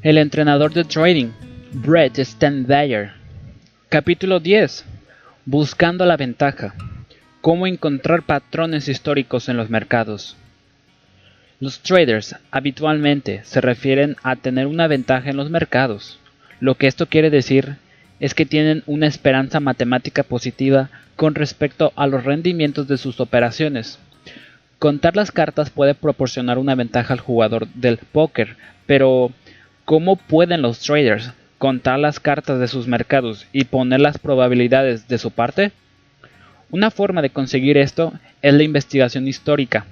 El 0.00 0.16
entrenador 0.16 0.72
de 0.72 0.84
trading, 0.84 1.32
Brett 1.72 2.20
Standeyer. 2.20 3.14
Capítulo 3.88 4.38
10. 4.38 4.84
Buscando 5.44 6.06
la 6.06 6.16
ventaja. 6.16 6.76
Cómo 7.40 7.66
encontrar 7.66 8.22
patrones 8.22 8.86
históricos 8.86 9.48
en 9.48 9.56
los 9.56 9.70
mercados. 9.70 10.36
Los 11.58 11.80
traders 11.80 12.36
habitualmente 12.52 13.40
se 13.42 13.60
refieren 13.60 14.14
a 14.22 14.36
tener 14.36 14.68
una 14.68 14.86
ventaja 14.86 15.30
en 15.30 15.36
los 15.36 15.50
mercados. 15.50 16.20
Lo 16.60 16.76
que 16.76 16.86
esto 16.86 17.06
quiere 17.06 17.30
decir 17.30 17.74
es 18.20 18.34
que 18.34 18.46
tienen 18.46 18.84
una 18.86 19.08
esperanza 19.08 19.58
matemática 19.58 20.22
positiva 20.22 20.90
con 21.16 21.34
respecto 21.34 21.92
a 21.96 22.06
los 22.06 22.22
rendimientos 22.22 22.86
de 22.86 22.98
sus 22.98 23.18
operaciones. 23.18 23.98
Contar 24.78 25.16
las 25.16 25.32
cartas 25.32 25.70
puede 25.70 25.96
proporcionar 25.96 26.56
una 26.58 26.76
ventaja 26.76 27.14
al 27.14 27.18
jugador 27.18 27.66
del 27.74 27.98
póker, 27.98 28.56
pero 28.86 29.32
¿cómo 29.88 30.16
pueden 30.16 30.60
los 30.60 30.80
traders 30.80 31.32
contar 31.56 31.98
las 31.98 32.20
cartas 32.20 32.60
de 32.60 32.68
sus 32.68 32.86
mercados 32.86 33.46
y 33.54 33.64
poner 33.64 34.00
las 34.00 34.18
probabilidades 34.18 35.08
de 35.08 35.16
su 35.16 35.30
parte? 35.30 35.72
Una 36.70 36.90
forma 36.90 37.22
de 37.22 37.30
conseguir 37.30 37.78
esto 37.78 38.12
es 38.42 38.52
la 38.52 38.64
investigación 38.64 39.26
histórica. 39.26 39.86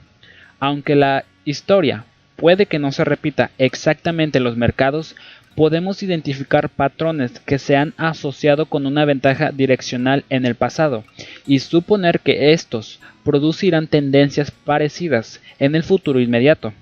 Aunque 0.60 0.96
la 0.96 1.24
historia 1.46 2.04
puede 2.36 2.66
que 2.66 2.78
no 2.78 2.92
se 2.92 3.06
repita 3.06 3.52
exactamente 3.56 4.36
en 4.36 4.44
los 4.44 4.58
mercados, 4.58 5.16
podemos 5.54 6.02
identificar 6.02 6.68
patrones 6.68 7.40
que 7.40 7.58
se 7.58 7.74
han 7.74 7.94
asociado 7.96 8.66
con 8.66 8.84
una 8.84 9.06
ventaja 9.06 9.50
direccional 9.50 10.26
en 10.28 10.44
el 10.44 10.56
pasado 10.56 11.04
y 11.46 11.60
suponer 11.60 12.20
que 12.20 12.52
estos 12.52 13.00
producirán 13.24 13.86
tendencias 13.86 14.50
parecidas 14.50 15.40
en 15.58 15.74
el 15.74 15.84
futuro 15.84 16.20
inmediato. 16.20 16.74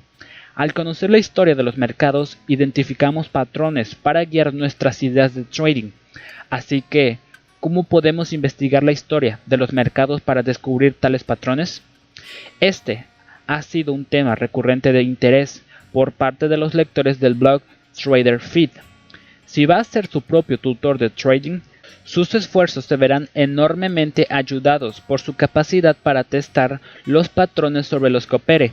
Al 0.55 0.73
conocer 0.73 1.11
la 1.11 1.19
historia 1.19 1.57
de 1.57 1.65
los 1.65 1.77
mercados, 1.77 2.39
identificamos 2.47 3.29
patrones 3.29 3.97
para 3.97 4.25
guiar 4.25 4.55
nuestras 4.55 5.03
ideas 5.03 5.35
de 5.35 5.43
trading. 5.43 5.91
Así 6.49 6.81
que, 6.81 7.19
¿cómo 7.59 7.83
podemos 7.83 8.33
investigar 8.33 8.85
la 8.85 8.93
historia 8.93 9.41
de 9.47 9.57
los 9.57 9.73
mercados 9.73 10.21
para 10.21 10.45
descubrir 10.45 10.95
tales 10.95 11.25
patrones? 11.25 11.83
Este 12.61 13.07
ha 13.49 13.63
sido 13.63 13.93
un 13.93 14.05
tema 14.05 14.37
recurrente 14.37 14.93
de 14.93 15.03
interés 15.03 15.65
por 15.93 16.13
parte 16.13 16.47
de 16.47 16.57
los 16.57 16.75
lectores 16.75 17.19
del 17.19 17.35
blog 17.35 17.63
Trader 18.01 18.39
Feed. 18.39 18.71
Si 19.47 19.67
va 19.67 19.79
a 19.79 19.85
ser 19.85 20.07
su 20.07 20.23
propio 20.23 20.59
tutor 20.59 20.99
de 20.99 21.11
trading, 21.11 21.61
sus 22.05 22.33
esfuerzos 22.35 22.85
se 22.85 22.97
verán 22.97 23.29
enormemente 23.35 24.29
ayudados 24.31 25.01
por 25.01 25.21
su 25.21 25.35
capacidad 25.35 25.97
para 26.01 26.23
testar 26.23 26.81
los 27.07 27.29
patrones 27.29 27.89
sobre 27.89 28.11
los 28.11 28.29
que 28.29 28.37
opere. 28.37 28.73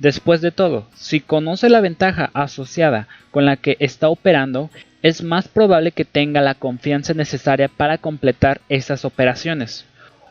Después 0.00 0.40
de 0.40 0.50
todo, 0.50 0.88
si 0.94 1.20
conoce 1.20 1.68
la 1.68 1.82
ventaja 1.82 2.30
asociada 2.32 3.06
con 3.30 3.44
la 3.44 3.56
que 3.56 3.76
está 3.80 4.08
operando, 4.08 4.70
es 5.02 5.22
más 5.22 5.46
probable 5.46 5.92
que 5.92 6.06
tenga 6.06 6.40
la 6.40 6.54
confianza 6.54 7.12
necesaria 7.12 7.68
para 7.68 7.98
completar 7.98 8.62
esas 8.70 9.04
operaciones. 9.04 9.84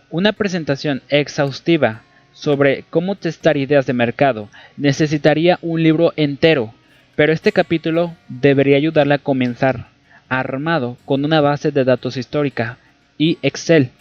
Una 0.10 0.34
presentación 0.34 1.04
exhaustiva 1.08 2.02
sobre 2.34 2.84
cómo 2.90 3.14
testar 3.14 3.58
ideas 3.58 3.86
de 3.86 3.94
mercado 3.94 4.50
necesitaría 4.76 5.60
un 5.62 5.84
libro 5.84 6.14
entero, 6.16 6.74
pero 7.16 7.32
este 7.32 7.52
capítulo 7.52 8.16
debería 8.28 8.78
ayudarle 8.78 9.14
a 9.14 9.20
comenzar 9.20 9.86
armado 10.30 10.98
con 11.06 11.24
una 11.26 11.42
base 11.42 11.72
de 11.72 11.84
datos 11.84 12.18
histórica 12.18 12.80
y 13.20 13.38
Excel. 13.44 13.92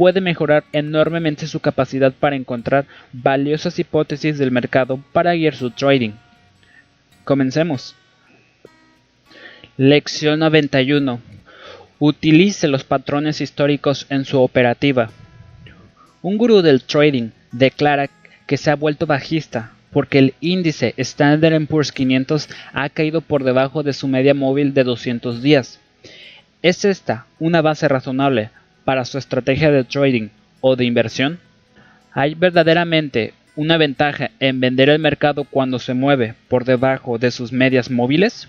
Puede 0.00 0.22
mejorar 0.22 0.64
enormemente 0.72 1.46
su 1.46 1.60
capacidad 1.60 2.10
para 2.10 2.34
encontrar 2.34 2.86
valiosas 3.12 3.78
hipótesis 3.78 4.38
del 4.38 4.50
mercado 4.50 4.98
para 5.12 5.34
guiar 5.34 5.54
su 5.54 5.72
trading. 5.72 6.12
Comencemos. 7.24 7.94
Lección 9.76 10.38
91. 10.38 11.20
Utilice 11.98 12.66
los 12.66 12.82
patrones 12.82 13.42
históricos 13.42 14.06
en 14.08 14.24
su 14.24 14.40
operativa. 14.40 15.10
Un 16.22 16.38
gurú 16.38 16.62
del 16.62 16.82
trading 16.82 17.32
declara 17.52 18.08
que 18.46 18.56
se 18.56 18.70
ha 18.70 18.76
vuelto 18.76 19.04
bajista 19.04 19.72
porque 19.92 20.18
el 20.18 20.34
índice 20.40 20.94
Standard 20.96 21.66
Poor's 21.66 21.92
500 21.92 22.48
ha 22.72 22.88
caído 22.88 23.20
por 23.20 23.44
debajo 23.44 23.82
de 23.82 23.92
su 23.92 24.08
media 24.08 24.32
móvil 24.32 24.72
de 24.72 24.82
200 24.82 25.42
días. 25.42 25.78
¿Es 26.62 26.86
esta 26.86 27.26
una 27.38 27.60
base 27.60 27.86
razonable 27.86 28.48
para 28.90 29.04
su 29.04 29.18
estrategia 29.18 29.70
de 29.70 29.84
trading 29.84 30.30
o 30.60 30.74
de 30.74 30.84
inversión? 30.84 31.38
¿Hay 32.12 32.34
verdaderamente 32.34 33.34
una 33.54 33.76
ventaja 33.76 34.32
en 34.40 34.58
vender 34.58 34.88
el 34.88 34.98
mercado 34.98 35.44
cuando 35.44 35.78
se 35.78 35.94
mueve 35.94 36.34
por 36.48 36.64
debajo 36.64 37.16
de 37.16 37.30
sus 37.30 37.52
medias 37.52 37.88
móviles? 37.88 38.48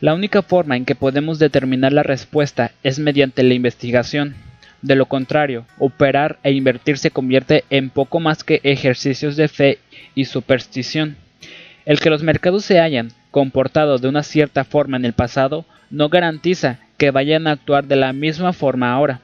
La 0.00 0.14
única 0.14 0.40
forma 0.40 0.78
en 0.78 0.86
que 0.86 0.94
podemos 0.94 1.38
determinar 1.38 1.92
la 1.92 2.02
respuesta 2.02 2.70
es 2.82 2.98
mediante 2.98 3.42
la 3.42 3.52
investigación. 3.52 4.34
De 4.80 4.96
lo 4.96 5.04
contrario, 5.04 5.66
operar 5.78 6.38
e 6.42 6.52
invertir 6.52 6.96
se 6.96 7.10
convierte 7.10 7.64
en 7.68 7.90
poco 7.90 8.20
más 8.20 8.44
que 8.44 8.62
ejercicios 8.62 9.36
de 9.36 9.48
fe 9.48 9.78
y 10.14 10.24
superstición. 10.24 11.16
El 11.84 12.00
que 12.00 12.08
los 12.08 12.22
mercados 12.22 12.64
se 12.64 12.80
hayan 12.80 13.10
comportado 13.30 13.98
de 13.98 14.08
una 14.08 14.22
cierta 14.22 14.64
forma 14.64 14.96
en 14.96 15.04
el 15.04 15.12
pasado 15.12 15.66
no 15.90 16.08
garantiza 16.08 16.78
que 16.96 17.10
vayan 17.10 17.46
a 17.46 17.50
actuar 17.50 17.84
de 17.84 17.96
la 17.96 18.14
misma 18.14 18.54
forma 18.54 18.90
ahora. 18.90 19.20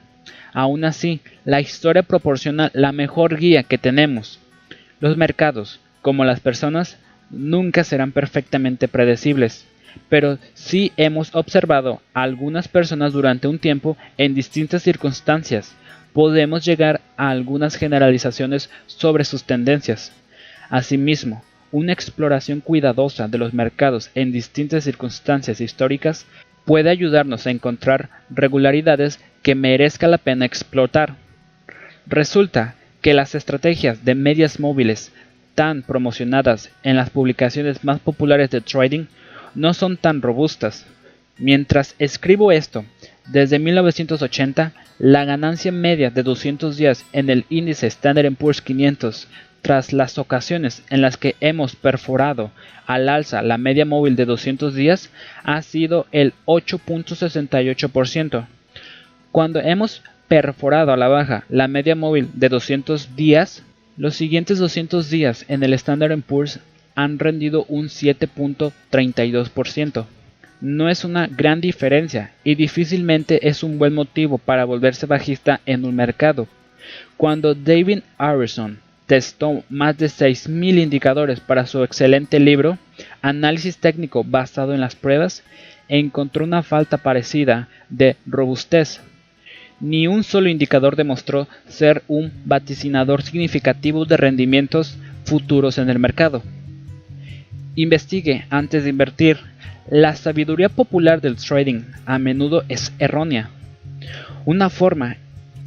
Aún 0.53 0.83
así, 0.83 1.21
la 1.45 1.61
historia 1.61 2.03
proporciona 2.03 2.71
la 2.73 2.91
mejor 2.91 3.37
guía 3.37 3.63
que 3.63 3.77
tenemos. 3.77 4.39
Los 4.99 5.17
mercados, 5.17 5.79
como 6.01 6.25
las 6.25 6.39
personas, 6.39 6.97
nunca 7.29 7.83
serán 7.83 8.11
perfectamente 8.11 8.87
predecibles 8.87 9.65
pero 10.09 10.37
sí 10.53 10.91
hemos 10.97 11.33
observado 11.35 12.01
a 12.13 12.23
algunas 12.23 12.67
personas 12.67 13.13
durante 13.13 13.47
un 13.47 13.59
tiempo 13.59 13.97
en 14.17 14.35
distintas 14.35 14.83
circunstancias. 14.83 15.75
Podemos 16.13 16.65
llegar 16.65 17.01
a 17.17 17.29
algunas 17.29 17.75
generalizaciones 17.75 18.69
sobre 18.87 19.23
sus 19.23 19.43
tendencias. 19.43 20.11
Asimismo, 20.69 21.43
una 21.71 21.93
exploración 21.93 22.59
cuidadosa 22.59 23.27
de 23.27 23.37
los 23.37 23.53
mercados 23.53 24.11
en 24.13 24.31
distintas 24.31 24.83
circunstancias 24.83 25.61
históricas 25.61 26.25
puede 26.65 26.89
ayudarnos 26.89 27.47
a 27.47 27.51
encontrar 27.51 28.09
regularidades 28.29 29.19
que 29.41 29.55
merezca 29.55 30.07
la 30.07 30.17
pena 30.17 30.45
explotar. 30.45 31.15
Resulta 32.07 32.75
que 33.01 33.13
las 33.13 33.35
estrategias 33.35 34.05
de 34.05 34.15
medias 34.15 34.59
móviles 34.59 35.11
tan 35.55 35.81
promocionadas 35.81 36.71
en 36.83 36.95
las 36.95 37.09
publicaciones 37.09 37.83
más 37.83 37.99
populares 37.99 38.49
de 38.49 38.61
trading 38.61 39.05
no 39.55 39.73
son 39.73 39.97
tan 39.97 40.21
robustas. 40.21 40.85
Mientras 41.37 41.95
escribo 41.97 42.51
esto, 42.51 42.85
desde 43.27 43.59
1980, 43.59 44.73
la 44.99 45.25
ganancia 45.25 45.71
media 45.71 46.11
de 46.11 46.23
200 46.23 46.77
días 46.77 47.05
en 47.11 47.29
el 47.29 47.45
índice 47.49 47.87
Standard 47.87 48.33
Poor's 48.35 48.61
500 48.61 49.27
tras 49.61 49.93
las 49.93 50.17
ocasiones 50.17 50.83
en 50.89 51.01
las 51.01 51.17
que 51.17 51.35
hemos 51.39 51.75
perforado 51.75 52.51
al 52.85 53.09
alza 53.09 53.41
la 53.41 53.57
media 53.57 53.85
móvil 53.85 54.15
de 54.15 54.25
200 54.25 54.73
días 54.73 55.09
ha 55.43 55.61
sido 55.61 56.07
el 56.11 56.33
8.68%. 56.45 58.47
Cuando 59.31 59.61
hemos 59.61 60.03
perforado 60.27 60.91
a 60.91 60.97
la 60.97 61.07
baja 61.07 61.45
la 61.47 61.69
media 61.69 61.95
móvil 61.95 62.29
de 62.33 62.49
200 62.49 63.15
días, 63.15 63.63
los 63.95 64.15
siguientes 64.15 64.59
200 64.59 65.09
días 65.09 65.45
en 65.47 65.63
el 65.63 65.71
Standard 65.73 66.19
Poor's 66.21 66.59
han 66.95 67.17
rendido 67.17 67.63
un 67.69 67.85
7.32%. 67.85 70.05
No 70.59 70.89
es 70.89 71.05
una 71.05 71.27
gran 71.27 71.61
diferencia 71.61 72.33
y 72.43 72.55
difícilmente 72.55 73.47
es 73.47 73.63
un 73.63 73.79
buen 73.79 73.93
motivo 73.93 74.37
para 74.37 74.65
volverse 74.65 75.05
bajista 75.05 75.61
en 75.65 75.85
un 75.85 75.95
mercado. 75.95 76.49
Cuando 77.15 77.55
David 77.55 77.99
Harrison 78.17 78.79
testó 79.05 79.63
más 79.69 79.97
de 79.97 80.07
6.000 80.07 80.81
indicadores 80.81 81.39
para 81.39 81.65
su 81.65 81.81
excelente 81.83 82.37
libro, 82.39 82.77
Análisis 83.21 83.77
técnico 83.77 84.25
basado 84.25 84.73
en 84.73 84.81
las 84.81 84.95
pruebas, 84.95 85.43
encontró 85.87 86.43
una 86.43 86.63
falta 86.63 86.97
parecida 86.97 87.69
de 87.89 88.17
robustez. 88.25 88.99
Ni 89.81 90.07
un 90.07 90.23
solo 90.23 90.47
indicador 90.47 90.95
demostró 90.95 91.47
ser 91.67 92.03
un 92.07 92.31
vaticinador 92.45 93.23
significativo 93.23 94.05
de 94.05 94.15
rendimientos 94.15 94.97
futuros 95.25 95.79
en 95.79 95.89
el 95.89 95.97
mercado. 95.97 96.43
Investigue 97.75 98.45
antes 98.49 98.83
de 98.83 98.91
invertir. 98.91 99.37
La 99.89 100.15
sabiduría 100.15 100.69
popular 100.69 101.19
del 101.19 101.35
trading 101.35 101.81
a 102.05 102.19
menudo 102.19 102.63
es 102.69 102.93
errónea. 102.99 103.49
Una 104.45 104.69
forma 104.69 105.17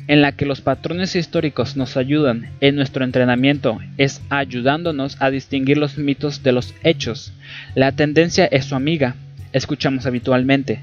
en 0.06 0.22
la 0.22 0.32
que 0.32 0.46
los 0.46 0.60
patrones 0.60 1.16
históricos 1.16 1.76
nos 1.76 1.96
ayudan 1.96 2.50
en 2.60 2.76
nuestro 2.76 3.04
entrenamiento 3.04 3.80
es 3.96 4.22
ayudándonos 4.30 5.16
a 5.20 5.30
distinguir 5.30 5.78
los 5.78 5.98
mitos 5.98 6.42
de 6.42 6.52
los 6.52 6.74
hechos. 6.84 7.32
La 7.74 7.92
tendencia 7.92 8.46
es 8.46 8.66
su 8.66 8.74
amiga, 8.74 9.16
escuchamos 9.52 10.06
habitualmente. 10.06 10.80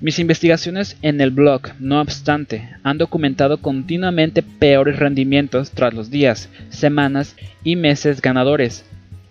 Mis 0.00 0.18
investigaciones 0.18 0.96
en 1.02 1.20
el 1.20 1.30
blog, 1.30 1.62
no 1.78 2.00
obstante, 2.00 2.68
han 2.82 2.98
documentado 2.98 3.58
continuamente 3.58 4.42
peores 4.42 4.98
rendimientos 4.98 5.70
tras 5.70 5.94
los 5.94 6.10
días, 6.10 6.48
semanas 6.70 7.36
y 7.64 7.76
meses 7.76 8.20
ganadores 8.20 8.84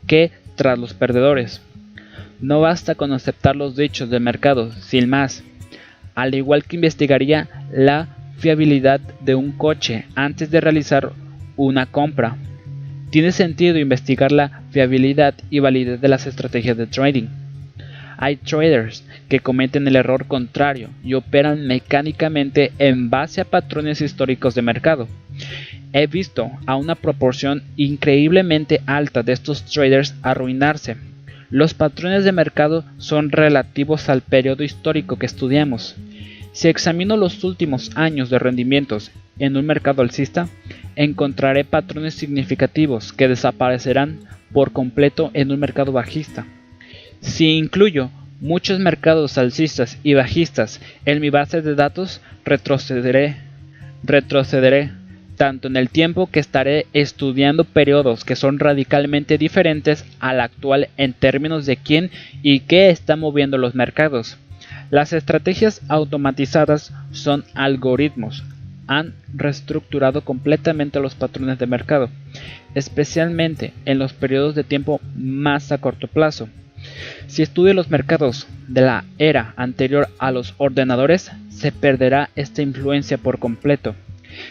que 0.07 0.31
tras 0.55 0.79
los 0.79 0.93
perdedores. 0.93 1.61
No 2.41 2.61
basta 2.61 2.95
con 2.95 3.13
aceptar 3.13 3.55
los 3.55 3.75
dichos 3.75 4.09
del 4.09 4.21
mercado, 4.21 4.71
sin 4.71 5.09
más. 5.09 5.43
Al 6.15 6.35
igual 6.35 6.63
que 6.63 6.75
investigaría 6.75 7.47
la 7.71 8.07
fiabilidad 8.37 8.99
de 9.21 9.35
un 9.35 9.51
coche 9.51 10.05
antes 10.15 10.51
de 10.51 10.61
realizar 10.61 11.11
una 11.55 11.85
compra. 11.85 12.37
Tiene 13.09 13.31
sentido 13.31 13.77
investigar 13.77 14.31
la 14.31 14.63
fiabilidad 14.71 15.35
y 15.49 15.59
validez 15.59 16.01
de 16.01 16.07
las 16.07 16.27
estrategias 16.27 16.75
de 16.77 16.87
trading. 16.87 17.27
Hay 18.17 18.37
traders 18.37 19.03
que 19.29 19.39
cometen 19.39 19.87
el 19.87 19.95
error 19.95 20.25
contrario 20.27 20.89
y 21.03 21.13
operan 21.13 21.67
mecánicamente 21.67 22.71
en 22.79 23.09
base 23.09 23.41
a 23.41 23.45
patrones 23.45 24.01
históricos 24.01 24.55
de 24.55 24.61
mercado. 24.61 25.07
He 25.93 26.07
visto 26.07 26.51
a 26.65 26.75
una 26.75 26.95
proporción 26.95 27.63
increíblemente 27.77 28.81
alta 28.85 29.23
de 29.23 29.33
estos 29.33 29.65
traders 29.65 30.15
arruinarse. 30.21 30.97
Los 31.49 31.73
patrones 31.73 32.23
de 32.23 32.31
mercado 32.31 32.83
son 32.97 33.31
relativos 33.31 34.09
al 34.09 34.21
periodo 34.21 34.63
histórico 34.63 35.17
que 35.17 35.25
estudiamos. 35.25 35.95
Si 36.51 36.67
examino 36.67 37.17
los 37.17 37.43
últimos 37.43 37.91
años 37.95 38.29
de 38.29 38.39
rendimientos 38.39 39.11
en 39.39 39.57
un 39.57 39.65
mercado 39.65 40.01
alcista, 40.01 40.47
encontraré 40.95 41.65
patrones 41.65 42.13
significativos 42.13 43.13
que 43.13 43.27
desaparecerán 43.27 44.19
por 44.53 44.71
completo 44.71 45.31
en 45.33 45.51
un 45.51 45.59
mercado 45.59 45.91
bajista. 45.91 46.45
Si 47.25 47.57
incluyo 47.57 48.11
muchos 48.39 48.79
mercados 48.79 49.37
alcistas 49.37 49.97
y 50.03 50.13
bajistas 50.13 50.79
en 51.05 51.19
mi 51.19 51.31
base 51.31 51.61
de 51.61 51.75
datos, 51.75 52.21
retrocederé, 52.45 53.35
retrocederé 54.03 54.91
tanto 55.35 55.67
en 55.67 55.75
el 55.75 55.89
tiempo 55.89 56.27
que 56.27 56.39
estaré 56.39 56.85
estudiando 56.93 57.65
periodos 57.65 58.23
que 58.23 58.37
son 58.37 58.57
radicalmente 58.57 59.37
diferentes 59.37 60.05
al 60.19 60.39
actual 60.39 60.87
en 60.95 61.11
términos 61.11 61.65
de 61.65 61.75
quién 61.75 62.09
y 62.41 62.61
qué 62.61 62.89
está 62.89 63.17
moviendo 63.17 63.57
los 63.57 63.75
mercados. 63.75 64.37
Las 64.91 65.11
estrategias 65.11 65.81
automatizadas 65.89 66.93
son 67.11 67.43
algoritmos. 67.53 68.43
Han 68.87 69.13
reestructurado 69.33 70.21
completamente 70.21 71.01
los 71.01 71.15
patrones 71.15 71.57
de 71.57 71.65
mercado, 71.65 72.09
especialmente 72.75 73.73
en 73.83 73.97
los 73.97 74.13
periodos 74.13 74.55
de 74.55 74.63
tiempo 74.63 75.01
más 75.17 75.73
a 75.73 75.79
corto 75.79 76.07
plazo. 76.07 76.47
Si 77.27 77.41
estudio 77.41 77.73
los 77.73 77.89
mercados 77.89 78.47
de 78.67 78.81
la 78.81 79.05
era 79.17 79.53
anterior 79.57 80.09
a 80.19 80.31
los 80.31 80.53
ordenadores, 80.57 81.31
se 81.49 81.71
perderá 81.71 82.29
esta 82.35 82.61
influencia 82.61 83.17
por 83.17 83.39
completo. 83.39 83.95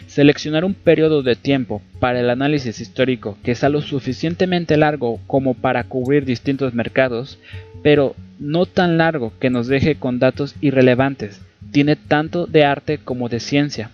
Seleccionar 0.06 0.64
un 0.64 0.74
periodo 0.74 1.22
de 1.22 1.36
tiempo 1.36 1.82
para 2.00 2.20
el 2.20 2.30
análisis 2.30 2.80
histórico 2.80 3.36
que 3.42 3.54
sea 3.54 3.68
lo 3.68 3.82
suficientemente 3.82 4.76
largo 4.76 5.20
como 5.26 5.54
para 5.54 5.84
cubrir 5.84 6.24
distintos 6.24 6.74
mercados, 6.74 7.38
pero 7.82 8.14
no 8.38 8.66
tan 8.66 8.96
largo 8.96 9.32
que 9.38 9.50
nos 9.50 9.66
deje 9.66 9.96
con 9.96 10.18
datos 10.18 10.54
irrelevantes, 10.60 11.40
tiene 11.70 11.96
tanto 11.96 12.46
de 12.46 12.64
arte 12.64 12.98
como 12.98 13.28
de 13.28 13.40
ciencia. 13.40 13.90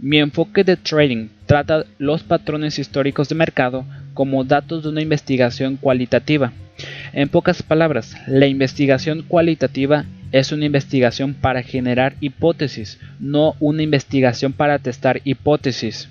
Mi 0.00 0.18
enfoque 0.18 0.64
de 0.64 0.76
trading 0.76 1.28
trata 1.46 1.84
los 1.98 2.22
patrones 2.24 2.78
históricos 2.78 3.28
de 3.28 3.36
mercado 3.36 3.84
como 4.12 4.44
datos 4.44 4.82
de 4.82 4.88
una 4.88 5.02
investigación 5.02 5.76
cualitativa. 5.76 6.52
En 7.16 7.28
pocas 7.28 7.62
palabras, 7.62 8.16
la 8.26 8.48
investigación 8.48 9.22
cualitativa 9.22 10.04
es 10.32 10.50
una 10.50 10.64
investigación 10.64 11.34
para 11.34 11.62
generar 11.62 12.16
hipótesis, 12.20 12.98
no 13.20 13.54
una 13.60 13.84
investigación 13.84 14.52
para 14.52 14.80
testar 14.80 15.20
hipótesis. 15.22 16.08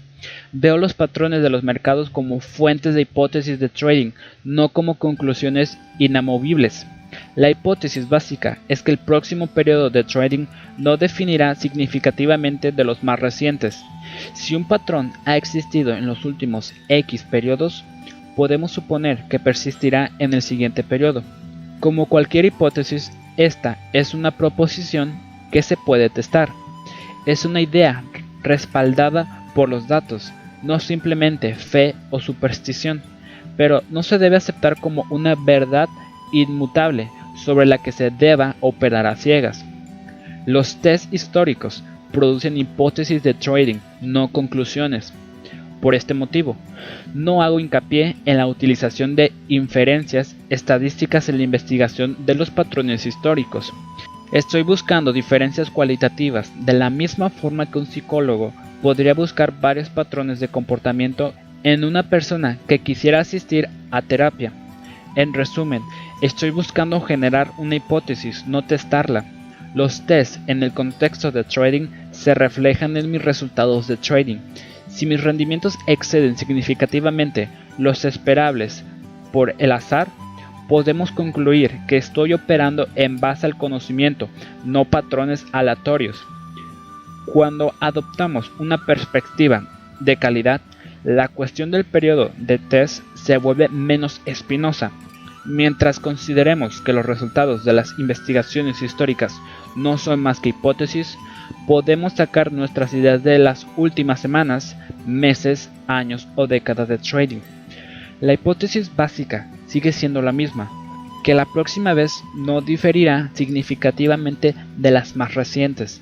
Veo 0.54 0.78
los 0.78 0.94
patrones 0.94 1.44
de 1.44 1.50
los 1.50 1.62
mercados 1.62 2.10
como 2.10 2.40
fuentes 2.40 2.96
de 2.96 3.02
hipótesis 3.02 3.60
de 3.60 3.68
trading, 3.68 4.12
no 4.46 4.70
como 4.70 4.96
conclusiones 4.96 5.78
inamovibles. 6.00 6.88
La 7.36 7.50
hipótesis 7.50 8.08
básica 8.08 8.60
es 8.70 8.82
que 8.82 8.92
el 8.92 8.98
próximo 8.98 9.48
periodo 9.48 9.90
de 9.90 10.06
trading 10.06 10.46
no 10.78 10.96
definirá 10.96 11.54
significativamente 11.56 12.72
de 12.72 12.84
los 12.86 13.04
más 13.04 13.20
recientes. 13.20 13.84
Si 14.36 14.56
un 14.56 14.70
patrón 14.70 15.12
ha 15.26 15.36
existido 15.36 15.98
en 15.98 16.06
los 16.06 16.24
últimos 16.24 16.74
X 16.88 17.24
periodos, 17.24 17.84
podemos 18.36 18.72
suponer 18.72 19.28
que 19.30 19.40
persistirá 19.40 20.12
en 20.20 20.34
el 20.34 20.42
siguiente 20.42 20.84
periodo. 20.84 21.24
Como 21.80 22.06
cualquier 22.06 22.46
hipótesis, 22.46 23.12
esta 23.38 23.78
es 23.94 24.14
una 24.14 24.32
proposición 24.32 25.14
que 25.52 25.62
se 25.62 25.78
puede 25.78 26.10
testar. 26.10 26.50
Es 27.26 27.46
una 27.46 27.62
idea 27.62 28.04
respaldada 28.42 29.48
por 29.56 29.70
los 29.70 29.88
datos, 29.88 30.32
no 30.62 30.80
simplemente 30.80 31.56
fe 31.56 31.96
o 32.10 32.20
superstición, 32.20 33.02
pero 33.58 33.84
no 33.90 34.04
se 34.04 34.18
debe 34.18 34.36
aceptar 34.36 34.80
como 34.80 35.06
una 35.10 35.36
verdad 35.36 35.88
inmutable 36.32 37.10
sobre 37.44 37.66
la 37.66 37.78
que 37.78 37.92
se 37.92 38.10
deba 38.10 38.56
operar 38.60 39.06
a 39.06 39.16
ciegas. 39.16 39.64
Los 40.46 40.76
test 40.78 41.14
históricos 41.14 41.84
producen 42.12 42.58
hipótesis 42.58 43.24
de 43.24 43.34
trading, 43.34 43.80
no 44.02 44.28
conclusiones. 44.28 45.14
Por 45.84 45.96
este 45.96 46.14
motivo, 46.14 46.56
no 47.14 47.44
hago 47.44 47.60
hincapié 47.60 48.16
en 48.24 48.38
la 48.38 48.48
utilización 48.48 49.18
de 49.18 49.34
inferencias 49.50 50.34
estadísticas 50.50 51.28
en 51.28 51.36
la 51.36 51.44
investigación 51.44 52.26
de 52.26 52.36
los 52.36 52.52
patrones 52.52 53.06
históricos. 53.06 53.74
Estoy 54.32 54.62
buscando 54.62 55.12
diferencias 55.12 55.70
cualitativas 55.70 56.50
de 56.66 56.72
la 56.72 56.90
misma 56.90 57.30
forma 57.30 57.70
que 57.70 57.80
un 57.80 57.86
psicólogo 57.86 58.54
podría 58.82 59.14
buscar 59.14 59.60
varios 59.60 59.90
patrones 59.90 60.40
de 60.40 60.48
comportamiento 60.48 61.34
en 61.64 61.84
una 61.84 62.04
persona 62.04 62.60
que 62.66 62.80
quisiera 62.80 63.20
asistir 63.20 63.68
a 63.92 64.02
terapia. 64.02 64.54
En 65.18 65.34
resumen, 65.34 65.82
estoy 66.22 66.52
buscando 66.52 67.02
generar 67.02 67.52
una 67.58 67.76
hipótesis, 67.76 68.48
no 68.48 68.62
testarla. 68.62 69.26
Los 69.76 70.06
tests 70.06 70.40
en 70.48 70.64
el 70.64 70.74
contexto 70.74 71.34
de 71.34 71.44
trading 71.44 71.90
se 72.12 72.34
reflejan 72.34 72.96
en 72.96 73.12
mis 73.12 73.22
resultados 73.22 73.90
de 73.90 73.98
trading 73.98 74.38
si 74.94 75.06
mis 75.06 75.24
rendimientos 75.24 75.78
exceden 75.88 76.38
significativamente 76.38 77.50
los 77.78 78.06
esperables 78.06 78.84
por 79.32 79.56
el 79.58 79.72
azar, 79.72 80.08
podemos 80.68 81.12
concluir 81.12 81.72
que 81.88 81.98
estoy 81.98 82.34
operando 82.34 82.88
en 82.96 83.20
base 83.20 83.46
al 83.46 83.58
conocimiento, 83.58 84.30
no 84.64 84.86
patrones 84.86 85.46
aleatorios. 85.52 86.24
Cuando 87.26 87.74
adoptamos 87.80 88.52
una 88.60 88.86
perspectiva 88.86 89.68
de 90.00 90.18
calidad, 90.18 90.62
la 91.04 91.28
cuestión 91.28 91.72
del 91.72 91.86
periodo 91.86 92.32
de 92.38 92.60
test 92.60 93.04
se 93.16 93.38
vuelve 93.38 93.70
menos 93.70 94.22
espinosa. 94.26 94.92
Mientras 95.46 96.00
consideremos 96.00 96.80
que 96.82 96.94
los 96.94 97.06
resultados 97.06 97.66
de 97.66 97.74
las 97.74 97.98
investigaciones 97.98 98.82
históricas 98.82 99.34
no 99.76 99.98
son 99.98 100.22
más 100.22 100.40
que 100.40 100.50
hipótesis, 100.50 101.18
podemos 101.68 102.14
sacar 102.14 102.52
nuestras 102.52 102.94
ideas 102.94 103.24
de 103.24 103.40
las 103.40 103.66
últimas 103.78 104.20
semanas, 104.20 104.76
meses, 105.06 105.70
años 105.88 106.28
o 106.36 106.48
décadas 106.48 106.88
de 106.88 106.98
trading. 106.98 107.40
La 108.22 108.34
hipótesis 108.34 108.96
básica 108.96 109.50
sigue 109.68 109.92
siendo 109.92 110.22
la 110.22 110.32
misma, 110.32 110.70
que 111.24 111.34
la 111.34 111.46
próxima 111.46 111.94
vez 111.94 112.24
no 112.36 112.62
diferirá 112.62 113.32
significativamente 113.34 114.56
de 114.78 114.92
las 114.92 115.16
más 115.16 115.36
recientes. 115.36 116.02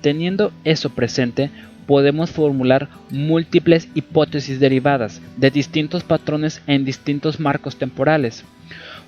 Teniendo 0.00 0.52
eso 0.64 0.90
presente, 0.90 1.50
podemos 1.86 2.30
formular 2.30 2.88
múltiples 3.10 3.88
hipótesis 3.94 4.60
derivadas 4.60 5.22
de 5.36 5.50
distintos 5.50 6.04
patrones 6.04 6.60
en 6.66 6.84
distintos 6.84 7.40
marcos 7.40 7.76
temporales. 7.76 8.44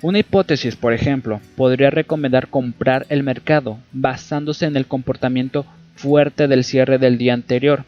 Una 0.03 0.17
hipótesis, 0.17 0.75
por 0.75 0.93
ejemplo, 0.93 1.41
podría 1.55 1.91
recomendar 1.91 2.47
comprar 2.47 3.05
el 3.09 3.21
mercado 3.21 3.77
basándose 3.91 4.65
en 4.65 4.75
el 4.75 4.87
comportamiento 4.87 5.63
fuerte 5.95 6.47
del 6.47 6.63
cierre 6.63 6.97
del 6.97 7.19
día 7.19 7.35
anterior, 7.35 7.83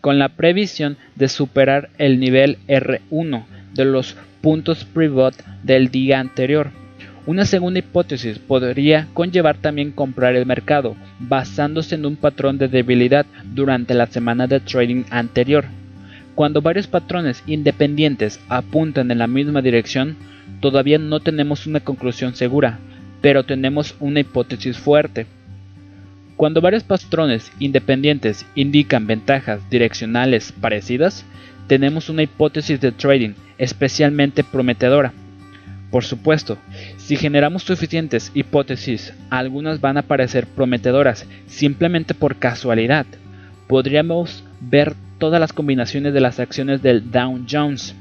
con 0.00 0.18
la 0.18 0.30
previsión 0.30 0.96
de 1.14 1.28
superar 1.28 1.90
el 1.98 2.20
nivel 2.20 2.56
R1 2.68 3.44
de 3.74 3.84
los 3.84 4.16
puntos 4.40 4.86
pivot 4.86 5.34
del 5.62 5.90
día 5.90 6.20
anterior. 6.20 6.70
Una 7.26 7.44
segunda 7.44 7.80
hipótesis 7.80 8.38
podría 8.38 9.06
conllevar 9.12 9.58
también 9.58 9.92
comprar 9.92 10.36
el 10.36 10.46
mercado, 10.46 10.96
basándose 11.18 11.96
en 11.96 12.06
un 12.06 12.16
patrón 12.16 12.56
de 12.56 12.68
debilidad 12.68 13.26
durante 13.44 13.92
la 13.92 14.06
semana 14.06 14.46
de 14.46 14.60
trading 14.60 15.04
anterior. 15.10 15.66
Cuando 16.34 16.62
varios 16.62 16.86
patrones 16.86 17.42
independientes 17.46 18.40
apuntan 18.48 19.10
en 19.10 19.18
la 19.18 19.26
misma 19.26 19.60
dirección, 19.60 20.16
todavía 20.60 20.98
no 20.98 21.20
tenemos 21.20 21.66
una 21.66 21.80
conclusión 21.80 22.34
segura, 22.34 22.78
pero 23.20 23.44
tenemos 23.44 23.94
una 24.00 24.20
hipótesis 24.20 24.78
fuerte. 24.78 25.26
Cuando 26.36 26.60
varios 26.60 26.84
patrones 26.84 27.50
independientes 27.58 28.46
indican 28.54 29.06
ventajas 29.06 29.60
direccionales 29.70 30.52
parecidas, 30.52 31.24
tenemos 31.66 32.08
una 32.08 32.22
hipótesis 32.22 32.80
de 32.80 32.92
trading 32.92 33.34
especialmente 33.58 34.44
prometedora. 34.44 35.12
Por 35.90 36.04
supuesto, 36.04 36.58
si 36.96 37.16
generamos 37.16 37.62
suficientes 37.62 38.30
hipótesis, 38.34 39.14
algunas 39.30 39.80
van 39.80 39.96
a 39.96 40.02
parecer 40.02 40.46
prometedoras 40.46 41.26
simplemente 41.46 42.14
por 42.14 42.36
casualidad. 42.36 43.06
Podríamos 43.66 44.44
ver 44.60 44.94
todas 45.18 45.40
las 45.40 45.52
combinaciones 45.52 46.12
de 46.12 46.20
las 46.20 46.40
acciones 46.40 46.82
del 46.82 47.10
Dow 47.10 47.44
Jones, 47.50 47.94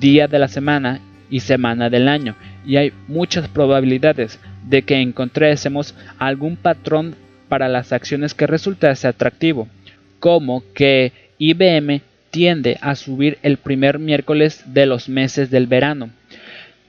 día 0.00 0.26
de 0.26 0.38
la 0.38 0.48
semana 0.48 1.00
y 1.30 1.40
semana 1.40 1.90
del 1.90 2.08
año, 2.08 2.36
y 2.66 2.76
hay 2.76 2.92
muchas 3.08 3.48
probabilidades 3.48 4.38
de 4.68 4.82
que 4.82 5.00
encontrésemos 5.00 5.94
algún 6.18 6.56
patrón 6.56 7.14
para 7.48 7.68
las 7.68 7.92
acciones 7.92 8.34
que 8.34 8.46
resultase 8.46 9.06
atractivo, 9.06 9.68
como 10.18 10.62
que 10.74 11.12
IBM 11.38 12.00
tiende 12.30 12.78
a 12.80 12.94
subir 12.94 13.38
el 13.42 13.58
primer 13.58 13.98
miércoles 13.98 14.64
de 14.66 14.86
los 14.86 15.08
meses 15.08 15.50
del 15.50 15.66
verano. 15.66 16.10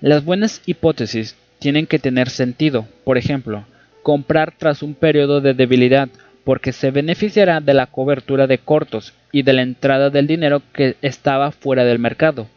Las 0.02 0.24
buenas 0.26 0.62
hipótesis 0.66 1.36
tienen 1.60 1.86
que 1.86 2.00
tener 2.00 2.30
sentido, 2.30 2.88
por 3.04 3.18
ejemplo, 3.18 3.66
comprar 4.02 4.54
tras 4.58 4.82
un 4.84 4.94
periodo 4.96 5.42
de 5.42 5.54
debilidad 5.54 6.10
porque 6.44 6.72
se 6.72 6.92
beneficiará 6.92 7.60
de 7.60 7.74
la 7.74 7.88
cobertura 7.88 8.48
de 8.48 8.60
cortos 8.60 9.14
y 9.32 9.42
de 9.42 9.54
la 9.54 9.64
entrada 9.64 10.10
del 10.10 10.28
dinero 10.28 10.62
que 10.74 10.96
estaba 11.02 11.52
fuera 11.52 11.84
del 11.84 12.00
mercado. 12.00 12.48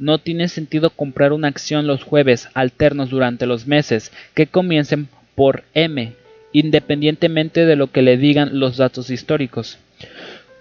No 0.00 0.16
tiene 0.16 0.48
sentido 0.48 0.88
comprar 0.88 1.34
una 1.34 1.48
acción 1.48 1.86
los 1.86 2.04
jueves 2.04 2.48
alternos 2.54 3.10
durante 3.10 3.44
los 3.44 3.66
meses 3.66 4.12
que 4.32 4.46
comiencen 4.46 5.08
por 5.34 5.62
M, 5.74 6.14
independientemente 6.52 7.66
de 7.66 7.76
lo 7.76 7.88
que 7.88 8.00
le 8.00 8.16
digan 8.16 8.58
los 8.58 8.78
datos 8.78 9.10
históricos. 9.10 9.78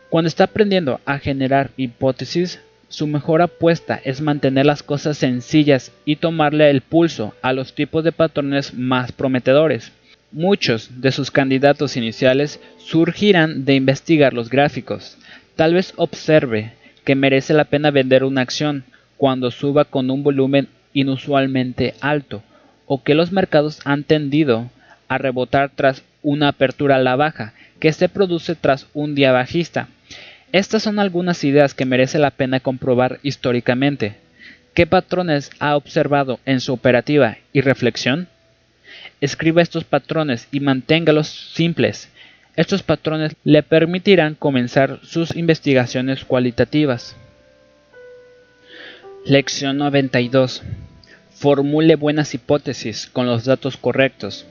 Cuando 0.10 0.28
está 0.28 0.44
aprendiendo 0.44 1.00
a 1.06 1.20
generar 1.20 1.70
hipótesis, 1.78 2.60
su 2.90 3.08
mejor 3.08 3.42
apuesta 3.42 4.02
es 4.04 4.20
mantener 4.20 4.66
las 4.66 4.84
cosas 4.84 5.18
sencillas 5.18 5.94
y 6.04 6.18
tomarle 6.18 6.70
el 6.70 6.82
pulso 6.82 7.34
a 7.42 7.54
los 7.54 7.74
tipos 7.74 8.04
de 8.04 8.12
patrones 8.12 8.74
más 8.74 9.14
prometedores. 9.14 9.94
Muchos 10.34 11.00
de 11.00 11.14
sus 11.14 11.32
candidatos 11.32 11.96
iniciales 11.96 12.60
surgirán 12.78 13.64
de 13.64 13.76
investigar 13.76 14.34
los 14.34 14.50
gráficos. 14.50 15.18
Tal 15.56 15.76
vez 15.76 15.94
observe 15.96 16.74
que 17.06 17.16
merece 17.16 17.54
la 17.54 17.64
pena 17.64 17.90
vender 17.90 18.26
una 18.26 18.42
acción 18.42 18.84
cuando 19.20 19.52
suba 19.52 19.84
con 19.84 20.10
un 20.10 20.24
volumen 20.24 20.70
inusualmente 20.94 21.94
alto, 22.00 22.42
o 22.86 23.04
que 23.04 23.16
los 23.16 23.34
mercados 23.34 23.82
han 23.84 24.06
tendido 24.06 24.70
a 25.10 25.18
rebotar 25.18 25.72
tras 25.76 26.04
una 26.24 26.48
apertura 26.48 26.96
a 26.96 27.00
la 27.00 27.18
baja 27.18 27.54
que 27.82 27.92
se 27.92 28.08
produce 28.08 28.56
tras 28.56 28.88
un 28.94 29.16
día 29.16 29.34
bajista. 29.34 29.90
Estas 30.54 30.84
son 30.84 31.00
algunas 31.00 31.44
ideas 31.44 31.74
que 31.74 31.84
merece 31.84 32.18
la 32.18 32.32
pena 32.32 32.62
comprobar 32.62 33.20
históricamente. 33.22 34.16
¿Qué 34.74 34.88
patrones 34.88 35.52
ha 35.60 35.76
observado 35.76 36.40
en 36.46 36.62
su 36.62 36.72
operativa 36.72 37.40
y 37.52 37.60
reflexión? 37.60 38.30
Escriba 39.20 39.62
estos 39.62 39.84
patrones 39.84 40.48
y 40.50 40.62
manténgalos 40.62 41.28
simples. 41.28 42.10
Estos 42.56 42.84
patrones 42.84 43.36
le 43.44 43.64
permitirán 43.64 44.36
comenzar 44.36 45.02
sus 45.04 45.36
investigaciones 45.36 46.24
cualitativas. 46.24 47.18
Lección 49.30 49.78
92. 49.78 50.64
Formule 51.36 51.96
buenas 51.98 52.34
hipótesis 52.34 53.06
con 53.06 53.28
los 53.28 53.46
datos 53.46 53.78
correctos. 53.78 54.48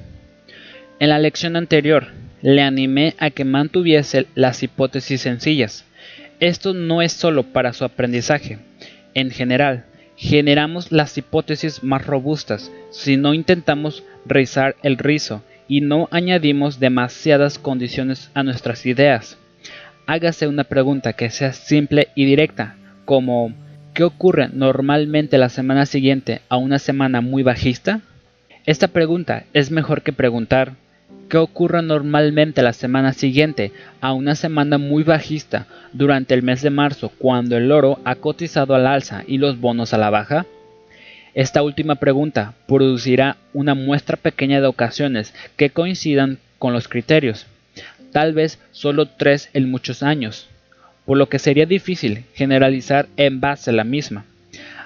En 1.00 1.08
la 1.08 1.18
lección 1.18 1.56
anterior, 1.56 2.12
le 2.42 2.62
animé 2.62 3.16
a 3.18 3.30
que 3.30 3.44
mantuviese 3.44 4.28
las 4.36 4.62
hipótesis 4.62 5.22
sencillas. 5.22 5.84
Esto 6.38 6.74
no 6.74 7.02
es 7.02 7.10
solo 7.12 7.42
para 7.42 7.72
su 7.72 7.84
aprendizaje. 7.84 8.60
En 9.14 9.32
general, 9.32 9.84
generamos 10.14 10.92
las 10.92 11.18
hipótesis 11.18 11.82
más 11.82 12.06
robustas 12.06 12.70
si 12.92 13.16
no 13.16 13.34
intentamos 13.34 14.04
rizar 14.26 14.76
el 14.84 14.96
rizo 14.96 15.42
y 15.66 15.80
no 15.80 16.06
añadimos 16.12 16.78
demasiadas 16.78 17.58
condiciones 17.58 18.30
a 18.32 18.44
nuestras 18.44 18.86
ideas. 18.86 19.38
Hágase 20.06 20.46
una 20.46 20.62
pregunta 20.62 21.14
que 21.14 21.30
sea 21.30 21.52
simple 21.52 22.10
y 22.14 22.26
directa, 22.26 22.76
como 23.04 23.52
¿qué 23.98 24.04
ocurre 24.04 24.48
normalmente 24.52 25.38
la 25.38 25.48
semana 25.48 25.84
siguiente 25.84 26.40
a 26.48 26.56
una 26.56 26.78
semana 26.78 27.20
muy 27.20 27.42
bajista? 27.42 28.00
Esta 28.64 28.86
pregunta 28.86 29.42
es 29.54 29.72
mejor 29.72 30.02
que 30.02 30.12
preguntar 30.12 30.74
¿qué 31.28 31.36
ocurre 31.36 31.82
normalmente 31.82 32.62
la 32.62 32.74
semana 32.74 33.12
siguiente 33.12 33.72
a 34.00 34.12
una 34.12 34.36
semana 34.36 34.78
muy 34.78 35.02
bajista 35.02 35.66
durante 35.92 36.34
el 36.34 36.44
mes 36.44 36.62
de 36.62 36.70
marzo 36.70 37.10
cuando 37.18 37.56
el 37.56 37.72
oro 37.72 37.98
ha 38.04 38.14
cotizado 38.14 38.76
al 38.76 38.86
alza 38.86 39.24
y 39.26 39.38
los 39.38 39.58
bonos 39.58 39.92
a 39.92 39.98
la 39.98 40.10
baja? 40.10 40.46
Esta 41.34 41.64
última 41.64 41.96
pregunta 41.96 42.54
producirá 42.68 43.36
una 43.52 43.74
muestra 43.74 44.16
pequeña 44.16 44.60
de 44.60 44.68
ocasiones 44.68 45.34
que 45.56 45.70
coincidan 45.70 46.38
con 46.60 46.72
los 46.72 46.86
criterios, 46.86 47.46
tal 48.12 48.32
vez 48.32 48.60
solo 48.70 49.06
tres 49.06 49.50
en 49.54 49.68
muchos 49.68 50.04
años, 50.04 50.46
por 51.08 51.16
lo 51.16 51.30
que 51.30 51.38
sería 51.38 51.64
difícil 51.64 52.24
generalizar 52.34 53.08
en 53.16 53.40
base 53.40 53.70
a 53.70 53.72
la 53.72 53.82
misma. 53.82 54.26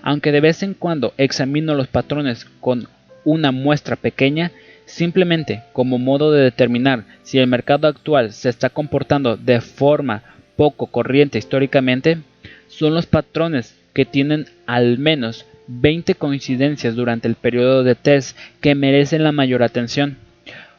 Aunque 0.02 0.30
de 0.30 0.40
vez 0.40 0.62
en 0.62 0.72
cuando 0.72 1.14
examino 1.18 1.74
los 1.74 1.88
patrones 1.88 2.46
con 2.60 2.86
una 3.24 3.50
muestra 3.50 3.96
pequeña, 3.96 4.52
simplemente 4.86 5.64
como 5.72 5.98
modo 5.98 6.30
de 6.30 6.44
determinar 6.44 7.02
si 7.24 7.40
el 7.40 7.48
mercado 7.48 7.88
actual 7.88 8.32
se 8.32 8.50
está 8.50 8.70
comportando 8.70 9.36
de 9.36 9.60
forma 9.60 10.22
poco 10.54 10.86
corriente 10.86 11.38
históricamente, 11.38 12.18
son 12.68 12.94
los 12.94 13.06
patrones 13.06 13.76
que 13.92 14.04
tienen 14.04 14.46
al 14.64 14.98
menos 14.98 15.44
20 15.66 16.14
coincidencias 16.14 16.94
durante 16.94 17.26
el 17.26 17.34
periodo 17.34 17.82
de 17.82 17.96
test 17.96 18.38
que 18.60 18.76
merecen 18.76 19.24
la 19.24 19.32
mayor 19.32 19.64
atención. 19.64 20.18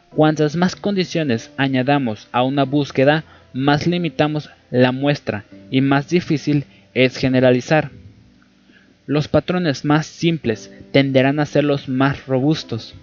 Cuantas 0.09 0.55
más 0.55 0.77
condiciones 0.77 1.51
añadamos 1.57 2.29
a 2.31 2.43
una 2.43 2.63
búsqueda, 2.63 3.25
más 3.53 3.87
limitamos 3.87 4.49
la 4.71 4.91
muestra 4.91 5.45
y 5.71 5.81
más 5.81 6.09
difícil 6.09 6.65
es 6.93 7.17
generalizar. 7.17 7.91
Los 9.05 9.27
patrones 9.27 9.85
más 9.85 10.05
simples 10.05 10.71
tenderán 10.91 11.39
a 11.39 11.45
ser 11.45 11.63
los 11.63 11.89
más 11.89 12.25
robustos. 12.25 12.95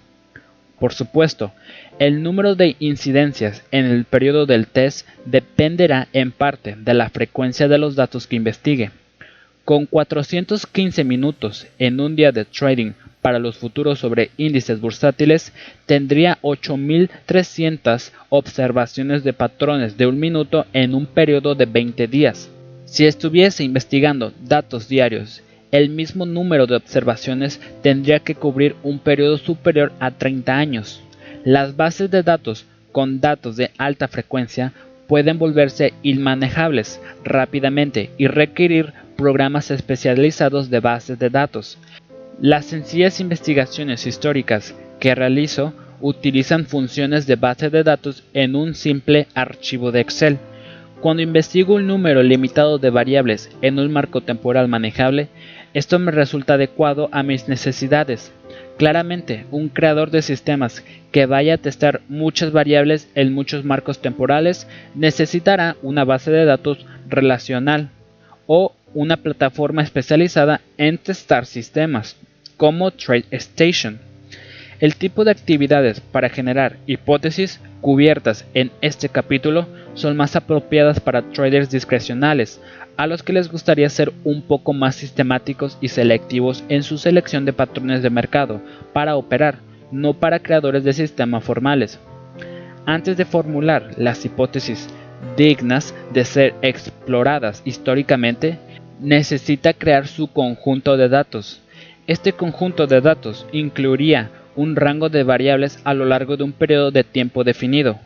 Por 0.79 0.93
supuesto, 0.93 1.51
el 1.99 2.23
número 2.23 2.55
de 2.55 2.75
incidencias 2.79 3.63
en 3.71 3.85
el 3.85 4.05
periodo 4.05 4.47
del 4.47 4.65
test 4.65 5.07
dependerá 5.25 6.07
en 6.11 6.31
parte 6.31 6.75
de 6.75 6.93
la 6.95 7.09
frecuencia 7.09 7.67
de 7.67 7.77
los 7.77 7.95
datos 7.95 8.25
que 8.25 8.35
investigue. 8.35 8.89
Con 9.63 9.85
415 9.85 11.03
minutos 11.03 11.67
en 11.77 11.99
un 11.99 12.15
día 12.15 12.31
de 12.31 12.45
trading 12.45 12.93
para 13.21 13.39
los 13.39 13.57
futuros 13.57 13.99
sobre 13.99 14.31
índices 14.37 14.81
bursátiles, 14.81 15.53
tendría 15.85 16.39
8.300 16.41 18.11
observaciones 18.29 19.23
de 19.23 19.33
patrones 19.33 19.97
de 19.97 20.07
un 20.07 20.19
minuto 20.19 20.65
en 20.73 20.95
un 20.95 21.05
periodo 21.05 21.55
de 21.55 21.65
20 21.65 22.07
días. 22.07 22.49
Si 22.85 23.05
estuviese 23.05 23.63
investigando 23.63 24.33
datos 24.43 24.89
diarios, 24.89 25.43
el 25.71 25.89
mismo 25.89 26.25
número 26.25 26.67
de 26.67 26.75
observaciones 26.75 27.61
tendría 27.81 28.19
que 28.19 28.35
cubrir 28.35 28.75
un 28.83 28.99
periodo 28.99 29.37
superior 29.37 29.93
a 29.99 30.11
30 30.11 30.57
años. 30.57 31.01
Las 31.45 31.77
bases 31.77 32.11
de 32.11 32.23
datos 32.23 32.65
con 32.91 33.21
datos 33.21 33.55
de 33.55 33.71
alta 33.77 34.07
frecuencia 34.07 34.73
pueden 35.07 35.39
volverse 35.39 35.93
inmanejables 36.03 37.01
rápidamente 37.23 38.09
y 38.17 38.27
requerir 38.27 38.93
programas 39.15 39.71
especializados 39.71 40.69
de 40.69 40.79
bases 40.79 41.19
de 41.19 41.29
datos. 41.29 41.77
Las 42.39 42.65
sencillas 42.65 43.19
investigaciones 43.19 44.07
históricas 44.07 44.75
que 44.99 45.15
realizo 45.15 45.73
utilizan 45.99 46.65
funciones 46.65 47.27
de 47.27 47.35
base 47.35 47.69
de 47.69 47.83
datos 47.83 48.23
en 48.33 48.55
un 48.55 48.73
simple 48.73 49.27
archivo 49.35 49.91
de 49.91 50.01
Excel. 50.01 50.39
Cuando 51.01 51.23
investigo 51.23 51.75
un 51.75 51.87
número 51.87 52.23
limitado 52.23 52.77
de 52.77 52.89
variables 52.89 53.49
en 53.61 53.79
un 53.79 53.91
marco 53.91 54.21
temporal 54.21 54.67
manejable, 54.67 55.29
esto 55.73 55.99
me 55.99 56.11
resulta 56.11 56.55
adecuado 56.55 57.09
a 57.11 57.23
mis 57.23 57.47
necesidades. 57.47 58.31
Claramente, 58.77 59.45
un 59.51 59.69
creador 59.69 60.11
de 60.11 60.21
sistemas 60.21 60.83
que 61.11 61.25
vaya 61.25 61.55
a 61.55 61.57
testar 61.57 62.01
muchas 62.09 62.51
variables 62.51 63.09
en 63.15 63.33
muchos 63.33 63.63
marcos 63.63 63.99
temporales 63.99 64.67
necesitará 64.95 65.75
una 65.81 66.03
base 66.03 66.31
de 66.31 66.45
datos 66.45 66.85
relacional 67.07 67.89
o 68.47 68.73
una 68.93 69.17
plataforma 69.17 69.81
especializada 69.81 70.61
en 70.77 70.97
testar 70.97 71.45
sistemas, 71.45 72.15
como 72.57 72.91
TradeStation. 72.91 73.99
El 74.79 74.95
tipo 74.95 75.23
de 75.23 75.31
actividades 75.31 75.99
para 75.99 76.29
generar 76.29 76.77
hipótesis 76.87 77.59
cubiertas 77.81 78.45
en 78.53 78.71
este 78.81 79.09
capítulo 79.09 79.67
son 79.93 80.17
más 80.17 80.35
apropiadas 80.35 80.99
para 80.99 81.21
traders 81.21 81.69
discrecionales, 81.69 82.59
a 82.97 83.07
los 83.07 83.23
que 83.23 83.33
les 83.33 83.51
gustaría 83.51 83.89
ser 83.89 84.11
un 84.23 84.41
poco 84.41 84.73
más 84.73 84.95
sistemáticos 84.95 85.77
y 85.81 85.89
selectivos 85.89 86.63
en 86.69 86.83
su 86.83 86.97
selección 86.97 87.45
de 87.45 87.53
patrones 87.53 88.01
de 88.01 88.09
mercado 88.09 88.61
para 88.93 89.15
operar, 89.15 89.59
no 89.91 90.13
para 90.13 90.39
creadores 90.39 90.83
de 90.83 90.93
sistemas 90.93 91.43
formales. 91.43 91.99
Antes 92.85 93.17
de 93.17 93.25
formular 93.25 93.91
las 93.97 94.25
hipótesis 94.25 94.87
dignas 95.37 95.93
de 96.13 96.25
ser 96.25 96.55
exploradas 96.61 97.61
históricamente, 97.65 98.57
necesita 99.01 99.73
crear 99.73 100.07
su 100.07 100.27
conjunto 100.27 100.95
de 100.95 101.09
datos. 101.09 101.61
Este 102.07 102.33
conjunto 102.33 102.87
de 102.87 103.01
datos 103.01 103.45
incluiría 103.51 104.31
un 104.55 104.75
rango 104.75 105.09
de 105.09 105.23
variables 105.23 105.79
a 105.83 105.93
lo 105.93 106.05
largo 106.05 106.37
de 106.37 106.43
un 106.43 106.51
periodo 106.51 106.91
de 106.91 107.03
tiempo 107.03 107.43
definido. 107.43 107.99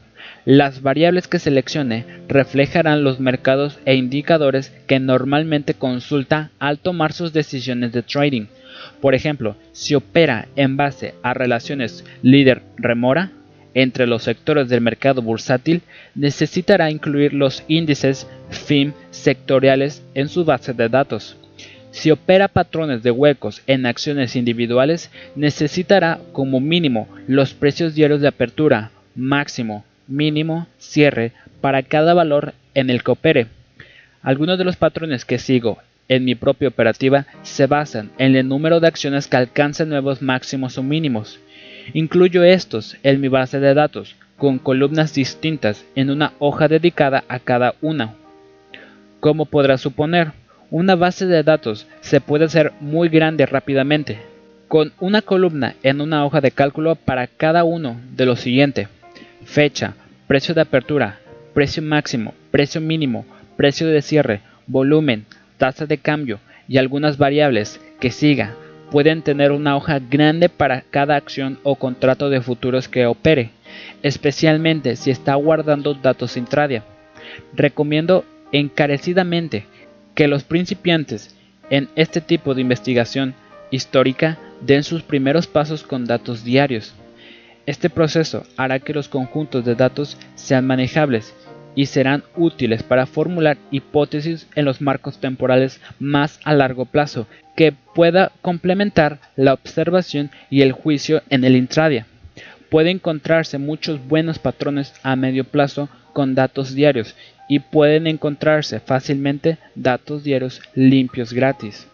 Las 0.45 0.81
variables 0.81 1.27
que 1.27 1.39
seleccione 1.39 2.05
reflejarán 2.27 3.03
los 3.03 3.19
mercados 3.19 3.79
e 3.85 3.95
indicadores 3.95 4.69
que 4.87 4.99
normalmente 4.99 5.73
consulta 5.73 6.51
al 6.59 6.79
tomar 6.79 7.13
sus 7.13 7.33
decisiones 7.33 7.91
de 7.91 8.03
trading. 8.03 8.45
Por 9.01 9.15
ejemplo, 9.15 9.55
si 9.71 9.95
opera 9.95 10.47
en 10.55 10.77
base 10.77 11.15
a 11.23 11.33
relaciones 11.33 12.05
líder-remora 12.21 13.31
entre 13.75 14.07
los 14.07 14.23
sectores 14.23 14.67
del 14.69 14.81
mercado 14.81 15.21
bursátil, 15.21 15.83
necesitará 16.15 16.89
incluir 16.89 17.33
los 17.33 17.63
índices 17.67 18.27
FIM 18.49 18.93
sectoriales 19.11 20.01
en 20.15 20.29
su 20.29 20.43
base 20.45 20.73
de 20.73 20.89
datos. 20.89 21.37
Si 21.91 22.11
opera 22.11 22.47
patrones 22.47 23.03
de 23.03 23.11
huecos 23.11 23.61
en 23.67 23.85
acciones 23.85 24.35
individuales, 24.35 25.11
necesitará 25.35 26.19
como 26.31 26.59
mínimo 26.59 27.07
los 27.27 27.53
precios 27.53 27.95
diarios 27.95 28.21
de 28.21 28.27
apertura, 28.27 28.91
máximo, 29.15 29.85
mínimo, 30.07 30.67
cierre 30.77 31.31
para 31.61 31.83
cada 31.83 32.13
valor 32.13 32.53
en 32.73 32.89
el 32.89 33.03
que 33.03 33.11
opere. 33.11 33.47
Algunos 34.21 34.57
de 34.57 34.65
los 34.65 34.75
patrones 34.75 35.23
que 35.23 35.39
sigo 35.39 35.77
en 36.07 36.25
mi 36.25 36.35
propia 36.35 36.67
operativa 36.67 37.25
se 37.43 37.65
basan 37.65 38.11
en 38.17 38.35
el 38.35 38.47
número 38.47 38.79
de 38.79 38.87
acciones 38.87 39.27
que 39.27 39.37
alcanzan 39.37 39.89
nuevos 39.89 40.21
máximos 40.21 40.77
o 40.77 40.83
mínimos. 40.83 41.39
Incluyo 41.93 42.43
estos 42.43 42.97
en 43.03 43.21
mi 43.21 43.27
base 43.27 43.59
de 43.59 43.73
datos, 43.73 44.15
con 44.37 44.59
columnas 44.59 45.13
distintas 45.13 45.85
en 45.95 46.09
una 46.09 46.33
hoja 46.39 46.67
dedicada 46.67 47.23
a 47.27 47.39
cada 47.39 47.75
una. 47.81 48.15
Como 49.19 49.45
podrás 49.45 49.81
suponer, 49.81 50.31
una 50.71 50.95
base 50.95 51.25
de 51.25 51.43
datos 51.43 51.87
se 52.01 52.21
puede 52.21 52.45
hacer 52.45 52.73
muy 52.79 53.09
grande 53.09 53.45
rápidamente, 53.45 54.19
con 54.67 54.91
una 54.99 55.21
columna 55.21 55.75
en 55.83 56.01
una 56.01 56.25
hoja 56.25 56.41
de 56.41 56.51
cálculo 56.51 56.95
para 56.95 57.27
cada 57.27 57.63
uno 57.63 57.99
de 58.15 58.25
lo 58.25 58.35
siguiente. 58.35 58.87
Fecha, 59.45 59.93
precio 60.27 60.55
de 60.55 60.61
apertura, 60.61 61.19
precio 61.53 61.83
máximo, 61.83 62.33
precio 62.51 62.81
mínimo, 62.81 63.25
precio 63.55 63.87
de 63.87 64.01
cierre, 64.01 64.41
volumen, 64.67 65.25
tasa 65.57 65.85
de 65.85 65.97
cambio 65.97 66.39
y 66.67 66.77
algunas 66.77 67.17
variables 67.17 67.79
que 67.99 68.11
siga 68.11 68.55
pueden 68.91 69.21
tener 69.21 69.51
una 69.51 69.75
hoja 69.75 69.99
grande 69.99 70.49
para 70.49 70.81
cada 70.81 71.15
acción 71.15 71.59
o 71.63 71.75
contrato 71.75 72.29
de 72.29 72.41
futuros 72.41 72.87
que 72.87 73.05
opere, 73.05 73.51
especialmente 74.03 74.95
si 74.95 75.11
está 75.11 75.35
guardando 75.35 75.93
datos 75.93 76.37
intradia. 76.37 76.83
Recomiendo 77.53 78.25
encarecidamente 78.51 79.65
que 80.13 80.27
los 80.27 80.43
principiantes 80.43 81.35
en 81.69 81.89
este 81.95 82.21
tipo 82.21 82.53
de 82.53 82.61
investigación 82.61 83.33
histórica 83.71 84.37
den 84.61 84.83
sus 84.83 85.03
primeros 85.03 85.47
pasos 85.47 85.83
con 85.83 86.05
datos 86.05 86.43
diarios. 86.43 86.93
Este 87.65 87.89
proceso 87.89 88.45
hará 88.57 88.79
que 88.79 88.93
los 88.93 89.09
conjuntos 89.09 89.65
de 89.65 89.75
datos 89.75 90.17
sean 90.35 90.67
manejables 90.67 91.33
y 91.73 91.87
serán 91.87 92.23
útiles 92.37 92.83
para 92.83 93.05
formular 93.05 93.57
hipótesis 93.71 94.47
en 94.55 94.65
los 94.65 94.81
marcos 94.81 95.19
temporales 95.19 95.81
más 95.99 96.39
a 96.43 96.53
largo 96.53 96.85
plazo 96.85 97.27
que 97.55 97.71
pueda 97.71 98.31
complementar 98.41 99.19
la 99.35 99.53
observación 99.53 100.29
y 100.49 100.61
el 100.61 100.71
juicio 100.71 101.21
en 101.29 101.43
el 101.43 101.55
intradia. 101.55 102.05
Puede 102.69 102.91
encontrarse 102.91 103.57
muchos 103.57 104.05
buenos 104.07 104.39
patrones 104.39 104.93
a 105.03 105.15
medio 105.15 105.45
plazo 105.45 105.89
con 106.13 106.35
datos 106.35 106.73
diarios 106.73 107.15
y 107.47 107.59
pueden 107.59 108.07
encontrarse 108.07 108.79
fácilmente 108.79 109.57
datos 109.75 110.23
diarios 110.23 110.61
limpios 110.73 111.31
gratis. 111.31 111.87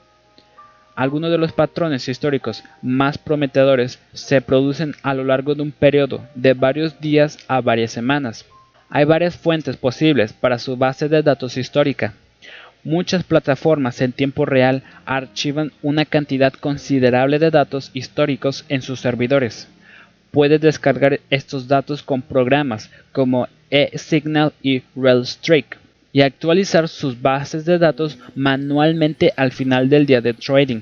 Algunos 0.96 1.32
de 1.32 1.38
los 1.38 1.52
patrones 1.54 2.08
históricos 2.08 2.64
más 2.82 3.18
prometedores 3.18 4.00
se 4.14 4.42
producen 4.42 4.96
a 5.04 5.14
lo 5.14 5.24
largo 5.24 5.56
de 5.56 5.62
un 5.62 5.72
periodo 5.72 6.22
de 6.36 6.54
varios 6.54 7.00
días 7.00 7.38
a 7.48 7.62
varias 7.62 7.92
semanas. 7.92 8.46
Hay 8.90 9.06
varias 9.06 9.38
fuentes 9.38 9.78
posibles 9.78 10.34
para 10.34 10.60
su 10.60 10.76
base 10.76 11.08
de 11.08 11.24
datos 11.24 11.58
histórica. 11.58 12.14
Muchas 12.84 13.24
plataformas 13.24 14.02
en 14.02 14.12
tiempo 14.12 14.46
real 14.46 14.82
archivan 15.06 15.72
una 15.84 16.06
cantidad 16.06 16.52
considerable 16.52 17.38
de 17.38 17.52
datos 17.52 17.92
históricos 17.94 18.66
en 18.70 18.82
sus 18.82 19.00
servidores. 19.00 19.68
Puedes 20.32 20.62
descargar 20.62 21.20
estos 21.30 21.68
datos 21.68 22.02
con 22.02 22.24
programas 22.24 22.90
como 23.12 23.48
eSignal 23.70 24.54
y 24.64 24.82
RailStreak 24.96 25.78
y 26.12 26.22
actualizar 26.22 26.88
sus 26.88 27.22
bases 27.22 27.66
de 27.66 27.78
datos 27.78 28.18
manualmente 28.36 29.32
al 29.38 29.52
final 29.52 29.88
del 29.88 30.08
día 30.08 30.22
de 30.22 30.34
trading. 30.34 30.82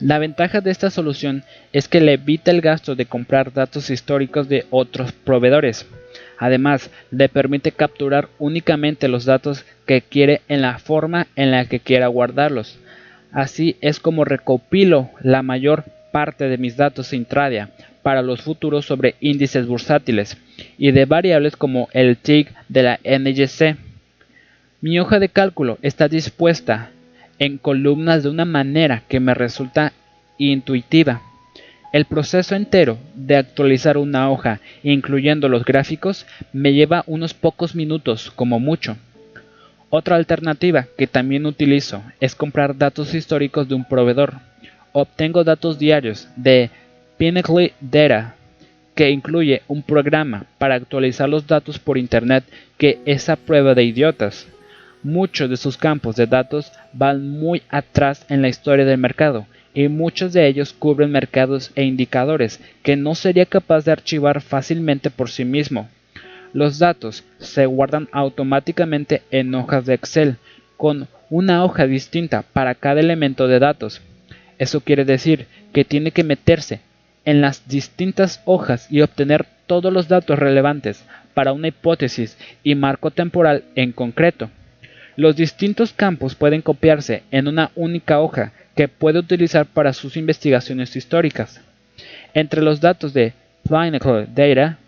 La 0.00 0.18
ventaja 0.18 0.60
de 0.60 0.70
esta 0.70 0.90
solución 0.90 1.44
es 1.72 1.86
que 1.86 2.00
le 2.00 2.14
evita 2.14 2.50
el 2.50 2.60
gasto 2.60 2.94
de 2.96 3.06
comprar 3.06 3.52
datos 3.52 3.88
históricos 3.90 4.48
de 4.48 4.66
otros 4.70 5.12
proveedores. 5.12 5.86
Además, 6.38 6.90
le 7.10 7.28
permite 7.28 7.72
capturar 7.72 8.28
únicamente 8.38 9.08
los 9.08 9.24
datos 9.24 9.64
que 9.86 10.02
quiere 10.02 10.42
en 10.48 10.62
la 10.62 10.78
forma 10.78 11.26
en 11.36 11.50
la 11.50 11.64
que 11.66 11.80
quiera 11.80 12.06
guardarlos. 12.08 12.78
Así 13.32 13.76
es 13.80 14.00
como 14.00 14.24
recopilo 14.24 15.10
la 15.20 15.42
mayor 15.42 15.84
parte 16.12 16.48
de 16.48 16.58
mis 16.58 16.76
datos 16.76 17.12
intradia 17.12 17.70
para 18.02 18.22
los 18.22 18.42
futuros 18.42 18.86
sobre 18.86 19.16
índices 19.20 19.66
bursátiles 19.66 20.38
y 20.78 20.92
de 20.92 21.04
variables 21.04 21.56
como 21.56 21.88
el 21.92 22.16
TIG 22.16 22.48
de 22.68 22.82
la 22.82 23.00
NGC. 23.04 23.76
Mi 24.80 25.00
hoja 25.00 25.18
de 25.18 25.28
cálculo 25.28 25.78
está 25.82 26.08
dispuesta 26.08 26.90
en 27.38 27.58
columnas 27.58 28.22
de 28.22 28.30
una 28.30 28.44
manera 28.44 29.02
que 29.08 29.20
me 29.20 29.34
resulta 29.34 29.92
intuitiva. 30.38 31.22
El 31.92 32.04
proceso 32.04 32.54
entero 32.56 32.98
de 33.14 33.36
actualizar 33.36 33.96
una 33.96 34.28
hoja, 34.30 34.60
incluyendo 34.82 35.48
los 35.48 35.64
gráficos, 35.64 36.26
me 36.52 36.72
lleva 36.72 37.04
unos 37.06 37.32
pocos 37.32 37.74
minutos 37.74 38.32
como 38.34 38.58
mucho. 38.58 38.96
Otra 39.88 40.16
alternativa 40.16 40.86
que 40.98 41.06
también 41.06 41.46
utilizo 41.46 42.02
es 42.20 42.34
comprar 42.34 42.76
datos 42.76 43.14
históricos 43.14 43.68
de 43.68 43.76
un 43.76 43.84
proveedor. 43.84 44.34
Obtengo 44.92 45.44
datos 45.44 45.78
diarios 45.78 46.28
de 46.34 46.70
Pinnacle 47.18 47.72
Data, 47.80 48.34
que 48.96 49.10
incluye 49.10 49.62
un 49.68 49.82
programa 49.82 50.46
para 50.58 50.74
actualizar 50.74 51.28
los 51.28 51.46
datos 51.46 51.78
por 51.78 51.98
Internet 51.98 52.44
que 52.78 52.98
es 53.06 53.28
a 53.28 53.36
prueba 53.36 53.74
de 53.74 53.84
idiotas. 53.84 54.48
Muchos 55.04 55.48
de 55.48 55.56
sus 55.56 55.76
campos 55.76 56.16
de 56.16 56.26
datos 56.26 56.72
van 56.92 57.28
muy 57.28 57.62
atrás 57.68 58.26
en 58.28 58.42
la 58.42 58.48
historia 58.48 58.84
del 58.84 58.98
mercado 58.98 59.46
y 59.76 59.88
muchos 59.88 60.32
de 60.32 60.46
ellos 60.46 60.72
cubren 60.72 61.12
mercados 61.12 61.70
e 61.74 61.84
indicadores 61.84 62.60
que 62.82 62.96
no 62.96 63.14
sería 63.14 63.44
capaz 63.44 63.84
de 63.84 63.92
archivar 63.92 64.40
fácilmente 64.40 65.10
por 65.10 65.28
sí 65.28 65.44
mismo. 65.44 65.90
Los 66.54 66.78
datos 66.78 67.24
se 67.38 67.66
guardan 67.66 68.08
automáticamente 68.10 69.20
en 69.30 69.54
hojas 69.54 69.84
de 69.84 69.92
Excel 69.92 70.36
con 70.78 71.08
una 71.28 71.62
hoja 71.62 71.86
distinta 71.86 72.40
para 72.40 72.74
cada 72.74 73.00
elemento 73.00 73.48
de 73.48 73.58
datos. 73.58 74.00
Eso 74.58 74.80
quiere 74.80 75.04
decir 75.04 75.46
que 75.74 75.84
tiene 75.84 76.10
que 76.10 76.24
meterse 76.24 76.80
en 77.26 77.42
las 77.42 77.68
distintas 77.68 78.40
hojas 78.46 78.90
y 78.90 79.02
obtener 79.02 79.44
todos 79.66 79.92
los 79.92 80.08
datos 80.08 80.38
relevantes 80.38 81.04
para 81.34 81.52
una 81.52 81.68
hipótesis 81.68 82.38
y 82.62 82.74
marco 82.76 83.10
temporal 83.10 83.64
en 83.74 83.92
concreto. 83.92 84.48
Los 85.16 85.36
distintos 85.36 85.92
campos 85.92 86.34
pueden 86.34 86.62
copiarse 86.62 87.24
en 87.30 87.46
una 87.46 87.72
única 87.74 88.20
hoja 88.20 88.52
que 88.76 88.88
puede 88.88 89.18
utilizar 89.18 89.66
para 89.66 89.92
sus 89.92 90.16
investigaciones 90.16 90.94
históricas. 90.94 91.60
Entre 92.34 92.62
los 92.62 92.80
datos 92.80 93.12
de 93.12 93.32
Pinnacle 93.68 94.28
Data 94.32 94.78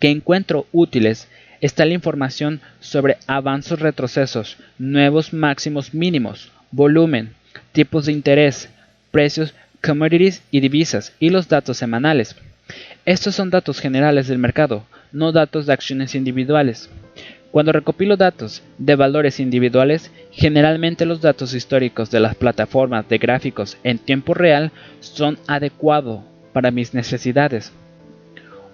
que 0.00 0.08
encuentro 0.08 0.66
útiles 0.72 1.28
está 1.60 1.84
la 1.84 1.94
información 1.94 2.60
sobre 2.80 3.18
avances 3.26 3.78
retrocesos, 3.78 4.56
nuevos 4.78 5.32
máximos 5.34 5.92
mínimos, 5.92 6.50
volumen, 6.72 7.34
tipos 7.72 8.06
de 8.06 8.12
interés, 8.12 8.70
precios, 9.10 9.54
commodities 9.82 10.42
y 10.50 10.60
divisas 10.60 11.12
y 11.20 11.28
los 11.28 11.48
datos 11.48 11.76
semanales. 11.76 12.34
Estos 13.04 13.34
son 13.34 13.50
datos 13.50 13.78
generales 13.78 14.26
del 14.26 14.38
mercado, 14.38 14.86
no 15.12 15.32
datos 15.32 15.66
de 15.66 15.74
acciones 15.74 16.14
individuales. 16.14 16.88
Cuando 17.50 17.72
recopilo 17.72 18.16
datos 18.16 18.62
de 18.78 18.94
valores 18.94 19.40
individuales, 19.40 20.12
generalmente 20.30 21.04
los 21.04 21.20
datos 21.20 21.52
históricos 21.52 22.10
de 22.10 22.20
las 22.20 22.36
plataformas 22.36 23.08
de 23.08 23.18
gráficos 23.18 23.76
en 23.82 23.98
tiempo 23.98 24.34
real 24.34 24.70
son 25.00 25.36
adecuados 25.48 26.20
para 26.52 26.70
mis 26.70 26.94
necesidades. 26.94 27.72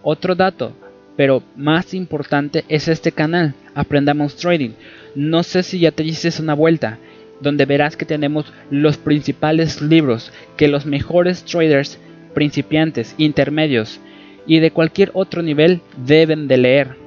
Otro 0.02 0.34
dato, 0.34 0.76
pero 1.16 1.42
más 1.56 1.94
importante, 1.94 2.66
es 2.68 2.88
este 2.88 3.12
canal, 3.12 3.54
Aprendamos 3.74 4.36
Trading. 4.36 4.72
No 5.14 5.42
sé 5.42 5.62
si 5.62 5.78
ya 5.78 5.90
te 5.90 6.02
dices 6.02 6.38
una 6.38 6.52
vuelta, 6.52 6.98
donde 7.40 7.64
verás 7.64 7.96
que 7.96 8.04
tenemos 8.04 8.52
los 8.70 8.98
principales 8.98 9.80
libros 9.80 10.32
que 10.58 10.68
los 10.68 10.84
mejores 10.84 11.44
traders, 11.44 11.98
principiantes, 12.34 13.14
intermedios 13.16 14.00
y 14.46 14.58
de 14.60 14.70
cualquier 14.70 15.10
otro 15.14 15.42
nivel 15.42 15.80
deben 15.96 16.46
de 16.46 16.56
leer 16.58 17.05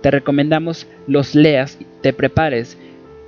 te 0.00 0.10
recomendamos 0.10 0.86
los 1.06 1.34
leas 1.34 1.78
y 1.80 1.86
te 2.00 2.12
prepares 2.12 2.76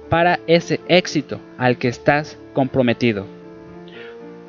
para 0.08 0.40
ese 0.46 0.80
éxito 0.88 1.40
al 1.58 1.78
que 1.78 1.88
estás 1.88 2.38
comprometido. 2.52 3.26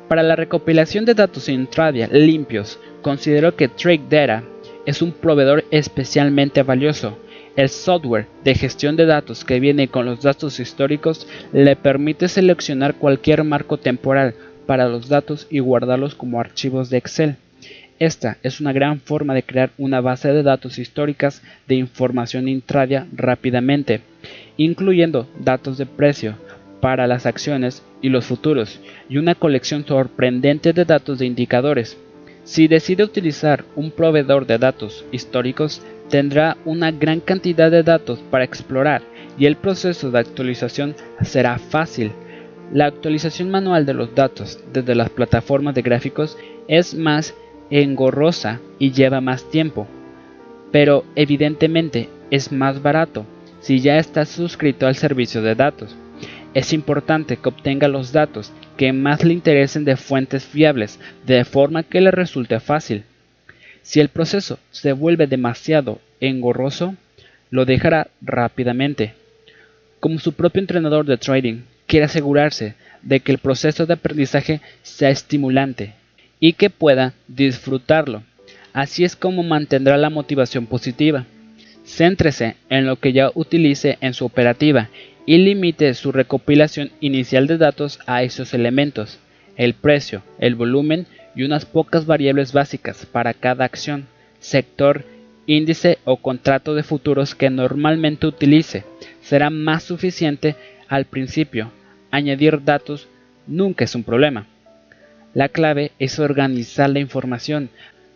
Para 0.08 0.22
la 0.22 0.36
recopilación 0.36 1.04
de 1.04 1.14
datos 1.14 1.48
intradia 1.48 2.08
limpios, 2.08 2.78
considero 3.02 3.54
que 3.54 3.68
Trade 3.68 4.02
Data 4.08 4.42
es 4.86 5.02
un 5.02 5.12
proveedor 5.12 5.64
especialmente 5.70 6.62
valioso. 6.62 7.16
El 7.56 7.68
software 7.68 8.26
de 8.42 8.54
gestión 8.54 8.96
de 8.96 9.06
datos 9.06 9.44
que 9.44 9.60
viene 9.60 9.88
con 9.88 10.06
los 10.06 10.22
datos 10.22 10.60
históricos 10.60 11.26
le 11.52 11.76
permite 11.76 12.28
seleccionar 12.28 12.94
cualquier 12.94 13.44
marco 13.44 13.76
temporal 13.76 14.34
para 14.66 14.88
los 14.88 15.08
datos 15.08 15.46
y 15.50 15.58
guardarlos 15.58 16.14
como 16.14 16.40
archivos 16.40 16.90
de 16.90 16.98
Excel. 16.98 17.36
Esta 18.00 18.38
es 18.42 18.62
una 18.62 18.72
gran 18.72 18.98
forma 18.98 19.34
de 19.34 19.42
crear 19.42 19.72
una 19.76 20.00
base 20.00 20.32
de 20.32 20.42
datos 20.42 20.78
históricas 20.78 21.42
de 21.68 21.74
información 21.74 22.48
intradia 22.48 23.06
rápidamente, 23.14 24.00
incluyendo 24.56 25.28
datos 25.38 25.76
de 25.76 25.84
precio 25.84 26.36
para 26.80 27.06
las 27.06 27.26
acciones 27.26 27.82
y 28.00 28.08
los 28.08 28.24
futuros, 28.24 28.80
y 29.10 29.18
una 29.18 29.34
colección 29.34 29.84
sorprendente 29.86 30.72
de 30.72 30.86
datos 30.86 31.18
de 31.18 31.26
indicadores. 31.26 31.98
Si 32.44 32.68
decide 32.68 33.04
utilizar 33.04 33.66
un 33.76 33.90
proveedor 33.90 34.46
de 34.46 34.56
datos 34.56 35.04
históricos, 35.12 35.82
tendrá 36.08 36.56
una 36.64 36.92
gran 36.92 37.20
cantidad 37.20 37.70
de 37.70 37.82
datos 37.82 38.20
para 38.30 38.44
explorar 38.44 39.02
y 39.38 39.44
el 39.44 39.56
proceso 39.56 40.10
de 40.10 40.20
actualización 40.20 40.96
será 41.20 41.58
fácil. 41.58 42.12
La 42.72 42.86
actualización 42.86 43.50
manual 43.50 43.84
de 43.84 43.92
los 43.92 44.14
datos 44.14 44.58
desde 44.72 44.94
las 44.94 45.10
plataformas 45.10 45.74
de 45.74 45.82
gráficos 45.82 46.38
es 46.66 46.94
más 46.94 47.34
engorrosa 47.70 48.60
y 48.78 48.92
lleva 48.92 49.20
más 49.20 49.48
tiempo, 49.50 49.86
pero 50.72 51.04
evidentemente 51.14 52.08
es 52.30 52.52
más 52.52 52.82
barato 52.82 53.26
si 53.60 53.80
ya 53.80 53.98
estás 53.98 54.28
suscrito 54.28 54.86
al 54.86 54.96
servicio 54.96 55.42
de 55.42 55.54
datos. 55.54 55.94
Es 56.52 56.72
importante 56.72 57.36
que 57.36 57.48
obtenga 57.48 57.86
los 57.86 58.12
datos 58.12 58.52
que 58.76 58.92
más 58.92 59.24
le 59.24 59.32
interesen 59.32 59.84
de 59.84 59.96
fuentes 59.96 60.44
fiables, 60.44 60.98
de 61.24 61.44
forma 61.44 61.82
que 61.84 62.00
le 62.00 62.10
resulte 62.10 62.58
fácil. 62.58 63.04
Si 63.82 64.00
el 64.00 64.08
proceso 64.08 64.58
se 64.70 64.92
vuelve 64.92 65.26
demasiado 65.26 66.00
engorroso, 66.20 66.94
lo 67.50 67.64
dejará 67.64 68.08
rápidamente. 68.20 69.14
Como 70.00 70.18
su 70.18 70.32
propio 70.32 70.60
entrenador 70.60 71.04
de 71.04 71.18
trading, 71.18 71.62
quiere 71.86 72.06
asegurarse 72.06 72.74
de 73.02 73.20
que 73.20 73.32
el 73.32 73.38
proceso 73.38 73.86
de 73.86 73.94
aprendizaje 73.94 74.60
sea 74.82 75.10
estimulante 75.10 75.94
y 76.40 76.54
que 76.54 76.70
pueda 76.70 77.14
disfrutarlo. 77.28 78.22
Así 78.72 79.04
es 79.04 79.14
como 79.14 79.42
mantendrá 79.42 79.96
la 79.96 80.10
motivación 80.10 80.66
positiva. 80.66 81.26
Céntrese 81.84 82.56
en 82.68 82.86
lo 82.86 82.96
que 82.96 83.12
ya 83.12 83.30
utilice 83.34 83.98
en 84.00 84.14
su 84.14 84.24
operativa 84.24 84.88
y 85.26 85.38
limite 85.38 85.92
su 85.94 86.12
recopilación 86.12 86.90
inicial 87.00 87.46
de 87.46 87.58
datos 87.58 88.00
a 88.06 88.22
esos 88.22 88.54
elementos, 88.54 89.18
el 89.56 89.74
precio, 89.74 90.22
el 90.38 90.54
volumen 90.54 91.06
y 91.34 91.42
unas 91.44 91.64
pocas 91.64 92.06
variables 92.06 92.52
básicas 92.52 93.06
para 93.06 93.34
cada 93.34 93.64
acción, 93.64 94.06
sector, 94.38 95.04
índice 95.46 95.98
o 96.04 96.16
contrato 96.16 96.74
de 96.74 96.82
futuros 96.82 97.34
que 97.34 97.50
normalmente 97.50 98.26
utilice. 98.26 98.84
Será 99.20 99.50
más 99.50 99.82
suficiente 99.82 100.56
al 100.88 101.04
principio. 101.04 101.70
Añadir 102.10 102.64
datos 102.64 103.08
nunca 103.46 103.84
es 103.84 103.94
un 103.94 104.04
problema. 104.04 104.46
La 105.34 105.48
clave 105.48 105.92
es 105.98 106.18
organizar 106.18 106.90
la 106.90 106.98
información 106.98 107.70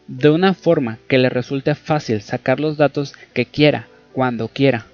de 0.08 0.30
una 0.30 0.54
forma 0.54 0.98
que 1.08 1.18
le 1.18 1.28
resulte 1.28 1.74
fácil 1.74 2.20
sacar 2.20 2.60
los 2.60 2.76
datos 2.76 3.14
que 3.32 3.46
quiera, 3.46 3.86
cuando 4.12 4.48
quiera. 4.48 4.86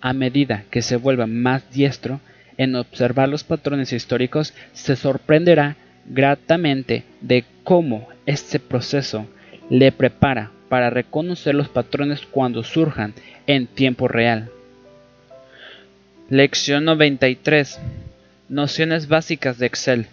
A 0.00 0.12
medida 0.12 0.64
que 0.70 0.82
se 0.82 0.96
vuelva 0.96 1.26
más 1.26 1.70
diestro 1.70 2.20
en 2.56 2.76
observar 2.76 3.28
los 3.28 3.44
patrones 3.44 3.92
históricos, 3.92 4.54
se 4.72 4.96
sorprenderá 4.96 5.76
gratamente 6.06 7.04
de 7.20 7.44
cómo 7.64 8.08
este 8.26 8.58
proceso 8.60 9.26
le 9.68 9.92
prepara 9.92 10.50
para 10.68 10.90
reconocer 10.90 11.54
los 11.54 11.68
patrones 11.68 12.22
cuando 12.30 12.62
surjan 12.62 13.14
en 13.46 13.66
tiempo 13.66 14.06
real. 14.08 14.50
Lección 16.30 16.84
93. 16.84 17.80
Nociones 18.48 19.08
básicas 19.08 19.58
de 19.58 19.66
Excel. 19.66 20.06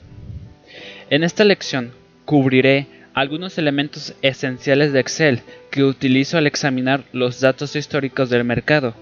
En 1.09 1.23
esta 1.23 1.43
lección 1.43 1.91
cubriré 2.25 2.87
algunos 3.13 3.59
elementos 3.59 4.15
esenciales 4.23 4.91
de 4.91 4.99
Excel 4.99 5.41
que 5.69 5.83
utilizo 5.83 6.37
al 6.37 6.47
examinar 6.47 7.03
los 7.13 7.39
datos 7.39 7.75
históricos 7.75 8.31
del 8.31 8.43
mercado. 8.43 8.95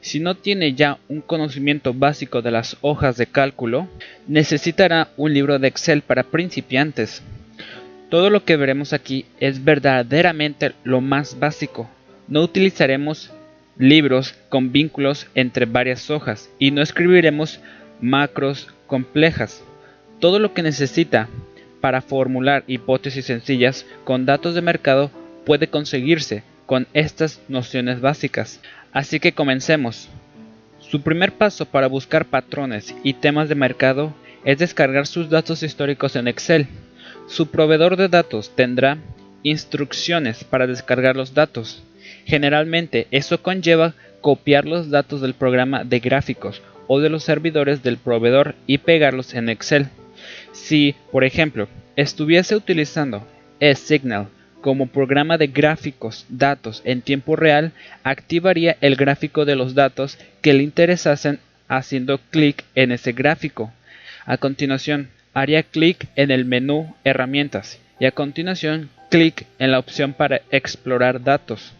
Si 0.00 0.18
no 0.18 0.34
tiene 0.34 0.74
ya 0.74 0.98
un 1.08 1.20
conocimiento 1.20 1.94
básico 1.94 2.42
de 2.42 2.50
las 2.50 2.76
hojas 2.80 3.16
de 3.16 3.26
cálculo, 3.26 3.88
necesitará 4.26 5.08
un 5.16 5.32
libro 5.32 5.58
de 5.58 5.68
Excel 5.68 6.02
para 6.02 6.24
principiantes. 6.24 7.22
Todo 8.10 8.28
lo 8.28 8.44
que 8.44 8.56
veremos 8.56 8.92
aquí 8.92 9.24
es 9.38 9.64
verdaderamente 9.64 10.72
lo 10.82 11.00
más 11.00 11.38
básico. 11.38 11.88
No 12.26 12.42
utilizaremos 12.42 13.30
libros 13.78 14.34
con 14.48 14.72
vínculos 14.72 15.28
entre 15.36 15.64
varias 15.64 16.10
hojas 16.10 16.50
y 16.58 16.72
no 16.72 16.82
escribiremos 16.82 17.60
macros 18.00 18.68
complejas. 18.86 19.62
Todo 20.20 20.38
lo 20.38 20.54
que 20.54 20.62
necesita 20.62 21.28
para 21.80 22.00
formular 22.00 22.64
hipótesis 22.66 23.26
sencillas 23.26 23.84
con 24.04 24.24
datos 24.24 24.54
de 24.54 24.62
mercado 24.62 25.10
puede 25.44 25.68
conseguirse 25.68 26.42
con 26.64 26.86
estas 26.94 27.40
nociones 27.48 28.00
básicas. 28.00 28.60
Así 28.92 29.20
que 29.20 29.32
comencemos. 29.32 30.08
Su 30.78 31.02
primer 31.02 31.32
paso 31.32 31.66
para 31.66 31.86
buscar 31.86 32.24
patrones 32.24 32.94
y 33.02 33.14
temas 33.14 33.48
de 33.48 33.54
mercado 33.54 34.14
es 34.44 34.58
descargar 34.58 35.06
sus 35.06 35.28
datos 35.28 35.62
históricos 35.62 36.16
en 36.16 36.28
Excel. 36.28 36.66
Su 37.28 37.48
proveedor 37.48 37.96
de 37.96 38.08
datos 38.08 38.54
tendrá 38.54 38.98
instrucciones 39.42 40.44
para 40.44 40.66
descargar 40.66 41.16
los 41.16 41.34
datos. 41.34 41.82
Generalmente 42.24 43.06
eso 43.10 43.42
conlleva 43.42 43.94
copiar 44.20 44.64
los 44.64 44.90
datos 44.90 45.20
del 45.20 45.34
programa 45.34 45.84
de 45.84 46.00
gráficos 46.00 46.62
o 46.86 47.00
de 47.00 47.10
los 47.10 47.22
servidores 47.22 47.82
del 47.82 47.98
proveedor 47.98 48.54
y 48.66 48.78
pegarlos 48.78 49.34
en 49.34 49.48
Excel. 49.48 49.88
Si, 50.56 50.96
por 51.12 51.22
ejemplo, 51.22 51.68
estuviese 51.96 52.56
utilizando 52.56 53.24
eSignal 53.60 54.28
como 54.62 54.88
programa 54.88 55.38
de 55.38 55.46
gráficos 55.46 56.26
datos 56.28 56.82
en 56.84 57.02
tiempo 57.02 57.36
real, 57.36 57.72
activaría 58.02 58.76
el 58.80 58.96
gráfico 58.96 59.44
de 59.44 59.54
los 59.54 59.74
datos 59.74 60.18
que 60.42 60.54
le 60.54 60.64
interesasen 60.64 61.38
haciendo 61.68 62.18
clic 62.30 62.64
en 62.74 62.90
ese 62.90 63.12
gráfico. 63.12 63.72
A 64.24 64.38
continuación, 64.38 65.10
haría 65.34 65.62
clic 65.62 66.08
en 66.16 66.32
el 66.32 66.44
menú 66.46 66.96
Herramientas 67.04 67.78
y 68.00 68.06
a 68.06 68.10
continuación 68.10 68.88
clic 69.10 69.46
en 69.58 69.70
la 69.70 69.78
opción 69.78 70.14
para 70.14 70.40
explorar 70.50 71.22
datos. 71.22 71.74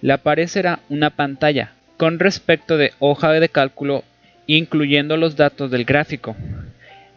Le 0.00 0.14
aparecerá 0.14 0.80
una 0.88 1.10
pantalla 1.10 1.72
con 1.98 2.18
respecto 2.18 2.78
de 2.78 2.92
hoja 3.00 3.32
de 3.32 3.48
cálculo 3.50 4.04
incluyendo 4.46 5.16
los 5.16 5.36
datos 5.36 5.70
del 5.70 5.84
gráfico. 5.84 6.34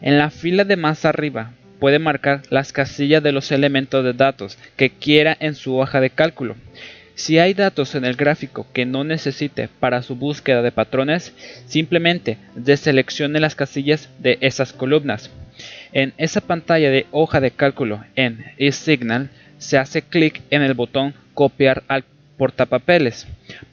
En 0.04 0.18
la 0.18 0.28
fila 0.28 0.64
de 0.64 0.76
más 0.76 1.06
arriba 1.06 1.52
puede 1.80 1.98
marcar 1.98 2.42
las 2.50 2.74
casillas 2.74 3.22
de 3.22 3.32
los 3.32 3.50
elementos 3.50 4.04
de 4.04 4.12
datos 4.12 4.58
que 4.76 4.90
quiera 4.90 5.34
en 5.40 5.54
su 5.54 5.78
hoja 5.78 5.98
de 5.98 6.10
cálculo. 6.10 6.56
Si 7.14 7.38
hay 7.38 7.54
datos 7.54 7.94
en 7.94 8.04
el 8.04 8.14
gráfico 8.14 8.66
que 8.74 8.84
no 8.84 9.02
necesite 9.02 9.70
para 9.80 10.02
su 10.02 10.14
búsqueda 10.14 10.60
de 10.60 10.72
patrones, 10.72 11.32
simplemente 11.66 12.36
deseleccione 12.54 13.40
las 13.40 13.54
casillas 13.54 14.10
de 14.18 14.36
esas 14.42 14.74
columnas. 14.74 15.30
En 15.94 16.12
esa 16.18 16.42
pantalla 16.42 16.90
de 16.90 17.06
hoja 17.10 17.40
de 17.40 17.52
cálculo 17.52 18.04
en 18.14 18.44
eSignal 18.58 19.30
se 19.56 19.78
hace 19.78 20.02
clic 20.02 20.42
en 20.50 20.60
el 20.60 20.74
botón 20.74 21.14
copiar 21.32 21.82
al 21.88 22.04
portapapeles. 22.36 23.26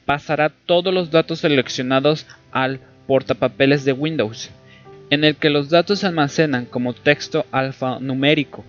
Pasará 0.06 0.50
todos 0.64 0.94
los 0.94 1.10
datos 1.10 1.40
seleccionados 1.40 2.26
al 2.52 2.80
portapapeles 3.06 3.84
de 3.84 3.92
Windows, 3.92 4.48
en 5.12 5.24
el 5.24 5.36
que 5.36 5.50
los 5.50 5.68
datos 5.68 5.98
se 5.98 6.06
almacenan 6.06 6.64
como 6.64 6.94
texto 6.94 7.44
alfanumérico. 7.52 8.64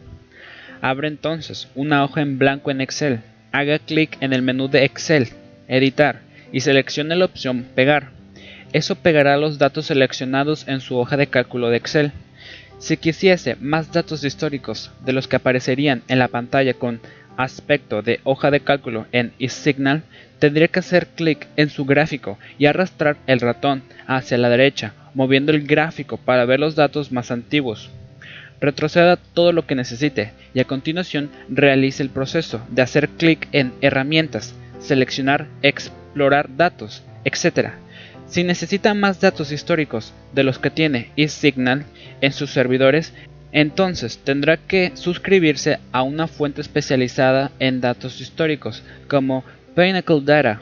Abre 0.82 1.08
entonces 1.08 1.70
una 1.74 2.04
hoja 2.04 2.20
en 2.20 2.38
blanco 2.38 2.70
en 2.70 2.82
Excel. 2.82 3.22
Haga 3.54 3.80
clic 3.80 4.18
en 4.20 4.34
el 4.34 4.42
menú 4.42 4.68
de 4.68 4.84
Excel, 4.84 5.30
Editar, 5.70 6.20
y 6.52 6.60
seleccione 6.60 7.16
la 7.16 7.24
opción 7.24 7.66
Pegar. 7.76 8.10
Eso 8.74 8.96
pegará 8.96 9.38
los 9.38 9.58
datos 9.58 9.86
seleccionados 9.86 10.68
en 10.68 10.82
su 10.82 10.98
hoja 10.98 11.16
de 11.16 11.28
cálculo 11.28 11.70
de 11.70 11.78
Excel. 11.78 12.12
Si 12.78 12.98
quisiese 12.98 13.56
más 13.62 13.94
datos 13.94 14.26
históricos 14.26 14.92
de 15.06 15.14
los 15.14 15.30
que 15.30 15.38
aparecerían 15.38 16.04
en 16.10 16.20
la 16.20 16.28
pantalla 16.28 16.74
con 16.74 17.00
aspecto 17.38 18.02
de 18.02 18.20
hoja 18.26 18.52
de 18.52 18.60
cálculo 18.60 19.08
en 19.14 19.32
eSignal, 19.40 20.04
tendría 20.40 20.68
que 20.68 20.80
hacer 20.80 21.08
clic 21.08 21.48
en 21.56 21.70
su 21.70 21.86
gráfico 21.86 22.38
y 22.58 22.66
arrastrar 22.66 23.16
el 23.28 23.40
ratón 23.40 23.84
hacia 24.08 24.38
la 24.38 24.50
derecha, 24.50 24.94
moviendo 25.14 25.52
el 25.52 25.66
gráfico 25.66 26.18
para 26.18 26.46
ver 26.46 26.60
los 26.60 26.76
datos 26.76 27.12
más 27.12 27.32
antiguos. 27.32 27.90
Retroceda 28.60 29.18
todo 29.18 29.52
lo 29.52 29.66
que 29.66 29.76
necesite 29.76 30.32
y 30.54 30.60
a 30.60 30.66
continuación 30.66 31.30
realice 31.50 32.02
el 32.02 32.10
proceso 32.10 32.62
de 32.70 32.82
hacer 32.82 33.10
clic 33.10 33.48
en 33.52 33.74
Herramientas, 33.82 34.56
seleccionar 34.80 35.48
Explorar 35.62 36.56
datos, 36.56 37.04
etc. 37.26 37.72
Si 38.28 38.44
necesita 38.44 38.94
más 38.94 39.20
datos 39.20 39.52
históricos 39.52 40.14
de 40.34 40.44
los 40.44 40.60
que 40.60 40.70
tiene 40.70 41.12
eSignal 41.18 41.86
en 42.22 42.32
sus 42.32 42.52
servidores, 42.52 43.14
entonces 43.52 44.18
tendrá 44.24 44.58
que 44.58 44.92
suscribirse 44.96 45.80
a 45.92 46.04
una 46.04 46.28
fuente 46.28 46.62
especializada 46.62 47.52
en 47.60 47.82
datos 47.82 48.22
históricos 48.22 48.84
como 49.08 49.44
Pinnacle 49.76 50.22
Data. 50.24 50.62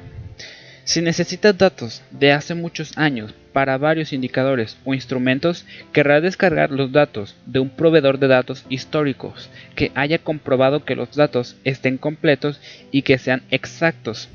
Si 0.83 1.01
necesita 1.01 1.53
datos 1.53 2.01
de 2.11 2.31
hace 2.33 2.55
muchos 2.55 2.97
años 2.97 3.33
para 3.53 3.77
varios 3.77 4.13
indicadores 4.13 4.77
o 4.85 4.93
instrumentos, 4.93 5.65
querrá 5.91 6.21
descargar 6.21 6.71
los 6.71 6.91
datos 6.91 7.35
de 7.45 7.59
un 7.59 7.69
proveedor 7.69 8.19
de 8.19 8.27
datos 8.27 8.65
históricos 8.69 9.49
que 9.75 9.91
haya 9.95 10.19
comprobado 10.19 10.85
que 10.85 10.95
los 10.95 11.15
datos 11.15 11.55
estén 11.63 11.97
completos 11.97 12.59
y 12.91 13.01
que 13.01 13.17
sean 13.17 13.43
exactos. 13.51 14.29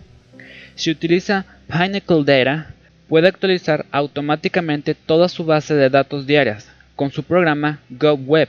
Si 0.74 0.90
utiliza 0.90 1.46
Pinnacle 1.68 2.24
Data, 2.24 2.74
puede 3.08 3.28
actualizar 3.28 3.86
automáticamente 3.90 4.94
toda 4.94 5.28
su 5.28 5.44
base 5.44 5.74
de 5.74 5.90
datos 5.90 6.26
diarias 6.26 6.70
con 6.94 7.10
su 7.10 7.22
programa 7.22 7.80
GovWeb. 7.90 8.48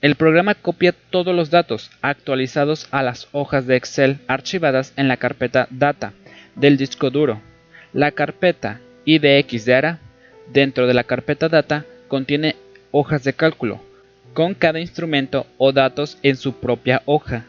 El 0.00 0.14
programa 0.14 0.54
copia 0.54 0.94
todos 1.10 1.34
los 1.34 1.50
datos 1.50 1.90
actualizados 2.00 2.88
a 2.90 3.02
las 3.02 3.28
hojas 3.32 3.66
de 3.66 3.76
Excel 3.76 4.18
archivadas 4.28 4.94
en 4.96 5.08
la 5.08 5.18
carpeta 5.18 5.68
Data 5.70 6.12
del 6.56 6.76
disco 6.78 7.10
duro. 7.10 7.42
La 7.92 8.12
carpeta 8.12 8.80
IDX 9.14 9.64
Data 9.64 9.98
dentro 10.52 10.86
de 10.86 10.94
la 10.94 11.04
carpeta 11.04 11.48
Data 11.48 11.84
contiene 12.06 12.54
hojas 12.92 13.24
de 13.24 13.32
cálculo 13.32 13.80
con 14.34 14.54
cada 14.54 14.78
instrumento 14.78 15.46
o 15.58 15.72
datos 15.72 16.18
en 16.22 16.36
su 16.36 16.54
propia 16.60 17.02
hoja. 17.06 17.44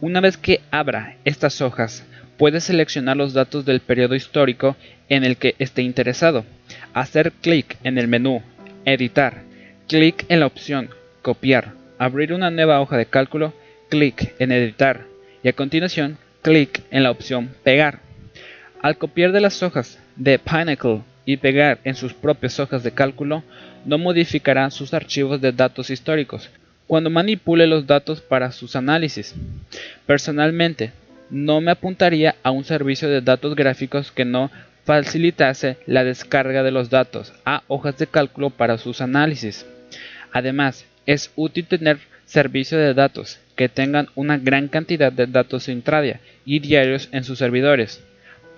Una 0.00 0.20
vez 0.20 0.36
que 0.36 0.60
abra 0.72 1.16
estas 1.24 1.60
hojas, 1.60 2.04
puede 2.36 2.60
seleccionar 2.60 3.16
los 3.16 3.32
datos 3.32 3.64
del 3.64 3.80
periodo 3.80 4.16
histórico 4.16 4.76
en 5.08 5.24
el 5.24 5.36
que 5.36 5.54
esté 5.58 5.82
interesado, 5.82 6.44
hacer 6.94 7.32
clic 7.32 7.76
en 7.84 7.98
el 7.98 8.08
menú 8.08 8.42
Editar, 8.84 9.42
clic 9.86 10.24
en 10.28 10.40
la 10.40 10.46
opción 10.46 10.90
Copiar, 11.22 11.74
abrir 11.98 12.32
una 12.32 12.50
nueva 12.50 12.80
hoja 12.80 12.96
de 12.96 13.06
cálculo, 13.06 13.54
clic 13.88 14.34
en 14.40 14.50
Editar 14.50 15.04
y 15.42 15.48
a 15.48 15.52
continuación 15.52 16.18
clic 16.42 16.82
en 16.90 17.04
la 17.04 17.10
opción 17.12 17.50
Pegar. 17.62 18.00
Al 18.82 18.96
copiar 18.96 19.32
de 19.32 19.40
las 19.40 19.62
hojas 19.62 19.98
de 20.18 20.38
Pinnacle 20.38 21.02
y 21.24 21.36
pegar 21.36 21.78
en 21.84 21.94
sus 21.94 22.12
propias 22.12 22.58
hojas 22.58 22.82
de 22.82 22.90
cálculo, 22.92 23.44
no 23.84 23.98
modificará 23.98 24.70
sus 24.70 24.92
archivos 24.92 25.40
de 25.40 25.52
datos 25.52 25.90
históricos 25.90 26.50
cuando 26.86 27.10
manipule 27.10 27.66
los 27.66 27.86
datos 27.86 28.20
para 28.20 28.50
sus 28.50 28.74
análisis. 28.74 29.34
Personalmente, 30.06 30.92
no 31.30 31.60
me 31.60 31.70
apuntaría 31.70 32.36
a 32.42 32.50
un 32.50 32.64
servicio 32.64 33.08
de 33.08 33.20
datos 33.20 33.54
gráficos 33.54 34.10
que 34.10 34.24
no 34.24 34.50
facilitase 34.84 35.76
la 35.86 36.02
descarga 36.02 36.62
de 36.62 36.70
los 36.70 36.88
datos 36.88 37.34
a 37.44 37.62
hojas 37.68 37.98
de 37.98 38.06
cálculo 38.06 38.48
para 38.48 38.78
sus 38.78 39.02
análisis. 39.02 39.66
Además, 40.32 40.86
es 41.04 41.30
útil 41.36 41.66
tener 41.66 41.98
servicios 42.24 42.80
de 42.80 42.94
datos 42.94 43.38
que 43.54 43.68
tengan 43.68 44.08
una 44.14 44.38
gran 44.38 44.68
cantidad 44.68 45.12
de 45.12 45.26
datos 45.26 45.68
intradia 45.68 46.20
y 46.46 46.60
diarios 46.60 47.10
en 47.12 47.24
sus 47.24 47.38
servidores 47.38 48.02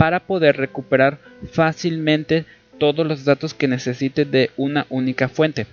para 0.01 0.21
poder 0.21 0.57
recuperar 0.57 1.19
fácilmente 1.53 2.47
todos 2.79 3.07
los 3.07 3.27
datos 3.27 3.53
que 3.53 3.69
necesite 3.69 4.25
de 4.25 4.51
una 4.57 4.87
única 4.89 5.29
fuente. 5.29 5.67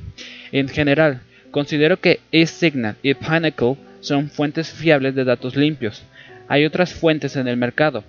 En 0.52 0.68
general, 0.68 1.22
considero 1.50 2.02
que 2.02 2.20
eSignal 2.34 2.98
y 3.02 3.14
Pinnacle 3.14 3.78
son 4.02 4.30
fuentes 4.30 4.70
fiables 4.70 5.16
de 5.16 5.24
datos 5.24 5.56
limpios. 5.56 6.04
Hay 6.50 6.66
otras 6.66 6.94
fuentes 6.94 7.38
en 7.38 7.48
el 7.48 7.56
mercado, 7.56 8.04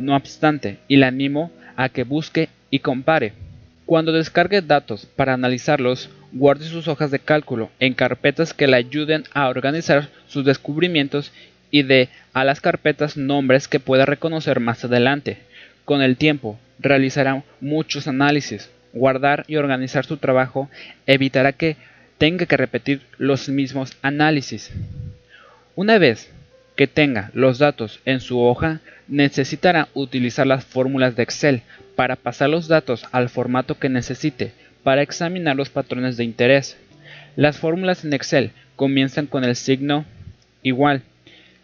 no 0.00 0.16
obstante, 0.16 0.78
y 0.88 0.96
le 0.96 1.06
animo 1.06 1.52
a 1.76 1.88
que 1.88 2.02
busque 2.02 2.48
y 2.68 2.80
compare. 2.80 3.32
Cuando 3.86 4.10
descargue 4.10 4.62
datos 4.62 5.06
para 5.06 5.34
analizarlos, 5.34 6.10
guarde 6.32 6.64
sus 6.64 6.88
hojas 6.88 7.12
de 7.12 7.20
cálculo 7.20 7.70
en 7.78 7.94
carpetas 7.94 8.54
que 8.54 8.66
le 8.66 8.74
ayuden 8.74 9.22
a 9.34 9.48
organizar 9.48 10.08
sus 10.26 10.44
descubrimientos 10.44 11.30
y 11.70 11.84
dé 11.84 12.08
a 12.32 12.44
las 12.44 12.60
carpetas 12.60 13.16
nombres 13.16 13.68
que 13.68 13.78
pueda 13.78 14.04
reconocer 14.04 14.58
más 14.58 14.84
adelante. 14.84 15.38
Con 15.90 16.02
el 16.02 16.16
tiempo, 16.16 16.56
realizará 16.78 17.42
muchos 17.60 18.06
análisis. 18.06 18.70
Guardar 18.92 19.42
y 19.48 19.56
organizar 19.56 20.06
su 20.06 20.18
trabajo 20.18 20.70
evitará 21.04 21.50
que 21.50 21.76
tenga 22.16 22.46
que 22.46 22.56
repetir 22.56 23.00
los 23.18 23.48
mismos 23.48 23.96
análisis. 24.00 24.70
Una 25.74 25.98
vez 25.98 26.30
que 26.76 26.86
tenga 26.86 27.32
los 27.34 27.58
datos 27.58 27.98
en 28.04 28.20
su 28.20 28.38
hoja, 28.38 28.78
necesitará 29.08 29.88
utilizar 29.92 30.46
las 30.46 30.64
fórmulas 30.64 31.16
de 31.16 31.24
Excel 31.24 31.62
para 31.96 32.14
pasar 32.14 32.50
los 32.50 32.68
datos 32.68 33.04
al 33.10 33.28
formato 33.28 33.76
que 33.76 33.88
necesite 33.88 34.52
para 34.84 35.02
examinar 35.02 35.56
los 35.56 35.70
patrones 35.70 36.16
de 36.16 36.22
interés. 36.22 36.76
Las 37.34 37.58
fórmulas 37.58 38.04
en 38.04 38.12
Excel 38.12 38.52
comienzan 38.76 39.26
con 39.26 39.42
el 39.42 39.56
signo 39.56 40.04
igual. 40.62 41.02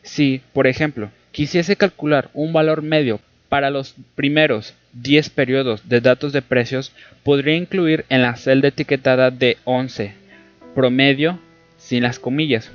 Si, 0.02 0.40
por 0.52 0.66
ejemplo, 0.66 1.12
quisiese 1.30 1.76
calcular 1.76 2.28
un 2.34 2.52
valor 2.52 2.82
medio 2.82 3.20
para 3.48 3.70
los 3.70 3.94
primeros 4.14 4.74
10 4.94 5.30
periodos 5.30 5.88
de 5.88 6.00
datos 6.00 6.32
de 6.32 6.42
precios, 6.42 6.92
podría 7.22 7.54
incluir 7.56 8.04
en 8.08 8.22
la 8.22 8.36
celda 8.36 8.68
etiquetada 8.68 9.30
de 9.30 9.58
11 9.64 10.14
promedio 10.74 11.38
sin 11.78 12.02
las 12.02 12.18
comillas. 12.18 12.70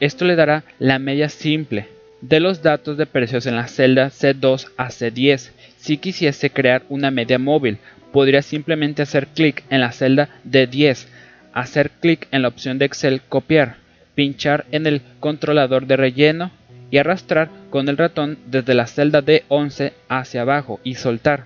Esto 0.00 0.24
le 0.24 0.36
dará 0.36 0.64
la 0.78 0.98
media 0.98 1.28
simple 1.28 1.88
de 2.20 2.40
los 2.40 2.62
datos 2.62 2.96
de 2.96 3.06
precios 3.06 3.46
en 3.46 3.56
la 3.56 3.68
celda 3.68 4.10
C2 4.10 4.68
a 4.76 4.88
C10. 4.88 5.50
Si 5.76 5.96
quisiese 5.98 6.50
crear 6.50 6.82
una 6.88 7.10
media 7.10 7.38
móvil, 7.38 7.78
podría 8.12 8.42
simplemente 8.42 9.02
hacer 9.02 9.28
clic 9.28 9.64
en 9.70 9.80
la 9.80 9.92
celda 9.92 10.28
D10, 10.48 11.06
hacer 11.52 11.90
clic 11.90 12.28
en 12.30 12.42
la 12.42 12.48
opción 12.48 12.78
de 12.78 12.84
Excel 12.84 13.22
copiar, 13.28 13.76
pinchar 14.14 14.66
en 14.72 14.86
el 14.86 15.02
controlador 15.20 15.86
de 15.86 15.96
relleno 15.96 16.50
y 16.90 16.98
arrastrar 16.98 17.48
con 17.70 17.88
el 17.88 17.96
ratón 17.96 18.38
desde 18.46 18.74
la 18.74 18.86
celda 18.86 19.22
D11 19.22 19.92
hacia 20.08 20.42
abajo 20.42 20.80
y 20.84 20.94
soltar. 20.94 21.44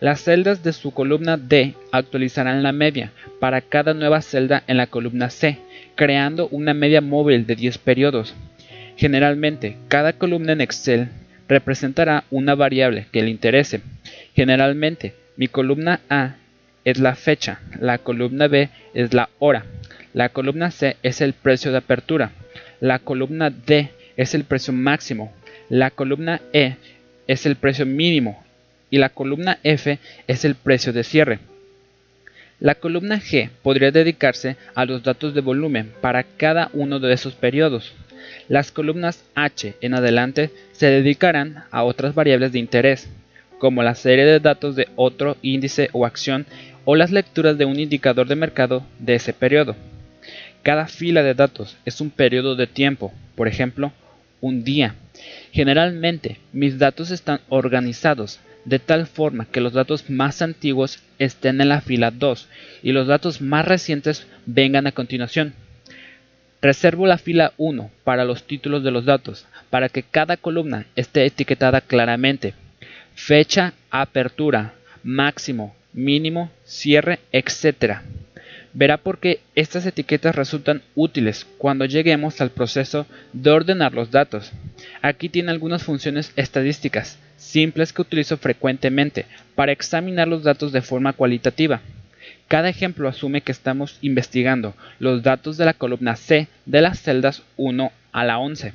Las 0.00 0.22
celdas 0.22 0.62
de 0.62 0.72
su 0.72 0.92
columna 0.92 1.36
D 1.36 1.74
actualizarán 1.92 2.62
la 2.62 2.72
media 2.72 3.12
para 3.38 3.60
cada 3.60 3.92
nueva 3.92 4.22
celda 4.22 4.62
en 4.66 4.78
la 4.78 4.86
columna 4.86 5.28
C, 5.28 5.58
creando 5.94 6.48
una 6.48 6.72
media 6.72 7.02
móvil 7.02 7.46
de 7.46 7.56
10 7.56 7.78
periodos. 7.78 8.34
Generalmente, 8.96 9.76
cada 9.88 10.14
columna 10.14 10.52
en 10.52 10.62
Excel 10.62 11.08
representará 11.48 12.24
una 12.30 12.54
variable 12.54 13.06
que 13.12 13.22
le 13.22 13.30
interese. 13.30 13.82
Generalmente, 14.34 15.14
mi 15.36 15.48
columna 15.48 16.00
A 16.08 16.36
es 16.84 16.98
la 16.98 17.14
fecha, 17.14 17.60
la 17.78 17.98
columna 17.98 18.48
B 18.48 18.70
es 18.94 19.12
la 19.12 19.28
hora, 19.38 19.64
la 20.14 20.30
columna 20.30 20.70
C 20.70 20.96
es 21.02 21.20
el 21.20 21.34
precio 21.34 21.72
de 21.72 21.78
apertura, 21.78 22.30
la 22.80 22.98
columna 22.98 23.50
D 23.50 23.90
es 24.20 24.34
el 24.34 24.44
precio 24.44 24.74
máximo, 24.74 25.32
la 25.70 25.90
columna 25.90 26.42
E 26.52 26.76
es 27.26 27.46
el 27.46 27.56
precio 27.56 27.86
mínimo 27.86 28.44
y 28.90 28.98
la 28.98 29.08
columna 29.08 29.58
F 29.62 29.98
es 30.26 30.44
el 30.44 30.56
precio 30.56 30.92
de 30.92 31.04
cierre. 31.04 31.38
La 32.58 32.74
columna 32.74 33.18
G 33.18 33.48
podría 33.62 33.90
dedicarse 33.90 34.58
a 34.74 34.84
los 34.84 35.02
datos 35.02 35.32
de 35.32 35.40
volumen 35.40 35.90
para 36.02 36.24
cada 36.24 36.68
uno 36.74 37.00
de 37.00 37.14
esos 37.14 37.32
periodos. 37.34 37.94
Las 38.46 38.70
columnas 38.70 39.24
H 39.34 39.76
en 39.80 39.94
adelante 39.94 40.50
se 40.72 40.88
dedicarán 40.90 41.64
a 41.70 41.84
otras 41.84 42.14
variables 42.14 42.52
de 42.52 42.58
interés, 42.58 43.08
como 43.58 43.82
la 43.82 43.94
serie 43.94 44.26
de 44.26 44.38
datos 44.38 44.76
de 44.76 44.88
otro 44.96 45.38
índice 45.40 45.88
o 45.92 46.04
acción 46.04 46.44
o 46.84 46.94
las 46.94 47.10
lecturas 47.10 47.56
de 47.56 47.64
un 47.64 47.80
indicador 47.80 48.28
de 48.28 48.36
mercado 48.36 48.84
de 48.98 49.14
ese 49.14 49.32
periodo. 49.32 49.76
Cada 50.62 50.88
fila 50.88 51.22
de 51.22 51.32
datos 51.32 51.78
es 51.86 52.02
un 52.02 52.10
periodo 52.10 52.54
de 52.54 52.66
tiempo, 52.66 53.14
por 53.34 53.48
ejemplo, 53.48 53.94
un 54.40 54.64
día. 54.64 54.94
Generalmente, 55.52 56.38
mis 56.52 56.78
datos 56.78 57.10
están 57.10 57.40
organizados 57.48 58.40
de 58.64 58.78
tal 58.78 59.06
forma 59.06 59.46
que 59.46 59.60
los 59.60 59.72
datos 59.72 60.10
más 60.10 60.42
antiguos 60.42 61.00
estén 61.18 61.60
en 61.60 61.68
la 61.70 61.80
fila 61.80 62.10
2 62.10 62.48
y 62.82 62.92
los 62.92 63.06
datos 63.06 63.40
más 63.40 63.66
recientes 63.66 64.26
vengan 64.46 64.86
a 64.86 64.92
continuación. 64.92 65.54
Reservo 66.62 67.06
la 67.06 67.16
fila 67.16 67.52
1 67.56 67.90
para 68.04 68.24
los 68.24 68.44
títulos 68.46 68.84
de 68.84 68.90
los 68.90 69.06
datos, 69.06 69.46
para 69.70 69.88
que 69.88 70.02
cada 70.02 70.36
columna 70.36 70.86
esté 70.94 71.24
etiquetada 71.24 71.80
claramente. 71.80 72.54
Fecha, 73.14 73.72
apertura, 73.90 74.74
máximo, 75.02 75.74
mínimo, 75.94 76.50
cierre, 76.64 77.20
etc 77.32 78.02
verá 78.72 78.98
por 78.98 79.18
qué 79.18 79.40
estas 79.54 79.86
etiquetas 79.86 80.34
resultan 80.34 80.82
útiles 80.94 81.46
cuando 81.58 81.84
lleguemos 81.84 82.40
al 82.40 82.50
proceso 82.50 83.06
de 83.32 83.50
ordenar 83.50 83.94
los 83.94 84.10
datos. 84.10 84.52
Aquí 85.02 85.28
tiene 85.28 85.50
algunas 85.50 85.82
funciones 85.82 86.32
estadísticas 86.36 87.18
simples 87.36 87.92
que 87.92 88.02
utilizo 88.02 88.36
frecuentemente 88.36 89.26
para 89.54 89.72
examinar 89.72 90.28
los 90.28 90.42
datos 90.42 90.72
de 90.72 90.82
forma 90.82 91.12
cualitativa. 91.12 91.80
Cada 92.48 92.68
ejemplo 92.68 93.08
asume 93.08 93.40
que 93.40 93.52
estamos 93.52 93.98
investigando 94.02 94.74
los 94.98 95.22
datos 95.22 95.56
de 95.56 95.64
la 95.64 95.74
columna 95.74 96.16
C 96.16 96.48
de 96.66 96.80
las 96.80 97.00
celdas 97.00 97.42
1 97.56 97.92
a 98.12 98.24
la 98.24 98.38
11. 98.38 98.72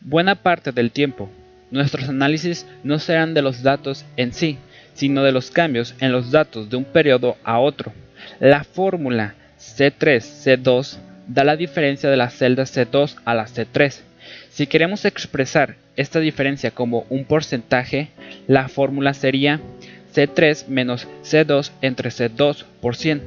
Buena 0.00 0.36
parte 0.36 0.72
del 0.72 0.90
tiempo, 0.90 1.30
nuestros 1.70 2.08
análisis 2.08 2.66
no 2.82 2.98
serán 2.98 3.34
de 3.34 3.42
los 3.42 3.62
datos 3.62 4.04
en 4.16 4.32
sí, 4.32 4.58
sino 4.94 5.22
de 5.22 5.32
los 5.32 5.50
cambios 5.50 5.94
en 6.00 6.12
los 6.12 6.30
datos 6.30 6.70
de 6.70 6.76
un 6.76 6.84
periodo 6.84 7.36
a 7.44 7.58
otro. 7.58 7.92
La 8.38 8.64
fórmula 8.64 9.34
C3-C2 9.58 10.96
da 11.28 11.44
la 11.44 11.56
diferencia 11.56 12.10
de 12.10 12.16
la 12.16 12.30
celda 12.30 12.64
C2 12.64 13.16
a 13.24 13.34
la 13.34 13.46
C3. 13.46 14.00
Si 14.50 14.66
queremos 14.66 15.04
expresar 15.04 15.76
esta 15.96 16.20
diferencia 16.20 16.70
como 16.70 17.06
un 17.08 17.24
porcentaje, 17.24 18.08
la 18.46 18.68
fórmula 18.68 19.14
sería 19.14 19.60
C3 20.14 20.66
menos 20.68 21.06
C2 21.22 21.70
entre 21.82 22.10
C2 22.10 22.64
por 22.80 22.96
100. 22.96 23.22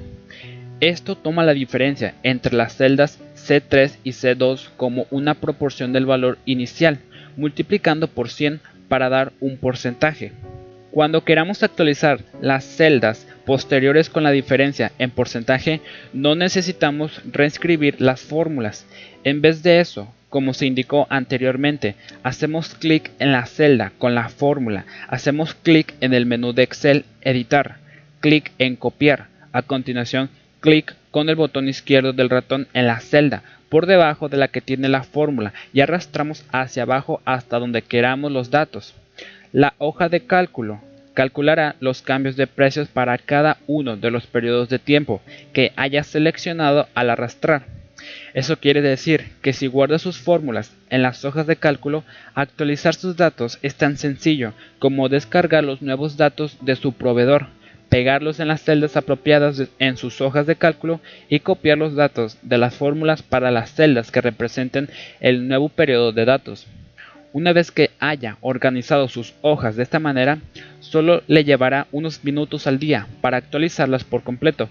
Esto 0.80 1.16
toma 1.16 1.46
la 1.46 1.54
diferencia 1.54 2.16
entre 2.24 2.56
las 2.56 2.76
celdas 2.76 3.20
C3 3.38 3.98
y 4.04 4.12
C2 4.12 4.70
como 4.76 5.08
una 5.12 5.36
proporción 5.36 5.94
del 5.94 6.06
valor 6.06 6.38
inicial, 6.46 7.00
multiplicando 7.38 8.08
por 8.08 8.30
100 8.30 8.60
para 8.90 9.10
dar 9.10 9.32
un 9.40 9.58
porcentaje. 9.58 10.34
Cuando 10.92 11.24
queramos 11.24 11.64
actualizar 11.64 12.20
las 12.42 12.66
celdas 12.66 13.26
posteriores 13.46 14.10
con 14.10 14.24
la 14.24 14.32
diferencia 14.32 14.92
en 15.00 15.12
porcentaje, 15.12 15.82
no 16.14 16.36
necesitamos 16.36 17.22
reescribir 17.32 18.00
las 18.00 18.22
fórmulas. 18.22 18.86
En 19.24 19.42
vez 19.42 19.64
de 19.64 19.80
eso, 19.80 20.14
como 20.30 20.54
se 20.54 20.66
indicó 20.66 21.08
anteriormente, 21.10 21.96
hacemos 22.24 22.74
clic 22.76 23.12
en 23.20 23.32
la 23.32 23.46
celda 23.46 23.92
con 23.98 24.16
la 24.16 24.30
fórmula, 24.30 24.86
hacemos 25.08 25.54
clic 25.54 25.94
en 26.02 26.14
el 26.14 26.26
menú 26.26 26.54
de 26.54 26.64
Excel 26.64 27.06
Editar, 27.22 27.78
clic 28.20 28.52
en 28.58 28.76
Copiar, 28.76 29.28
a 29.52 29.62
continuación 29.62 30.30
clic 30.60 30.96
con 31.12 31.30
el 31.30 31.36
botón 31.36 31.68
izquierdo 31.68 32.14
del 32.14 32.30
ratón 32.30 32.68
en 32.74 32.88
la 32.88 33.00
celda 33.02 33.44
por 33.68 33.86
debajo 33.86 34.30
de 34.30 34.38
la 34.38 34.48
que 34.48 34.62
tiene 34.62 34.88
la 34.88 35.04
fórmula 35.04 35.54
y 35.74 35.82
arrastramos 35.82 36.46
hacia 36.52 36.84
abajo 36.84 37.22
hasta 37.26 37.60
donde 37.60 37.82
queramos 37.82 38.32
los 38.32 38.50
datos. 38.50 38.96
La 39.52 39.74
hoja 39.78 40.10
de 40.10 40.22
cálculo 40.26 40.80
calculará 41.14 41.76
los 41.80 42.02
cambios 42.02 42.36
de 42.36 42.48
precios 42.48 42.88
para 42.88 43.18
cada 43.18 43.58
uno 43.68 43.98
de 43.98 44.12
los 44.12 44.28
periodos 44.28 44.70
de 44.70 44.80
tiempo 44.80 45.22
que 45.54 45.72
haya 45.76 46.04
seleccionado 46.04 46.88
al 46.94 47.10
arrastrar. 47.10 47.66
Eso 48.34 48.58
quiere 48.58 48.82
decir 48.82 49.32
que 49.42 49.54
si 49.54 49.68
guarda 49.68 50.00
sus 50.00 50.18
fórmulas 50.18 50.76
en 50.90 51.02
las 51.02 51.24
hojas 51.24 51.48
de 51.48 51.56
cálculo, 51.56 52.04
actualizar 52.34 52.96
sus 52.96 53.16
datos 53.16 53.60
es 53.62 53.76
tan 53.76 53.98
sencillo 53.98 54.54
como 54.80 55.10
descargar 55.10 55.64
los 55.64 55.82
nuevos 55.82 56.18
datos 56.18 56.58
de 56.62 56.76
su 56.76 56.94
proveedor, 56.94 57.48
pegarlos 57.90 58.40
en 58.40 58.48
las 58.48 58.64
celdas 58.64 58.98
apropiadas 58.98 59.62
en 59.80 59.98
sus 59.98 60.20
hojas 60.20 60.48
de 60.48 60.56
cálculo 60.56 61.00
y 61.30 61.40
copiar 61.40 61.78
los 61.78 61.96
datos 61.96 62.38
de 62.42 62.58
las 62.58 62.76
fórmulas 62.76 63.22
para 63.22 63.52
las 63.52 63.74
celdas 63.74 64.12
que 64.12 64.22
representen 64.22 64.90
el 65.20 65.48
nuevo 65.48 65.70
periodo 65.70 66.12
de 66.12 66.26
datos. 66.26 66.68
Una 67.34 67.52
vez 67.52 67.72
que 67.72 67.90
haya 68.00 68.38
organizado 68.42 69.08
sus 69.08 69.34
hojas 69.42 69.76
de 69.76 69.82
esta 69.82 70.00
manera, 70.00 70.38
solo 70.82 71.24
le 71.26 71.44
llevará 71.44 71.88
unos 71.92 72.24
minutos 72.24 72.68
al 72.68 72.78
día 72.78 73.08
para 73.22 73.38
actualizarlas 73.38 74.04
por 74.04 74.22
completo. 74.22 74.70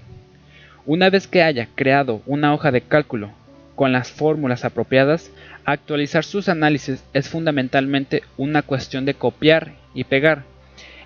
Una 0.86 1.10
vez 1.10 1.26
que 1.26 1.42
haya 1.42 1.68
creado 1.74 2.22
una 2.24 2.54
hoja 2.54 2.70
de 2.70 2.82
cálculo 2.82 3.32
con 3.74 3.90
las 3.90 4.12
fórmulas 4.12 4.64
apropiadas, 4.64 5.32
actualizar 5.64 6.22
sus 6.22 6.48
análisis 6.48 7.02
es 7.12 7.28
fundamentalmente 7.28 8.22
una 8.36 8.62
cuestión 8.62 9.06
de 9.06 9.14
copiar 9.14 9.72
y 9.92 10.04
pegar. 10.04 10.44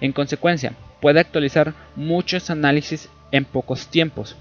En 0.03 0.13
consecuencia, 0.13 0.75
puede 1.01 1.21
actualizar 1.21 1.73
muchos 1.95 2.51
análisis 2.51 3.09
en 3.33 3.47
pocos 3.47 3.91
tiempos. 3.91 4.37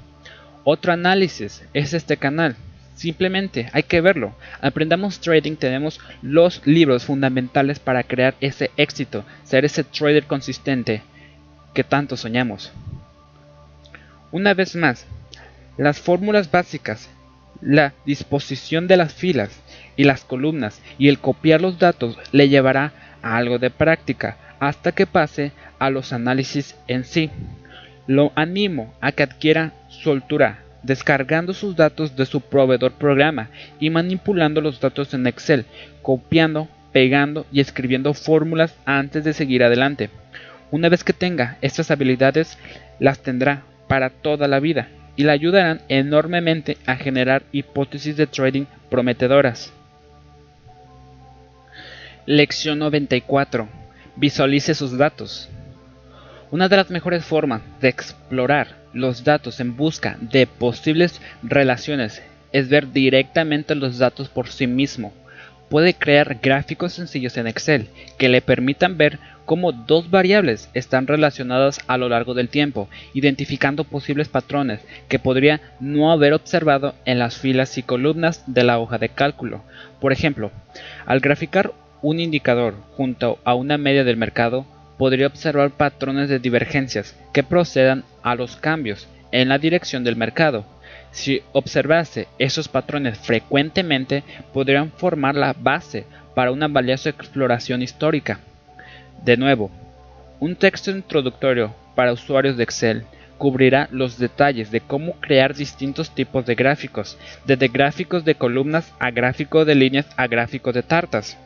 Otro 0.65 0.91
análisis 0.91 1.63
es 1.73 1.93
este 1.93 2.17
canal, 2.17 2.57
Simplemente 2.95 3.69
hay 3.73 3.83
que 3.83 3.99
verlo. 3.99 4.35
Aprendamos 4.61 5.19
trading, 5.19 5.57
tenemos 5.57 5.99
los 6.21 6.65
libros 6.65 7.03
fundamentales 7.03 7.79
para 7.79 8.03
crear 8.03 8.35
ese 8.39 8.71
éxito, 8.77 9.25
ser 9.43 9.65
ese 9.65 9.83
trader 9.83 10.25
consistente 10.25 11.01
que 11.73 11.83
tanto 11.83 12.15
soñamos. 12.15 12.71
Una 14.31 14.53
vez 14.53 14.75
más, 14.75 15.05
las 15.77 15.99
fórmulas 15.99 16.49
básicas, 16.49 17.09
la 17.61 17.93
disposición 18.05 18.87
de 18.87 18.97
las 18.97 19.13
filas 19.13 19.61
y 19.97 20.05
las 20.05 20.23
columnas 20.23 20.81
y 20.97 21.09
el 21.09 21.19
copiar 21.19 21.61
los 21.61 21.79
datos 21.79 22.17
le 22.31 22.47
llevará 22.47 22.93
a 23.21 23.35
algo 23.35 23.59
de 23.59 23.71
práctica 23.71 24.37
hasta 24.59 24.93
que 24.93 25.05
pase 25.05 25.51
a 25.79 25.89
los 25.89 26.13
análisis 26.13 26.75
en 26.87 27.03
sí. 27.03 27.29
Lo 28.07 28.31
animo 28.35 28.93
a 29.01 29.11
que 29.11 29.23
adquiera 29.23 29.73
soltura 29.89 30.64
descargando 30.85 31.53
sus 31.53 31.75
datos 31.75 32.15
de 32.15 32.25
su 32.25 32.41
proveedor 32.41 32.93
programa 32.93 33.49
y 33.79 33.89
manipulando 33.89 34.61
los 34.61 34.79
datos 34.79 35.13
en 35.13 35.27
Excel, 35.27 35.65
copiando, 36.01 36.67
pegando 36.91 37.45
y 37.51 37.59
escribiendo 37.59 38.13
fórmulas 38.13 38.75
antes 38.85 39.23
de 39.23 39.33
seguir 39.33 39.63
adelante. 39.63 40.09
Una 40.71 40.89
vez 40.89 41.03
que 41.03 41.13
tenga 41.13 41.57
estas 41.61 41.91
habilidades, 41.91 42.57
las 42.99 43.19
tendrá 43.19 43.63
para 43.87 44.09
toda 44.09 44.47
la 44.47 44.59
vida 44.59 44.87
y 45.15 45.23
le 45.23 45.31
ayudarán 45.31 45.81
enormemente 45.87 46.77
a 46.85 46.95
generar 46.95 47.43
hipótesis 47.51 48.17
de 48.17 48.27
trading 48.27 48.65
prometedoras. 48.89 49.73
Lección 52.25 52.79
94. 52.79 53.67
Visualice 54.15 54.73
sus 54.73 54.97
datos. 54.97 55.49
Una 56.51 56.67
de 56.67 56.77
las 56.77 56.89
mejores 56.89 57.23
formas 57.23 57.61
de 57.81 57.89
explorar 57.89 58.84
los 58.95 59.25
datos 59.25 59.59
en 59.59 59.75
busca 59.75 60.17
de 60.21 60.47
posibles 60.47 61.21
relaciones 61.43 62.23
es 62.53 62.69
ver 62.69 62.93
directamente 62.93 63.75
los 63.75 63.97
datos 63.97 64.29
por 64.29 64.47
sí 64.47 64.65
mismo. 64.65 65.13
Puede 65.69 65.93
crear 65.93 66.39
gráficos 66.41 66.93
sencillos 66.93 67.35
en 67.37 67.47
Excel 67.47 67.89
que 68.17 68.29
le 68.29 68.41
permitan 68.41 68.97
ver 68.97 69.19
cómo 69.45 69.73
dos 69.73 70.09
variables 70.09 70.69
están 70.73 71.07
relacionadas 71.07 71.81
a 71.87 71.97
lo 71.97 72.07
largo 72.07 72.33
del 72.33 72.47
tiempo, 72.47 72.87
identificando 73.13 73.83
posibles 73.83 74.29
patrones 74.29 74.79
que 75.09 75.19
podría 75.19 75.59
no 75.81 76.11
haber 76.11 76.33
observado 76.33 76.95
en 77.03 77.19
las 77.19 77.37
filas 77.37 77.77
y 77.77 77.83
columnas 77.83 78.43
de 78.47 78.63
la 78.63 78.79
hoja 78.79 78.97
de 78.97 79.09
cálculo. 79.09 79.61
Por 79.99 80.13
ejemplo, 80.13 80.51
al 81.05 81.19
graficar 81.19 81.73
un 82.01 82.21
indicador 82.21 82.75
junto 82.95 83.39
a 83.43 83.55
una 83.55 83.77
media 83.77 84.05
del 84.05 84.15
mercado, 84.15 84.65
podría 84.97 85.27
observar 85.27 85.71
patrones 85.71 86.29
de 86.29 86.39
divergencias 86.39 87.15
que 87.33 87.43
procedan 87.43 88.03
a 88.23 88.35
los 88.35 88.55
cambios 88.55 89.07
en 89.31 89.49
la 89.49 89.57
dirección 89.57 90.03
del 90.03 90.15
mercado. 90.15 90.65
Si 91.11 91.41
observase 91.53 92.27
esos 92.39 92.67
patrones 92.67 93.17
frecuentemente, 93.17 94.23
podrían 94.53 94.91
formar 94.91 95.35
la 95.35 95.53
base 95.53 96.05
para 96.33 96.51
una 96.51 96.67
valiosa 96.67 97.09
exploración 97.09 97.81
histórica. 97.81 98.39
De 99.23 99.37
nuevo, 99.37 99.71
un 100.39 100.55
texto 100.55 100.91
introductorio 100.91 101.73
para 101.95 102.11
usuarios 102.11 102.57
de 102.57 102.63
Excel 102.63 103.05
cubrirá 103.37 103.87
los 103.91 104.17
detalles 104.17 104.71
de 104.71 104.81
cómo 104.81 105.13
crear 105.19 105.55
distintos 105.55 106.13
tipos 106.13 106.45
de 106.45 106.55
gráficos, 106.55 107.17
desde 107.45 107.67
gráficos 107.67 108.23
de 108.25 108.35
columnas 108.35 108.93
a 108.99 109.11
gráficos 109.11 109.65
de 109.65 109.75
líneas 109.75 110.07
a 110.17 110.27
gráficos 110.27 110.73
de 110.73 110.83
tartas. 110.83 111.37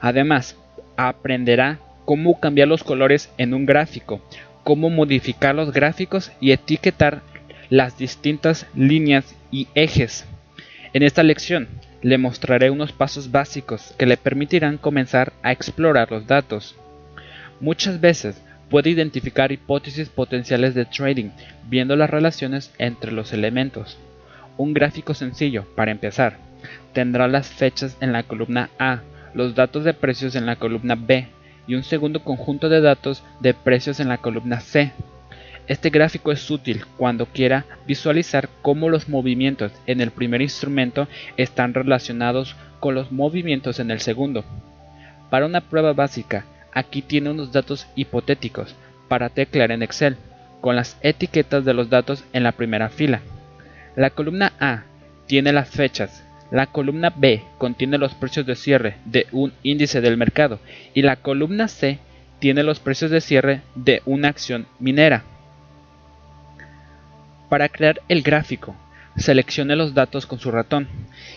Además, 0.00 0.56
aprenderá 0.96 1.78
cómo 2.04 2.40
cambiar 2.40 2.68
los 2.68 2.84
colores 2.84 3.30
en 3.38 3.54
un 3.54 3.66
gráfico, 3.66 4.20
cómo 4.62 4.90
modificar 4.90 5.54
los 5.54 5.72
gráficos 5.72 6.32
y 6.40 6.52
etiquetar 6.52 7.22
las 7.70 7.98
distintas 7.98 8.66
líneas 8.74 9.34
y 9.50 9.68
ejes. 9.74 10.26
En 10.92 11.02
esta 11.02 11.22
lección 11.22 11.68
le 12.02 12.18
mostraré 12.18 12.70
unos 12.70 12.92
pasos 12.92 13.30
básicos 13.30 13.94
que 13.98 14.06
le 14.06 14.16
permitirán 14.16 14.76
comenzar 14.76 15.32
a 15.42 15.52
explorar 15.52 16.10
los 16.10 16.26
datos. 16.26 16.76
Muchas 17.60 18.00
veces 18.00 18.40
puede 18.68 18.90
identificar 18.90 19.52
hipótesis 19.52 20.08
potenciales 20.08 20.74
de 20.74 20.84
trading 20.84 21.30
viendo 21.68 21.96
las 21.96 22.10
relaciones 22.10 22.72
entre 22.78 23.12
los 23.12 23.32
elementos. 23.32 23.98
Un 24.56 24.74
gráfico 24.74 25.14
sencillo, 25.14 25.64
para 25.74 25.90
empezar, 25.90 26.36
tendrá 26.92 27.26
las 27.26 27.48
fechas 27.48 27.96
en 28.00 28.12
la 28.12 28.22
columna 28.22 28.70
A, 28.78 29.00
los 29.34 29.54
datos 29.54 29.84
de 29.84 29.94
precios 29.94 30.36
en 30.36 30.46
la 30.46 30.56
columna 30.56 30.94
B, 30.94 31.26
y 31.66 31.74
un 31.74 31.82
segundo 31.82 32.22
conjunto 32.22 32.68
de 32.68 32.80
datos 32.80 33.22
de 33.40 33.54
precios 33.54 34.00
en 34.00 34.08
la 34.08 34.18
columna 34.18 34.60
C. 34.60 34.92
Este 35.66 35.90
gráfico 35.90 36.30
es 36.30 36.50
útil 36.50 36.84
cuando 36.98 37.26
quiera 37.26 37.64
visualizar 37.86 38.48
cómo 38.60 38.90
los 38.90 39.08
movimientos 39.08 39.72
en 39.86 40.00
el 40.00 40.10
primer 40.10 40.42
instrumento 40.42 41.08
están 41.36 41.72
relacionados 41.72 42.54
con 42.80 42.94
los 42.94 43.10
movimientos 43.12 43.80
en 43.80 43.90
el 43.90 44.00
segundo. 44.00 44.44
Para 45.30 45.46
una 45.46 45.62
prueba 45.62 45.94
básica, 45.94 46.44
aquí 46.72 47.00
tiene 47.00 47.30
unos 47.30 47.52
datos 47.52 47.86
hipotéticos 47.94 48.74
para 49.08 49.30
teclear 49.30 49.70
en 49.70 49.82
Excel, 49.82 50.16
con 50.60 50.76
las 50.76 50.98
etiquetas 51.02 51.64
de 51.64 51.74
los 51.74 51.88
datos 51.88 52.24
en 52.32 52.42
la 52.42 52.52
primera 52.52 52.88
fila. 52.90 53.20
La 53.96 54.10
columna 54.10 54.52
A 54.60 54.82
tiene 55.26 55.52
las 55.52 55.70
fechas 55.70 56.23
la 56.50 56.66
columna 56.66 57.12
B 57.14 57.42
contiene 57.58 57.98
los 57.98 58.14
precios 58.14 58.46
de 58.46 58.54
cierre 58.54 58.96
de 59.04 59.26
un 59.32 59.52
índice 59.62 60.00
del 60.00 60.16
mercado 60.16 60.60
y 60.92 61.02
la 61.02 61.16
columna 61.16 61.68
C 61.68 61.98
tiene 62.38 62.62
los 62.62 62.80
precios 62.80 63.10
de 63.10 63.20
cierre 63.20 63.62
de 63.74 64.02
una 64.04 64.28
acción 64.28 64.66
minera. 64.78 65.24
Para 67.48 67.68
crear 67.68 68.02
el 68.08 68.22
gráfico, 68.22 68.74
seleccione 69.16 69.76
los 69.76 69.94
datos 69.94 70.26
con 70.26 70.38
su 70.38 70.50
ratón, 70.50 70.88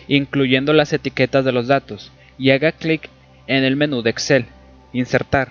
incluyendo 0.08 0.72
las 0.72 0.92
etiquetas 0.92 1.44
de 1.44 1.52
los 1.52 1.66
datos, 1.66 2.12
y 2.38 2.50
haga 2.50 2.72
clic 2.72 3.08
en 3.46 3.64
el 3.64 3.76
menú 3.76 4.02
de 4.02 4.10
Excel, 4.10 4.46
Insertar. 4.92 5.50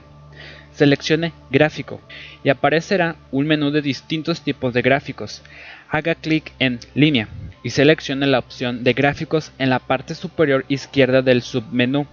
Seleccione 0.78 1.34
Gráfico 1.50 2.00
y 2.44 2.50
aparecerá 2.50 3.16
un 3.32 3.48
menú 3.48 3.72
de 3.72 3.82
distintos 3.82 4.42
tipos 4.42 4.76
de 4.76 4.84
gráficos. 4.84 5.42
Haga 5.90 6.14
clic 6.14 6.52
en 6.60 6.80
Línea 6.94 7.30
y 7.64 7.72
seleccione 7.72 8.28
la 8.28 8.38
opción 8.38 8.84
de 8.84 8.94
gráficos 8.94 9.52
en 9.58 9.72
la 9.72 9.80
parte 9.80 10.14
superior 10.14 10.66
izquierda 10.68 11.24
del 11.24 11.42
submenú. 11.42 12.06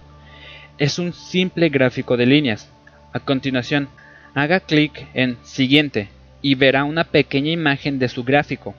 Es 0.79 0.97
un 0.97 1.13
simple 1.13 1.69
gráfico 1.69 2.17
de 2.17 2.25
líneas. 2.25 2.67
A 3.13 3.19
continuación, 3.19 3.87
Haga 4.33 4.59
clic 4.61 5.07
en 5.13 5.37
Siguiente 5.43 6.09
y 6.41 6.55
verá 6.55 6.85
una 6.85 7.03
pequeña 7.03 7.51
imagen 7.51 7.99
de 7.99 8.09
su 8.09 8.23
gráfico. 8.23 8.73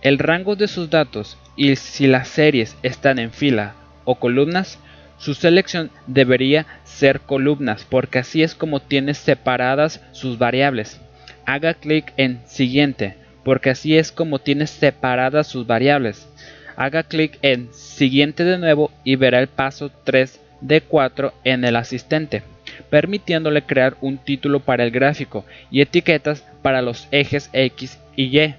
El 0.00 0.18
rango 0.18 0.56
de 0.56 0.68
sus 0.68 0.88
datos 0.88 1.36
y 1.54 1.76
si 1.76 2.06
las 2.06 2.28
series 2.28 2.78
están 2.82 3.18
en 3.18 3.30
fila 3.30 3.74
o 4.04 4.14
columnas, 4.14 4.78
su 5.18 5.34
selección 5.34 5.90
debería 6.06 6.66
ser 6.84 7.20
columnas 7.20 7.84
porque 7.88 8.20
así 8.20 8.42
es 8.42 8.54
como 8.54 8.80
tiene 8.80 9.14
separadas 9.14 10.00
sus 10.12 10.38
variables. 10.38 11.00
Haga 11.44 11.74
clic 11.74 12.12
en 12.16 12.40
Siguiente 12.46 13.16
porque 13.44 13.70
así 13.70 13.96
es 13.96 14.12
como 14.12 14.38
tiene 14.38 14.66
separadas 14.66 15.46
sus 15.46 15.66
variables. 15.66 16.28
Haga 16.76 17.02
clic 17.02 17.38
en 17.42 17.72
Siguiente 17.72 18.44
de 18.44 18.58
nuevo 18.58 18.92
y 19.04 19.16
verá 19.16 19.40
el 19.40 19.48
paso 19.48 19.90
3 20.04 20.40
de 20.60 20.80
4 20.80 21.32
en 21.44 21.64
el 21.64 21.76
asistente, 21.76 22.42
permitiéndole 22.90 23.62
crear 23.62 23.96
un 24.00 24.18
título 24.18 24.60
para 24.60 24.84
el 24.84 24.90
gráfico 24.90 25.44
y 25.70 25.80
etiquetas 25.80 26.44
para 26.62 26.82
los 26.82 27.08
ejes 27.10 27.50
X 27.52 27.98
y 28.16 28.38
Y. 28.38 28.54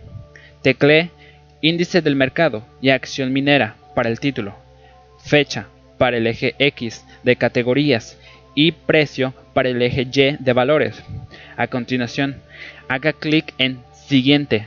Teclee 0.62 1.12
Índice 1.62 2.02
del 2.02 2.16
mercado 2.16 2.66
y 2.82 2.90
acción 2.90 3.34
minera 3.34 3.76
para 3.96 4.10
el 4.10 4.20
título. 4.20 4.56
Fecha 5.20 5.68
para 6.00 6.18
el 6.18 6.26
eje 6.26 6.56
X 6.58 7.06
de 7.24 7.36
categorías 7.36 8.18
y 8.56 8.72
precio 8.72 9.36
para 9.54 9.70
el 9.70 9.80
eje 9.84 10.08
Y 10.12 10.38
de 10.40 10.54
valores. 10.54 11.04
A 11.56 11.68
continuación, 11.68 12.42
haga 12.88 13.14
clic 13.14 13.54
en 13.60 13.82
Siguiente. 13.94 14.66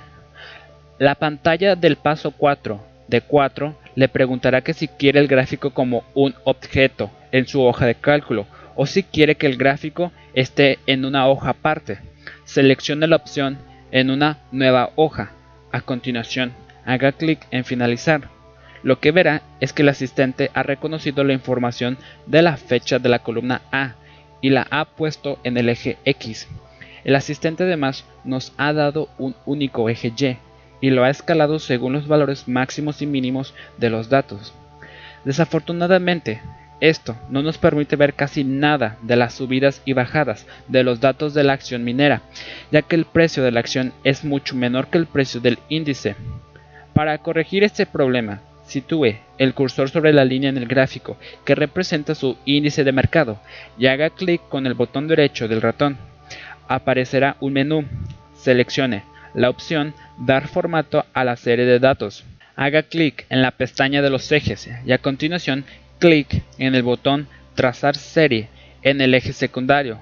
La 0.98 1.16
pantalla 1.16 1.74
del 1.74 1.96
paso 1.96 2.30
4 2.30 2.80
de 3.08 3.22
4 3.22 3.76
le 3.96 4.08
preguntará 4.08 4.60
que 4.60 4.72
si 4.72 4.86
quiere 4.86 5.18
el 5.18 5.26
gráfico 5.26 5.70
como 5.70 6.04
un 6.14 6.34
objeto 6.44 7.10
en 7.32 7.48
su 7.48 7.60
hoja 7.60 7.86
de 7.86 7.96
cálculo 7.96 8.46
o 8.76 8.86
si 8.86 9.02
quiere 9.02 9.34
que 9.34 9.48
el 9.48 9.56
gráfico 9.56 10.12
esté 10.34 10.78
en 10.86 11.04
una 11.04 11.26
hoja 11.26 11.50
aparte. 11.50 11.98
Seleccione 12.44 13.08
la 13.08 13.16
opción 13.16 13.58
en 13.90 14.10
una 14.10 14.38
nueva 14.52 14.90
hoja. 14.94 15.32
A 15.72 15.80
continuación, 15.80 16.52
haga 16.84 17.12
clic 17.12 17.40
en 17.50 17.64
finalizar. 17.64 18.28
Lo 18.82 18.98
que 18.98 19.12
verá 19.12 19.42
es 19.60 19.72
que 19.72 19.82
el 19.82 19.88
asistente 19.88 20.50
ha 20.54 20.62
reconocido 20.62 21.24
la 21.24 21.32
información 21.32 21.98
de 22.26 22.42
la 22.42 22.56
fecha 22.56 22.98
de 22.98 23.08
la 23.08 23.20
columna 23.20 23.62
A 23.70 23.94
y 24.40 24.50
la 24.50 24.66
ha 24.70 24.84
puesto 24.84 25.38
en 25.44 25.56
el 25.56 25.68
eje 25.68 25.98
X. 26.04 26.48
El 27.04 27.16
asistente 27.16 27.64
además 27.64 28.04
nos 28.24 28.52
ha 28.56 28.72
dado 28.72 29.08
un 29.18 29.34
único 29.46 29.88
eje 29.88 30.12
Y 30.16 30.36
y 30.80 30.90
lo 30.90 31.04
ha 31.04 31.10
escalado 31.10 31.60
según 31.60 31.92
los 31.92 32.08
valores 32.08 32.48
máximos 32.48 33.00
y 33.02 33.06
mínimos 33.06 33.54
de 33.78 33.88
los 33.88 34.08
datos. 34.08 34.52
Desafortunadamente, 35.24 36.42
esto 36.80 37.16
no 37.30 37.42
nos 37.42 37.58
permite 37.58 37.94
ver 37.94 38.14
casi 38.14 38.42
nada 38.42 38.98
de 39.02 39.14
las 39.14 39.34
subidas 39.34 39.80
y 39.84 39.92
bajadas 39.92 40.44
de 40.66 40.82
los 40.82 40.98
datos 40.98 41.32
de 41.32 41.44
la 41.44 41.52
acción 41.52 41.84
minera, 41.84 42.22
ya 42.72 42.82
que 42.82 42.96
el 42.96 43.04
precio 43.04 43.44
de 43.44 43.52
la 43.52 43.60
acción 43.60 43.92
es 44.02 44.24
mucho 44.24 44.56
menor 44.56 44.88
que 44.88 44.98
el 44.98 45.06
precio 45.06 45.40
del 45.40 45.60
índice. 45.68 46.16
Para 46.92 47.16
corregir 47.18 47.62
este 47.62 47.86
problema, 47.86 48.40
sitúe 48.72 49.16
el 49.38 49.54
cursor 49.54 49.90
sobre 49.90 50.12
la 50.12 50.24
línea 50.24 50.50
en 50.50 50.56
el 50.56 50.66
gráfico 50.66 51.16
que 51.44 51.54
representa 51.54 52.14
su 52.14 52.36
índice 52.44 52.84
de 52.84 52.92
mercado 52.92 53.38
y 53.78 53.86
haga 53.86 54.10
clic 54.10 54.40
con 54.48 54.66
el 54.66 54.74
botón 54.74 55.08
derecho 55.08 55.46
del 55.46 55.60
ratón. 55.60 55.98
Aparecerá 56.68 57.36
un 57.40 57.52
menú. 57.52 57.84
Seleccione 58.34 59.04
la 59.34 59.50
opción 59.50 59.94
Dar 60.18 60.48
formato 60.48 61.04
a 61.12 61.24
la 61.24 61.36
serie 61.36 61.64
de 61.64 61.78
datos. 61.78 62.24
Haga 62.56 62.82
clic 62.82 63.26
en 63.28 63.42
la 63.42 63.52
pestaña 63.52 64.02
de 64.02 64.10
los 64.10 64.30
ejes 64.32 64.68
y 64.84 64.92
a 64.92 64.98
continuación 64.98 65.64
clic 65.98 66.42
en 66.58 66.74
el 66.74 66.82
botón 66.82 67.28
Trazar 67.54 67.96
serie 67.96 68.48
en 68.82 69.00
el 69.00 69.14
eje 69.14 69.32
secundario. 69.32 69.98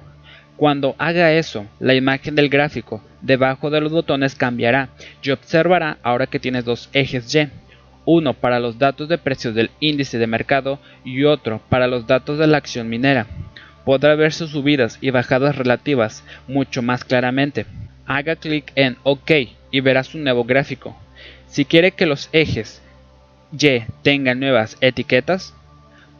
Cuando 0.56 0.94
haga 0.98 1.32
eso, 1.32 1.66
la 1.78 1.94
imagen 1.94 2.34
del 2.34 2.48
gráfico 2.48 3.02
debajo 3.22 3.70
de 3.70 3.80
los 3.80 3.92
botones 3.92 4.34
cambiará 4.34 4.90
y 5.22 5.30
observará 5.30 5.98
ahora 6.02 6.26
que 6.26 6.38
tienes 6.38 6.64
dos 6.64 6.90
ejes 6.92 7.34
Y, 7.34 7.48
uno 8.04 8.34
para 8.34 8.60
los 8.60 8.78
datos 8.78 9.08
de 9.08 9.18
precios 9.18 9.54
del 9.54 9.70
índice 9.80 10.18
de 10.18 10.26
mercado 10.26 10.78
y 11.04 11.24
otro 11.24 11.60
para 11.68 11.86
los 11.86 12.06
datos 12.06 12.38
de 12.38 12.46
la 12.46 12.58
acción 12.58 12.88
minera. 12.88 13.26
Podrá 13.84 14.14
ver 14.14 14.32
sus 14.32 14.50
subidas 14.50 14.98
y 15.00 15.10
bajadas 15.10 15.56
relativas 15.56 16.24
mucho 16.46 16.82
más 16.82 17.04
claramente 17.04 17.66
haga 18.10 18.34
clic 18.34 18.72
en 18.74 18.96
OK 19.04 19.30
y 19.70 19.80
verá 19.80 20.02
su 20.02 20.18
nuevo 20.18 20.42
gráfico. 20.42 20.96
Si 21.46 21.64
quiere 21.64 21.92
que 21.92 22.06
los 22.06 22.28
ejes 22.32 22.82
Y 23.52 23.82
tengan 24.02 24.40
nuevas 24.40 24.76
etiquetas, 24.80 25.54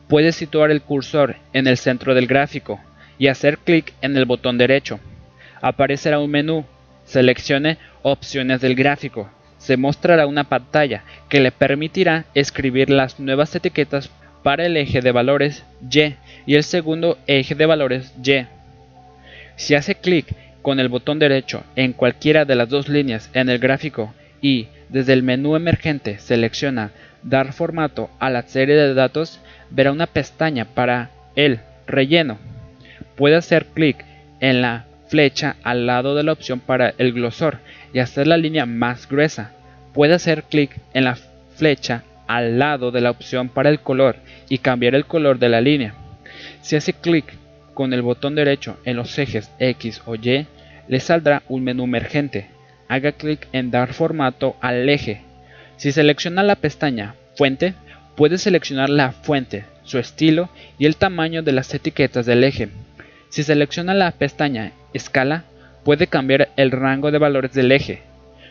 puede 0.09 0.31
situar 0.31 0.71
el 0.71 0.83
cursor 0.83 1.37
en 1.53 1.67
el 1.67 1.79
centro 1.79 2.15
del 2.15 2.29
gráfico 2.29 2.81
y 3.19 3.27
hacer 3.27 3.59
clic 3.59 3.93
en 4.03 4.17
el 4.17 4.25
botón 4.25 4.57
derecho. 4.57 5.01
Aparecerá 5.61 6.21
un 6.21 6.31
menú. 6.31 6.65
Seleccione 7.05 7.79
Opciones 8.03 8.61
del 8.61 8.77
gráfico. 8.77 9.29
Se 9.61 9.77
mostrará 9.77 10.27
una 10.27 10.45
pantalla 10.45 11.05
que 11.29 11.39
le 11.39 11.53
permitirá 11.53 12.25
escribir 12.35 12.91
las 12.91 13.21
nuevas 13.21 13.55
etiquetas 13.55 14.11
para 14.43 14.65
el 14.65 14.77
eje 14.77 15.03
de 15.03 15.13
valores 15.13 15.65
Y 15.89 16.15
y 16.47 16.55
el 16.55 16.65
segundo 16.65 17.19
eje 17.27 17.55
de 17.55 17.67
valores 17.67 18.13
Y. 18.25 18.47
Si 19.57 19.75
hace 19.75 19.95
clic 19.95 20.35
con 20.63 20.81
el 20.81 20.89
botón 20.89 21.19
derecho 21.19 21.63
en 21.77 21.93
cualquiera 21.93 22.47
de 22.47 22.57
las 22.57 22.71
dos 22.71 22.89
líneas 22.89 23.31
en 23.35 23.51
el 23.51 23.59
gráfico 23.59 24.15
y 24.41 24.69
desde 24.89 25.13
el 25.13 25.23
menú 25.23 25.55
emergente 25.57 26.19
selecciona 26.19 26.91
Dar 27.23 27.53
formato 27.53 28.09
a 28.19 28.31
la 28.31 28.43
serie 28.43 28.77
de 28.77 28.95
datos, 28.95 29.41
verá 29.69 29.93
una 29.93 30.07
pestaña 30.07 30.65
para 30.65 31.11
el 31.37 31.61
relleno. 31.87 32.39
Puede 33.15 33.37
hacer 33.37 33.67
clic 33.67 34.07
en 34.41 34.63
la 34.63 34.87
flecha 35.09 35.57
al 35.63 35.87
lado 35.87 36.15
de 36.15 36.23
la 36.23 36.33
opción 36.33 36.61
para 36.61 36.95
el 36.97 37.13
glosor 37.13 37.59
y 37.93 37.99
hacer 37.99 38.27
la 38.27 38.37
línea 38.37 38.67
más 38.67 39.09
gruesa. 39.09 39.53
Puede 39.93 40.15
hacer 40.15 40.45
clic 40.45 40.77
en 40.95 41.05
la 41.05 41.17
flecha 41.57 42.05
al 42.27 42.59
lado 42.59 42.91
de 42.91 43.01
la 43.01 43.11
opción 43.11 43.49
para 43.49 43.71
el 43.71 43.81
color 43.81 44.17
y 44.49 44.59
cambiar 44.59 44.95
el 44.95 45.07
color 45.07 45.39
de 45.39 45.49
la 45.49 45.61
línea. 45.61 45.95
Si 46.63 46.77
hace 46.77 46.93
clic 46.93 47.25
con 47.75 47.93
el 47.93 48.03
botón 48.03 48.35
derecho 48.35 48.79
en 48.85 48.97
los 48.97 49.19
ejes 49.19 49.51
X 49.59 50.03
o 50.07 50.15
Y, 50.15 50.47
le 50.89 51.01
saldrá 51.01 51.43
un 51.49 51.65
menú 51.65 51.85
emergente. 51.85 52.49
Haga 52.89 53.13
clic 53.13 53.49
en 53.53 53.71
Dar 53.71 53.93
formato 53.93 54.57
al 54.61 54.89
eje. 54.89 55.23
Si 55.77 55.93
selecciona 55.93 56.43
la 56.43 56.57
pestaña 56.57 57.15
Fuente, 57.37 57.75
puede 58.17 58.37
seleccionar 58.37 58.91
la 58.91 59.13
fuente, 59.13 59.65
su 59.85 59.99
estilo 59.99 60.51
y 60.79 60.87
el 60.87 60.97
tamaño 60.97 61.43
de 61.43 61.53
las 61.53 61.73
etiquetas 61.73 62.27
del 62.27 62.45
eje. 62.45 62.69
Si 63.31 63.43
selecciona 63.45 63.95
la 63.95 64.11
pestaña 64.11 64.73
Escala, 64.93 65.45
puede 65.85 66.07
cambiar 66.07 66.49
el 66.57 66.71
rango 66.71 67.11
de 67.11 67.19
valores 67.19 67.53
del 67.53 67.73
eje. 67.73 68.03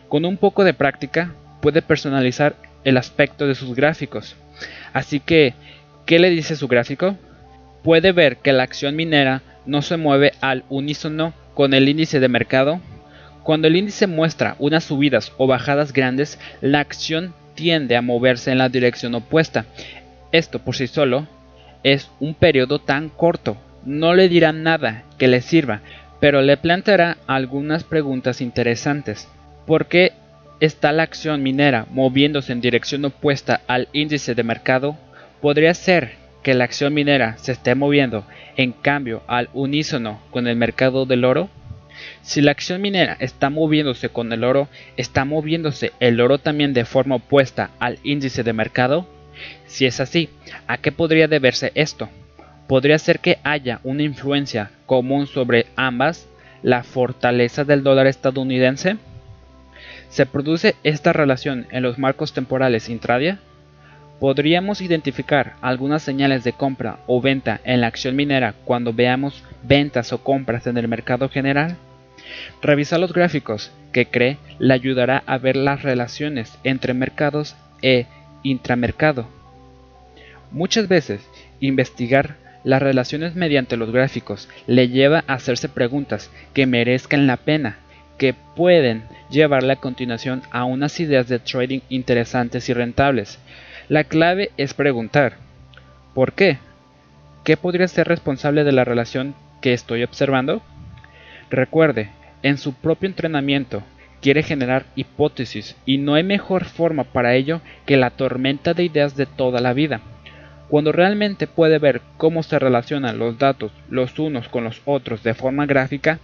Con 0.07 0.25
un 0.25 0.37
poco 0.37 0.63
de 0.63 0.73
práctica, 0.73 1.33
puede 1.61 1.81
personalizar 1.81 2.55
el 2.83 2.97
aspecto 2.97 3.47
de 3.47 3.55
sus 3.55 3.75
gráficos. 3.75 4.35
Así 4.93 5.19
que, 5.19 5.53
¿qué 6.05 6.19
le 6.19 6.29
dice 6.29 6.55
su 6.55 6.67
gráfico? 6.67 7.15
puede 7.83 8.11
ver 8.11 8.37
que 8.37 8.53
la 8.53 8.63
acción 8.63 8.95
minera 8.95 9.41
no 9.65 9.81
se 9.81 9.97
mueve 9.97 10.33
al 10.41 10.63
unísono 10.69 11.33
con 11.53 11.73
el 11.73 11.87
índice 11.89 12.19
de 12.19 12.27
mercado. 12.27 12.79
Cuando 13.43 13.67
el 13.67 13.75
índice 13.75 14.07
muestra 14.07 14.55
unas 14.59 14.83
subidas 14.83 15.31
o 15.37 15.47
bajadas 15.47 15.93
grandes, 15.93 16.39
la 16.61 16.79
acción 16.79 17.33
tiende 17.55 17.95
a 17.95 18.01
moverse 18.01 18.51
en 18.51 18.57
la 18.57 18.69
dirección 18.69 19.15
opuesta. 19.15 19.65
Esto 20.31 20.59
por 20.59 20.75
sí 20.75 20.87
solo 20.87 21.27
es 21.83 22.09
un 22.19 22.33
periodo 22.33 22.79
tan 22.79 23.09
corto, 23.09 23.57
no 23.85 24.13
le 24.13 24.27
dirá 24.27 24.51
nada 24.51 25.03
que 25.17 25.27
le 25.27 25.41
sirva, 25.41 25.81
pero 26.19 26.41
le 26.41 26.57
planteará 26.57 27.17
algunas 27.27 27.83
preguntas 27.83 28.41
interesantes. 28.41 29.27
¿Por 29.65 29.85
qué 29.87 30.13
está 30.59 30.91
la 30.91 31.03
acción 31.03 31.43
minera 31.43 31.85
moviéndose 31.91 32.51
en 32.51 32.61
dirección 32.61 33.05
opuesta 33.05 33.61
al 33.67 33.87
índice 33.93 34.35
de 34.35 34.43
mercado? 34.43 34.97
Podría 35.41 35.73
ser 35.73 36.13
que 36.43 36.53
la 36.53 36.65
acción 36.65 36.93
minera 36.93 37.37
se 37.37 37.51
esté 37.51 37.75
moviendo 37.75 38.25
en 38.57 38.71
cambio 38.71 39.23
al 39.27 39.49
unísono 39.53 40.21
con 40.31 40.47
el 40.47 40.55
mercado 40.55 41.05
del 41.05 41.25
oro? 41.25 41.49
Si 42.21 42.41
la 42.41 42.51
acción 42.51 42.81
minera 42.81 43.17
está 43.19 43.49
moviéndose 43.49 44.09
con 44.09 44.31
el 44.31 44.43
oro, 44.43 44.69
¿está 44.97 45.25
moviéndose 45.25 45.91
el 45.99 46.21
oro 46.21 46.37
también 46.37 46.73
de 46.73 46.85
forma 46.85 47.15
opuesta 47.15 47.71
al 47.79 47.99
índice 48.03 48.43
de 48.43 48.53
mercado? 48.53 49.07
Si 49.65 49.85
es 49.85 49.99
así, 49.99 50.29
¿a 50.67 50.77
qué 50.77 50.91
podría 50.91 51.27
deberse 51.27 51.71
esto? 51.75 52.09
¿Podría 52.69 52.99
ser 52.99 53.19
que 53.19 53.39
haya 53.43 53.79
una 53.83 54.03
influencia 54.03 54.69
común 54.85 55.25
sobre 55.25 55.65
ambas, 55.75 56.29
la 56.61 56.83
fortaleza 56.83 57.63
del 57.63 57.81
dólar 57.81 58.05
estadounidense? 58.05 58.97
¿Se 60.09 60.27
produce 60.27 60.75
esta 60.83 61.11
relación 61.11 61.65
en 61.71 61.81
los 61.81 61.97
marcos 61.97 62.31
temporales 62.31 62.87
intradia? 62.87 63.39
Podríamos 64.19 64.81
identificar 64.81 65.55
algunas 65.61 66.03
señales 66.03 66.43
de 66.43 66.53
compra 66.53 66.99
o 67.07 67.19
venta 67.21 67.59
en 67.63 67.81
la 67.81 67.87
acción 67.87 68.15
minera 68.15 68.53
cuando 68.65 68.93
veamos 68.93 69.43
ventas 69.63 70.13
o 70.13 70.19
compras 70.23 70.67
en 70.67 70.77
el 70.77 70.87
mercado 70.87 71.27
general. 71.27 71.75
Revisar 72.61 72.99
los 72.99 73.13
gráficos 73.13 73.71
que 73.91 74.05
cree 74.05 74.37
le 74.59 74.75
ayudará 74.75 75.23
a 75.25 75.39
ver 75.39 75.55
las 75.55 75.81
relaciones 75.81 76.59
entre 76.63 76.93
mercados 76.93 77.55
e 77.81 78.05
intramercado. 78.43 79.27
Muchas 80.51 80.87
veces 80.87 81.27
investigar 81.59 82.35
las 82.63 82.81
relaciones 82.81 83.35
mediante 83.35 83.77
los 83.77 83.91
gráficos 83.91 84.49
le 84.67 84.89
lleva 84.89 85.23
a 85.27 85.33
hacerse 85.33 85.69
preguntas 85.69 86.31
que 86.53 86.65
merezcan 86.65 87.27
la 87.27 87.37
pena, 87.37 87.77
que 88.17 88.33
pueden 88.33 89.03
llevarle 89.29 89.73
a 89.73 89.77
continuación 89.77 90.41
a 90.51 90.65
unas 90.65 90.99
ideas 90.99 91.27
de 91.27 91.39
trading 91.39 91.79
interesantes 91.89 92.67
y 92.69 92.73
rentables. 92.73 93.39
La 93.87 94.03
clave 94.03 94.51
es 94.57 94.73
preguntar, 94.73 95.37
¿por 96.13 96.33
qué? 96.33 96.57
¿Qué 97.43 97.57
podría 97.57 97.87
ser 97.87 98.07
responsable 98.07 98.63
de 98.63 98.71
la 98.71 98.83
relación 98.83 99.35
que 99.61 99.73
estoy 99.73 100.03
observando? 100.03 100.61
Recuerde, 101.49 102.09
en 102.43 102.57
su 102.57 102.73
propio 102.73 103.07
entrenamiento 103.07 103.83
quiere 104.21 104.43
generar 104.43 104.85
hipótesis 104.95 105.75
y 105.85 105.97
no 105.97 106.13
hay 106.13 106.23
mejor 106.23 106.65
forma 106.65 107.05
para 107.05 107.35
ello 107.35 107.61
que 107.85 107.97
la 107.97 108.09
tormenta 108.09 108.73
de 108.73 108.83
ideas 108.83 109.15
de 109.15 109.25
toda 109.25 109.61
la 109.61 109.73
vida. 109.73 110.01
Cuando 110.69 110.91
realmente 110.91 111.47
puede 111.47 111.79
ver 111.79 112.01
cómo 112.17 112.43
se 112.43 112.59
relacionan 112.59 113.17
los 113.17 113.39
datos 113.39 113.71
los 113.89 114.19
unos 114.19 114.49
con 114.49 114.63
los 114.63 114.81
otros 114.85 115.23
de 115.23 115.33
forma 115.33 115.65
gráfica, 115.65 116.19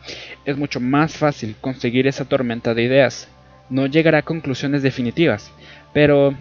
es 0.45 0.55
mucho 0.55 0.79
más 0.79 1.17
fácil 1.17 1.55
conseguir 1.59 2.05
esa 2.05 2.25
tormenta 2.25 2.75
de 2.75 2.83
ideas. 2.83 3.27
No 3.71 3.87
llegará 3.87 4.19
a 4.19 4.21
conclusiones 4.21 4.83
definitivas, 4.83 5.51
pero 5.93 6.35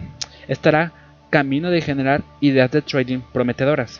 estará 0.47 0.91
camino 1.31 1.71
de 1.71 1.81
generar 1.81 2.21
ideas 2.41 2.71
de 2.71 2.83
trading 2.83 3.21
prometedoras. 3.33 3.99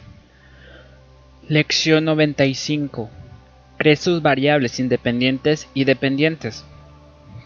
Lección 1.50 2.06
95. 2.06 3.10
Cree 3.78 3.96
sus 3.96 4.22
variables 4.22 4.80
independientes 4.80 5.68
y 5.74 5.84
dependientes. 5.84 6.64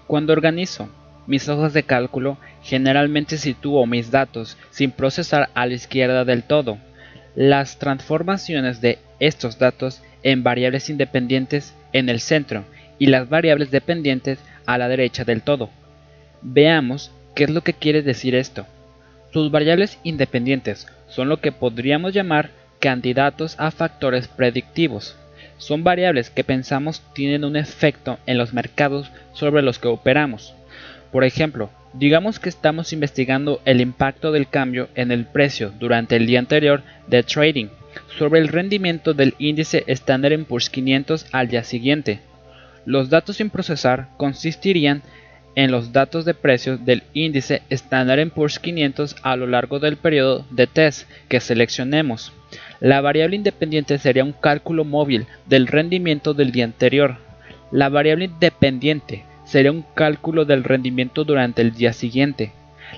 Cuando 0.07 0.33
organizo 0.33 0.89
mis 1.29 1.47
hojas 1.47 1.73
de 1.73 1.83
cálculo, 1.83 2.39
generalmente 2.63 3.37
sitúo 3.37 3.85
mis 3.85 4.09
datos 4.09 4.57
sin 4.71 4.89
procesar 4.89 5.49
a 5.53 5.67
la 5.67 5.75
izquierda 5.75 6.25
del 6.25 6.41
todo. 6.41 6.79
Las 7.35 7.77
transformaciones 7.77 8.81
de 8.81 8.97
estos 9.19 9.59
datos 9.59 10.01
en 10.23 10.41
variables 10.41 10.89
independientes 10.89 11.75
en 11.93 12.09
el 12.09 12.19
centro 12.19 12.65
y 12.97 13.05
las 13.05 13.29
variables 13.29 13.69
dependientes 13.69 14.39
a 14.65 14.79
la 14.79 14.87
derecha 14.87 15.23
del 15.23 15.43
todo. 15.43 15.69
Veamos 16.41 17.11
qué 17.35 17.43
es 17.43 17.51
lo 17.51 17.61
que 17.61 17.73
quiere 17.73 18.01
decir 18.01 18.33
esto. 18.33 18.65
Sus 19.31 19.51
variables 19.51 19.99
independientes 20.03 20.87
son 21.09 21.29
lo 21.29 21.37
que 21.37 21.51
podríamos 21.51 22.11
llamar 22.11 22.49
candidatos 22.79 23.53
a 23.59 23.69
factores 23.69 24.27
predictivos. 24.27 25.15
Son 25.59 25.83
variables 25.83 26.31
que 26.31 26.43
pensamos 26.43 27.03
tienen 27.13 27.43
un 27.43 27.55
efecto 27.55 28.17
en 28.25 28.39
los 28.39 28.51
mercados 28.51 29.11
sobre 29.33 29.61
los 29.61 29.77
que 29.77 29.89
operamos. 29.89 30.55
Por 31.11 31.23
ejemplo, 31.23 31.69
digamos 31.93 32.39
que 32.39 32.49
estamos 32.49 32.93
investigando 32.93 33.61
el 33.65 33.81
impacto 33.81 34.31
del 34.31 34.47
cambio 34.47 34.89
en 34.95 35.11
el 35.11 35.25
precio 35.25 35.73
durante 35.79 36.15
el 36.15 36.27
día 36.27 36.39
anterior 36.39 36.83
de 37.07 37.23
trading 37.23 37.67
sobre 38.17 38.39
el 38.39 38.47
rendimiento 38.47 39.13
del 39.13 39.33
índice 39.39 39.83
Standard 39.87 40.45
Poor's 40.45 40.69
500 40.69 41.27
al 41.31 41.47
día 41.47 41.63
siguiente. 41.63 42.19
Los 42.85 43.09
datos 43.09 43.37
sin 43.37 43.49
procesar 43.49 44.09
consistirían 44.17 45.01
en 45.55 45.71
los 45.71 45.91
datos 45.91 46.25
de 46.25 46.35
precios 46.35 46.85
del 46.85 47.03
índice 47.13 47.63
Standard 47.69 48.29
Poor's 48.29 48.59
500 48.59 49.15
a 49.23 49.35
lo 49.35 49.47
largo 49.47 49.79
del 49.79 49.97
periodo 49.97 50.45
de 50.51 50.67
test 50.67 51.09
que 51.27 51.39
seleccionemos. 51.39 52.31
La 52.79 53.01
variable 53.01 53.35
independiente 53.35 53.97
sería 53.97 54.23
un 54.23 54.31
cálculo 54.31 54.85
móvil 54.85 55.25
del 55.47 55.67
rendimiento 55.67 56.33
del 56.33 56.51
día 56.51 56.65
anterior. 56.65 57.17
La 57.71 57.89
variable 57.89 58.29
dependiente 58.39 59.25
sería 59.49 59.71
un 59.71 59.83
cálculo 59.95 60.45
del 60.45 60.63
rendimiento 60.63 61.23
durante 61.23 61.63
el 61.63 61.73
día 61.73 61.91
siguiente. 61.91 62.51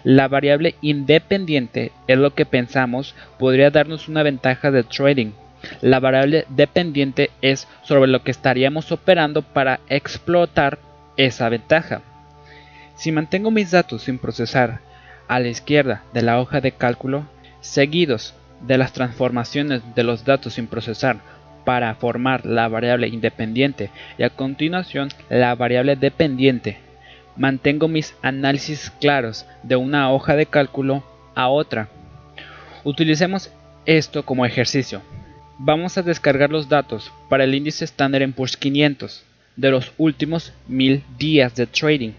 La 0.03 0.27
variable 0.27 0.75
independiente 0.81 1.93
es 2.07 2.17
lo 2.17 2.33
que 2.33 2.45
pensamos 2.45 3.15
podría 3.39 3.71
darnos 3.71 4.09
una 4.09 4.21
ventaja 4.21 4.69
de 4.69 4.83
trading. 4.83 5.31
La 5.79 6.01
variable 6.01 6.45
dependiente 6.49 7.31
es 7.41 7.69
sobre 7.83 8.09
lo 8.09 8.23
que 8.23 8.31
estaríamos 8.31 8.91
operando 8.91 9.43
para 9.43 9.79
explotar 9.87 10.79
esa 11.15 11.47
ventaja. 11.47 12.01
Si 12.95 13.13
mantengo 13.13 13.49
mis 13.49 13.71
datos 13.71 14.03
sin 14.03 14.17
procesar 14.17 14.81
a 15.29 15.39
la 15.39 15.47
izquierda 15.47 16.03
de 16.13 16.21
la 16.21 16.41
hoja 16.41 16.59
de 16.59 16.73
cálculo, 16.73 17.25
seguidos 17.61 18.33
de 18.59 18.77
las 18.77 18.91
transformaciones 18.91 19.83
de 19.95 20.03
los 20.03 20.25
datos 20.25 20.55
sin 20.55 20.67
procesar 20.67 21.21
para 21.63 21.93
formar 21.95 22.45
la 22.45 22.67
variable 22.67 23.07
independiente 23.07 23.89
y 24.17 24.23
a 24.23 24.29
continuación 24.29 25.09
la 25.29 25.53
variable 25.55 25.95
dependiente. 25.95 26.77
Mantengo 27.37 27.87
mis 27.87 28.15
análisis 28.21 28.91
claros 28.99 29.45
de 29.63 29.75
una 29.75 30.11
hoja 30.11 30.35
de 30.35 30.45
cálculo 30.45 31.03
a 31.35 31.49
otra. 31.49 31.89
Utilicemos 32.83 33.51
esto 33.85 34.23
como 34.23 34.45
ejercicio. 34.45 35.01
Vamos 35.57 35.97
a 35.97 36.01
descargar 36.01 36.49
los 36.49 36.67
datos 36.69 37.11
para 37.29 37.43
el 37.43 37.53
índice 37.53 37.85
Standard 37.85 38.31
Poor's 38.33 38.57
500 38.57 39.23
de 39.55 39.71
los 39.71 39.91
últimos 39.97 40.53
mil 40.67 41.03
días 41.17 41.55
de 41.55 41.67
trading. 41.67 42.13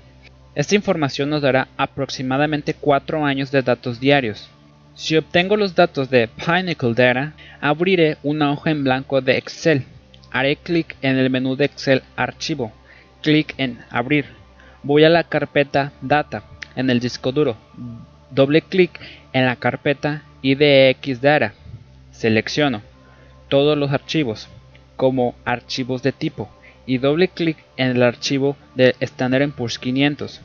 Esta 0.55 0.75
información 0.75 1.31
nos 1.31 1.43
dará 1.43 1.69
aproximadamente 1.77 2.75
4 2.75 3.25
años 3.25 3.51
de 3.51 3.63
datos 3.63 3.99
diarios. 3.99 4.49
Si 4.95 5.17
obtengo 5.17 5.57
los 5.57 5.75
datos 5.75 6.11
de 6.11 6.29
Pinnacle 6.29 6.95
Data, 6.95 7.33
abriré 7.61 8.19
una 8.23 8.53
hoja 8.53 8.71
en 8.71 8.85
blanco 8.85 9.21
de 9.21 9.39
Excel. 9.39 9.85
Haré 10.31 10.57
clic 10.57 10.97
en 11.01 11.17
el 11.17 11.31
menú 11.31 11.57
de 11.57 11.65
Excel 11.65 12.03
Archivo. 12.15 12.73
Clic 13.23 13.55
en 13.57 13.79
Abrir. 13.91 14.27
Voy 14.83 15.05
a 15.05 15.09
la 15.09 15.25
carpeta 15.25 15.93
Data 16.03 16.45
en 16.77 16.91
el 16.91 17.01
disco 17.01 17.33
duro. 17.33 17.57
Doble 18.31 18.63
clic 18.63 19.01
en 19.33 19.47
la 19.47 19.57
carpeta 19.57 20.25
IDX 20.43 21.21
Data. 21.23 21.55
Selecciono 22.11 22.83
todos 23.49 23.77
los 23.77 23.93
archivos 23.93 24.49
como 24.97 25.35
archivos 25.45 26.03
de 26.03 26.13
tipo 26.13 26.51
y 26.87 26.99
doble 26.99 27.29
clic 27.29 27.57
en 27.77 27.89
el 27.89 28.03
archivo 28.03 28.57
de 28.75 28.95
Standard 29.01 29.51
Poor's 29.53 29.79
500. 29.79 30.41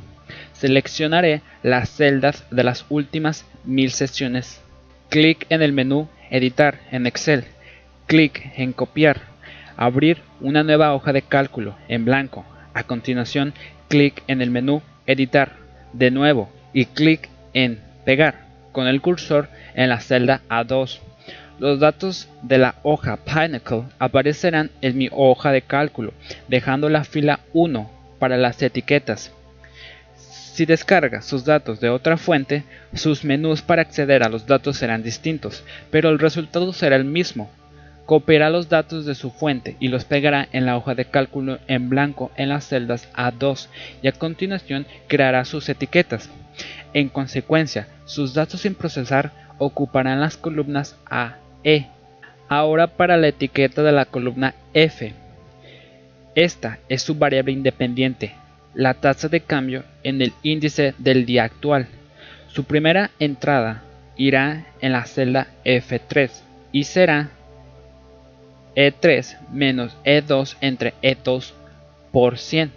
Seleccionaré 0.54 1.42
las 1.64 1.90
celdas 1.90 2.46
de 2.52 2.64
las 2.64 2.86
últimas 2.90 3.46
mil 3.66 3.92
sesiones. 3.92 4.62
Clic 5.10 5.46
en 5.50 5.62
el 5.62 5.74
menú 5.74 6.08
Editar 6.30 6.80
en 6.92 7.08
Excel. 7.08 7.46
Clic 8.08 8.52
en 8.56 8.74
Copiar. 8.74 9.22
Abrir 9.76 10.22
una 10.42 10.64
nueva 10.64 10.94
hoja 10.94 11.14
de 11.14 11.22
cálculo 11.22 11.76
en 11.88 12.06
blanco. 12.06 12.46
A 12.74 12.84
continuación, 12.84 13.54
clic 13.88 14.24
en 14.28 14.42
el 14.42 14.52
menú 14.52 14.82
Editar 15.06 15.54
de 15.94 16.12
nuevo 16.12 16.50
y 16.74 16.86
clic 16.86 17.30
en 17.54 17.80
Pegar 18.06 18.46
con 18.72 18.88
el 18.88 19.02
cursor 19.02 19.50
en 19.76 19.90
la 19.90 20.00
celda 20.00 20.42
A2 20.50 21.00
los 21.60 21.80
datos 21.80 22.30
de 22.44 22.60
la 22.60 22.76
hoja 22.84 23.18
Pinnacle 23.18 23.86
aparecerán 23.98 24.70
en 24.82 24.98
mi 24.98 25.10
hoja 25.12 25.52
de 25.52 25.64
cálculo, 25.64 26.14
dejando 26.48 26.88
la 26.88 27.04
fila 27.04 27.40
1 27.54 27.90
para 28.20 28.38
las 28.38 28.62
etiquetas. 28.62 29.34
Si 30.58 30.66
descarga 30.66 31.22
sus 31.22 31.46
datos 31.46 31.80
de 31.80 31.90
otra 31.90 32.18
fuente, 32.18 32.64
sus 32.96 33.24
menús 33.24 33.62
para 33.62 33.84
acceder 33.84 34.24
a 34.24 34.28
los 34.28 34.48
datos 34.48 34.78
serán 34.78 35.04
distintos, 35.04 35.64
pero 35.92 36.10
el 36.10 36.18
resultado 36.18 36.74
será 36.74 36.96
el 36.96 37.06
mismo. 37.06 37.52
Copiará 38.08 38.50
los 38.50 38.68
datos 38.68 39.06
de 39.06 39.14
su 39.14 39.30
fuente 39.30 39.78
y 39.80 39.90
los 39.90 40.06
pegará 40.06 40.48
en 40.52 40.66
la 40.66 40.76
hoja 40.76 40.96
de 40.96 41.06
cálculo 41.06 41.60
en 41.68 41.90
blanco 41.90 42.32
en 42.38 42.50
las 42.50 42.68
celdas 42.68 43.08
A2 43.14 43.68
y 44.02 44.08
a 44.08 44.14
continuación 44.14 44.88
creará 45.06 45.46
sus 45.46 45.70
etiquetas. 45.70 46.28
En 46.92 47.10
consecuencia, 47.10 47.88
sus 48.06 48.34
datos 48.34 48.62
sin 48.62 48.74
procesar 48.74 49.32
ocuparán 49.60 50.22
las 50.22 50.38
columnas 50.38 50.96
A 51.06 51.36
e. 51.64 51.86
Ahora 52.50 52.88
para 52.88 53.16
la 53.18 53.28
etiqueta 53.28 53.84
de 53.84 53.92
la 53.92 54.06
columna 54.06 54.56
F. 54.74 55.14
Esta 56.34 56.80
es 56.90 57.04
su 57.04 57.14
variable 57.14 57.52
independiente, 57.52 58.34
la 58.74 58.94
tasa 58.94 59.28
de 59.28 59.42
cambio 59.42 59.84
en 60.04 60.22
el 60.22 60.34
índice 60.44 60.94
del 60.98 61.26
día 61.26 61.44
actual. 61.44 61.88
Su 62.48 62.64
primera 62.64 63.12
entrada 63.20 63.84
irá 64.18 64.66
en 64.82 64.92
la 64.92 65.06
celda 65.06 65.48
F3 65.66 66.32
y 66.72 66.84
será 66.84 67.30
E3 68.76 69.38
menos 69.52 69.96
E2 70.06 70.58
entre 70.62 70.94
E2 71.02 71.52
por 72.12 72.38
100. 72.38 72.72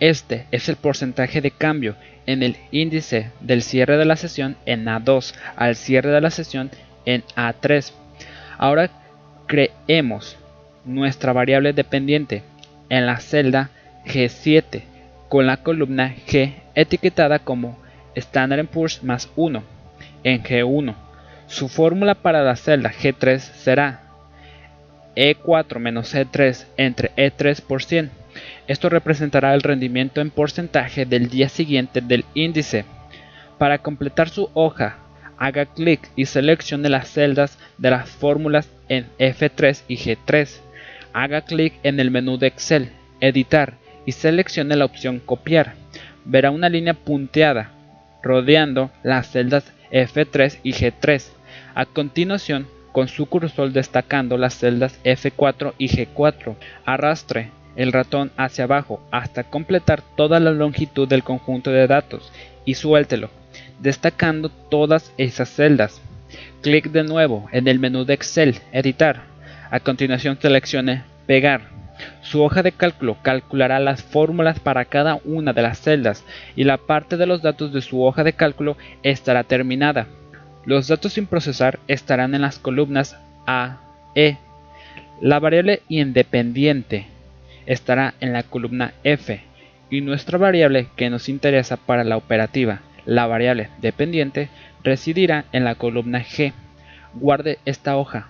Este 0.00 0.46
es 0.50 0.68
el 0.68 0.76
porcentaje 0.76 1.40
de 1.40 1.50
cambio 1.50 1.96
en 2.26 2.42
el 2.42 2.56
índice 2.70 3.30
del 3.40 3.62
cierre 3.62 3.96
de 3.96 4.04
la 4.04 4.16
sesión 4.16 4.56
en 4.66 4.84
A2 4.86 5.34
al 5.56 5.76
cierre 5.76 6.10
de 6.10 6.20
la 6.20 6.30
sesión 6.30 6.70
en 7.04 7.22
A3 7.36 7.92
Ahora 8.58 8.90
creemos 9.46 10.36
nuestra 10.84 11.32
variable 11.32 11.72
dependiente 11.72 12.42
en 12.88 13.06
la 13.06 13.18
celda 13.18 13.70
G7 14.06 14.82
con 15.28 15.46
la 15.46 15.58
columna 15.58 16.14
G 16.26 16.54
etiquetada 16.74 17.38
como 17.38 17.78
Standard 18.14 18.66
Poor's 18.66 19.02
más 19.02 19.30
1 19.36 19.62
en 20.24 20.42
G1. 20.42 20.94
Su 21.46 21.68
fórmula 21.68 22.14
para 22.14 22.42
la 22.42 22.56
celda 22.56 22.92
G3 22.92 23.38
será 23.38 24.02
E4 25.16 25.78
menos 25.78 26.14
E3 26.14 26.66
entre 26.76 27.10
E3 27.16 27.60
por 27.62 27.82
100. 27.82 28.10
Esto 28.66 28.88
representará 28.88 29.54
el 29.54 29.62
rendimiento 29.62 30.20
en 30.20 30.30
porcentaje 30.30 31.06
del 31.06 31.28
día 31.28 31.48
siguiente 31.48 32.00
del 32.00 32.24
índice. 32.34 32.84
Para 33.58 33.78
completar 33.78 34.28
su 34.28 34.50
hoja 34.54 34.98
haga 35.38 35.66
clic 35.66 36.00
y 36.16 36.26
seleccione 36.26 36.88
las 36.88 37.10
celdas 37.10 37.58
de 37.78 37.90
las 37.90 38.08
fórmulas 38.08 38.68
en 38.88 39.06
F3 39.18 39.82
y 39.88 39.96
G3. 39.96 40.60
Haga 41.12 41.42
clic 41.42 41.74
en 41.82 42.00
el 42.00 42.10
menú 42.10 42.38
de 42.38 42.48
Excel, 42.48 42.90
Editar 43.20 43.74
y 44.06 44.12
seleccione 44.12 44.76
la 44.76 44.86
opción 44.86 45.20
Copiar. 45.20 45.74
Verá 46.24 46.50
una 46.50 46.70
línea 46.70 46.94
punteada 46.94 47.72
rodeando 48.22 48.90
las 49.02 49.30
celdas 49.30 49.64
F3 49.92 50.58
y 50.62 50.72
G3. 50.72 51.24
A 51.74 51.84
continuación, 51.84 52.66
con 52.92 53.08
su 53.08 53.26
cursor 53.26 53.72
destacando 53.72 54.38
las 54.38 54.56
celdas 54.56 54.98
F4 55.04 55.74
y 55.78 55.88
G4, 55.88 56.56
arrastre 56.84 57.50
el 57.76 57.92
ratón 57.92 58.32
hacia 58.36 58.64
abajo 58.64 59.00
hasta 59.10 59.44
completar 59.44 60.02
toda 60.16 60.40
la 60.40 60.50
longitud 60.50 61.06
del 61.06 61.22
conjunto 61.22 61.70
de 61.70 61.86
datos 61.86 62.32
y 62.64 62.74
suéltelo, 62.74 63.30
destacando 63.80 64.48
todas 64.48 65.12
esas 65.18 65.50
celdas. 65.50 66.00
Clic 66.62 66.90
de 66.90 67.04
nuevo 67.04 67.48
en 67.52 67.68
el 67.68 67.78
menú 67.78 68.04
de 68.04 68.14
Excel, 68.14 68.58
Editar. 68.72 69.22
A 69.70 69.80
continuación 69.80 70.38
seleccione 70.40 71.04
Pegar. 71.26 71.68
Su 72.22 72.42
hoja 72.42 72.62
de 72.62 72.72
cálculo 72.72 73.16
calculará 73.22 73.78
las 73.78 74.02
fórmulas 74.02 74.60
para 74.60 74.84
cada 74.84 75.20
una 75.24 75.52
de 75.52 75.62
las 75.62 75.80
celdas 75.80 76.24
y 76.54 76.64
la 76.64 76.76
parte 76.76 77.16
de 77.16 77.26
los 77.26 77.42
datos 77.42 77.72
de 77.72 77.80
su 77.80 78.02
hoja 78.02 78.24
de 78.24 78.32
cálculo 78.32 78.76
estará 79.02 79.44
terminada. 79.44 80.06
Los 80.64 80.88
datos 80.88 81.12
sin 81.14 81.26
procesar 81.26 81.78
estarán 81.86 82.34
en 82.34 82.42
las 82.42 82.58
columnas 82.58 83.16
A, 83.46 83.78
E. 84.14 84.36
La 85.20 85.38
variable 85.38 85.82
independiente 85.88 87.06
estará 87.64 88.14
en 88.20 88.32
la 88.32 88.42
columna 88.42 88.92
F 89.04 89.40
y 89.88 90.00
nuestra 90.00 90.36
variable 90.36 90.88
que 90.96 91.10
nos 91.10 91.28
interesa 91.28 91.76
para 91.76 92.04
la 92.04 92.16
operativa, 92.16 92.80
la 93.04 93.26
variable 93.26 93.70
dependiente, 93.80 94.48
residirá 94.82 95.44
en 95.52 95.64
la 95.64 95.76
columna 95.76 96.24
G. 96.24 96.52
Guarde 97.14 97.58
esta 97.64 97.96
hoja 97.96 98.28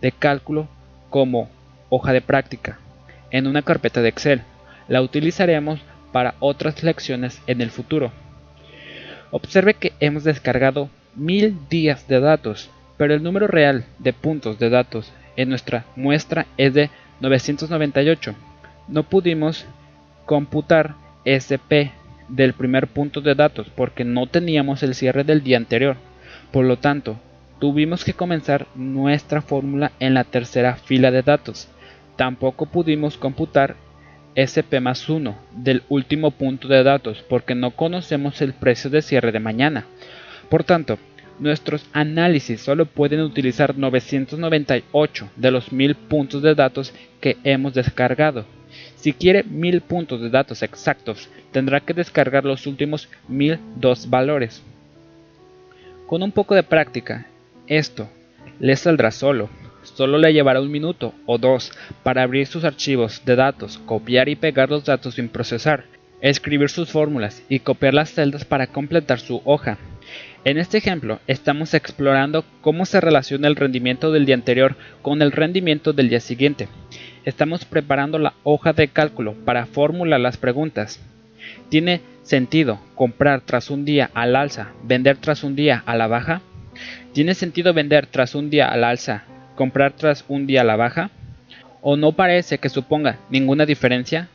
de 0.00 0.12
cálculo 0.12 0.68
como 1.10 1.50
hoja 1.90 2.12
de 2.12 2.20
práctica 2.20 2.78
en 3.32 3.48
una 3.48 3.62
carpeta 3.62 4.00
de 4.00 4.10
Excel. 4.10 4.42
La 4.86 5.02
utilizaremos 5.02 5.80
para 6.12 6.34
otras 6.38 6.82
lecciones 6.82 7.42
en 7.48 7.60
el 7.60 7.70
futuro. 7.70 8.12
Observe 9.32 9.74
que 9.74 9.92
hemos 9.98 10.24
descargado 10.24 10.90
mil 11.16 11.56
días 11.68 12.06
de 12.06 12.20
datos, 12.20 12.70
pero 12.96 13.14
el 13.14 13.22
número 13.22 13.48
real 13.48 13.84
de 13.98 14.12
puntos 14.12 14.58
de 14.58 14.70
datos 14.70 15.12
en 15.36 15.48
nuestra 15.48 15.86
muestra 15.96 16.46
es 16.56 16.74
de 16.74 16.90
998. 17.20 18.34
No 18.88 19.04
pudimos 19.04 19.64
computar 20.26 20.94
SP 21.24 21.92
del 22.28 22.52
primer 22.52 22.88
punto 22.88 23.20
de 23.20 23.34
datos 23.34 23.68
porque 23.74 24.04
no 24.04 24.26
teníamos 24.26 24.82
el 24.82 24.94
cierre 24.94 25.24
del 25.24 25.42
día 25.42 25.56
anterior. 25.56 25.96
Por 26.50 26.64
lo 26.64 26.78
tanto, 26.78 27.18
tuvimos 27.58 28.04
que 28.04 28.14
comenzar 28.14 28.66
nuestra 28.74 29.40
fórmula 29.40 29.92
en 30.00 30.14
la 30.14 30.24
tercera 30.24 30.76
fila 30.76 31.10
de 31.10 31.22
datos. 31.22 31.68
Tampoco 32.16 32.66
pudimos 32.66 33.16
computar 33.16 33.76
SP 34.36 34.80
más 34.80 35.08
1 35.08 35.36
del 35.56 35.82
último 35.88 36.30
punto 36.30 36.68
de 36.68 36.82
datos 36.82 37.24
porque 37.28 37.54
no 37.54 37.72
conocemos 37.72 38.40
el 38.40 38.54
precio 38.54 38.90
de 38.90 39.02
cierre 39.02 39.32
de 39.32 39.40
mañana. 39.40 39.86
Por 40.48 40.64
tanto, 40.64 40.98
nuestros 41.38 41.86
análisis 41.92 42.60
solo 42.60 42.86
pueden 42.86 43.20
utilizar 43.20 43.76
998 43.76 45.30
de 45.36 45.50
los 45.50 45.72
1000 45.72 45.94
puntos 45.94 46.42
de 46.42 46.54
datos 46.54 46.94
que 47.20 47.36
hemos 47.44 47.74
descargado. 47.74 48.44
Si 48.96 49.12
quiere 49.12 49.42
1000 49.42 49.80
puntos 49.82 50.20
de 50.20 50.30
datos 50.30 50.62
exactos, 50.62 51.28
tendrá 51.50 51.80
que 51.80 51.94
descargar 51.94 52.44
los 52.44 52.66
últimos 52.66 53.08
1002 53.28 54.08
valores. 54.08 54.62
Con 56.06 56.22
un 56.22 56.32
poco 56.32 56.54
de 56.54 56.62
práctica, 56.62 57.26
esto 57.66 58.08
le 58.60 58.76
saldrá 58.76 59.10
solo. 59.10 59.48
Solo 59.94 60.18
le 60.18 60.32
llevará 60.32 60.60
un 60.60 60.70
minuto 60.70 61.12
o 61.26 61.36
dos 61.36 61.70
para 62.02 62.22
abrir 62.22 62.46
sus 62.46 62.64
archivos 62.64 63.22
de 63.26 63.36
datos, 63.36 63.78
copiar 63.78 64.28
y 64.28 64.36
pegar 64.36 64.70
los 64.70 64.84
datos 64.84 65.16
sin 65.16 65.28
procesar, 65.28 65.84
escribir 66.22 66.70
sus 66.70 66.90
fórmulas 66.90 67.42
y 67.48 67.58
copiar 67.58 67.92
las 67.92 68.12
celdas 68.12 68.44
para 68.46 68.68
completar 68.68 69.20
su 69.20 69.42
hoja. 69.44 69.78
En 70.44 70.56
este 70.56 70.78
ejemplo 70.78 71.20
estamos 71.26 71.74
explorando 71.74 72.44
cómo 72.62 72.86
se 72.86 73.00
relaciona 73.00 73.48
el 73.48 73.56
rendimiento 73.56 74.10
del 74.10 74.24
día 74.24 74.34
anterior 74.34 74.76
con 75.02 75.20
el 75.20 75.30
rendimiento 75.30 75.92
del 75.92 76.08
día 76.08 76.20
siguiente. 76.20 76.68
Estamos 77.24 77.64
preparando 77.64 78.18
la 78.18 78.34
hoja 78.42 78.72
de 78.72 78.88
cálculo 78.88 79.34
para 79.44 79.66
formular 79.66 80.20
las 80.20 80.38
preguntas. 80.38 81.00
¿Tiene 81.68 82.00
sentido 82.22 82.80
comprar 82.94 83.42
tras 83.42 83.68
un 83.68 83.84
día 83.84 84.10
al 84.14 84.36
alza, 84.36 84.72
vender 84.82 85.18
tras 85.18 85.44
un 85.44 85.54
día 85.54 85.82
a 85.84 85.96
la 85.96 86.06
baja? 86.06 86.40
¿Tiene 87.12 87.34
sentido 87.34 87.74
vender 87.74 88.06
tras 88.06 88.34
un 88.34 88.48
día 88.48 88.68
al 88.68 88.84
alza, 88.84 89.24
comprar 89.62 89.92
tras 89.92 90.24
un 90.26 90.48
día 90.48 90.62
a 90.62 90.64
la 90.64 90.74
baja? 90.74 91.10
¿O 91.82 91.96
no 91.96 92.10
parece 92.10 92.58
que 92.58 92.68
suponga 92.68 93.20
ninguna 93.30 93.64
diferencia? 93.64 94.28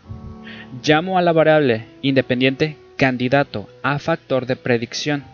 Llamo 0.81 1.17
a 1.17 1.21
la 1.21 1.33
variable 1.33 1.83
independiente 2.01 2.77
candidato 2.95 3.67
a 3.83 3.99
factor 3.99 4.45
de 4.45 4.55
predicción, 4.55 5.25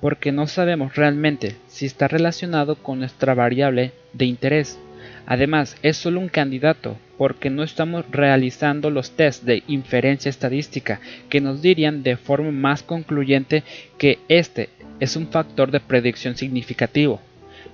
porque 0.00 0.32
no 0.32 0.48
sabemos 0.48 0.96
realmente 0.96 1.54
si 1.68 1.86
está 1.86 2.08
relacionado 2.08 2.74
con 2.74 2.98
nuestra 2.98 3.34
variable 3.34 3.92
de 4.14 4.24
interés. 4.24 4.80
Además, 5.26 5.76
es 5.84 5.96
solo 5.96 6.18
un 6.18 6.28
candidato, 6.28 6.96
porque 7.16 7.48
no 7.48 7.62
estamos 7.62 8.04
realizando 8.10 8.90
los 8.90 9.12
tests 9.12 9.46
de 9.46 9.62
inferencia 9.68 10.28
estadística 10.28 10.98
que 11.28 11.40
nos 11.40 11.62
dirían 11.62 12.02
de 12.02 12.16
forma 12.16 12.50
más 12.50 12.82
concluyente 12.82 13.62
que 13.96 14.18
este 14.26 14.70
es 14.98 15.14
un 15.14 15.28
factor 15.28 15.70
de 15.70 15.78
predicción 15.78 16.36
significativo. 16.36 17.20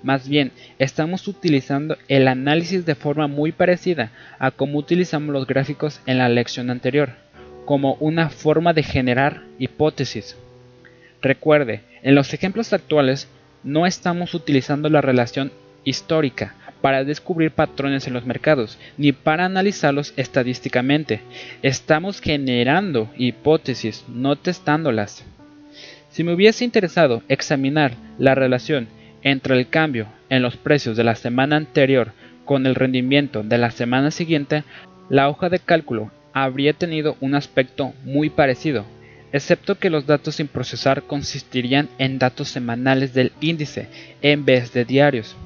Más 0.02 0.28
bien, 0.28 0.50
estamos 0.78 1.28
utilizando 1.28 1.96
el 2.08 2.26
análisis 2.26 2.84
de 2.84 2.96
forma 2.96 3.28
muy 3.28 3.52
parecida 3.52 4.10
a 4.38 4.50
como 4.50 4.78
utilizamos 4.78 5.32
los 5.32 5.46
gráficos 5.46 6.00
en 6.06 6.18
la 6.18 6.28
lección 6.28 6.70
anterior, 6.70 7.10
como 7.64 7.94
una 7.94 8.28
forma 8.28 8.72
de 8.72 8.82
generar 8.82 9.42
hipótesis. 9.58 10.36
Recuerde, 11.20 11.82
en 12.02 12.16
los 12.16 12.34
ejemplos 12.34 12.72
actuales 12.72 13.28
no 13.62 13.86
estamos 13.86 14.34
utilizando 14.34 14.88
la 14.88 15.00
relación 15.00 15.52
histórica 15.84 16.56
para 16.80 17.04
descubrir 17.04 17.52
patrones 17.52 18.08
en 18.08 18.12
los 18.12 18.26
mercados, 18.26 18.76
ni 18.98 19.12
para 19.12 19.44
analizarlos 19.44 20.14
estadísticamente. 20.16 21.20
Estamos 21.62 22.20
generando 22.20 23.08
hipótesis, 23.16 24.04
no 24.08 24.34
testándolas. 24.34 25.24
Si 26.10 26.24
me 26.24 26.34
hubiese 26.34 26.64
interesado 26.64 27.22
examinar 27.28 27.94
la 28.18 28.34
relación 28.34 28.88
entre 29.22 29.56
el 29.58 29.68
cambio 29.68 30.06
en 30.28 30.42
los 30.42 30.56
precios 30.56 30.96
de 30.96 31.04
la 31.04 31.14
semana 31.14 31.56
anterior 31.56 32.12
con 32.44 32.66
el 32.66 32.74
rendimiento 32.74 33.42
de 33.42 33.58
la 33.58 33.70
semana 33.70 34.10
siguiente, 34.10 34.64
la 35.08 35.28
hoja 35.28 35.48
de 35.48 35.58
cálculo 35.58 36.10
habría 36.32 36.72
tenido 36.72 37.16
un 37.20 37.34
aspecto 37.34 37.92
muy 38.04 38.30
parecido, 38.30 38.84
excepto 39.32 39.78
que 39.78 39.90
los 39.90 40.06
datos 40.06 40.36
sin 40.36 40.48
procesar 40.48 41.02
consistirían 41.02 41.88
en 41.98 42.18
datos 42.18 42.48
semanales 42.48 43.14
del 43.14 43.32
índice 43.40 43.88
en 44.22 44.44
vez 44.44 44.72
de 44.72 44.84
diarios. 44.84 45.36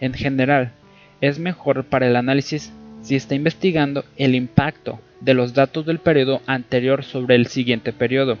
En 0.00 0.14
general, 0.14 0.72
es 1.20 1.38
mejor 1.38 1.84
para 1.84 2.06
el 2.06 2.16
análisis 2.16 2.72
si 3.02 3.16
está 3.16 3.34
investigando 3.34 4.04
el 4.16 4.34
impacto 4.34 5.00
de 5.20 5.34
los 5.34 5.54
datos 5.54 5.84
del 5.86 5.98
periodo 5.98 6.40
anterior 6.46 7.04
sobre 7.04 7.34
el 7.34 7.46
siguiente 7.46 7.92
periodo. 7.92 8.38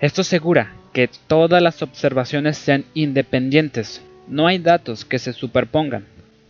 Esto 0.00 0.22
asegura 0.22 0.72
que 0.92 1.08
todas 1.26 1.62
las 1.62 1.82
observaciones 1.82 2.56
sean 2.56 2.84
independientes, 2.94 4.02
no 4.28 4.46
hay 4.46 4.58
datos 4.58 5.04
que 5.04 5.18
se 5.18 5.32
superpongan. 5.32 6.04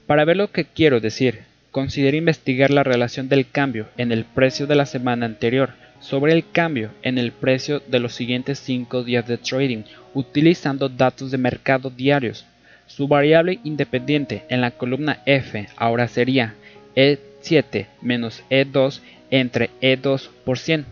Para 0.07 0.25
ver 0.25 0.37
lo 0.37 0.51
que 0.51 0.65
quiero 0.65 1.01
decir, 1.01 1.41
considere 1.71 2.17
investigar 2.17 2.71
la 2.71 2.83
relación 2.83 3.29
del 3.29 3.49
cambio 3.49 3.89
en 3.97 4.11
el 4.11 4.25
precio 4.25 4.67
de 4.67 4.75
la 4.75 4.87
semana 4.87 5.27
anterior 5.27 5.71
sobre 6.01 6.33
el 6.33 6.51
cambio 6.51 6.91
en 7.03 7.19
el 7.19 7.33
precio 7.33 7.83
de 7.87 7.99
los 7.99 8.15
siguientes 8.15 8.59
5 8.61 9.05
días 9.05 9.27
de 9.27 9.37
trading 9.37 9.83
utilizando 10.15 10.89
datos 10.89 11.31
de 11.31 11.39
mercado 11.39 11.91
diarios. 11.91 12.47
Su 12.87 13.07
variable 13.07 13.59
independiente 13.65 14.45
en 14.49 14.61
la 14.61 14.71
columna 14.71 15.21
F 15.27 15.69
ahora 15.77 16.09
sería 16.09 16.55
E7 16.97 17.87
menos 18.01 18.43
E2 18.51 19.01
entre 19.31 19.71
E2 19.83 20.31
por 20.45 20.59
100, 20.59 20.87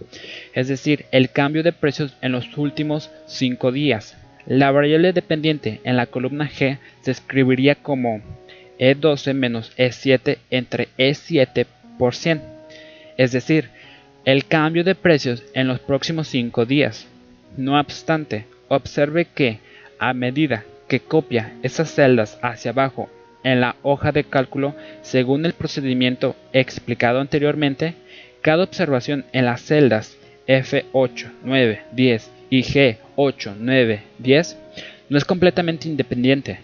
es 0.52 0.68
decir, 0.68 1.06
el 1.10 1.30
cambio 1.30 1.62
de 1.62 1.72
precios 1.72 2.14
en 2.20 2.32
los 2.32 2.58
últimos 2.58 3.10
5 3.26 3.72
días. 3.72 4.14
La 4.46 4.70
variable 4.70 5.12
dependiente 5.12 5.80
en 5.82 5.96
la 5.96 6.06
columna 6.06 6.48
G 6.48 6.78
se 7.00 7.10
escribiría 7.10 7.74
como 7.74 8.22
E12 8.78 9.34
menos 9.34 9.72
E7 9.76 10.38
entre 10.50 10.88
E7 10.96 11.66
por 11.98 12.14
100, 12.14 12.42
es 13.16 13.32
decir, 13.32 13.70
el 14.24 14.46
cambio 14.46 14.84
de 14.84 14.94
precios 14.94 15.42
en 15.52 15.66
los 15.66 15.80
próximos 15.80 16.28
5 16.28 16.64
días. 16.64 17.08
No 17.56 17.78
obstante, 17.80 18.44
observe 18.68 19.24
que 19.24 19.58
a 19.98 20.14
medida 20.14 20.64
que 20.86 21.00
copia 21.00 21.54
esas 21.64 21.92
celdas 21.92 22.38
hacia 22.40 22.70
abajo 22.70 23.10
en 23.42 23.60
la 23.60 23.74
hoja 23.82 24.12
de 24.12 24.22
cálculo 24.22 24.76
según 25.02 25.44
el 25.44 25.54
procedimiento 25.54 26.36
explicado 26.52 27.20
anteriormente, 27.20 27.94
cada 28.42 28.62
observación 28.62 29.24
en 29.32 29.46
las 29.46 29.62
celdas 29.62 30.16
F8, 30.46 31.32
9, 31.42 31.80
10 31.92 32.35
y 32.50 32.62
G8, 32.62 33.54
9, 33.58 34.02
10 34.18 34.58
no 35.08 35.18
es 35.18 35.24
completamente 35.24 35.88
independiente. 35.88 36.60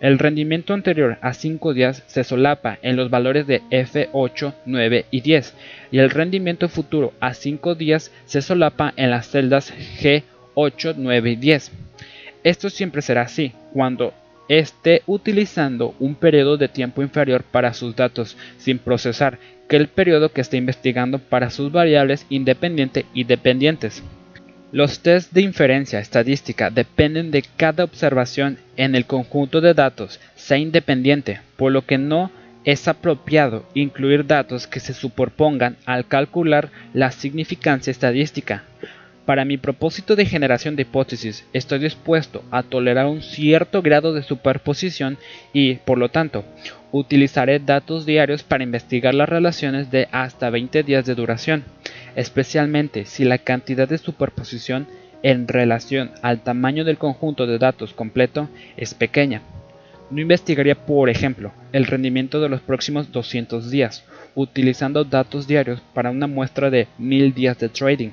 El 0.00 0.18
rendimiento 0.18 0.74
anterior 0.74 1.16
a 1.22 1.32
5 1.32 1.72
días 1.72 2.02
se 2.06 2.22
solapa 2.22 2.78
en 2.82 2.96
los 2.96 3.08
valores 3.08 3.46
de 3.46 3.62
F8, 3.70 4.54
9 4.66 5.06
y 5.10 5.20
10 5.22 5.54
y 5.90 5.98
el 5.98 6.10
rendimiento 6.10 6.68
futuro 6.68 7.14
a 7.20 7.32
5 7.32 7.74
días 7.74 8.12
se 8.26 8.42
solapa 8.42 8.92
en 8.96 9.10
las 9.10 9.30
celdas 9.30 9.72
G8, 10.02 10.94
9 10.98 11.30
y 11.30 11.36
10. 11.36 11.72
Esto 12.44 12.68
siempre 12.68 13.00
será 13.00 13.22
así 13.22 13.52
cuando 13.72 14.12
esté 14.48 15.02
utilizando 15.06 15.94
un 15.98 16.14
periodo 16.14 16.58
de 16.58 16.68
tiempo 16.68 17.02
inferior 17.02 17.42
para 17.42 17.72
sus 17.72 17.96
datos 17.96 18.36
sin 18.58 18.78
procesar 18.78 19.38
que 19.68 19.76
el 19.76 19.88
periodo 19.88 20.28
que 20.28 20.42
esté 20.42 20.58
investigando 20.58 21.18
para 21.18 21.50
sus 21.50 21.72
variables 21.72 22.26
independiente 22.28 23.06
y 23.14 23.24
dependientes. 23.24 24.02
Los 24.76 25.00
test 25.00 25.32
de 25.32 25.40
inferencia 25.40 26.00
estadística 26.00 26.68
dependen 26.68 27.30
de 27.30 27.42
cada 27.56 27.82
observación 27.82 28.58
en 28.76 28.94
el 28.94 29.06
conjunto 29.06 29.62
de 29.62 29.72
datos, 29.72 30.20
sea 30.34 30.58
independiente, 30.58 31.40
por 31.56 31.72
lo 31.72 31.86
que 31.86 31.96
no 31.96 32.30
es 32.62 32.86
apropiado 32.86 33.64
incluir 33.72 34.26
datos 34.26 34.66
que 34.66 34.80
se 34.80 34.92
superpongan 34.92 35.78
al 35.86 36.06
calcular 36.06 36.68
la 36.92 37.10
significancia 37.10 37.90
estadística. 37.90 38.64
Para 39.24 39.46
mi 39.46 39.56
propósito 39.56 40.14
de 40.14 40.26
generación 40.26 40.76
de 40.76 40.82
hipótesis, 40.82 41.46
estoy 41.54 41.78
dispuesto 41.78 42.44
a 42.50 42.62
tolerar 42.62 43.06
un 43.06 43.22
cierto 43.22 43.80
grado 43.80 44.12
de 44.12 44.22
superposición 44.22 45.16
y, 45.54 45.76
por 45.76 45.96
lo 45.96 46.10
tanto, 46.10 46.44
utilizaré 46.92 47.58
datos 47.58 48.06
diarios 48.06 48.42
para 48.42 48.64
investigar 48.64 49.14
las 49.14 49.28
relaciones 49.28 49.90
de 49.90 50.08
hasta 50.12 50.50
20 50.50 50.82
días 50.82 51.04
de 51.06 51.14
duración, 51.14 51.64
especialmente 52.14 53.04
si 53.04 53.24
la 53.24 53.38
cantidad 53.38 53.88
de 53.88 53.98
superposición 53.98 54.86
en 55.22 55.48
relación 55.48 56.10
al 56.22 56.40
tamaño 56.40 56.84
del 56.84 56.98
conjunto 56.98 57.46
de 57.46 57.58
datos 57.58 57.92
completo 57.92 58.48
es 58.76 58.94
pequeña. 58.94 59.42
No 60.10 60.20
investigaría, 60.20 60.74
por 60.86 61.10
ejemplo, 61.10 61.52
el 61.72 61.86
rendimiento 61.86 62.40
de 62.40 62.48
los 62.48 62.60
próximos 62.60 63.10
200 63.10 63.70
días, 63.70 64.04
utilizando 64.34 65.04
datos 65.04 65.48
diarios 65.48 65.82
para 65.94 66.10
una 66.10 66.26
muestra 66.26 66.70
de 66.70 66.86
1000 66.98 67.34
días 67.34 67.58
de 67.58 67.68
trading 67.68 68.10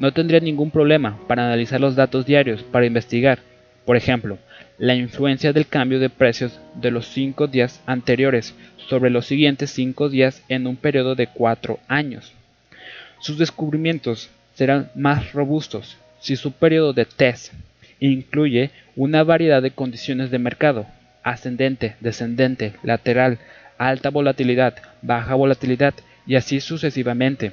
no 0.00 0.12
tendría 0.12 0.40
ningún 0.40 0.70
problema 0.70 1.18
para 1.28 1.44
analizar 1.44 1.78
los 1.78 1.94
datos 1.94 2.24
diarios 2.24 2.62
para 2.62 2.86
investigar, 2.86 3.38
por 3.84 3.96
ejemplo, 3.96 4.38
la 4.80 4.94
influencia 4.94 5.52
del 5.52 5.66
cambio 5.66 6.00
de 6.00 6.08
precios 6.08 6.58
de 6.74 6.90
los 6.90 7.06
5 7.08 7.48
días 7.48 7.82
anteriores 7.84 8.54
sobre 8.88 9.10
los 9.10 9.26
siguientes 9.26 9.70
5 9.72 10.08
días 10.08 10.42
en 10.48 10.66
un 10.66 10.76
periodo 10.76 11.14
de 11.14 11.26
4 11.26 11.78
años. 11.86 12.32
Sus 13.20 13.36
descubrimientos 13.36 14.30
serán 14.54 14.90
más 14.94 15.34
robustos 15.34 15.98
si 16.20 16.34
su 16.34 16.52
periodo 16.52 16.94
de 16.94 17.04
test 17.04 17.52
incluye 18.00 18.70
una 18.96 19.22
variedad 19.22 19.60
de 19.60 19.70
condiciones 19.70 20.30
de 20.30 20.38
mercado, 20.38 20.86
ascendente, 21.22 21.96
descendente, 22.00 22.72
lateral, 22.82 23.38
alta 23.76 24.08
volatilidad, 24.08 24.76
baja 25.02 25.34
volatilidad 25.34 25.92
y 26.26 26.36
así 26.36 26.58
sucesivamente. 26.60 27.52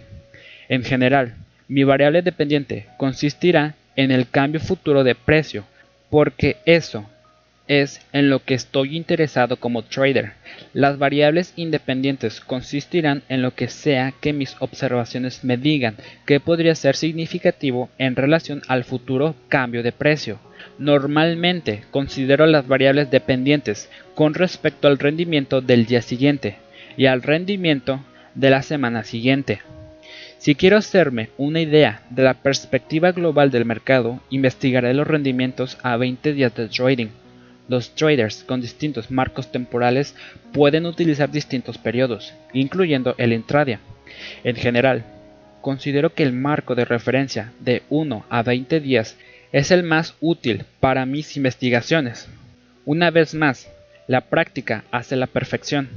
En 0.70 0.86
general, 0.86 1.36
mi 1.68 1.84
variable 1.84 2.22
dependiente 2.22 2.86
consistirá 2.96 3.76
en 3.98 4.12
el 4.12 4.30
cambio 4.30 4.62
futuro 4.62 5.04
de 5.04 5.14
precio, 5.14 5.66
porque 6.10 6.56
eso 6.66 7.06
es 7.68 8.02
en 8.14 8.30
lo 8.30 8.44
que 8.44 8.54
estoy 8.54 8.96
interesado 8.96 9.58
como 9.58 9.84
trader. 9.84 10.34
Las 10.74 10.98
variables 10.98 11.54
independientes 11.56 12.40
consistirán 12.40 13.24
en 13.30 13.42
lo 13.42 13.54
que 13.54 13.68
sea 13.68 14.14
que 14.20 14.34
mis 14.34 14.56
observaciones 14.60 15.44
me 15.44 15.58
digan 15.58 15.96
que 16.26 16.40
podría 16.40 16.76
ser 16.76 16.96
significativo 16.96 17.90
en 17.98 18.16
relación 18.16 18.62
al 18.68 18.84
futuro 18.84 19.36
cambio 19.50 19.84
de 19.84 19.92
precio. 19.92 20.40
Normalmente 20.80 21.84
considero 21.92 22.46
las 22.46 22.68
variables 22.68 23.12
dependientes 23.12 23.90
con 24.16 24.34
respecto 24.34 24.88
al 24.88 25.00
rendimiento 25.00 25.62
del 25.62 25.86
día 25.86 26.02
siguiente 26.02 26.58
y 26.96 27.06
al 27.06 27.22
rendimiento 27.22 28.04
de 28.36 28.50
la 28.50 28.62
semana 28.62 29.04
siguiente. 29.04 29.60
Si 30.38 30.56
quiero 30.56 30.78
hacerme 30.78 31.30
una 31.38 31.62
idea 31.62 32.04
de 32.12 32.24
la 32.24 32.36
perspectiva 32.36 33.12
global 33.12 33.50
del 33.50 33.66
mercado, 33.66 34.20
investigaré 34.30 34.94
los 34.94 35.08
rendimientos 35.08 35.78
a 35.82 35.98
20 35.98 36.34
días 36.34 36.56
de 36.56 36.68
trading. 36.68 37.08
Los 37.68 37.96
traders 37.96 38.44
con 38.44 38.62
distintos 38.62 39.12
marcos 39.12 39.52
temporales 39.52 40.16
pueden 40.54 40.86
utilizar 40.86 41.30
distintos 41.30 41.78
periodos, 41.78 42.34
incluyendo 42.54 43.16
el 43.18 43.34
intradia. 43.34 43.80
En 44.44 44.56
general, 44.56 45.04
considero 45.62 46.14
que 46.14 46.24
el 46.24 46.34
marco 46.34 46.76
de 46.76 46.86
referencia 46.86 47.52
de 47.60 47.84
1 47.90 48.26
a 48.30 48.44
20 48.44 48.80
días 48.80 49.18
es 49.52 49.72
el 49.72 49.84
más 49.84 50.16
útil 50.22 50.64
para 50.80 51.06
mis 51.06 51.36
investigaciones. 51.36 52.30
Una 52.86 53.12
vez 53.12 53.34
más, 53.34 53.70
la 54.08 54.22
práctica 54.22 54.86
hace 54.92 55.16
la 55.16 55.28
perfección. 55.28 55.90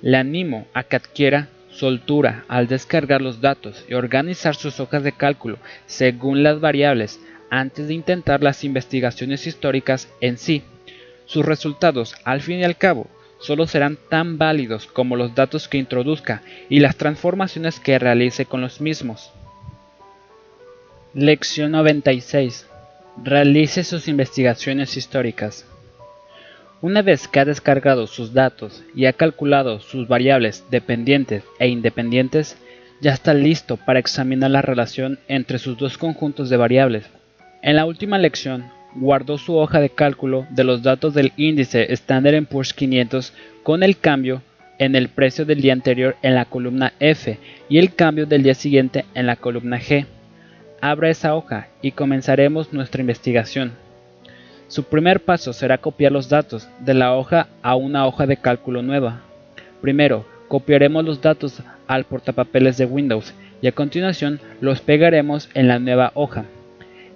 Le 0.00 0.16
animo 0.16 0.66
a 0.74 0.82
que 0.82 0.96
adquiera 0.96 1.48
soltura 1.70 2.44
al 2.48 2.66
descargar 2.66 3.22
los 3.22 3.40
datos 3.40 3.84
y 3.88 3.94
organizar 3.94 4.54
sus 4.54 4.80
hojas 4.80 5.02
de 5.04 5.12
cálculo 5.12 5.58
según 5.86 6.42
las 6.42 6.60
variables 6.60 7.20
antes 7.50 7.88
de 7.88 7.94
intentar 7.94 8.42
las 8.42 8.64
investigaciones 8.64 9.46
históricas 9.46 10.08
en 10.20 10.38
sí. 10.38 10.62
Sus 11.32 11.46
resultados, 11.46 12.14
al 12.24 12.42
fin 12.42 12.58
y 12.58 12.64
al 12.64 12.76
cabo, 12.76 13.06
solo 13.40 13.66
serán 13.66 13.96
tan 14.10 14.36
válidos 14.36 14.84
como 14.86 15.16
los 15.16 15.34
datos 15.34 15.66
que 15.66 15.78
introduzca 15.78 16.42
y 16.68 16.80
las 16.80 16.96
transformaciones 16.96 17.80
que 17.80 17.98
realice 17.98 18.44
con 18.44 18.60
los 18.60 18.82
mismos. 18.82 19.32
Lección 21.14 21.70
96. 21.70 22.66
Realice 23.24 23.82
sus 23.82 24.08
investigaciones 24.08 24.98
históricas. 24.98 25.64
Una 26.82 27.00
vez 27.00 27.26
que 27.28 27.40
ha 27.40 27.46
descargado 27.46 28.06
sus 28.06 28.34
datos 28.34 28.84
y 28.94 29.06
ha 29.06 29.14
calculado 29.14 29.80
sus 29.80 30.06
variables 30.06 30.66
dependientes 30.70 31.44
e 31.58 31.68
independientes, 31.68 32.58
ya 33.00 33.14
está 33.14 33.32
listo 33.32 33.78
para 33.78 34.00
examinar 34.00 34.50
la 34.50 34.60
relación 34.60 35.18
entre 35.28 35.58
sus 35.58 35.78
dos 35.78 35.96
conjuntos 35.96 36.50
de 36.50 36.58
variables. 36.58 37.06
En 37.62 37.76
la 37.76 37.86
última 37.86 38.18
lección, 38.18 38.70
guardó 38.94 39.38
su 39.38 39.56
hoja 39.56 39.80
de 39.80 39.90
cálculo 39.90 40.46
de 40.50 40.64
los 40.64 40.82
datos 40.82 41.14
del 41.14 41.32
índice 41.36 41.92
Standard 41.92 42.46
Poor's 42.46 42.74
500 42.74 43.32
con 43.62 43.82
el 43.82 43.98
cambio 43.98 44.42
en 44.78 44.96
el 44.96 45.08
precio 45.08 45.44
del 45.44 45.60
día 45.60 45.72
anterior 45.72 46.16
en 46.22 46.34
la 46.34 46.44
columna 46.44 46.92
F 46.98 47.38
y 47.68 47.78
el 47.78 47.94
cambio 47.94 48.26
del 48.26 48.42
día 48.42 48.54
siguiente 48.54 49.04
en 49.14 49.26
la 49.26 49.36
columna 49.36 49.78
G. 49.78 50.06
Abra 50.80 51.10
esa 51.10 51.34
hoja 51.34 51.68
y 51.80 51.92
comenzaremos 51.92 52.72
nuestra 52.72 53.00
investigación. 53.00 53.72
Su 54.66 54.84
primer 54.84 55.20
paso 55.20 55.52
será 55.52 55.78
copiar 55.78 56.12
los 56.12 56.28
datos 56.28 56.68
de 56.80 56.94
la 56.94 57.14
hoja 57.14 57.48
a 57.62 57.76
una 57.76 58.06
hoja 58.06 58.26
de 58.26 58.38
cálculo 58.38 58.82
nueva. 58.82 59.20
Primero, 59.80 60.26
copiaremos 60.48 61.04
los 61.04 61.20
datos 61.20 61.62
al 61.86 62.04
portapapeles 62.04 62.78
de 62.78 62.86
Windows 62.86 63.34
y 63.60 63.68
a 63.68 63.72
continuación 63.72 64.40
los 64.60 64.80
pegaremos 64.80 65.48
en 65.54 65.68
la 65.68 65.78
nueva 65.78 66.10
hoja. 66.14 66.46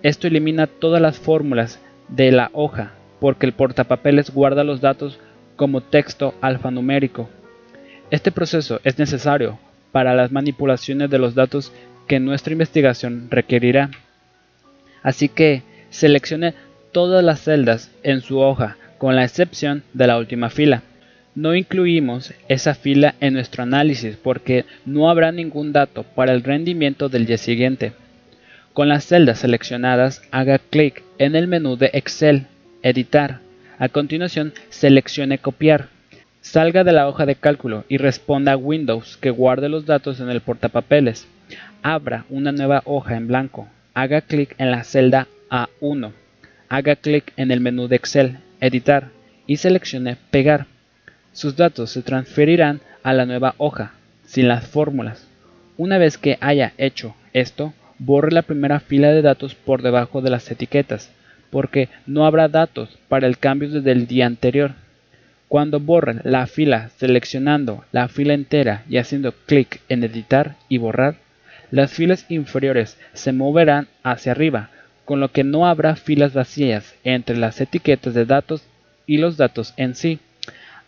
Esto 0.06 0.28
elimina 0.28 0.68
todas 0.68 1.02
las 1.02 1.18
fórmulas 1.18 1.80
de 2.06 2.30
la 2.30 2.50
hoja 2.52 2.92
porque 3.18 3.44
el 3.44 3.52
portapapeles 3.52 4.30
guarda 4.30 4.62
los 4.62 4.80
datos 4.80 5.18
como 5.56 5.80
texto 5.80 6.32
alfanumérico. 6.40 7.28
Este 8.12 8.30
proceso 8.30 8.80
es 8.84 9.00
necesario 9.00 9.58
para 9.90 10.14
las 10.14 10.30
manipulaciones 10.30 11.10
de 11.10 11.18
los 11.18 11.34
datos 11.34 11.72
que 12.06 12.20
nuestra 12.20 12.52
investigación 12.52 13.26
requerirá. 13.32 13.90
Así 15.02 15.28
que 15.28 15.64
seleccione 15.90 16.54
todas 16.92 17.24
las 17.24 17.40
celdas 17.40 17.90
en 18.04 18.20
su 18.20 18.38
hoja, 18.38 18.76
con 18.98 19.16
la 19.16 19.24
excepción 19.24 19.82
de 19.92 20.06
la 20.06 20.18
última 20.18 20.50
fila. 20.50 20.84
No 21.34 21.52
incluimos 21.56 22.32
esa 22.46 22.76
fila 22.76 23.16
en 23.18 23.34
nuestro 23.34 23.64
análisis 23.64 24.14
porque 24.14 24.66
no 24.84 25.10
habrá 25.10 25.32
ningún 25.32 25.72
dato 25.72 26.04
para 26.04 26.32
el 26.32 26.44
rendimiento 26.44 27.08
del 27.08 27.26
día 27.26 27.38
siguiente. 27.38 27.92
Con 28.76 28.90
las 28.90 29.06
celdas 29.06 29.38
seleccionadas, 29.38 30.20
haga 30.32 30.58
clic 30.58 31.02
en 31.16 31.34
el 31.34 31.48
menú 31.48 31.78
de 31.78 31.88
Excel, 31.94 32.46
Editar. 32.82 33.38
A 33.78 33.88
continuación, 33.88 34.52
seleccione 34.68 35.38
Copiar. 35.38 35.88
Salga 36.42 36.84
de 36.84 36.92
la 36.92 37.08
hoja 37.08 37.24
de 37.24 37.36
cálculo 37.36 37.86
y 37.88 37.96
responda 37.96 38.52
a 38.52 38.58
Windows 38.58 39.16
que 39.16 39.30
guarde 39.30 39.70
los 39.70 39.86
datos 39.86 40.20
en 40.20 40.28
el 40.28 40.42
portapapeles. 40.42 41.26
Abra 41.82 42.26
una 42.28 42.52
nueva 42.52 42.82
hoja 42.84 43.16
en 43.16 43.28
blanco. 43.28 43.66
Haga 43.94 44.20
clic 44.20 44.54
en 44.58 44.70
la 44.70 44.84
celda 44.84 45.26
A1 45.48 46.12
haga 46.68 46.96
clic 46.96 47.32
en 47.38 47.52
el 47.52 47.60
menú 47.60 47.88
de 47.88 47.96
Excel, 47.96 48.40
Editar 48.60 49.08
y 49.46 49.56
seleccione 49.56 50.18
Pegar. 50.30 50.66
Sus 51.32 51.56
datos 51.56 51.92
se 51.92 52.02
transferirán 52.02 52.82
a 53.02 53.14
la 53.14 53.24
nueva 53.24 53.54
hoja, 53.56 53.94
sin 54.26 54.48
las 54.48 54.66
fórmulas. 54.66 55.26
Una 55.78 55.96
vez 55.96 56.18
que 56.18 56.36
haya 56.42 56.74
hecho 56.76 57.14
esto, 57.32 57.72
borre 57.98 58.32
la 58.32 58.42
primera 58.42 58.80
fila 58.80 59.10
de 59.12 59.22
datos 59.22 59.54
por 59.54 59.82
debajo 59.82 60.20
de 60.22 60.30
las 60.30 60.50
etiquetas, 60.50 61.10
porque 61.50 61.88
no 62.06 62.26
habrá 62.26 62.48
datos 62.48 62.98
para 63.08 63.26
el 63.26 63.38
cambio 63.38 63.70
desde 63.70 63.92
el 63.92 64.06
día 64.06 64.26
anterior. 64.26 64.72
Cuando 65.48 65.78
borre 65.78 66.16
la 66.24 66.46
fila 66.46 66.90
seleccionando 66.96 67.84
la 67.92 68.08
fila 68.08 68.34
entera 68.34 68.82
y 68.88 68.96
haciendo 68.96 69.32
clic 69.46 69.80
en 69.88 70.02
editar 70.02 70.56
y 70.68 70.78
borrar, 70.78 71.16
las 71.70 71.92
filas 71.92 72.26
inferiores 72.28 72.98
se 73.12 73.32
moverán 73.32 73.88
hacia 74.02 74.32
arriba 74.32 74.70
con 75.06 75.20
lo 75.20 75.30
que 75.30 75.44
no 75.44 75.66
habrá 75.66 75.96
filas 75.96 76.34
vacías 76.34 76.94
entre 77.04 77.36
las 77.36 77.60
etiquetas 77.60 78.12
de 78.12 78.26
datos 78.26 78.62
y 79.06 79.18
los 79.18 79.36
datos 79.36 79.72
en 79.76 79.94
sí. 79.94 80.18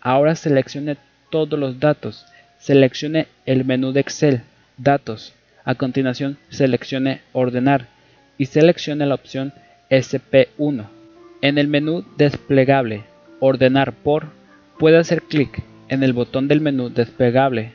Ahora 0.01 0.35
seleccione 0.35 0.97
todos 1.31 1.59
los 1.59 1.79
datos. 1.81 2.27
Seleccione 2.59 3.29
el 3.47 3.65
menú 3.65 3.93
de 3.93 4.01
Excel, 4.01 4.43
Datos. 4.77 5.33
A 5.69 5.75
continuación 5.75 6.39
seleccione 6.49 7.21
Ordenar 7.35 7.89
y 8.39 8.47
seleccione 8.47 9.05
la 9.05 9.15
opción 9.15 9.53
SP1. 9.91 10.87
En 11.43 11.59
el 11.59 11.69
menú 11.69 12.07
desplegable 12.17 13.03
Ordenar 13.39 13.93
por, 13.93 14.29
puede 14.79 14.97
hacer 14.97 15.21
clic 15.21 15.63
en 15.91 16.03
el 16.03 16.15
botón 16.15 16.49
del 16.49 16.63
menú 16.63 16.89
desplegable 16.89 17.73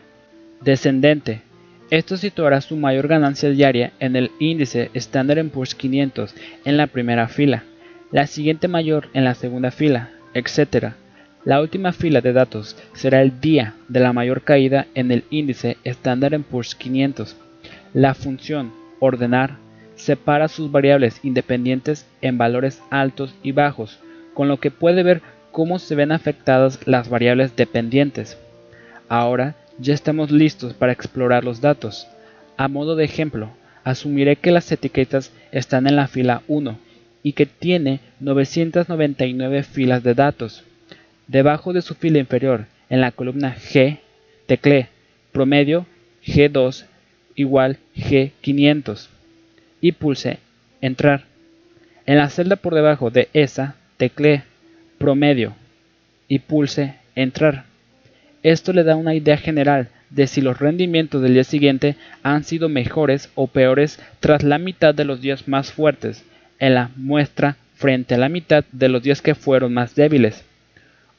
descendente. 0.61 1.43
Esto 1.91 2.17
situará 2.17 2.61
su 2.61 2.77
mayor 2.77 3.07
ganancia 3.07 3.51
diaria 3.51 3.93
en 3.99 4.15
el 4.15 4.31
índice 4.39 4.89
Standard 4.95 5.47
Poor's 5.49 5.75
500 5.75 6.33
en 6.65 6.77
la 6.77 6.87
primera 6.87 7.27
fila, 7.27 7.63
la 8.11 8.25
siguiente 8.25 8.67
mayor 8.67 9.09
en 9.13 9.23
la 9.23 9.35
segunda 9.35 9.69
fila, 9.69 10.09
etc. 10.33 10.93
La 11.45 11.61
última 11.61 11.93
fila 11.93 12.21
de 12.21 12.33
datos 12.33 12.75
será 12.93 13.21
el 13.21 13.39
día 13.39 13.75
de 13.87 13.99
la 13.99 14.13
mayor 14.13 14.41
caída 14.41 14.87
en 14.95 15.11
el 15.11 15.25
índice 15.29 15.77
Standard 15.83 16.41
Poor's 16.41 16.73
500. 16.73 17.42
La 17.93 18.15
función 18.15 18.73
ordenar 18.99 19.57
separa 19.95 20.47
sus 20.47 20.71
variables 20.71 21.19
independientes 21.23 22.07
en 22.21 22.39
valores 22.39 22.81
altos 22.89 23.35
y 23.43 23.51
bajos, 23.51 23.99
con 24.33 24.47
lo 24.47 24.59
que 24.59 24.71
puede 24.71 25.03
ver 25.03 25.21
cómo 25.51 25.77
se 25.77 25.93
ven 25.93 26.11
afectadas 26.11 26.79
las 26.87 27.07
variables 27.07 27.55
dependientes. 27.55 28.35
Ahora 29.09 29.55
ya 29.77 29.93
estamos 29.93 30.31
listos 30.31 30.73
para 30.73 30.91
explorar 30.91 31.43
los 31.43 31.61
datos. 31.61 32.07
A 32.57 32.67
modo 32.67 32.95
de 32.95 33.05
ejemplo, 33.05 33.51
asumiré 33.83 34.37
que 34.37 34.49
las 34.49 34.71
etiquetas 34.71 35.31
están 35.51 35.85
en 35.85 35.95
la 35.95 36.07
fila 36.07 36.41
1 36.47 36.79
y 37.21 37.33
que 37.33 37.45
tiene 37.45 37.99
999 38.19 39.61
filas 39.61 40.01
de 40.01 40.15
datos. 40.15 40.63
Debajo 41.27 41.73
de 41.73 41.83
su 41.83 41.93
fila 41.93 42.17
inferior, 42.17 42.65
en 42.89 43.01
la 43.01 43.11
columna 43.11 43.55
G, 43.55 43.99
teclee 44.47 44.87
promedio 45.31 45.85
G2 46.25 46.85
igual 47.35 47.77
G500 47.95 49.07
y 49.81 49.91
pulse 49.93 50.39
Entrar. 50.81 51.23
En 52.05 52.17
la 52.17 52.29
celda 52.29 52.57
por 52.57 52.75
debajo 52.75 53.09
de 53.09 53.29
esa, 53.33 53.75
teclee 53.97 54.43
promedio 54.97 55.55
y 56.27 56.39
pulse 56.39 56.95
Entrar. 57.15 57.65
Esto 58.43 58.73
le 58.73 58.83
da 58.83 58.95
una 58.95 59.15
idea 59.15 59.37
general 59.37 59.89
de 60.09 60.27
si 60.27 60.41
los 60.41 60.59
rendimientos 60.59 61.21
del 61.21 61.33
día 61.33 61.43
siguiente 61.43 61.95
han 62.21 62.43
sido 62.43 62.69
mejores 62.69 63.29
o 63.35 63.47
peores 63.47 63.99
tras 64.19 64.43
la 64.43 64.57
mitad 64.57 64.93
de 64.93 65.05
los 65.05 65.21
días 65.21 65.47
más 65.47 65.71
fuertes 65.71 66.23
en 66.59 66.75
la 66.75 66.91
muestra 66.95 67.57
frente 67.75 68.15
a 68.15 68.17
la 68.17 68.29
mitad 68.29 68.63
de 68.71 68.89
los 68.89 69.03
días 69.03 69.21
que 69.21 69.35
fueron 69.35 69.73
más 69.73 69.95
débiles. 69.95 70.45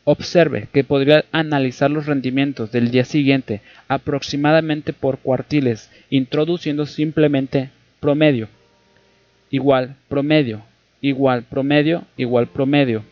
Observe 0.05 0.69
que 0.71 0.85
podría 0.85 1.25
analizar 1.33 1.91
los 1.91 2.05
rendimientos 2.05 2.71
del 2.71 2.91
día 2.91 3.07
siguiente 3.07 3.63
aproximadamente 3.89 4.93
por 4.93 5.19
cuartiles, 5.19 5.91
introduciendo 6.11 6.85
simplemente 6.85 7.71
promedio, 8.01 8.49
igual 9.51 9.97
promedio, 10.09 10.63
igual 11.01 11.45
promedio, 11.45 12.05
igual 12.19 12.49
promedio. 12.49 13.03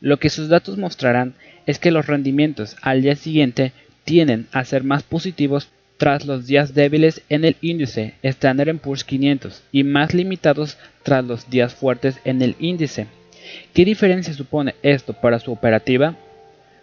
Lo 0.00 0.18
que 0.18 0.30
sus 0.30 0.48
datos 0.48 0.76
mostrarán 0.76 1.34
es 1.66 1.78
que 1.78 1.92
los 1.92 2.06
rendimientos 2.06 2.76
al 2.82 3.02
día 3.02 3.14
siguiente 3.14 3.72
tienden 4.02 4.48
a 4.50 4.64
ser 4.64 4.82
más 4.82 5.04
positivos 5.04 5.68
tras 5.98 6.24
los 6.24 6.46
días 6.46 6.74
débiles 6.74 7.22
en 7.28 7.44
el 7.44 7.56
índice 7.60 8.14
Standard 8.22 8.74
Poor's 8.78 9.04
500 9.04 9.62
y 9.70 9.84
más 9.84 10.14
limitados 10.14 10.78
tras 11.04 11.24
los 11.24 11.48
días 11.48 11.74
fuertes 11.74 12.18
en 12.24 12.42
el 12.42 12.56
índice. 12.58 13.06
¿Qué 13.74 13.84
diferencia 13.84 14.34
supone 14.34 14.74
esto 14.82 15.12
para 15.12 15.38
su 15.38 15.52
operativa? 15.52 16.16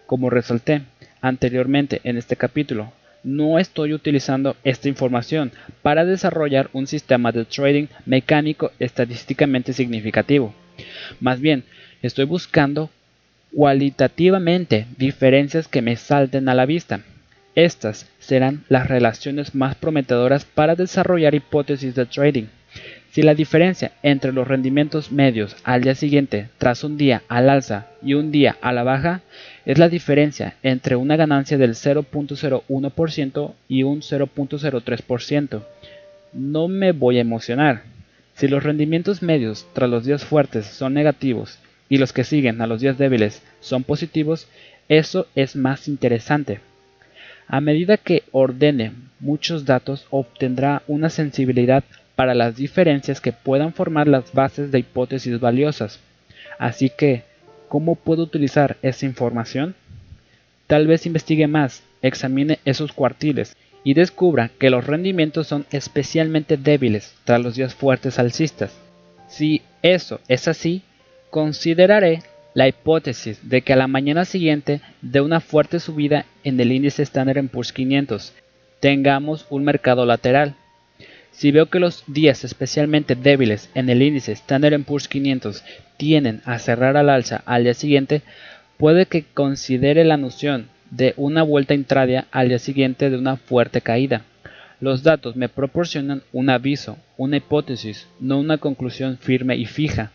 Como 0.06 0.30
resalté 0.30 0.84
anteriormente 1.22 2.02
en 2.04 2.18
este 2.18 2.36
capítulo, 2.36 2.94
no 3.24 3.60
estoy 3.60 3.94
utilizando 3.94 4.56
esta 4.64 4.88
información 4.88 5.52
para 5.82 6.06
desarrollar 6.06 6.70
un 6.74 6.88
sistema 6.88 7.32
de 7.32 7.46
trading 7.46 7.88
mecánico 8.06 8.72
estadísticamente 8.80 9.74
significativo. 9.74 10.54
Más 11.20 11.42
bien, 11.42 11.64
estoy 12.02 12.26
buscando 12.26 12.90
cualitativamente 13.54 14.86
diferencias 14.98 15.68
que 15.68 15.82
me 15.82 15.96
salten 15.96 16.48
a 16.48 16.54
la 16.54 16.66
vista. 16.66 17.02
Estas 17.56 18.08
serán 18.20 18.64
las 18.70 18.88
relaciones 18.88 19.56
más 19.56 19.76
prometedoras 19.76 20.46
para 20.46 20.76
desarrollar 20.76 21.34
hipótesis 21.34 21.96
de 21.96 22.06
trading. 22.06 22.46
Si 23.12 23.24
la 23.24 23.34
diferencia 23.34 23.94
entre 24.04 24.32
los 24.32 24.48
rendimientos 24.48 25.12
medios 25.12 25.56
al 25.64 25.82
día 25.82 25.96
siguiente 25.96 26.50
tras 26.58 26.84
un 26.84 26.98
día 26.98 27.24
al 27.28 27.50
alza 27.50 27.88
y 28.04 28.14
un 28.14 28.32
día 28.32 28.58
a 28.62 28.72
la 28.72 28.84
baja 28.84 29.22
es 29.66 29.80
la 29.80 29.90
diferencia 29.90 30.56
entre 30.62 30.96
una 30.96 31.16
ganancia 31.16 31.58
del 31.58 31.72
0.01% 31.72 33.54
y 33.68 33.84
un 33.84 34.02
0.03%, 34.02 35.64
no 36.34 36.68
me 36.68 36.92
voy 36.92 37.18
a 37.18 37.22
emocionar. 37.22 37.84
Si 38.36 38.48
los 38.48 38.64
rendimientos 38.64 39.24
medios 39.24 39.66
tras 39.74 39.90
los 39.90 40.06
días 40.06 40.24
fuertes 40.24 40.68
son 40.68 40.94
negativos 40.94 41.58
y 41.90 41.98
los 41.98 42.14
que 42.14 42.24
siguen 42.24 42.62
a 42.62 42.68
los 42.68 42.82
días 42.82 42.98
débiles 42.98 43.42
son 43.62 43.84
positivos, 43.84 44.48
eso 44.90 45.28
es 45.36 45.56
más 45.56 45.88
interesante. 45.88 46.60
A 47.48 47.62
medida 47.62 47.98
que 47.98 48.24
ordene 48.32 48.92
muchos 49.20 49.66
datos, 49.66 50.06
obtendrá 50.12 50.84
una 50.88 51.10
sensibilidad 51.10 51.84
para 52.18 52.36
las 52.36 52.58
diferencias 52.58 53.22
que 53.22 53.32
puedan 53.32 53.72
formar 53.72 54.10
las 54.10 54.34
bases 54.34 54.74
de 54.74 54.80
hipótesis 54.80 55.40
valiosas. 55.40 56.02
Así 56.60 56.90
que, 56.90 57.24
¿cómo 57.70 57.96
puedo 57.96 58.24
utilizar 58.24 58.76
esa 58.82 59.06
información? 59.06 59.74
Tal 60.68 60.86
vez 60.86 61.06
investigue 61.06 61.48
más, 61.48 61.82
examine 62.02 62.60
esos 62.66 62.92
cuartiles 62.92 63.56
y 63.86 63.94
descubra 63.94 64.52
que 64.60 64.70
los 64.70 64.86
rendimientos 64.86 65.48
son 65.48 65.66
especialmente 65.72 66.58
débiles 66.58 67.16
tras 67.24 67.42
los 67.42 67.56
días 67.56 67.74
fuertes 67.74 68.20
alcistas. 68.20 68.74
Si 69.30 69.62
eso 69.82 70.20
es 70.28 70.50
así, 70.50 70.84
Consideraré 71.30 72.24
la 72.54 72.68
hipótesis 72.68 73.50
de 73.50 73.62
que 73.62 73.74
a 73.74 73.76
la 73.76 73.88
mañana 73.88 74.24
siguiente 74.26 74.82
de 75.02 75.22
una 75.22 75.42
fuerte 75.42 75.80
subida 75.80 76.26
en 76.44 76.60
el 76.60 76.72
índice 76.72 77.04
Standard 77.04 77.48
Poor's 77.50 77.74
500 77.74 78.34
tengamos 78.80 79.46
un 79.50 79.64
mercado 79.64 80.06
lateral. 80.06 80.56
Si 81.38 81.52
veo 81.52 81.68
que 81.68 81.80
los 81.80 82.04
días 82.08 82.44
especialmente 82.44 83.14
débiles 83.14 83.70
en 83.76 83.92
el 83.92 84.02
índice 84.02 84.32
Standard 84.32 84.82
Poor's 84.82 85.08
500 85.08 85.64
tienen 85.96 86.42
a 86.46 86.58
cerrar 86.58 86.98
al 86.98 87.12
alza 87.12 87.44
al 87.46 87.64
día 87.64 87.76
siguiente, 87.76 88.24
puede 88.78 89.06
que 89.06 89.24
considere 89.36 90.04
la 90.04 90.18
noción 90.18 90.66
de 90.90 91.14
una 91.16 91.44
vuelta 91.44 91.76
intradia 91.76 92.26
al 92.32 92.50
día 92.50 92.58
siguiente 92.58 93.12
de 93.12 93.20
una 93.20 93.36
fuerte 93.36 93.82
caída. 93.82 94.24
Los 94.82 95.04
datos 95.04 95.36
me 95.36 95.48
proporcionan 95.48 96.24
un 96.34 96.50
aviso, 96.50 96.98
una 97.18 97.38
hipótesis, 97.38 98.08
no 98.20 98.40
una 98.40 98.58
conclusión 98.58 99.20
firme 99.20 99.58
y 99.58 99.68
fija. 99.68 100.14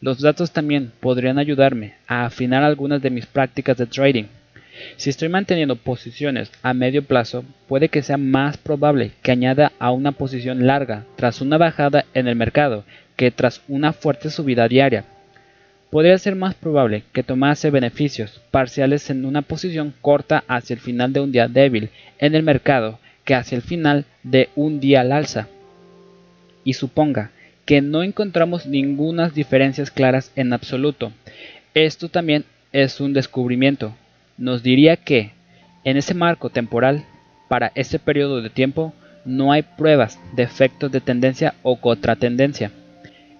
Los 0.00 0.20
datos 0.20 0.52
también 0.52 0.92
podrían 1.00 1.40
ayudarme 1.40 1.94
a 2.06 2.26
afinar 2.26 2.62
algunas 2.62 3.02
de 3.02 3.10
mis 3.10 3.26
prácticas 3.26 3.76
de 3.76 3.86
trading. 3.86 4.26
Si 4.96 5.10
estoy 5.10 5.28
manteniendo 5.28 5.76
posiciones 5.76 6.50
a 6.62 6.74
medio 6.74 7.04
plazo, 7.04 7.44
puede 7.68 7.88
que 7.88 8.02
sea 8.02 8.16
más 8.16 8.56
probable 8.56 9.12
que 9.22 9.32
añada 9.32 9.72
a 9.78 9.90
una 9.90 10.12
posición 10.12 10.66
larga 10.66 11.04
tras 11.16 11.40
una 11.40 11.58
bajada 11.58 12.04
en 12.14 12.28
el 12.28 12.36
mercado 12.36 12.84
que 13.16 13.30
tras 13.30 13.62
una 13.68 13.92
fuerte 13.92 14.30
subida 14.30 14.68
diaria. 14.68 15.04
Podría 15.90 16.18
ser 16.18 16.34
más 16.34 16.54
probable 16.54 17.04
que 17.12 17.22
tomase 17.22 17.70
beneficios 17.70 18.40
parciales 18.50 19.10
en 19.10 19.24
una 19.24 19.42
posición 19.42 19.94
corta 20.00 20.42
hacia 20.48 20.74
el 20.74 20.80
final 20.80 21.12
de 21.12 21.20
un 21.20 21.30
día 21.30 21.46
débil 21.46 21.90
en 22.18 22.34
el 22.34 22.42
mercado 22.42 22.98
que 23.24 23.34
hacia 23.34 23.56
el 23.56 23.62
final 23.62 24.04
de 24.22 24.48
un 24.56 24.80
día 24.80 25.02
al 25.02 25.12
alza. 25.12 25.48
Y 26.64 26.74
suponga 26.74 27.30
que 27.64 27.80
no 27.80 28.02
encontramos 28.02 28.66
ninguna 28.66 29.28
diferencias 29.28 29.90
claras 29.90 30.32
en 30.34 30.52
absoluto. 30.52 31.12
Esto 31.74 32.08
también 32.08 32.44
es 32.72 33.00
un 33.00 33.12
descubrimiento. 33.12 33.94
Nos 34.36 34.62
diría 34.62 34.96
que, 34.96 35.30
en 35.84 35.96
ese 35.96 36.14
marco 36.14 36.50
temporal, 36.50 37.04
para 37.48 37.70
ese 37.74 37.98
periodo 37.98 38.42
de 38.42 38.50
tiempo, 38.50 38.92
no 39.24 39.52
hay 39.52 39.62
pruebas 39.62 40.18
de 40.34 40.42
efectos 40.42 40.90
de 40.90 41.00
tendencia 41.00 41.54
o 41.62 41.80
contratendencia. 41.80 42.70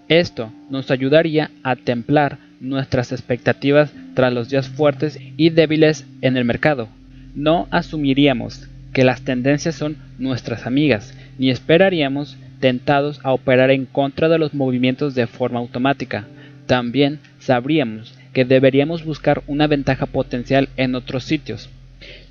Esto 0.09 0.53
nos 0.70 0.90
ayudaría 0.90 1.51
a 1.62 1.76
templar 1.76 2.38
nuestras 2.61 3.12
expectativas 3.12 3.92
tras 4.14 4.32
los 4.32 4.49
días 4.49 4.68
fuertes 4.68 5.18
y 5.36 5.51
débiles 5.51 6.07
en 6.20 6.36
el 6.36 6.45
mercado. 6.45 6.88
No 7.34 7.66
asumiríamos 7.70 8.68
que 8.92 9.05
las 9.05 9.22
tendencias 9.22 9.74
son 9.74 9.97
nuestras 10.18 10.66
amigas, 10.66 11.14
ni 11.38 11.51
esperaríamos 11.51 12.36
tentados 12.61 13.20
a 13.24 13.32
operar 13.32 13.70
en 13.70 13.86
contra 13.86 14.28
de 14.28 14.38
los 14.38 14.55
movimientos 14.55 15.14
de 15.14 15.26
forma 15.26 15.59
automática. 15.59 16.24
También 16.66 17.18
sabríamos 17.40 18.14
que 18.35 18.45
deberíamos 18.45 19.05
buscar 19.05 19.43
una 19.47 19.66
ventaja 19.66 20.05
potencial 20.05 20.68
en 20.76 20.95
otros 20.95 21.24
sitios. 21.24 21.70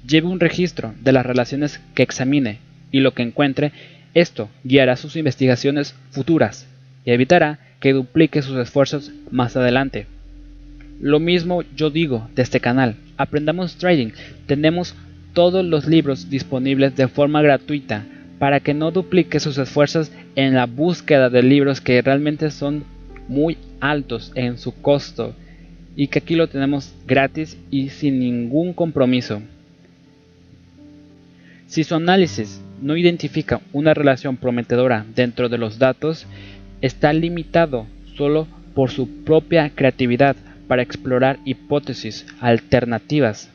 Lleve 0.08 0.28
un 0.28 0.40
registro 0.40 0.94
de 1.02 1.14
las 1.14 1.26
relaciones 1.26 1.82
que 1.96 2.04
examine 2.04 2.60
y 2.92 3.00
lo 3.00 3.14
que 3.14 3.24
encuentre, 3.24 3.72
esto 4.14 4.50
guiará 4.64 4.96
sus 4.96 5.16
investigaciones 5.16 5.96
futuras 6.12 6.68
y 7.06 7.12
evitará 7.12 7.58
que 7.80 7.94
duplique 7.94 8.44
sus 8.44 8.58
esfuerzos 8.58 9.12
más 9.32 9.58
adelante. 9.58 10.06
Lo 11.02 11.20
mismo 11.20 11.64
yo 11.76 11.90
digo 11.90 12.30
de 12.36 12.44
este 12.44 12.60
canal. 12.60 12.96
Aprendamos 13.18 13.78
trading. 13.78 14.12
Tenemos 14.46 14.96
todos 15.34 15.66
los 15.66 15.88
libros 15.88 16.30
disponibles 16.30 16.96
de 16.96 17.08
forma 17.08 17.42
gratuita 17.42 18.06
para 18.40 18.60
que 18.60 18.74
no 18.74 18.92
duplique 18.92 19.40
sus 19.40 19.58
esfuerzos 19.58 20.12
en 20.36 20.54
la 20.54 20.66
búsqueda 20.66 21.30
de 21.30 21.44
libros 21.44 21.82
que 21.82 22.02
realmente 22.02 22.52
son 22.52 22.84
muy 23.28 23.58
altos 23.80 24.32
en 24.36 24.58
su 24.58 24.74
costo 24.82 25.34
y 25.96 26.08
que 26.08 26.20
aquí 26.20 26.36
lo 26.36 26.48
tenemos 26.48 26.94
gratis 27.06 27.58
y 27.70 27.90
sin 27.90 28.20
ningún 28.20 28.74
compromiso. 28.74 29.42
Si 31.68 31.84
su 31.84 31.96
análisis 31.96 32.62
no 32.82 32.98
identifica 32.98 33.62
una 33.72 33.94
relación 33.94 34.38
prometedora 34.38 35.06
dentro 35.16 35.50
de 35.50 35.58
los 35.58 35.80
datos, 35.80 36.28
está 36.82 37.14
limitado 37.14 37.88
solo 38.16 38.48
por 38.76 38.92
su 38.92 39.24
propia 39.24 39.72
creatividad 39.74 40.36
para 40.68 40.82
explorar 40.82 41.40
hipótesis 41.46 42.26
alternativas. 42.40 43.50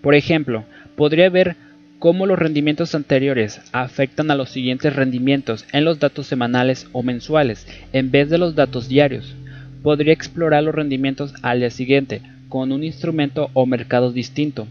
Por 0.00 0.14
ejemplo, 0.14 0.64
podría 0.96 1.28
ver 1.28 1.56
cómo 1.98 2.26
los 2.26 2.38
rendimientos 2.38 2.94
anteriores 2.94 3.60
afectan 3.72 4.30
a 4.30 4.34
los 4.34 4.50
siguientes 4.50 4.96
rendimientos 4.96 5.66
en 5.72 5.84
los 5.84 5.98
datos 5.98 6.26
semanales 6.26 6.88
o 6.92 7.02
mensuales 7.02 7.66
en 7.92 8.10
vez 8.10 8.30
de 8.30 8.38
los 8.38 8.54
datos 8.54 8.88
diarios. 8.88 9.34
Podría 9.82 10.12
explorar 10.12 10.62
los 10.62 10.74
rendimientos 10.74 11.34
al 11.42 11.60
día 11.60 11.70
siguiente 11.70 12.20
con 12.48 12.72
un 12.72 12.84
instrumento 12.84 13.50
o 13.54 13.64
mercado 13.64 14.12
distinto. 14.12 14.66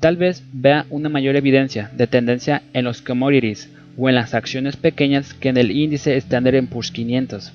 Tal 0.00 0.16
vez 0.16 0.42
vea 0.52 0.86
una 0.90 1.08
mayor 1.08 1.36
evidencia 1.36 1.90
de 1.96 2.06
tendencia 2.06 2.62
en 2.72 2.84
los 2.84 3.02
commodities 3.02 3.70
o 3.96 4.08
en 4.08 4.14
las 4.14 4.34
acciones 4.34 4.76
pequeñas 4.76 5.34
que 5.34 5.48
en 5.48 5.56
el 5.56 5.70
índice 5.70 6.16
Standard 6.16 6.66
Poor's 6.68 6.90
500. 6.90 7.52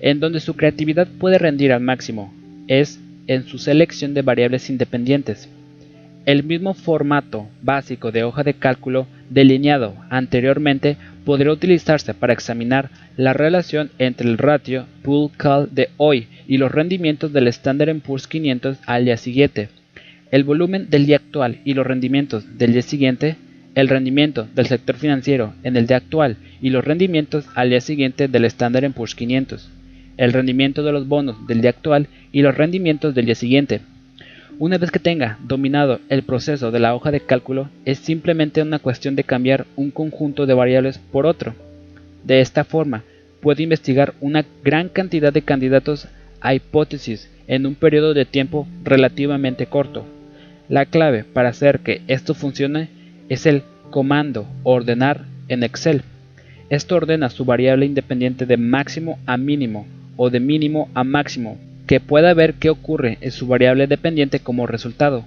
En 0.00 0.20
donde 0.20 0.40
su 0.40 0.54
creatividad 0.54 1.08
puede 1.18 1.38
rendir 1.38 1.72
al 1.72 1.80
máximo 1.80 2.32
es 2.68 3.00
en 3.26 3.46
su 3.46 3.58
selección 3.58 4.14
de 4.14 4.22
variables 4.22 4.68
independientes. 4.70 5.48
El 6.26 6.42
mismo 6.42 6.72
formato 6.72 7.48
básico 7.60 8.10
de 8.10 8.24
hoja 8.24 8.42
de 8.44 8.54
cálculo 8.54 9.06
delineado 9.28 9.94
anteriormente 10.08 10.96
podría 11.26 11.52
utilizarse 11.52 12.14
para 12.14 12.32
examinar 12.32 12.90
la 13.18 13.34
relación 13.34 13.90
entre 13.98 14.28
el 14.30 14.38
ratio 14.38 14.86
pool 15.02 15.30
call 15.36 15.68
de 15.70 15.90
hoy 15.98 16.28
y 16.48 16.56
los 16.56 16.72
rendimientos 16.72 17.32
del 17.34 17.48
Standard 17.48 18.00
Poor's 18.00 18.26
500 18.26 18.78
al 18.86 19.04
día 19.04 19.18
siguiente, 19.18 19.68
el 20.30 20.44
volumen 20.44 20.88
del 20.88 21.04
día 21.04 21.16
actual 21.16 21.58
y 21.62 21.74
los 21.74 21.86
rendimientos 21.86 22.58
del 22.58 22.72
día 22.72 22.82
siguiente, 22.82 23.36
el 23.74 23.88
rendimiento 23.88 24.48
del 24.54 24.66
sector 24.66 24.96
financiero 24.96 25.52
en 25.62 25.76
el 25.76 25.86
día 25.86 25.98
actual 25.98 26.38
y 26.62 26.70
los 26.70 26.86
rendimientos 26.86 27.46
al 27.54 27.68
día 27.68 27.82
siguiente 27.82 28.28
del 28.28 28.46
Standard 28.46 28.90
Poor's 28.92 29.14
500, 29.14 29.68
el 30.16 30.32
rendimiento 30.32 30.82
de 30.82 30.92
los 30.92 31.06
bonos 31.06 31.46
del 31.46 31.60
día 31.60 31.70
actual 31.70 32.08
y 32.32 32.40
los 32.40 32.56
rendimientos 32.56 33.14
del 33.14 33.26
día 33.26 33.34
siguiente, 33.34 33.82
una 34.58 34.78
vez 34.78 34.90
que 34.90 34.98
tenga 34.98 35.38
dominado 35.42 36.00
el 36.08 36.22
proceso 36.22 36.70
de 36.70 36.78
la 36.78 36.94
hoja 36.94 37.10
de 37.10 37.20
cálculo, 37.20 37.68
es 37.84 37.98
simplemente 37.98 38.62
una 38.62 38.78
cuestión 38.78 39.16
de 39.16 39.24
cambiar 39.24 39.66
un 39.76 39.90
conjunto 39.90 40.46
de 40.46 40.54
variables 40.54 40.98
por 40.98 41.26
otro. 41.26 41.54
De 42.22 42.40
esta 42.40 42.64
forma, 42.64 43.02
puede 43.40 43.62
investigar 43.62 44.14
una 44.20 44.44
gran 44.62 44.88
cantidad 44.88 45.32
de 45.32 45.42
candidatos 45.42 46.08
a 46.40 46.54
hipótesis 46.54 47.28
en 47.46 47.66
un 47.66 47.74
periodo 47.74 48.14
de 48.14 48.24
tiempo 48.24 48.66
relativamente 48.84 49.66
corto. 49.66 50.04
La 50.68 50.86
clave 50.86 51.24
para 51.24 51.50
hacer 51.50 51.80
que 51.80 52.02
esto 52.08 52.34
funcione 52.34 52.88
es 53.28 53.46
el 53.46 53.62
comando 53.90 54.46
ordenar 54.62 55.24
en 55.48 55.62
Excel. 55.62 56.02
Esto 56.70 56.96
ordena 56.96 57.28
su 57.28 57.44
variable 57.44 57.86
independiente 57.86 58.46
de 58.46 58.56
máximo 58.56 59.18
a 59.26 59.36
mínimo 59.36 59.86
o 60.16 60.30
de 60.30 60.40
mínimo 60.40 60.88
a 60.94 61.04
máximo 61.04 61.58
que 61.86 62.00
pueda 62.00 62.32
ver 62.34 62.54
qué 62.54 62.70
ocurre 62.70 63.18
en 63.20 63.30
su 63.30 63.46
variable 63.46 63.86
dependiente 63.86 64.40
como 64.40 64.66
resultado. 64.66 65.24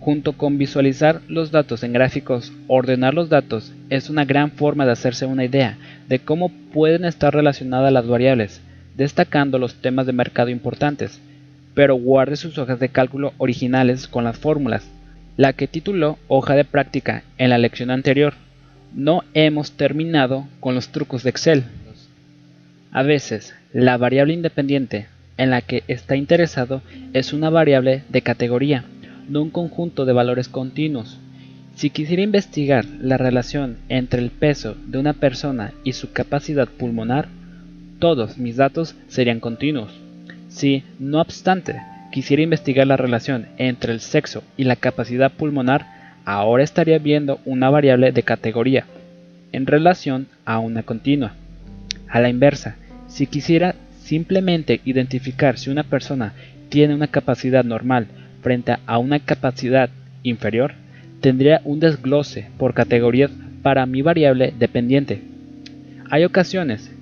Junto 0.00 0.34
con 0.34 0.58
visualizar 0.58 1.22
los 1.28 1.50
datos 1.50 1.82
en 1.82 1.92
gráficos, 1.92 2.52
ordenar 2.66 3.14
los 3.14 3.28
datos 3.30 3.72
es 3.88 4.10
una 4.10 4.24
gran 4.24 4.50
forma 4.50 4.84
de 4.84 4.92
hacerse 4.92 5.24
una 5.24 5.44
idea 5.44 5.78
de 6.08 6.18
cómo 6.18 6.50
pueden 6.72 7.04
estar 7.04 7.32
relacionadas 7.32 7.92
las 7.92 8.06
variables, 8.06 8.60
destacando 8.96 9.58
los 9.58 9.76
temas 9.76 10.06
de 10.06 10.12
mercado 10.12 10.50
importantes, 10.50 11.20
pero 11.74 11.94
guarde 11.94 12.36
sus 12.36 12.58
hojas 12.58 12.78
de 12.80 12.90
cálculo 12.90 13.32
originales 13.38 14.06
con 14.06 14.24
las 14.24 14.36
fórmulas, 14.36 14.86
la 15.36 15.52
que 15.52 15.66
tituló 15.68 16.18
hoja 16.28 16.54
de 16.54 16.64
práctica 16.64 17.22
en 17.38 17.50
la 17.50 17.58
lección 17.58 17.90
anterior. 17.90 18.34
No 18.94 19.22
hemos 19.32 19.72
terminado 19.72 20.46
con 20.60 20.74
los 20.74 20.90
trucos 20.90 21.22
de 21.22 21.30
Excel. 21.30 21.64
A 22.92 23.02
veces, 23.02 23.54
la 23.72 23.96
variable 23.96 24.34
independiente 24.34 25.08
en 25.36 25.50
la 25.50 25.60
que 25.60 25.82
está 25.88 26.16
interesado 26.16 26.82
es 27.12 27.32
una 27.32 27.50
variable 27.50 28.02
de 28.08 28.22
categoría, 28.22 28.84
no 29.28 29.42
un 29.42 29.50
conjunto 29.50 30.04
de 30.04 30.12
valores 30.12 30.48
continuos. 30.48 31.18
Si 31.74 31.90
quisiera 31.90 32.22
investigar 32.22 32.84
la 32.84 33.16
relación 33.16 33.78
entre 33.88 34.20
el 34.20 34.30
peso 34.30 34.76
de 34.86 34.98
una 34.98 35.12
persona 35.12 35.72
y 35.82 35.94
su 35.94 36.12
capacidad 36.12 36.68
pulmonar, 36.68 37.28
todos 37.98 38.38
mis 38.38 38.56
datos 38.56 38.94
serían 39.08 39.40
continuos. 39.40 39.90
Si, 40.48 40.84
no 41.00 41.20
obstante, 41.20 41.80
quisiera 42.12 42.42
investigar 42.42 42.86
la 42.86 42.96
relación 42.96 43.46
entre 43.58 43.92
el 43.92 44.00
sexo 44.00 44.44
y 44.56 44.64
la 44.64 44.76
capacidad 44.76 45.32
pulmonar, 45.32 45.86
ahora 46.24 46.62
estaría 46.62 46.98
viendo 46.98 47.40
una 47.44 47.70
variable 47.70 48.12
de 48.12 48.22
categoría 48.22 48.86
en 49.50 49.66
relación 49.66 50.28
a 50.44 50.60
una 50.60 50.84
continua. 50.84 51.32
A 52.08 52.20
la 52.20 52.28
inversa, 52.28 52.76
si 53.08 53.26
quisiera 53.26 53.74
Simplemente 54.04 54.82
identificar 54.84 55.56
si 55.58 55.70
una 55.70 55.82
persona 55.82 56.34
tiene 56.68 56.94
una 56.94 57.06
capacidad 57.06 57.64
normal 57.64 58.06
frente 58.42 58.76
a 58.84 58.98
una 58.98 59.18
capacidad 59.18 59.88
inferior 60.22 60.74
tendría 61.22 61.62
un 61.64 61.80
desglose 61.80 62.50
por 62.58 62.74
categorías 62.74 63.30
para 63.62 63.86
mi 63.86 64.02
variable 64.02 64.52
dependiente. 64.58 65.22
Hay 66.10 66.22
ocasiones 66.24 66.94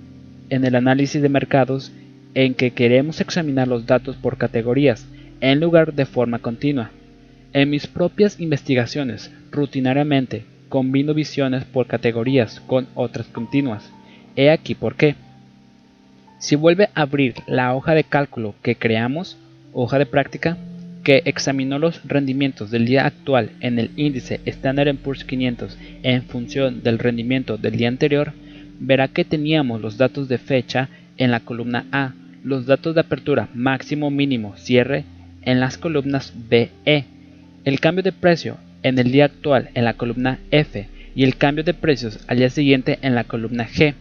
en 0.49 0.65
el 0.65 0.77
análisis 0.77 1.21
de 1.21 1.29
mercados 1.29 1.91
en 2.35 2.55
que 2.55 2.71
queremos 2.71 3.21
examinar 3.21 3.67
los 3.67 3.85
datos 3.85 4.15
por 4.15 4.37
categorías 4.37 5.05
en 5.41 5.59
lugar 5.59 5.95
de 5.95 6.07
forma 6.07 6.39
continua. 6.39 6.93
En 7.53 7.69
mis 7.69 7.89
propias 7.89 8.39
investigaciones, 8.39 9.33
rutinariamente 9.51 10.45
combino 10.69 11.15
visiones 11.15 11.65
por 11.65 11.89
categorías 11.89 12.61
con 12.69 12.87
otras 12.95 13.27
continuas. 13.27 13.91
He 14.37 14.51
aquí 14.51 14.77
por 14.77 14.95
qué. 14.95 15.17
Si 16.43 16.57
vuelve 16.57 16.89
a 16.97 17.03
abrir 17.03 17.35
la 17.47 17.73
hoja 17.73 17.95
de 17.95 18.03
cálculo 18.03 18.57
que 18.65 18.75
creamos, 18.75 19.39
hoja 19.73 20.01
de 20.01 20.07
práctica, 20.07 20.59
que 21.05 21.23
examinó 21.25 21.79
los 21.79 22.01
rendimientos 22.03 22.73
del 22.73 22.85
día 22.85 23.07
actual 23.07 23.53
en 23.61 23.79
el 23.79 23.93
índice 23.95 24.41
Standard 24.45 24.97
Poor's 24.97 25.25
500 25.25 25.79
en 26.03 26.25
función 26.25 26.83
del 26.83 26.99
rendimiento 26.99 27.59
del 27.59 27.77
día 27.77 27.87
anterior, 27.87 28.33
verá 28.81 29.07
que 29.07 29.25
teníamos 29.25 29.81
los 29.81 29.99
datos 29.99 30.29
de 30.29 30.39
fecha 30.39 30.89
en 31.17 31.31
la 31.31 31.39
columna 31.39 31.87
A, 31.93 32.13
los 32.43 32.67
datos 32.67 32.97
de 32.97 33.03
apertura 33.03 33.49
máximo 33.55 34.11
mínimo 34.11 34.57
cierre 34.57 35.05
en 35.43 35.61
las 35.61 35.79
columnas 35.79 36.33
B, 36.49 36.71
E, 36.85 37.05
el 37.65 37.79
cambio 37.79 38.03
de 38.03 38.11
precio 38.11 38.57
en 38.83 38.99
el 38.99 39.13
día 39.13 39.27
actual 39.27 39.71
en 39.75 39.85
la 39.85 39.95
columna 39.95 40.41
F 40.51 40.89
y 41.15 41.23
el 41.23 41.37
cambio 41.37 41.63
de 41.63 41.75
precios 41.75 42.19
al 42.27 42.39
día 42.39 42.51
siguiente 42.51 42.99
en 43.03 43.15
la 43.15 43.23
columna 43.23 43.69
G. 43.69 43.95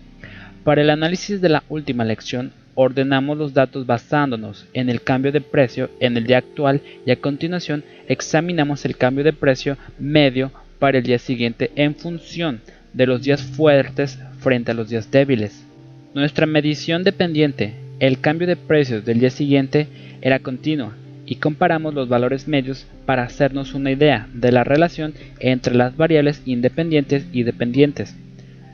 Para 0.64 0.84
el 0.84 0.92
análisis 0.92 1.42
de 1.42 1.50
la 1.50 1.64
última 1.70 2.06
lección, 2.06 2.52
ordenamos 2.76 3.36
los 3.36 3.56
datos 3.56 3.88
basándonos 3.88 4.68
en 4.74 4.90
el 4.90 5.02
cambio 5.02 5.32
de 5.32 5.42
precio 5.42 5.90
en 6.00 6.16
el 6.18 6.28
día 6.28 6.38
actual 6.38 6.82
y 7.04 7.10
a 7.10 7.16
continuación 7.16 7.84
examinamos 8.08 8.86
el 8.86 8.96
cambio 8.96 9.24
de 9.24 9.34
precio 9.34 9.76
medio 9.98 10.52
para 10.78 11.00
el 11.00 11.04
día 11.04 11.18
siguiente 11.18 11.72
en 11.76 11.96
función 11.96 12.62
de 12.94 13.08
los 13.08 13.24
días 13.24 13.42
fuertes 13.42 14.20
frente 14.40 14.70
a 14.70 14.74
los 14.76 14.90
días 14.90 15.10
débiles. 15.10 15.66
Nuestra 16.14 16.46
medición 16.46 17.04
dependiente, 17.04 17.74
el 18.00 18.22
cambio 18.22 18.46
de 18.46 18.56
precios 18.56 19.04
del 19.04 19.20
día 19.20 19.32
siguiente, 19.32 19.88
era 20.22 20.38
continua 20.38 20.96
y 21.26 21.38
comparamos 21.38 21.96
los 21.96 22.08
valores 22.08 22.48
medios 22.48 22.86
para 23.08 23.24
hacernos 23.24 23.74
una 23.74 23.90
idea 23.90 24.28
de 24.32 24.52
la 24.52 24.64
relación 24.64 25.16
entre 25.40 25.74
las 25.74 25.98
variables 25.98 26.44
independientes 26.46 27.26
y 27.32 27.42
dependientes. 27.42 28.16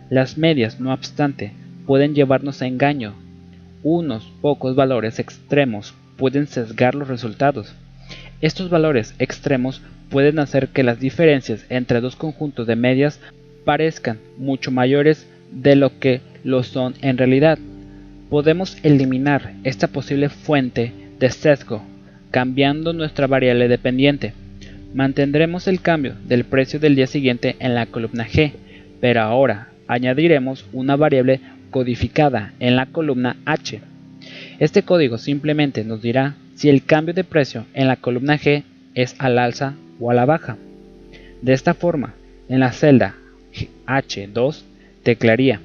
Las 0.09 0.37
medias, 0.37 0.79
no 0.79 0.93
obstante, 0.93 1.53
pueden 1.87 2.13
llevarnos 2.13 2.61
a 2.61 2.67
engaño. 2.67 3.15
Unos 3.81 4.31
pocos 4.41 4.75
valores 4.75 5.17
extremos 5.17 5.95
pueden 6.17 6.45
sesgar 6.45 6.93
los 6.93 7.07
resultados. 7.07 7.73
Estos 8.41 8.69
valores 8.69 9.15
extremos 9.17 9.81
pueden 10.09 10.37
hacer 10.37 10.67
que 10.67 10.83
las 10.83 10.99
diferencias 10.99 11.65
entre 11.69 12.01
dos 12.01 12.15
conjuntos 12.15 12.67
de 12.67 12.75
medias 12.75 13.19
parezcan 13.65 14.19
mucho 14.37 14.69
mayores 14.69 15.27
de 15.51 15.75
lo 15.75 15.97
que 15.97 16.21
lo 16.43 16.61
son 16.63 16.93
en 17.01 17.17
realidad. 17.17 17.57
Podemos 18.29 18.77
eliminar 18.83 19.53
esta 19.63 19.87
posible 19.87 20.29
fuente 20.29 20.91
de 21.19 21.31
sesgo 21.31 21.81
cambiando 22.31 22.93
nuestra 22.93 23.27
variable 23.27 23.67
dependiente. 23.67 24.33
Mantendremos 24.93 25.67
el 25.67 25.81
cambio 25.81 26.15
del 26.27 26.43
precio 26.43 26.79
del 26.79 26.95
día 26.95 27.07
siguiente 27.07 27.55
en 27.59 27.75
la 27.75 27.85
columna 27.85 28.27
G, 28.27 28.51
pero 28.99 29.21
ahora 29.21 29.69
añadiremos 29.87 30.65
una 30.73 30.95
variable 30.95 31.39
codificada 31.69 32.53
en 32.59 32.75
la 32.75 32.87
columna 32.87 33.37
H. 33.45 33.81
Este 34.59 34.83
código 34.83 35.17
simplemente 35.17 35.83
nos 35.83 36.01
dirá 36.01 36.35
si 36.55 36.69
el 36.69 36.83
cambio 36.83 37.13
de 37.13 37.23
precio 37.23 37.65
en 37.73 37.87
la 37.87 37.97
columna 37.97 38.37
G 38.37 38.63
es 38.95 39.15
al 39.19 39.37
alza 39.37 39.75
o 39.99 40.11
a 40.11 40.13
la 40.13 40.25
baja. 40.25 40.57
De 41.41 41.53
esta 41.53 41.73
forma, 41.73 42.13
en 42.49 42.59
la 42.59 42.71
celda 42.71 43.15
H2 43.85 44.61
teclaría 45.03 45.61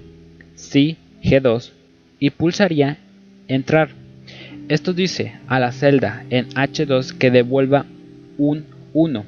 sí 0.54 0.96
G2 1.22 1.70
y 2.18 2.30
pulsaría 2.30 2.98
entrar. 3.48 3.90
Esto 4.68 4.92
dice 4.92 5.34
a 5.48 5.58
la 5.58 5.72
celda 5.72 6.24
en 6.30 6.48
H2 6.50 7.16
que 7.16 7.30
devuelva 7.30 7.86
un 8.38 8.64
1 8.92 9.24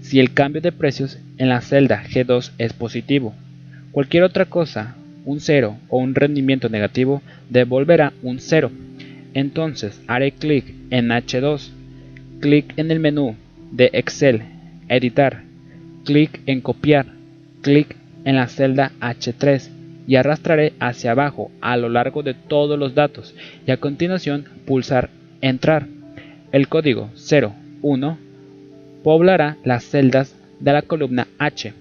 si 0.00 0.20
el 0.20 0.32
cambio 0.32 0.60
de 0.60 0.72
precios 0.72 1.18
en 1.36 1.48
la 1.48 1.60
celda 1.60 2.02
G2 2.04 2.52
es 2.58 2.72
positivo. 2.72 3.34
Cualquier 3.92 4.22
otra 4.22 4.46
cosa, 4.46 4.96
un 5.28 5.40
0 5.40 5.76
o 5.90 5.98
un 5.98 6.14
rendimiento 6.14 6.70
negativo, 6.70 7.20
devolverá 7.50 8.14
un 8.22 8.40
0. 8.40 8.70
Entonces 9.34 10.00
haré 10.06 10.32
clic 10.32 10.74
en 10.88 11.08
H2, 11.08 11.68
clic 12.40 12.72
en 12.78 12.90
el 12.90 12.98
menú 12.98 13.36
de 13.70 13.90
Excel, 13.92 14.40
editar, 14.88 15.42
clic 16.06 16.40
en 16.46 16.62
copiar, 16.62 17.06
clic 17.60 17.94
en 18.24 18.36
la 18.36 18.48
celda 18.48 18.92
H3 19.00 19.68
y 20.06 20.16
arrastraré 20.16 20.72
hacia 20.80 21.10
abajo 21.10 21.50
a 21.60 21.76
lo 21.76 21.90
largo 21.90 22.22
de 22.22 22.32
todos 22.32 22.78
los 22.78 22.94
datos 22.94 23.34
y 23.66 23.70
a 23.70 23.76
continuación 23.76 24.46
pulsar 24.64 25.10
entrar. 25.42 25.88
El 26.52 26.68
código 26.68 27.10
01 27.82 28.18
poblará 29.04 29.58
las 29.62 29.84
celdas 29.84 30.34
de 30.58 30.72
la 30.72 30.80
columna 30.80 31.28
H. 31.38 31.74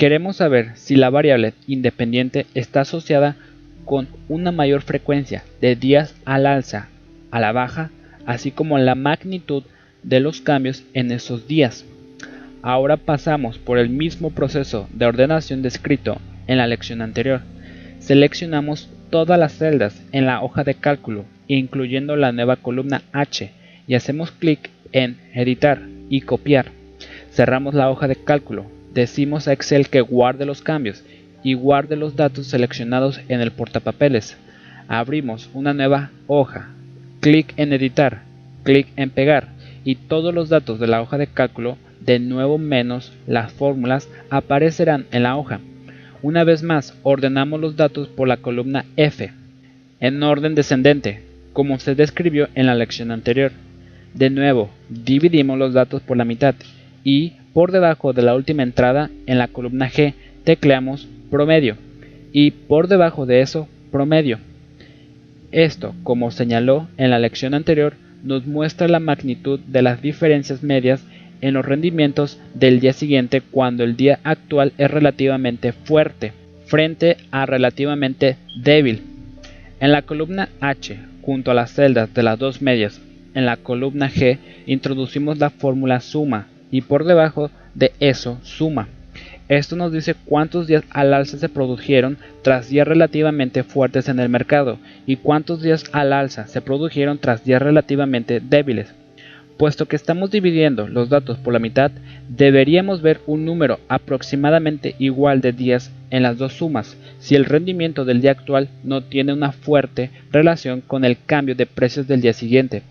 Queremos 0.00 0.36
saber 0.36 0.70
si 0.76 0.96
la 0.96 1.10
variable 1.10 1.52
independiente 1.66 2.46
está 2.54 2.80
asociada 2.80 3.36
con 3.84 4.08
una 4.30 4.50
mayor 4.50 4.80
frecuencia 4.80 5.44
de 5.60 5.76
días 5.76 6.14
al 6.24 6.46
alza, 6.46 6.88
a 7.30 7.38
la 7.38 7.52
baja, 7.52 7.90
así 8.24 8.50
como 8.50 8.78
la 8.78 8.94
magnitud 8.94 9.62
de 10.02 10.20
los 10.20 10.40
cambios 10.40 10.84
en 10.94 11.12
esos 11.12 11.46
días. 11.46 11.84
Ahora 12.62 12.96
pasamos 12.96 13.58
por 13.58 13.76
el 13.76 13.90
mismo 13.90 14.30
proceso 14.30 14.88
de 14.94 15.04
ordenación 15.04 15.60
descrito 15.60 16.18
en 16.46 16.56
la 16.56 16.66
lección 16.66 17.02
anterior. 17.02 17.42
Seleccionamos 17.98 18.88
todas 19.10 19.38
las 19.38 19.52
celdas 19.52 20.02
en 20.12 20.24
la 20.24 20.40
hoja 20.40 20.64
de 20.64 20.76
cálculo, 20.76 21.26
incluyendo 21.46 22.16
la 22.16 22.32
nueva 22.32 22.56
columna 22.56 23.02
H, 23.12 23.50
y 23.86 23.94
hacemos 23.96 24.30
clic 24.30 24.70
en 24.92 25.18
Editar 25.34 25.82
y 26.08 26.22
Copiar. 26.22 26.72
Cerramos 27.32 27.74
la 27.74 27.90
hoja 27.90 28.08
de 28.08 28.16
cálculo, 28.16 28.79
decimos 28.92 29.48
a 29.48 29.52
Excel 29.52 29.88
que 29.88 30.00
guarde 30.00 30.46
los 30.46 30.62
cambios 30.62 31.04
y 31.42 31.54
guarde 31.54 31.96
los 31.96 32.16
datos 32.16 32.46
seleccionados 32.46 33.20
en 33.28 33.40
el 33.40 33.50
portapapeles. 33.50 34.36
Abrimos 34.88 35.48
una 35.54 35.72
nueva 35.72 36.10
hoja, 36.26 36.70
clic 37.20 37.54
en 37.56 37.72
Editar, 37.72 38.22
clic 38.64 38.88
en 38.96 39.10
Pegar 39.10 39.48
y 39.84 39.94
todos 39.94 40.34
los 40.34 40.48
datos 40.48 40.78
de 40.80 40.86
la 40.86 41.00
hoja 41.00 41.18
de 41.18 41.26
cálculo 41.26 41.78
de 42.00 42.18
nuevo 42.18 42.58
menos 42.58 43.12
las 43.26 43.52
fórmulas 43.52 44.08
aparecerán 44.30 45.06
en 45.12 45.22
la 45.22 45.36
hoja. 45.36 45.60
Una 46.22 46.44
vez 46.44 46.62
más, 46.62 46.94
ordenamos 47.02 47.60
los 47.60 47.76
datos 47.76 48.08
por 48.08 48.28
la 48.28 48.38
columna 48.38 48.84
F, 48.96 49.30
en 50.00 50.22
orden 50.22 50.54
descendente, 50.54 51.22
como 51.52 51.78
se 51.78 51.94
describió 51.94 52.48
en 52.54 52.66
la 52.66 52.74
lección 52.74 53.10
anterior. 53.10 53.52
De 54.14 54.28
nuevo, 54.28 54.70
dividimos 54.88 55.58
los 55.58 55.72
datos 55.72 56.02
por 56.02 56.16
la 56.16 56.24
mitad 56.24 56.54
y 57.04 57.34
por 57.52 57.72
debajo 57.72 58.12
de 58.12 58.22
la 58.22 58.34
última 58.34 58.62
entrada 58.62 59.10
en 59.26 59.38
la 59.38 59.48
columna 59.48 59.90
G 59.90 60.14
tecleamos 60.44 61.08
promedio 61.30 61.76
y 62.32 62.50
por 62.52 62.88
debajo 62.88 63.26
de 63.26 63.40
eso 63.40 63.68
promedio. 63.90 64.38
Esto, 65.52 65.94
como 66.04 66.30
señaló 66.30 66.88
en 66.96 67.10
la 67.10 67.18
lección 67.18 67.54
anterior, 67.54 67.94
nos 68.22 68.46
muestra 68.46 68.86
la 68.86 69.00
magnitud 69.00 69.58
de 69.60 69.82
las 69.82 70.00
diferencias 70.00 70.62
medias 70.62 71.02
en 71.40 71.54
los 71.54 71.64
rendimientos 71.64 72.38
del 72.54 72.80
día 72.80 72.92
siguiente 72.92 73.40
cuando 73.40 73.82
el 73.82 73.96
día 73.96 74.20
actual 74.22 74.72
es 74.78 74.90
relativamente 74.90 75.72
fuerte 75.72 76.32
frente 76.66 77.16
a 77.32 77.46
relativamente 77.46 78.36
débil. 78.62 79.02
En 79.80 79.90
la 79.90 80.02
columna 80.02 80.50
H, 80.60 80.98
junto 81.22 81.50
a 81.50 81.54
las 81.54 81.72
celdas 81.72 82.12
de 82.14 82.22
las 82.22 82.38
dos 82.38 82.62
medias, 82.62 83.00
en 83.34 83.46
la 83.46 83.56
columna 83.56 84.08
G 84.08 84.38
introducimos 84.66 85.38
la 85.38 85.50
fórmula 85.50 86.00
suma 86.00 86.46
y 86.70 86.82
por 86.82 87.04
debajo 87.04 87.50
de 87.74 87.92
eso 88.00 88.38
suma. 88.42 88.88
Esto 89.48 89.74
nos 89.74 89.92
dice 89.92 90.14
cuántos 90.26 90.68
días 90.68 90.84
al 90.90 91.12
alza 91.12 91.36
se 91.36 91.48
produjeron 91.48 92.18
tras 92.42 92.68
días 92.68 92.86
relativamente 92.86 93.64
fuertes 93.64 94.08
en 94.08 94.20
el 94.20 94.28
mercado 94.28 94.78
y 95.06 95.16
cuántos 95.16 95.60
días 95.60 95.84
al 95.90 96.12
alza 96.12 96.46
se 96.46 96.60
produjeron 96.60 97.18
tras 97.18 97.44
días 97.44 97.60
relativamente 97.60 98.38
débiles. 98.38 98.94
Puesto 99.60 99.86
que 99.86 99.96
estamos 99.96 100.30
dividiendo 100.30 100.88
los 100.88 101.08
datos 101.08 101.36
por 101.36 101.52
la 101.52 101.58
mitad, 101.58 101.90
deberíamos 102.28 103.02
ver 103.02 103.20
un 103.26 103.44
número 103.44 103.80
aproximadamente 103.88 104.94
igual 104.98 105.40
de 105.40 105.52
días 105.52 105.90
en 106.10 106.22
las 106.22 106.38
dos 106.38 106.54
sumas, 106.54 106.96
si 107.18 107.34
el 107.34 107.44
rendimiento 107.44 108.04
del 108.04 108.22
día 108.22 108.30
actual 108.30 108.68
no 108.84 109.02
tiene 109.02 109.32
una 109.32 109.52
fuerte 109.52 110.10
relación 110.30 110.80
con 110.80 111.04
el 111.04 111.18
cambio 111.26 111.56
de 111.56 111.66
precios 111.66 112.06
del 112.06 112.20
día 112.20 112.32
siguiente. 112.32 112.82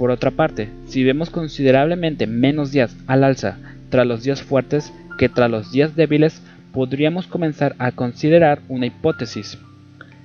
Por 0.00 0.10
otra 0.10 0.30
parte, 0.30 0.70
si 0.86 1.04
vemos 1.04 1.28
considerablemente 1.28 2.26
menos 2.26 2.72
días 2.72 2.96
al 3.06 3.22
alza 3.22 3.58
tras 3.90 4.06
los 4.06 4.22
días 4.22 4.42
fuertes, 4.42 4.94
que 5.18 5.28
tras 5.28 5.50
los 5.50 5.72
días 5.72 5.94
débiles 5.94 6.40
podríamos 6.72 7.26
comenzar 7.26 7.74
a 7.76 7.92
considerar 7.92 8.60
una 8.70 8.86
hipótesis. 8.86 9.58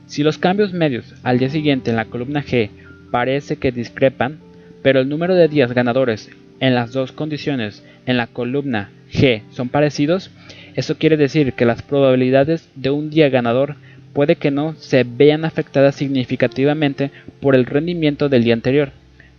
Si 0.08 0.24
los 0.24 0.38
cambios 0.38 0.72
medios 0.72 1.14
al 1.24 1.40
día 1.40 1.50
siguiente 1.50 1.90
en 1.90 1.98
la 1.98 2.06
columna 2.06 2.42
G 2.42 2.70
parece 3.12 3.58
que 3.58 3.74
discrepan, 3.74 4.38
pero 4.82 5.02
el 5.02 5.10
número 5.10 5.36
de 5.36 5.50
días 5.50 5.74
ganadores 5.74 6.30
en 6.62 6.74
las 6.74 6.94
dos 6.94 7.12
condiciones 7.12 7.84
en 8.06 8.16
la 8.16 8.28
columna 8.28 8.92
G 9.12 9.42
son 9.52 9.68
parecidos, 9.68 10.32
eso 10.76 10.98
quiere 10.98 11.18
decir 11.18 11.52
que 11.52 11.66
las 11.66 11.82
probabilidades 11.82 12.70
de 12.76 12.92
un 12.92 13.10
día 13.10 13.28
ganador 13.28 13.76
puede 14.14 14.38
que 14.38 14.52
no 14.52 14.74
se 14.76 15.04
vean 15.04 15.44
afectadas 15.44 15.96
significativamente 15.96 17.12
por 17.42 17.56
el 17.56 17.66
rendimiento 17.66 18.30
del 18.30 18.46
día 18.46 18.54
anterior, 18.54 18.94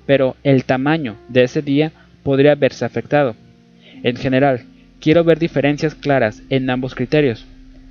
pero 0.06 0.36
el 0.44 0.64
tamaño 0.64 1.16
de 1.28 1.44
ese 1.44 1.62
día 1.62 1.92
podría 2.22 2.54
verse 2.54 2.84
afectado. 2.84 3.34
En 4.02 4.16
general, 4.16 4.64
quiero 5.00 5.24
ver 5.24 5.38
diferencias 5.38 5.94
claras 5.94 6.42
en 6.48 6.70
ambos 6.70 6.94
criterios. 6.94 7.44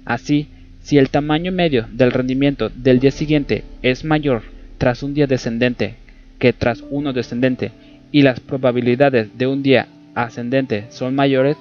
Así, 0.06 0.48
si 0.82 0.98
el 0.98 1.10
tamaño 1.10 1.52
medio 1.52 1.88
del 1.92 2.12
rendimiento 2.12 2.70
del 2.70 3.00
día 3.00 3.12
siguiente 3.12 3.64
es 3.82 4.04
mayor 4.04 4.44
tras 4.78 5.04
un 5.04 5.14
día 5.14 5.28
descendente 5.28 5.96
que 6.40 6.54
tras 6.54 6.84
uno 6.90 7.14
descendente 7.14 7.72
y 8.12 8.22
las 8.22 8.40
probabilidades 8.40 9.38
de 9.38 9.48
un 9.48 9.64
día 9.64 9.88
ascendente 10.14 10.86
son 10.90 11.16
mayores, 11.16 11.58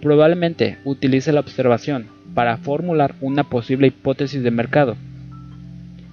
probablemente 0.00 0.78
utilice 0.84 1.32
la 1.32 1.40
observación 1.40 2.06
para 2.34 2.58
formular 2.58 3.14
una 3.20 3.44
posible 3.44 3.86
hipótesis 3.86 4.42
de 4.42 4.50
mercado. 4.50 4.96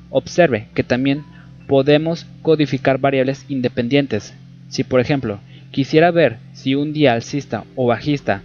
Observe 0.10 0.68
que 0.74 0.84
también 0.84 1.24
podemos 1.68 2.26
codificar 2.42 3.00
variables 3.00 3.46
independientes. 3.50 4.34
Si 4.70 4.84
por 4.84 5.00
ejemplo 5.00 5.40
quisiera 5.72 6.12
ver 6.12 6.38
si 6.54 6.76
un 6.76 6.94
día 6.94 7.14
alcista 7.14 7.64
o 7.76 7.88
bajista 7.88 8.42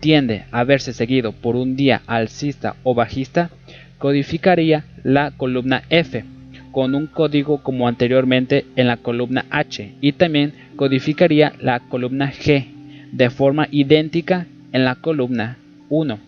tiende 0.00 0.44
a 0.50 0.64
verse 0.64 0.92
seguido 0.92 1.32
por 1.32 1.56
un 1.56 1.76
día 1.76 2.02
alcista 2.06 2.76
o 2.82 2.94
bajista, 2.94 3.50
codificaría 3.98 4.84
la 5.02 5.30
columna 5.30 5.82
F 5.88 6.24
con 6.72 6.94
un 6.94 7.06
código 7.06 7.62
como 7.62 7.88
anteriormente 7.88 8.66
en 8.76 8.86
la 8.86 8.98
columna 8.98 9.46
H 9.48 9.94
y 10.02 10.12
también 10.12 10.52
codificaría 10.76 11.54
la 11.58 11.80
columna 11.80 12.30
G 12.30 12.66
de 13.12 13.30
forma 13.30 13.68
idéntica 13.70 14.46
en 14.72 14.84
la 14.84 14.96
columna 14.96 15.56
1. 15.88 16.18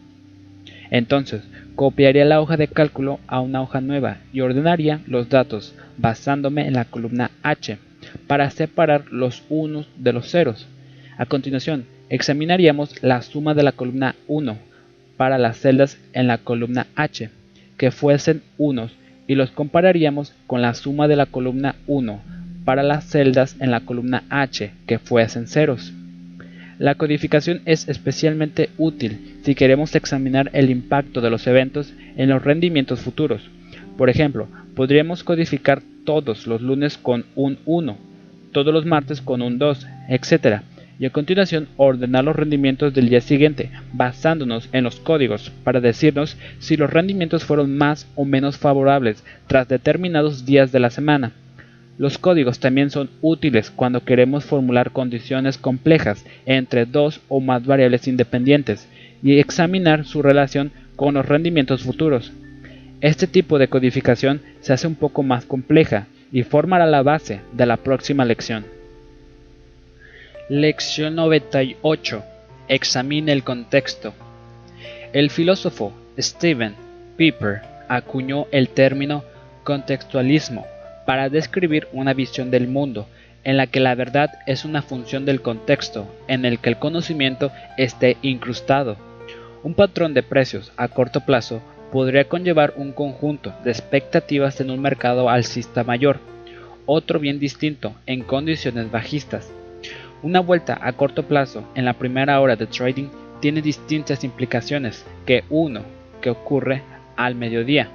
Entonces, 0.91 1.43
copiaría 1.79 2.25
la 2.25 2.41
hoja 2.41 2.57
de 2.57 2.67
cálculo 2.67 3.21
a 3.29 3.41
una 3.41 3.63
hoja 3.63 3.81
nueva 3.81 4.17
y 4.33 4.41
ordenaría 4.41 4.99
los 5.07 5.29
datos 5.29 5.77
basándome 5.97 6.67
en 6.67 6.75
la 6.75 6.85
columna 6.85 7.31
H 7.45 7.79
para 8.27 8.51
separar 8.51 9.05
los 9.13 9.45
unos 9.49 9.87
de 9.97 10.13
los 10.13 10.29
ceros. 10.29 10.67
A 11.19 11.27
continuación, 11.27 11.87
examinaríamos 12.09 13.01
la 13.01 13.23
suma 13.23 13.55
de 13.55 13.63
la 13.63 13.71
columna 13.71 14.17
1 14.27 14.59
para 15.17 15.39
las 15.39 15.59
celdas 15.59 15.99
en 16.15 16.27
la 16.27 16.39
columna 16.39 16.89
H 16.97 17.31
que 17.77 17.93
fuesen 17.93 18.43
unos 18.57 18.91
y 19.29 19.37
los 19.37 19.53
compararíamos 19.53 20.35
con 20.49 20.61
la 20.61 20.75
suma 20.75 21.07
de 21.07 21.15
la 21.15 21.27
columna 21.27 21.77
1 21.87 22.21
para 22.65 22.83
las 22.83 23.05
celdas 23.05 23.55
en 23.61 23.71
la 23.71 23.83
columna 23.83 24.25
H 24.31 24.73
que 24.89 24.99
fuesen 24.99 25.47
ceros. 25.47 25.93
La 26.79 26.95
codificación 26.95 27.63
es 27.65 27.89
especialmente 27.89 28.71
útil 28.79 29.39
si 29.43 29.55
queremos 29.55 29.95
examinar 29.95 30.51
el 30.53 30.71
impacto 30.71 31.21
de 31.21 31.31
los 31.31 31.47
eventos 31.47 31.93
en 32.17 32.29
los 32.29 32.43
rendimientos 32.43 33.01
futuros. 33.01 33.51
Por 33.97 34.11
ejemplo, 34.11 34.49
podríamos 34.77 35.25
codificar 35.25 35.83
todos 36.05 36.47
los 36.47 36.63
lunes 36.63 36.97
con 36.97 37.25
un 37.35 37.59
1, 37.65 37.99
todos 38.53 38.73
los 38.73 38.87
martes 38.87 39.21
con 39.21 39.43
un 39.43 39.59
2, 39.59 39.87
etc 40.09 40.63
y 40.99 41.07
a 41.07 41.11
continuación 41.11 41.69
ordenar 41.77 42.25
los 42.25 42.35
rendimientos 42.35 42.93
del 42.93 43.09
día 43.09 43.21
siguiente, 43.21 43.71
basándonos 43.93 44.69
en 44.73 44.85
los 44.85 44.97
códigos 44.97 45.51
para 45.63 45.81
decirnos 45.81 46.37
si 46.59 46.77
los 46.77 46.91
rendimientos 46.91 47.45
fueron 47.45 47.77
más 47.77 48.09
o 48.17 48.25
menos 48.25 48.59
favorables 48.59 49.25
tras 49.47 49.69
determinados 49.69 50.45
días 50.45 50.73
de 50.73 50.81
la 50.81 50.91
semana. 50.91 51.33
Los 51.99 52.17
códigos 52.17 52.61
también 52.61 52.91
son 52.91 53.11
útiles 53.23 53.73
cuando 53.73 54.05
queremos 54.05 54.45
formular 54.45 54.93
condiciones 54.93 55.59
complejas 55.59 56.25
entre 56.47 56.87
dos 56.87 57.21
o 57.29 57.41
más 57.41 57.67
variables 57.67 58.07
independientes 58.07 58.89
y 59.21 59.41
examinar 59.41 60.05
su 60.05 60.23
relación 60.23 60.71
con 60.95 61.15
los 61.15 61.27
rendimientos 61.27 61.83
futuros. 61.83 62.33
Este 63.01 63.27
tipo 63.27 63.59
de 63.59 63.67
codificación 63.67 64.41
se 64.61 64.73
hace 64.73 64.87
un 64.87 64.95
poco 64.95 65.25
más 65.25 65.45
compleja 65.45 66.07
y 66.31 66.45
formará 66.45 66.87
la 66.87 67.03
base 67.03 67.41
de 67.53 67.67
la 67.67 67.77
próxima 67.77 68.25
lección. 68.25 68.65
Lección 70.49 71.17
98. 71.17 72.23
Examine 72.69 73.33
el 73.33 73.43
contexto. 73.43 74.15
El 75.13 75.31
filósofo 75.31 75.93
Stephen 76.17 76.75
Piper 77.17 77.63
acuñó 77.89 78.47
el 78.53 78.69
término 78.69 79.25
contextualismo 79.65 80.65
para 81.09 81.31
describir 81.31 81.89
una 81.95 82.13
visión 82.13 82.51
del 82.51 82.69
mundo 82.69 83.09
en 83.43 83.57
la 83.57 83.67
que 83.67 83.81
la 83.81 83.95
verdad 83.95 84.31
es 84.47 84.67
una 84.67 84.83
función 84.83 85.25
del 85.25 85.41
contexto 85.41 86.07
en 86.29 86.45
el 86.45 86.59
que 86.59 86.69
el 86.69 86.79
conocimiento 86.79 87.51
esté 87.79 88.19
incrustado. 88.21 88.99
Un 89.63 89.73
patrón 89.73 90.13
de 90.13 90.23
precios 90.23 90.71
a 90.77 90.89
corto 90.89 91.21
plazo 91.21 91.63
podría 91.91 92.29
conllevar 92.29 92.75
un 92.77 92.93
conjunto 92.93 93.55
de 93.65 93.71
expectativas 93.71 94.61
en 94.61 94.71
un 94.71 94.83
mercado 94.83 95.31
alcista 95.31 95.83
mayor, 95.83 96.19
otro 96.85 97.19
bien 97.19 97.39
distinto 97.39 97.95
en 98.05 98.23
condiciones 98.23 98.91
bajistas. 98.91 99.51
Una 100.23 100.41
vuelta 100.41 100.79
a 100.79 100.93
corto 100.93 101.23
plazo 101.23 101.65
en 101.75 101.87
la 101.87 101.95
primera 101.95 102.39
hora 102.39 102.55
de 102.55 102.67
trading 102.67 103.09
tiene 103.41 103.63
distintas 103.63 104.25
implicaciones 104.25 105.07
que 105.25 105.43
uno 105.49 105.85
que 106.21 106.29
ocurre 106.29 106.83
al 107.17 107.35
mediodía. 107.35 107.89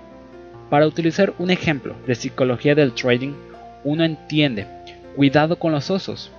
Para 0.73 0.87
utilizar 0.87 1.35
un 1.37 1.51
ejemplo 1.51 1.95
de 2.07 2.15
psicología 2.15 2.73
del 2.73 2.93
trading, 2.93 3.33
uno 3.83 4.03
entiende 4.03 4.65
cuidado 5.15 5.59
con 5.59 5.71
los 5.71 5.91
osos, 5.91 6.31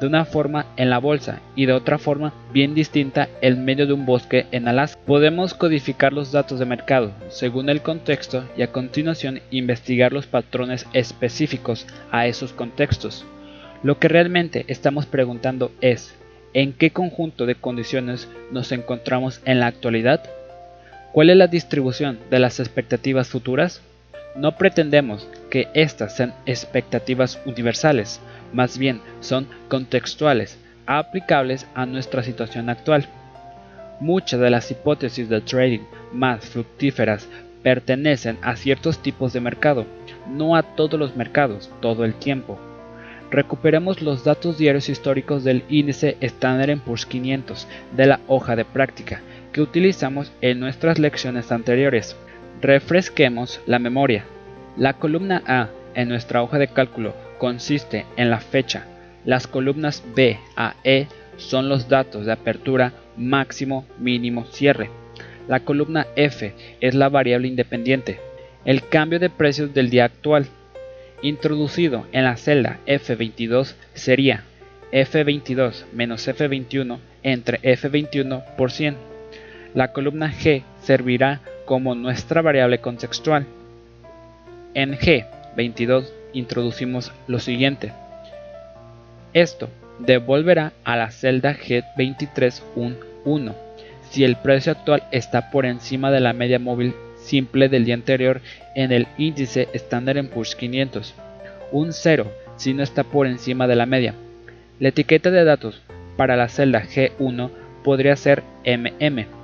de 0.00 0.06
una 0.06 0.24
forma 0.24 0.66
en 0.76 0.90
la 0.90 0.98
bolsa 0.98 1.40
y 1.56 1.66
de 1.66 1.72
otra 1.72 1.98
forma 1.98 2.32
bien 2.52 2.72
distinta 2.72 3.28
en 3.40 3.64
medio 3.64 3.88
de 3.88 3.92
un 3.92 4.06
bosque 4.06 4.46
en 4.52 4.68
Alaska. 4.68 4.96
Podemos 5.04 5.54
codificar 5.54 6.12
los 6.12 6.30
datos 6.30 6.60
de 6.60 6.66
mercado 6.66 7.10
según 7.30 7.68
el 7.68 7.82
contexto 7.82 8.44
y 8.56 8.62
a 8.62 8.70
continuación 8.70 9.40
investigar 9.50 10.12
los 10.12 10.28
patrones 10.28 10.86
específicos 10.92 11.88
a 12.12 12.28
esos 12.28 12.52
contextos. 12.52 13.24
Lo 13.82 13.98
que 13.98 14.06
realmente 14.06 14.66
estamos 14.68 15.06
preguntando 15.06 15.72
es, 15.80 16.14
¿en 16.54 16.74
qué 16.74 16.92
conjunto 16.92 17.44
de 17.44 17.56
condiciones 17.56 18.28
nos 18.52 18.70
encontramos 18.70 19.40
en 19.46 19.58
la 19.58 19.66
actualidad? 19.66 20.22
¿Cuál 21.12 21.30
es 21.30 21.36
la 21.36 21.48
distribución 21.48 22.20
de 22.30 22.38
las 22.38 22.60
expectativas 22.60 23.28
futuras? 23.28 23.82
No 24.36 24.56
pretendemos 24.56 25.26
que 25.50 25.66
estas 25.74 26.14
sean 26.14 26.34
expectativas 26.46 27.40
universales, 27.46 28.20
más 28.52 28.78
bien 28.78 29.00
son 29.18 29.48
contextuales, 29.66 30.56
aplicables 30.86 31.66
a 31.74 31.84
nuestra 31.84 32.22
situación 32.22 32.70
actual. 32.70 33.08
Muchas 33.98 34.38
de 34.38 34.50
las 34.50 34.70
hipótesis 34.70 35.28
de 35.28 35.40
trading 35.40 35.80
más 36.12 36.44
fructíferas 36.48 37.26
pertenecen 37.64 38.38
a 38.40 38.54
ciertos 38.54 39.02
tipos 39.02 39.32
de 39.32 39.40
mercado, 39.40 39.86
no 40.28 40.54
a 40.54 40.62
todos 40.62 40.98
los 40.98 41.16
mercados 41.16 41.70
todo 41.82 42.04
el 42.04 42.14
tiempo. 42.14 42.56
Recuperemos 43.32 44.00
los 44.00 44.22
datos 44.22 44.58
diarios 44.58 44.88
históricos 44.88 45.42
del 45.42 45.64
índice 45.68 46.16
Standard 46.20 46.78
Poor's 46.82 47.04
500 47.04 47.66
de 47.96 48.06
la 48.06 48.20
hoja 48.28 48.54
de 48.54 48.64
práctica 48.64 49.22
que 49.52 49.60
utilizamos 49.60 50.32
en 50.40 50.60
nuestras 50.60 50.98
lecciones 50.98 51.52
anteriores. 51.52 52.16
Refresquemos 52.60 53.60
la 53.66 53.78
memoria. 53.78 54.24
La 54.76 54.94
columna 54.94 55.42
A 55.46 55.68
en 55.94 56.08
nuestra 56.08 56.42
hoja 56.42 56.58
de 56.58 56.68
cálculo 56.68 57.14
consiste 57.38 58.06
en 58.16 58.30
la 58.30 58.40
fecha. 58.40 58.84
Las 59.24 59.46
columnas 59.46 60.04
B 60.14 60.38
a 60.56 60.74
E 60.84 61.06
son 61.36 61.68
los 61.68 61.88
datos 61.88 62.26
de 62.26 62.32
apertura 62.32 62.92
máximo, 63.16 63.86
mínimo, 63.98 64.46
cierre. 64.46 64.90
La 65.48 65.60
columna 65.60 66.06
F 66.16 66.54
es 66.80 66.94
la 66.94 67.08
variable 67.08 67.48
independiente, 67.48 68.20
el 68.64 68.86
cambio 68.86 69.18
de 69.18 69.30
precios 69.30 69.74
del 69.74 69.90
día 69.90 70.04
actual. 70.04 70.46
Introducido 71.22 72.06
en 72.12 72.24
la 72.24 72.36
celda 72.36 72.78
F22 72.86 73.74
sería 73.94 74.44
F22 74.92 75.84
menos 75.92 76.26
F21 76.28 76.98
entre 77.22 77.60
F21 77.60 78.44
por 78.56 78.70
100. 78.70 79.09
La 79.74 79.92
columna 79.92 80.32
G 80.32 80.62
servirá 80.82 81.40
como 81.64 81.94
nuestra 81.94 82.42
variable 82.42 82.80
contextual. 82.80 83.46
En 84.74 84.98
G22 84.98 86.06
introducimos 86.32 87.12
lo 87.28 87.38
siguiente. 87.38 87.92
Esto 89.32 89.68
devolverá 90.00 90.72
a 90.82 90.96
la 90.96 91.10
celda 91.10 91.54
G23 91.54 92.62
un 92.74 92.96
1 93.24 93.54
si 94.10 94.24
el 94.24 94.34
precio 94.34 94.72
actual 94.72 95.04
está 95.12 95.52
por 95.52 95.66
encima 95.66 96.10
de 96.10 96.18
la 96.18 96.32
media 96.32 96.58
móvil 96.58 96.94
simple 97.22 97.68
del 97.68 97.84
día 97.84 97.94
anterior 97.94 98.40
en 98.74 98.90
el 98.90 99.06
índice 99.18 99.68
Standard 99.72 100.26
Poor's 100.30 100.56
500, 100.56 101.14
un 101.70 101.92
0 101.92 102.26
si 102.56 102.74
no 102.74 102.82
está 102.82 103.04
por 103.04 103.28
encima 103.28 103.68
de 103.68 103.76
la 103.76 103.86
media. 103.86 104.14
La 104.80 104.88
etiqueta 104.88 105.30
de 105.30 105.44
datos 105.44 105.80
para 106.16 106.36
la 106.36 106.48
celda 106.48 106.82
G1 106.82 107.50
podría 107.84 108.16
ser 108.16 108.42
MM 108.66 109.39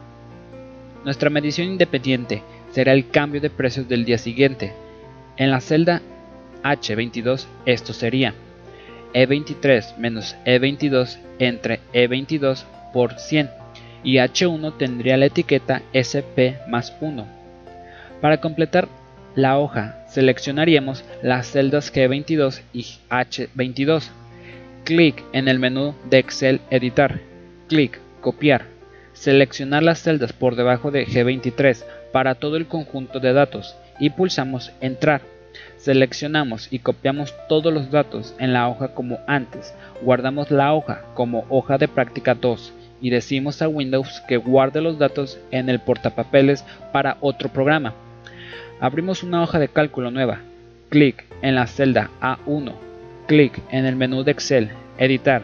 nuestra 1.07 1.31
medición 1.31 1.69
independiente 1.69 2.43
será 2.73 2.93
el 2.93 3.09
cambio 3.09 3.41
de 3.41 3.49
precios 3.49 3.89
del 3.89 4.05
día 4.05 4.19
siguiente. 4.19 4.73
En 5.37 5.53
la 5.53 5.61
celda 5.61 6.03
H22 6.65 7.47
esto 7.65 7.93
sería 7.93 8.35
E23 9.15 9.99
menos 9.99 10.35
E22 10.45 11.17
entre 11.39 11.79
E22 11.95 12.65
por 12.93 13.21
100 13.21 13.49
y 14.03 14.17
H1 14.17 14.77
tendría 14.79 15.17
la 15.17 15.27
etiqueta 15.27 15.81
SP 15.95 16.59
más 16.67 16.93
1. 17.01 17.25
Para 18.21 18.41
completar 18.41 18.89
la 19.37 19.61
hoja 19.61 20.05
seleccionaríamos 20.09 21.05
las 21.23 21.53
celdas 21.53 21.95
G22 21.95 22.63
y 22.73 22.85
H22. 23.11 24.09
Clic 24.83 25.23
en 25.33 25.47
el 25.47 25.61
menú 25.61 25.95
de 26.11 26.19
Excel 26.19 26.61
Editar. 26.71 27.21
Clic 27.69 28.01
Copiar 28.21 28.76
seleccionar 29.17 29.83
las 29.83 30.03
celdas 30.03 30.33
por 30.33 30.57
debajo 30.57 30.91
de 30.91 31.07
G23 31.07 31.85
para 32.13 32.35
todo 32.35 32.57
el 32.57 32.67
conjunto 32.67 33.19
de 33.19 33.33
datos 33.33 33.75
y 33.99 34.11
pulsamos 34.11 34.71
Entrar. 34.81 35.23
Seleccionamos 35.79 36.69
y 36.71 36.81
copiamos 36.81 37.35
todos 37.49 37.73
los 37.73 37.91
datos 37.91 38.35
en 38.39 38.53
la 38.53 38.69
hoja 38.69 38.89
como 38.89 39.19
antes, 39.27 39.75
guardamos 40.03 40.51
la 40.51 40.75
hoja 40.75 41.03
como 41.15 41.47
hoja 41.49 41.79
de 41.79 41.89
práctica 41.89 42.35
2 42.35 42.73
y 43.01 43.11
decimos 43.11 43.63
a 43.63 43.69
Windows 43.69 44.23
que 44.29 44.37
guarde 44.37 44.83
los 44.83 44.99
datos 44.99 45.39
en 45.51 45.71
el 45.71 45.81
portapapeles 45.81 46.65
para 46.93 47.17
otro 47.21 47.49
programa. 47.49 47.95
Abrimos 48.81 49.23
una 49.23 49.43
hoja 49.43 49.59
de 49.59 49.69
cálculo 49.69 50.11
nueva, 50.11 50.41
clic 50.91 51.25
en 51.41 51.55
la 51.55 51.67
celda 51.67 52.11
A1, 52.21 52.73
clic 53.27 53.63
en 53.71 53.87
el 53.87 53.97
menú 53.97 54.25
de 54.25 54.33
Excel, 54.33 54.71
Editar, 54.99 55.43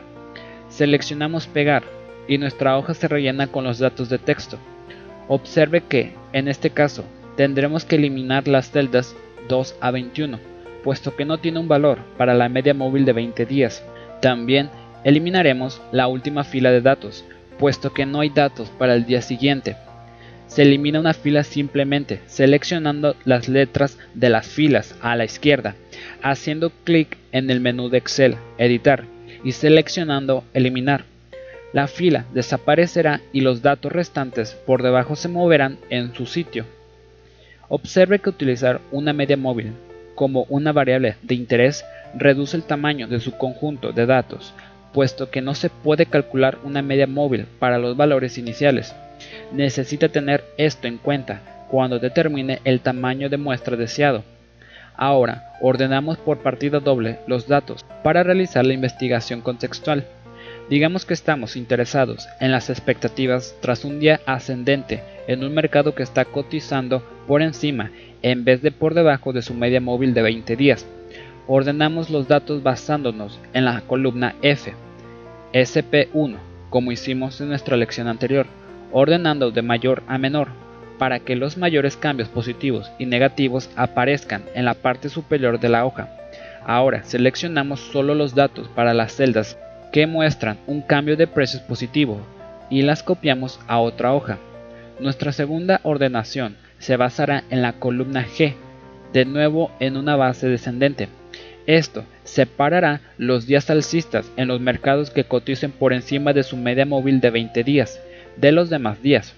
seleccionamos 0.68 1.46
Pegar, 1.46 1.82
y 2.28 2.38
nuestra 2.38 2.76
hoja 2.78 2.94
se 2.94 3.08
rellena 3.08 3.46
con 3.46 3.64
los 3.64 3.78
datos 3.78 4.08
de 4.08 4.18
texto. 4.18 4.58
Observe 5.28 5.82
que, 5.82 6.12
en 6.32 6.48
este 6.48 6.70
caso, 6.70 7.04
tendremos 7.36 7.84
que 7.84 7.96
eliminar 7.96 8.48
las 8.48 8.70
celdas 8.70 9.14
2 9.48 9.76
a 9.80 9.90
21, 9.90 10.38
puesto 10.84 11.14
que 11.16 11.24
no 11.24 11.38
tiene 11.38 11.58
un 11.58 11.68
valor 11.68 11.98
para 12.16 12.34
la 12.34 12.48
media 12.48 12.74
móvil 12.74 13.04
de 13.04 13.12
20 13.12 13.46
días. 13.46 13.84
También 14.20 14.70
eliminaremos 15.04 15.80
la 15.90 16.06
última 16.06 16.44
fila 16.44 16.70
de 16.70 16.80
datos, 16.80 17.24
puesto 17.58 17.92
que 17.92 18.06
no 18.06 18.20
hay 18.20 18.30
datos 18.30 18.68
para 18.78 18.94
el 18.94 19.06
día 19.06 19.22
siguiente. 19.22 19.76
Se 20.46 20.62
elimina 20.62 21.00
una 21.00 21.14
fila 21.14 21.44
simplemente 21.44 22.20
seleccionando 22.26 23.16
las 23.24 23.48
letras 23.48 23.98
de 24.12 24.28
las 24.28 24.46
filas 24.46 24.94
a 25.00 25.16
la 25.16 25.24
izquierda, 25.24 25.76
haciendo 26.22 26.70
clic 26.84 27.16
en 27.32 27.50
el 27.50 27.60
menú 27.60 27.88
de 27.88 27.98
Excel, 27.98 28.36
Editar, 28.58 29.04
y 29.44 29.52
seleccionando 29.52 30.44
Eliminar 30.52 31.04
la 31.72 31.86
fila 31.86 32.26
desaparecerá 32.32 33.20
y 33.32 33.40
los 33.40 33.62
datos 33.62 33.92
restantes 33.92 34.52
por 34.66 34.82
debajo 34.82 35.16
se 35.16 35.28
moverán 35.28 35.78
en 35.90 36.14
su 36.14 36.26
sitio. 36.26 36.66
Observe 37.68 38.18
que 38.18 38.30
utilizar 38.30 38.80
una 38.90 39.12
media 39.12 39.36
móvil 39.36 39.72
como 40.14 40.44
una 40.50 40.72
variable 40.72 41.16
de 41.22 41.34
interés 41.34 41.84
reduce 42.14 42.56
el 42.56 42.64
tamaño 42.64 43.08
de 43.08 43.20
su 43.20 43.32
conjunto 43.38 43.92
de 43.92 44.04
datos, 44.04 44.52
puesto 44.92 45.30
que 45.30 45.40
no 45.40 45.54
se 45.54 45.70
puede 45.70 46.06
calcular 46.06 46.58
una 46.64 46.82
media 46.82 47.06
móvil 47.06 47.46
para 47.58 47.78
los 47.78 47.96
valores 47.96 48.36
iniciales. 48.36 48.94
Necesita 49.52 50.08
tener 50.08 50.44
esto 50.58 50.86
en 50.86 50.98
cuenta 50.98 51.66
cuando 51.70 51.98
determine 51.98 52.60
el 52.64 52.80
tamaño 52.80 53.30
de 53.30 53.38
muestra 53.38 53.76
deseado. 53.76 54.24
Ahora, 54.94 55.54
ordenamos 55.62 56.18
por 56.18 56.38
partida 56.38 56.80
doble 56.80 57.18
los 57.26 57.48
datos 57.48 57.86
para 58.02 58.22
realizar 58.22 58.66
la 58.66 58.74
investigación 58.74 59.40
contextual. 59.40 60.04
Digamos 60.70 61.04
que 61.04 61.14
estamos 61.14 61.56
interesados 61.56 62.28
en 62.40 62.52
las 62.52 62.70
expectativas 62.70 63.56
tras 63.60 63.84
un 63.84 64.00
día 64.00 64.20
ascendente 64.26 65.02
en 65.26 65.44
un 65.44 65.52
mercado 65.54 65.94
que 65.94 66.02
está 66.02 66.24
cotizando 66.24 67.02
por 67.26 67.42
encima 67.42 67.90
en 68.22 68.44
vez 68.44 68.62
de 68.62 68.70
por 68.70 68.94
debajo 68.94 69.32
de 69.32 69.42
su 69.42 69.54
media 69.54 69.80
móvil 69.80 70.14
de 70.14 70.22
20 70.22 70.56
días. 70.56 70.86
ordenamos 71.48 72.08
los 72.08 72.28
datos 72.28 72.62
basándonos 72.62 73.40
en 73.52 73.64
la 73.64 73.80
columna 73.82 74.36
F, 74.42 74.72
SP1, 75.52 76.36
como 76.70 76.92
hicimos 76.92 77.40
en 77.40 77.48
nuestra 77.48 77.76
lección 77.76 78.06
anterior, 78.06 78.46
ordenando 78.92 79.50
de 79.50 79.62
mayor 79.62 80.04
a 80.06 80.18
menor, 80.18 80.48
para 80.98 81.18
que 81.18 81.34
los 81.34 81.56
mayores 81.56 81.96
cambios 81.96 82.28
positivos 82.28 82.90
y 82.98 83.06
negativos 83.06 83.68
aparezcan 83.74 84.44
en 84.54 84.64
la 84.64 84.74
parte 84.74 85.08
superior 85.08 85.58
de 85.58 85.68
la 85.68 85.84
hoja. 85.84 86.08
Ahora 86.64 87.02
seleccionamos 87.02 87.80
solo 87.80 88.14
los 88.14 88.36
datos 88.36 88.68
para 88.68 88.94
las 88.94 89.16
celdas 89.16 89.58
que 89.92 90.06
muestran 90.06 90.58
un 90.66 90.80
cambio 90.80 91.16
de 91.16 91.26
precios 91.26 91.62
positivo 91.62 92.20
y 92.70 92.82
las 92.82 93.02
copiamos 93.02 93.60
a 93.68 93.78
otra 93.78 94.14
hoja. 94.14 94.38
Nuestra 94.98 95.32
segunda 95.32 95.80
ordenación 95.84 96.56
se 96.78 96.96
basará 96.96 97.44
en 97.50 97.62
la 97.62 97.74
columna 97.74 98.26
G, 98.26 98.54
de 99.12 99.24
nuevo 99.26 99.70
en 99.78 99.96
una 99.96 100.16
base 100.16 100.48
descendente. 100.48 101.08
Esto 101.66 102.04
separará 102.24 103.02
los 103.18 103.46
días 103.46 103.70
alcistas 103.70 104.28
en 104.36 104.48
los 104.48 104.60
mercados 104.60 105.10
que 105.10 105.24
coticen 105.24 105.70
por 105.70 105.92
encima 105.92 106.32
de 106.32 106.42
su 106.42 106.56
media 106.56 106.86
móvil 106.86 107.20
de 107.20 107.30
20 107.30 107.62
días 107.62 108.00
de 108.36 108.50
los 108.50 108.70
demás 108.70 109.02
días. 109.02 109.34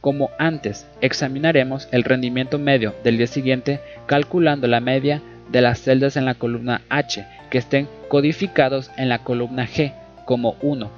Como 0.00 0.30
antes, 0.38 0.86
examinaremos 1.00 1.88
el 1.92 2.04
rendimiento 2.04 2.58
medio 2.58 2.94
del 3.04 3.18
día 3.18 3.26
siguiente 3.26 3.80
calculando 4.06 4.66
la 4.66 4.80
media 4.80 5.22
de 5.50 5.60
las 5.60 5.80
celdas 5.80 6.16
en 6.16 6.24
la 6.24 6.34
columna 6.34 6.82
H 6.88 7.24
que 7.50 7.58
estén 7.58 7.88
codificados 8.14 8.92
en 8.96 9.08
la 9.08 9.24
columna 9.24 9.66
G 9.66 9.92
como 10.24 10.54
1 10.62 10.88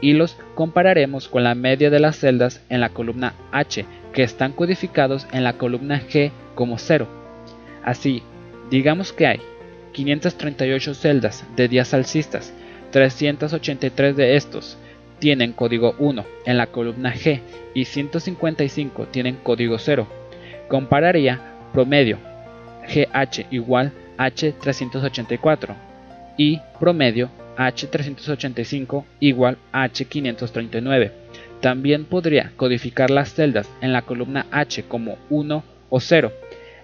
y 0.00 0.14
los 0.14 0.38
compararemos 0.54 1.28
con 1.28 1.44
la 1.44 1.54
media 1.54 1.90
de 1.90 2.00
las 2.00 2.16
celdas 2.16 2.62
en 2.70 2.80
la 2.80 2.88
columna 2.88 3.34
H 3.52 3.84
que 4.14 4.22
están 4.22 4.52
codificados 4.52 5.26
en 5.34 5.44
la 5.44 5.58
columna 5.58 6.00
G 6.00 6.30
como 6.54 6.78
0. 6.78 7.06
Así, 7.84 8.22
digamos 8.70 9.12
que 9.12 9.26
hay 9.26 9.40
538 9.92 10.94
celdas 10.94 11.44
de 11.54 11.68
días 11.68 11.92
alcistas, 11.92 12.54
383 12.92 14.16
de 14.16 14.34
estos 14.34 14.78
tienen 15.18 15.52
código 15.52 15.94
1 15.98 16.24
en 16.46 16.56
la 16.56 16.68
columna 16.68 17.12
G 17.12 17.42
y 17.74 17.84
155 17.84 19.08
tienen 19.08 19.36
código 19.36 19.78
0. 19.78 20.06
Compararía 20.68 21.42
promedio 21.74 22.16
GH 22.88 23.48
igual 23.50 23.92
H384 24.16 25.93
y 26.36 26.60
promedio 26.78 27.30
H385 27.56 29.04
igual 29.20 29.58
H539. 29.72 31.10
También 31.60 32.04
podría 32.04 32.52
codificar 32.56 33.10
las 33.10 33.34
celdas 33.34 33.70
en 33.80 33.92
la 33.92 34.02
columna 34.02 34.46
H 34.50 34.84
como 34.84 35.18
1 35.30 35.64
o 35.88 36.00
0. 36.00 36.32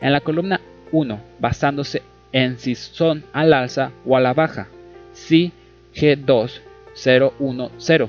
En 0.01 0.13
la 0.13 0.21
columna 0.21 0.61
1 0.93 1.21
basándose 1.39 2.03
en 2.33 2.59
si 2.59 2.75
son 2.75 3.25
al 3.33 3.53
alza 3.53 3.93
o 4.07 4.17
a 4.17 4.21
la 4.21 4.33
baja, 4.33 4.69
si 5.13 5.53
G2 5.95 6.61
0 6.95 7.35
1 7.39 7.71
0 7.77 8.09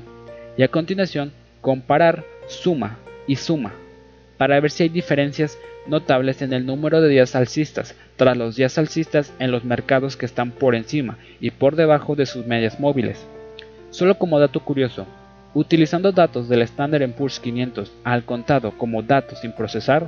y 0.57 0.63
a 0.63 0.67
continuación 0.67 1.31
comparar 1.61 2.23
suma 2.47 2.97
y 3.27 3.35
suma 3.35 3.73
para 4.37 4.59
ver 4.59 4.71
si 4.71 4.83
hay 4.83 4.89
diferencias 4.89 5.57
notables 5.87 6.41
en 6.41 6.53
el 6.53 6.65
número 6.65 7.01
de 7.01 7.09
días 7.09 7.35
alcistas 7.35 7.95
tras 8.21 8.37
los 8.37 8.55
días 8.55 8.77
alcistas 8.77 9.33
en 9.39 9.49
los 9.49 9.63
mercados 9.63 10.15
que 10.15 10.27
están 10.27 10.51
por 10.51 10.75
encima 10.75 11.17
y 11.39 11.49
por 11.49 11.75
debajo 11.75 12.15
de 12.15 12.27
sus 12.27 12.45
medias 12.45 12.79
móviles. 12.79 13.25
Solo 13.89 14.19
como 14.19 14.39
dato 14.39 14.59
curioso, 14.59 15.07
utilizando 15.55 16.11
datos 16.11 16.47
del 16.47 16.61
Standard 16.61 17.09
Poor's 17.13 17.39
500 17.39 17.91
al 18.03 18.23
contado 18.23 18.77
como 18.77 19.01
datos 19.01 19.39
sin 19.39 19.53
procesar, 19.53 20.05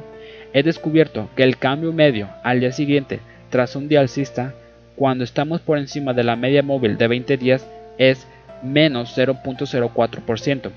he 0.53 0.61
descubierto 0.61 1.27
que 1.35 1.41
el 1.41 1.57
cambio 1.57 1.91
medio 1.91 2.29
al 2.43 2.59
día 2.59 2.71
siguiente 2.71 3.19
tras 3.49 3.75
un 3.75 3.87
día 3.87 4.01
alcista, 4.01 4.53
cuando 4.95 5.23
estamos 5.23 5.61
por 5.61 5.79
encima 5.79 6.13
de 6.13 6.23
la 6.23 6.35
media 6.35 6.61
móvil 6.61 6.99
de 6.99 7.07
20 7.07 7.37
días, 7.37 7.67
es 7.97 8.27
menos 8.61 9.17
0.04%. 9.17 10.69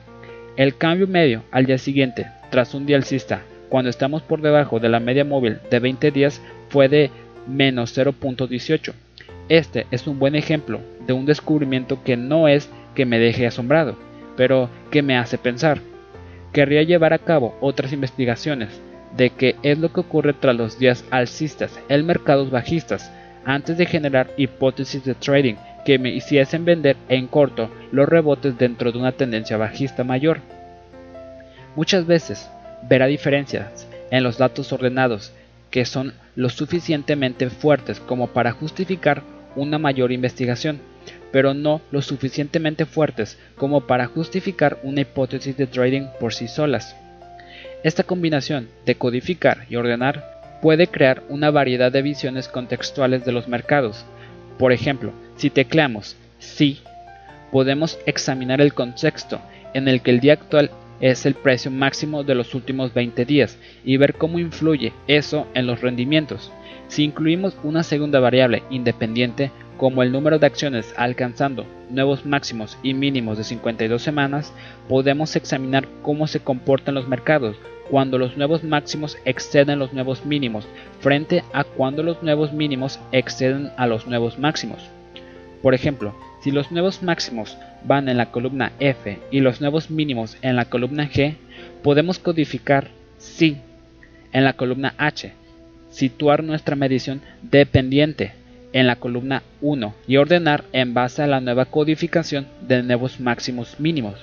El 0.56 0.74
cambio 0.78 1.06
medio 1.06 1.42
al 1.50 1.66
día 1.66 1.76
siguiente 1.76 2.28
tras 2.48 2.72
un 2.72 2.86
día 2.86 2.96
alcista 2.96 3.42
cuando 3.68 3.90
estamos 3.90 4.22
por 4.22 4.40
debajo 4.40 4.80
de 4.80 4.88
la 4.88 5.00
media 5.00 5.26
móvil 5.26 5.58
de 5.70 5.80
20 5.80 6.10
días 6.12 6.40
fue 6.70 6.88
de 6.88 7.10
menos 7.46 7.96
0.18. 7.96 8.92
Este 9.48 9.86
es 9.90 10.06
un 10.06 10.18
buen 10.18 10.34
ejemplo 10.34 10.80
de 11.06 11.12
un 11.12 11.26
descubrimiento 11.26 12.02
que 12.02 12.16
no 12.16 12.48
es 12.48 12.68
que 12.94 13.06
me 13.06 13.18
deje 13.18 13.46
asombrado, 13.46 13.96
pero 14.36 14.68
que 14.90 15.02
me 15.02 15.16
hace 15.16 15.38
pensar. 15.38 15.80
Querría 16.52 16.82
llevar 16.82 17.12
a 17.12 17.18
cabo 17.18 17.56
otras 17.60 17.92
investigaciones 17.92 18.80
de 19.16 19.30
qué 19.30 19.56
es 19.62 19.78
lo 19.78 19.92
que 19.92 20.00
ocurre 20.00 20.32
tras 20.32 20.56
los 20.56 20.78
días 20.78 21.04
alcistas 21.10 21.78
en 21.88 22.06
mercados 22.06 22.50
bajistas 22.50 23.10
antes 23.44 23.78
de 23.78 23.86
generar 23.86 24.28
hipótesis 24.36 25.04
de 25.04 25.14
trading 25.14 25.54
que 25.84 25.98
me 25.98 26.10
hiciesen 26.10 26.64
vender 26.64 26.96
en 27.08 27.28
corto 27.28 27.70
los 27.92 28.08
rebotes 28.08 28.58
dentro 28.58 28.90
de 28.90 28.98
una 28.98 29.12
tendencia 29.12 29.56
bajista 29.56 30.02
mayor. 30.02 30.40
Muchas 31.76 32.06
veces 32.06 32.50
verá 32.88 33.06
diferencias 33.06 33.86
en 34.10 34.24
los 34.24 34.38
datos 34.38 34.72
ordenados 34.72 35.32
que 35.70 35.84
son 35.84 36.14
lo 36.34 36.48
suficientemente 36.48 37.50
fuertes 37.50 38.00
como 38.00 38.28
para 38.28 38.52
justificar 38.52 39.22
una 39.56 39.78
mayor 39.78 40.12
investigación, 40.12 40.80
pero 41.32 41.54
no 41.54 41.80
lo 41.90 42.02
suficientemente 42.02 42.86
fuertes 42.86 43.38
como 43.56 43.86
para 43.86 44.06
justificar 44.06 44.78
una 44.82 45.02
hipótesis 45.02 45.56
de 45.56 45.66
trading 45.66 46.06
por 46.20 46.34
sí 46.34 46.48
solas. 46.48 46.96
Esta 47.82 48.02
combinación 48.02 48.68
de 48.84 48.96
codificar 48.96 49.66
y 49.68 49.76
ordenar 49.76 50.58
puede 50.62 50.86
crear 50.86 51.22
una 51.28 51.50
variedad 51.50 51.92
de 51.92 52.02
visiones 52.02 52.48
contextuales 52.48 53.24
de 53.24 53.32
los 53.32 53.48
mercados. 53.48 54.04
Por 54.58 54.72
ejemplo, 54.72 55.12
si 55.36 55.50
tecleamos 55.50 56.16
sí, 56.38 56.80
podemos 57.52 57.98
examinar 58.06 58.60
el 58.60 58.74
contexto 58.74 59.40
en 59.74 59.88
el 59.88 60.00
que 60.00 60.10
el 60.10 60.20
día 60.20 60.32
actual 60.32 60.70
es 61.00 61.26
el 61.26 61.34
precio 61.34 61.70
máximo 61.70 62.24
de 62.24 62.34
los 62.34 62.54
últimos 62.54 62.94
20 62.94 63.24
días 63.24 63.58
y 63.84 63.96
ver 63.96 64.14
cómo 64.14 64.38
influye 64.38 64.92
eso 65.06 65.46
en 65.54 65.66
los 65.66 65.80
rendimientos. 65.80 66.52
Si 66.88 67.04
incluimos 67.04 67.56
una 67.62 67.82
segunda 67.82 68.20
variable 68.20 68.62
independiente 68.70 69.50
como 69.76 70.02
el 70.02 70.12
número 70.12 70.38
de 70.38 70.46
acciones 70.46 70.94
alcanzando 70.96 71.66
nuevos 71.90 72.24
máximos 72.24 72.78
y 72.82 72.94
mínimos 72.94 73.38
de 73.38 73.44
52 73.44 74.00
semanas, 74.00 74.52
podemos 74.88 75.36
examinar 75.36 75.86
cómo 76.02 76.26
se 76.26 76.40
comportan 76.40 76.94
los 76.94 77.08
mercados 77.08 77.56
cuando 77.90 78.18
los 78.18 78.36
nuevos 78.36 78.64
máximos 78.64 79.16
exceden 79.24 79.78
los 79.78 79.92
nuevos 79.92 80.24
mínimos 80.24 80.66
frente 81.00 81.44
a 81.52 81.64
cuando 81.64 82.02
los 82.02 82.22
nuevos 82.22 82.52
mínimos 82.52 82.98
exceden 83.12 83.70
a 83.76 83.86
los 83.86 84.06
nuevos 84.06 84.38
máximos. 84.38 84.80
Por 85.62 85.74
ejemplo, 85.74 86.14
si 86.40 86.50
los 86.50 86.70
nuevos 86.70 87.02
máximos 87.02 87.56
van 87.84 88.08
en 88.08 88.16
la 88.16 88.30
columna 88.30 88.72
F 88.78 89.18
y 89.30 89.40
los 89.40 89.60
nuevos 89.60 89.90
mínimos 89.90 90.36
en 90.42 90.56
la 90.56 90.66
columna 90.66 91.08
G, 91.08 91.36
podemos 91.82 92.18
codificar 92.18 92.88
si 93.18 93.56
en 94.32 94.44
la 94.44 94.52
columna 94.52 94.94
H, 94.98 95.32
situar 95.90 96.42
nuestra 96.42 96.76
medición 96.76 97.22
dependiente 97.42 98.32
en 98.72 98.86
la 98.86 98.96
columna 98.96 99.42
1 99.62 99.94
y 100.06 100.16
ordenar 100.16 100.64
en 100.72 100.92
base 100.92 101.22
a 101.22 101.26
la 101.26 101.40
nueva 101.40 101.64
codificación 101.64 102.46
de 102.60 102.82
nuevos 102.82 103.20
máximos 103.20 103.80
mínimos. 103.80 104.14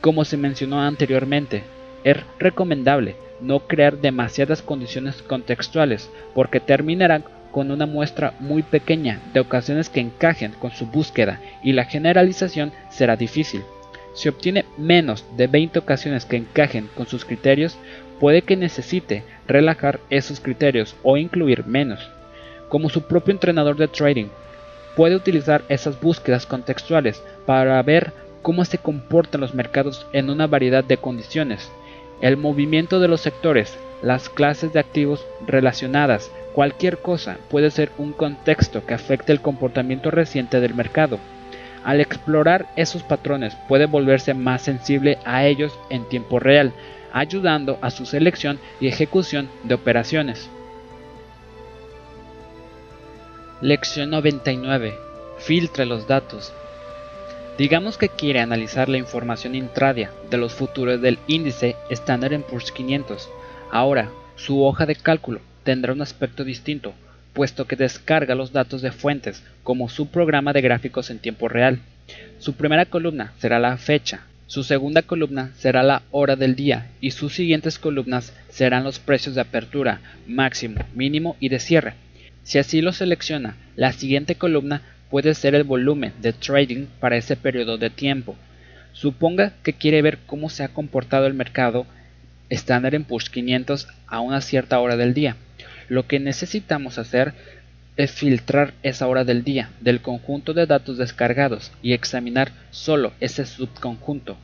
Como 0.00 0.24
se 0.24 0.36
mencionó 0.36 0.82
anteriormente, 0.82 1.62
es 2.04 2.18
recomendable 2.38 3.16
no 3.40 3.60
crear 3.60 3.98
demasiadas 3.98 4.62
condiciones 4.62 5.22
contextuales 5.22 6.10
porque 6.34 6.60
terminarán 6.60 7.24
con 7.52 7.70
una 7.70 7.86
muestra 7.86 8.34
muy 8.40 8.62
pequeña 8.62 9.20
de 9.32 9.40
ocasiones 9.40 9.88
que 9.88 10.00
encajen 10.00 10.52
con 10.52 10.72
su 10.72 10.86
búsqueda 10.86 11.40
y 11.62 11.72
la 11.72 11.84
generalización 11.84 12.72
será 12.90 13.16
difícil. 13.16 13.62
Si 14.14 14.28
obtiene 14.28 14.64
menos 14.76 15.24
de 15.36 15.46
20 15.46 15.78
ocasiones 15.78 16.24
que 16.24 16.36
encajen 16.36 16.88
con 16.94 17.06
sus 17.06 17.24
criterios, 17.24 17.78
puede 18.18 18.42
que 18.42 18.56
necesite 18.56 19.22
relajar 19.46 20.00
esos 20.10 20.40
criterios 20.40 20.96
o 21.04 21.16
incluir 21.16 21.64
menos. 21.64 22.10
Como 22.68 22.88
su 22.88 23.02
propio 23.02 23.32
entrenador 23.32 23.76
de 23.76 23.88
trading, 23.88 24.26
puede 24.96 25.14
utilizar 25.14 25.62
esas 25.68 26.00
búsquedas 26.00 26.46
contextuales 26.46 27.22
para 27.46 27.80
ver 27.82 28.12
cómo 28.42 28.64
se 28.64 28.78
comportan 28.78 29.40
los 29.40 29.54
mercados 29.54 30.06
en 30.12 30.30
una 30.30 30.46
variedad 30.46 30.82
de 30.82 30.96
condiciones 30.96 31.70
el 32.22 32.36
movimiento 32.36 33.00
de 33.00 33.08
los 33.08 33.20
sectores, 33.20 33.76
las 34.00 34.28
clases 34.30 34.72
de 34.72 34.80
activos 34.80 35.26
relacionadas, 35.46 36.30
cualquier 36.52 36.98
cosa 36.98 37.38
puede 37.48 37.70
ser 37.70 37.90
un 37.98 38.12
contexto 38.12 38.84
que 38.84 38.94
afecte 38.94 39.32
el 39.32 39.40
comportamiento 39.40 40.10
reciente 40.10 40.60
del 40.60 40.74
mercado. 40.74 41.18
Al 41.84 42.00
explorar 42.00 42.66
esos 42.76 43.02
patrones 43.02 43.56
puede 43.68 43.86
volverse 43.86 44.34
más 44.34 44.62
sensible 44.62 45.18
a 45.24 45.44
ellos 45.46 45.76
en 45.90 46.08
tiempo 46.08 46.38
real, 46.38 46.72
ayudando 47.12 47.78
a 47.82 47.90
su 47.90 48.06
selección 48.06 48.58
y 48.80 48.88
ejecución 48.88 49.48
de 49.64 49.74
operaciones. 49.74 50.48
Lección 53.60 54.10
99. 54.10 54.94
Filtre 55.38 55.86
los 55.86 56.06
datos. 56.06 56.52
Digamos 57.58 57.98
que 57.98 58.08
quiere 58.08 58.40
analizar 58.40 58.88
la 58.88 58.96
información 58.96 59.54
intradia 59.54 60.10
de 60.30 60.38
los 60.38 60.54
futuros 60.54 61.00
del 61.00 61.18
índice 61.26 61.76
Standard 61.90 62.40
Poor's 62.42 62.72
500. 62.72 63.28
Ahora, 63.70 64.08
su 64.36 64.64
hoja 64.64 64.86
de 64.86 64.96
cálculo 64.96 65.40
tendrá 65.64 65.92
un 65.92 66.02
aspecto 66.02 66.44
distinto, 66.44 66.94
puesto 67.32 67.66
que 67.66 67.76
descarga 67.76 68.34
los 68.34 68.52
datos 68.52 68.82
de 68.82 68.92
fuentes 68.92 69.42
como 69.62 69.88
su 69.88 70.08
programa 70.08 70.52
de 70.52 70.60
gráficos 70.60 71.10
en 71.10 71.18
tiempo 71.18 71.48
real. 71.48 71.80
Su 72.38 72.54
primera 72.54 72.86
columna 72.86 73.32
será 73.38 73.58
la 73.58 73.76
fecha, 73.76 74.26
su 74.46 74.64
segunda 74.64 75.02
columna 75.02 75.50
será 75.56 75.82
la 75.82 76.02
hora 76.10 76.36
del 76.36 76.56
día 76.56 76.90
y 77.00 77.12
sus 77.12 77.34
siguientes 77.34 77.78
columnas 77.78 78.34
serán 78.50 78.84
los 78.84 78.98
precios 78.98 79.34
de 79.34 79.40
apertura, 79.40 80.00
máximo, 80.26 80.84
mínimo 80.94 81.36
y 81.40 81.48
de 81.48 81.58
cierre. 81.58 81.94
Si 82.42 82.58
así 82.58 82.82
lo 82.82 82.92
selecciona, 82.92 83.56
la 83.76 83.92
siguiente 83.92 84.34
columna 84.34 84.82
puede 85.10 85.34
ser 85.34 85.54
el 85.54 85.64
volumen 85.64 86.12
de 86.20 86.32
trading 86.32 86.86
para 87.00 87.16
ese 87.16 87.36
periodo 87.36 87.78
de 87.78 87.88
tiempo. 87.88 88.36
Suponga 88.92 89.54
que 89.62 89.72
quiere 89.72 90.02
ver 90.02 90.18
cómo 90.26 90.50
se 90.50 90.64
ha 90.64 90.68
comportado 90.68 91.26
el 91.26 91.34
mercado 91.34 91.86
estándar 92.52 92.94
en 92.94 93.04
Push 93.04 93.30
500 93.30 93.88
a 94.06 94.20
una 94.20 94.42
cierta 94.42 94.78
hora 94.78 94.96
del 94.96 95.14
día. 95.14 95.36
Lo 95.88 96.06
que 96.06 96.20
necesitamos 96.20 96.98
hacer 96.98 97.32
es 97.96 98.12
filtrar 98.12 98.74
esa 98.82 99.06
hora 99.06 99.24
del 99.24 99.42
día 99.42 99.70
del 99.80 100.00
conjunto 100.00 100.52
de 100.52 100.66
datos 100.66 100.98
descargados 100.98 101.72
y 101.82 101.94
examinar 101.94 102.52
solo 102.70 103.12
ese 103.20 103.46
subconjunto. 103.46 104.36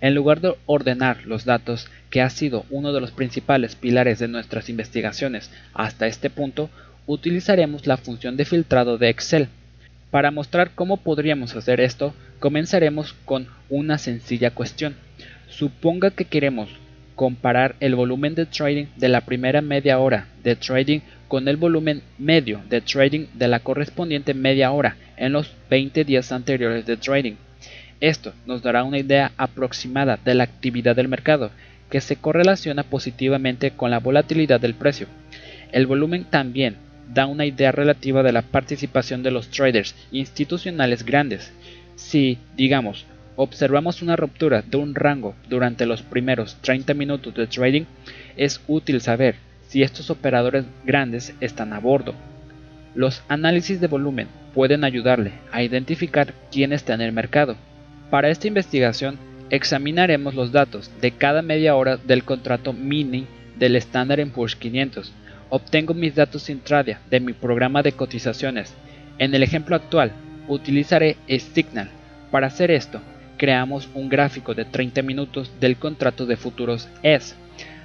En 0.00 0.14
lugar 0.14 0.40
de 0.40 0.54
ordenar 0.66 1.24
los 1.26 1.44
datos, 1.44 1.88
que 2.10 2.20
ha 2.22 2.28
sido 2.28 2.66
uno 2.70 2.92
de 2.92 3.00
los 3.00 3.12
principales 3.12 3.76
pilares 3.76 4.18
de 4.18 4.28
nuestras 4.28 4.68
investigaciones 4.68 5.50
hasta 5.72 6.08
este 6.08 6.30
punto, 6.30 6.70
utilizaremos 7.06 7.86
la 7.86 7.96
función 7.96 8.36
de 8.36 8.44
filtrado 8.44 8.98
de 8.98 9.10
Excel. 9.10 9.48
Para 10.10 10.30
mostrar 10.32 10.72
cómo 10.74 10.96
podríamos 10.96 11.54
hacer 11.54 11.80
esto, 11.80 12.14
comenzaremos 12.40 13.14
con 13.24 13.46
una 13.68 13.98
sencilla 13.98 14.50
cuestión. 14.50 14.96
Suponga 15.48 16.10
que 16.10 16.24
queremos 16.24 16.68
comparar 17.14 17.76
el 17.80 17.94
volumen 17.94 18.34
de 18.34 18.46
trading 18.46 18.86
de 18.96 19.08
la 19.08 19.20
primera 19.20 19.60
media 19.60 19.98
hora 19.98 20.26
de 20.42 20.56
trading 20.56 21.00
con 21.28 21.48
el 21.48 21.56
volumen 21.56 22.02
medio 22.18 22.60
de 22.68 22.80
trading 22.80 23.26
de 23.34 23.48
la 23.48 23.60
correspondiente 23.60 24.34
media 24.34 24.70
hora 24.72 24.96
en 25.16 25.32
los 25.32 25.52
20 25.70 26.04
días 26.04 26.32
anteriores 26.32 26.86
de 26.86 26.96
trading. 26.96 27.34
Esto 28.00 28.32
nos 28.46 28.62
dará 28.62 28.84
una 28.84 28.98
idea 28.98 29.32
aproximada 29.36 30.18
de 30.24 30.34
la 30.34 30.44
actividad 30.44 30.96
del 30.96 31.08
mercado, 31.08 31.50
que 31.90 32.00
se 32.00 32.16
correlaciona 32.16 32.82
positivamente 32.82 33.70
con 33.70 33.90
la 33.90 34.00
volatilidad 34.00 34.60
del 34.60 34.74
precio. 34.74 35.06
El 35.72 35.86
volumen 35.86 36.24
también 36.24 36.76
da 37.12 37.26
una 37.26 37.46
idea 37.46 37.72
relativa 37.72 38.22
de 38.22 38.32
la 38.32 38.42
participación 38.42 39.22
de 39.22 39.30
los 39.30 39.48
traders 39.48 39.94
institucionales 40.10 41.04
grandes. 41.04 41.52
Si, 41.96 42.38
digamos, 42.56 43.06
observamos 43.36 44.02
una 44.02 44.16
ruptura 44.16 44.62
de 44.62 44.76
un 44.76 44.94
rango 44.94 45.34
durante 45.48 45.86
los 45.86 46.02
primeros 46.02 46.56
30 46.60 46.94
minutos 46.94 47.34
de 47.34 47.46
trading, 47.46 47.84
es 48.36 48.60
útil 48.68 49.00
saber 49.00 49.36
si 49.68 49.82
estos 49.82 50.10
operadores 50.10 50.64
grandes 50.84 51.34
están 51.40 51.72
a 51.72 51.80
bordo. 51.80 52.14
Los 52.94 53.22
análisis 53.28 53.80
de 53.80 53.88
volumen 53.88 54.28
pueden 54.54 54.84
ayudarle 54.84 55.32
a 55.50 55.62
identificar 55.62 56.32
quién 56.52 56.72
está 56.72 56.94
en 56.94 57.00
el 57.00 57.12
mercado. 57.12 57.56
Para 58.10 58.30
esta 58.30 58.46
investigación 58.46 59.18
examinaremos 59.50 60.34
los 60.34 60.52
datos 60.52 60.90
de 61.00 61.10
cada 61.10 61.42
media 61.42 61.74
hora 61.74 61.96
del 61.96 62.24
contrato 62.24 62.72
mini 62.72 63.26
del 63.58 63.76
Standard 63.76 64.26
Poor's 64.30 64.56
500. 64.56 65.12
Obtengo 65.50 65.94
mis 65.94 66.14
datos 66.14 66.48
intradia 66.50 67.00
de 67.10 67.20
mi 67.20 67.32
programa 67.32 67.82
de 67.82 67.92
cotizaciones. 67.92 68.74
En 69.18 69.34
el 69.34 69.42
ejemplo 69.42 69.76
actual, 69.76 70.12
utilizaré 70.48 71.16
Signal. 71.28 71.90
Para 72.30 72.48
hacer 72.48 72.70
esto, 72.70 73.00
creamos 73.36 73.88
un 73.94 74.08
gráfico 74.08 74.54
de 74.54 74.64
30 74.64 75.02
minutos 75.02 75.50
del 75.60 75.76
contrato 75.76 76.26
de 76.26 76.36
futuros 76.36 76.88
S. 77.02 77.34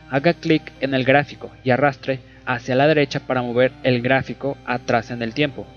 Haga 0.09 0.33
clic 0.33 0.71
en 0.81 0.93
el 0.93 1.03
gráfico 1.03 1.51
y 1.63 1.69
arrastre 1.69 2.19
hacia 2.45 2.75
la 2.75 2.87
derecha 2.87 3.21
para 3.21 3.41
mover 3.41 3.71
el 3.83 4.01
gráfico 4.01 4.57
atrás 4.65 5.11
en 5.11 5.21
el 5.21 5.33
tiempo. 5.33 5.67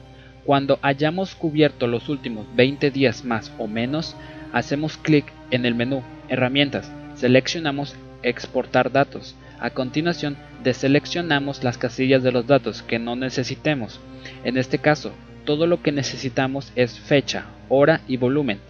Cuando 0.45 0.79
hayamos 0.83 1.35
cubierto 1.35 1.87
los 1.87 2.09
últimos 2.09 2.47
20 2.57 2.91
días 2.91 3.25
más 3.25 3.53
o 3.59 3.67
menos, 3.67 4.17
hacemos 4.53 4.97
clic 4.97 5.27
en 5.51 5.67
el 5.67 5.75
menú 5.75 6.03
Herramientas, 6.29 6.91
seleccionamos 7.15 7.95
Exportar 8.23 8.93
datos. 8.93 9.35
A 9.59 9.71
continuación, 9.71 10.37
deseleccionamos 10.63 11.65
las 11.65 11.77
casillas 11.77 12.23
de 12.23 12.33
los 12.33 12.47
datos 12.47 12.83
que 12.83 12.99
no 12.99 13.17
necesitemos. 13.17 14.01
En 14.45 14.57
este 14.57 14.79
caso, 14.79 15.13
todo 15.45 15.67
lo 15.67 15.83
que 15.83 15.93
necesitamos 15.93 16.73
es 16.77 16.99
fecha, 16.99 17.47
hora 17.69 18.01
y 18.07 18.17
volumen. 18.17 18.61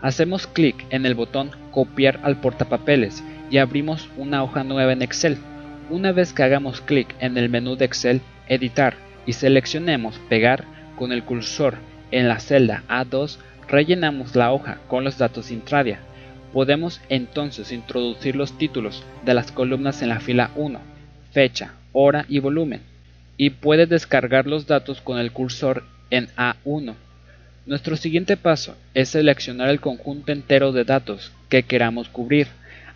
Hacemos 0.00 0.46
clic 0.46 0.86
en 0.90 1.06
el 1.06 1.14
botón 1.14 1.50
Copiar 1.72 2.20
al 2.22 2.40
portapapeles 2.40 3.24
y 3.50 3.58
abrimos 3.58 4.08
una 4.16 4.44
hoja 4.44 4.62
nueva 4.62 4.92
en 4.92 5.02
Excel. 5.02 5.38
Una 5.90 6.12
vez 6.12 6.32
que 6.32 6.42
hagamos 6.42 6.80
clic 6.80 7.14
en 7.20 7.36
el 7.36 7.48
menú 7.48 7.76
de 7.76 7.86
Excel, 7.86 8.20
Editar 8.48 8.94
y 9.26 9.32
seleccionemos 9.32 10.18
Pegar 10.28 10.64
con 10.96 11.12
el 11.12 11.24
cursor 11.24 11.76
en 12.10 12.28
la 12.28 12.38
celda 12.40 12.84
A2, 12.88 13.38
rellenamos 13.68 14.36
la 14.36 14.52
hoja 14.52 14.78
con 14.88 15.04
los 15.04 15.18
datos 15.18 15.50
intradia. 15.50 16.00
Podemos 16.52 17.00
entonces 17.08 17.72
introducir 17.72 18.36
los 18.36 18.56
títulos 18.56 19.04
de 19.24 19.34
las 19.34 19.52
columnas 19.52 20.00
en 20.02 20.08
la 20.08 20.20
fila 20.20 20.50
1, 20.56 20.80
fecha, 21.32 21.74
hora 21.92 22.24
y 22.28 22.38
volumen, 22.38 22.80
y 23.36 23.50
puede 23.50 23.86
descargar 23.86 24.46
los 24.46 24.66
datos 24.66 25.00
con 25.00 25.18
el 25.18 25.32
cursor 25.32 25.84
en 26.10 26.28
A1. 26.36 26.94
Nuestro 27.68 27.98
siguiente 27.98 28.38
paso 28.38 28.78
es 28.94 29.10
seleccionar 29.10 29.68
el 29.68 29.78
conjunto 29.78 30.32
entero 30.32 30.72
de 30.72 30.84
datos 30.84 31.32
que 31.50 31.64
queramos 31.64 32.08
cubrir. 32.08 32.46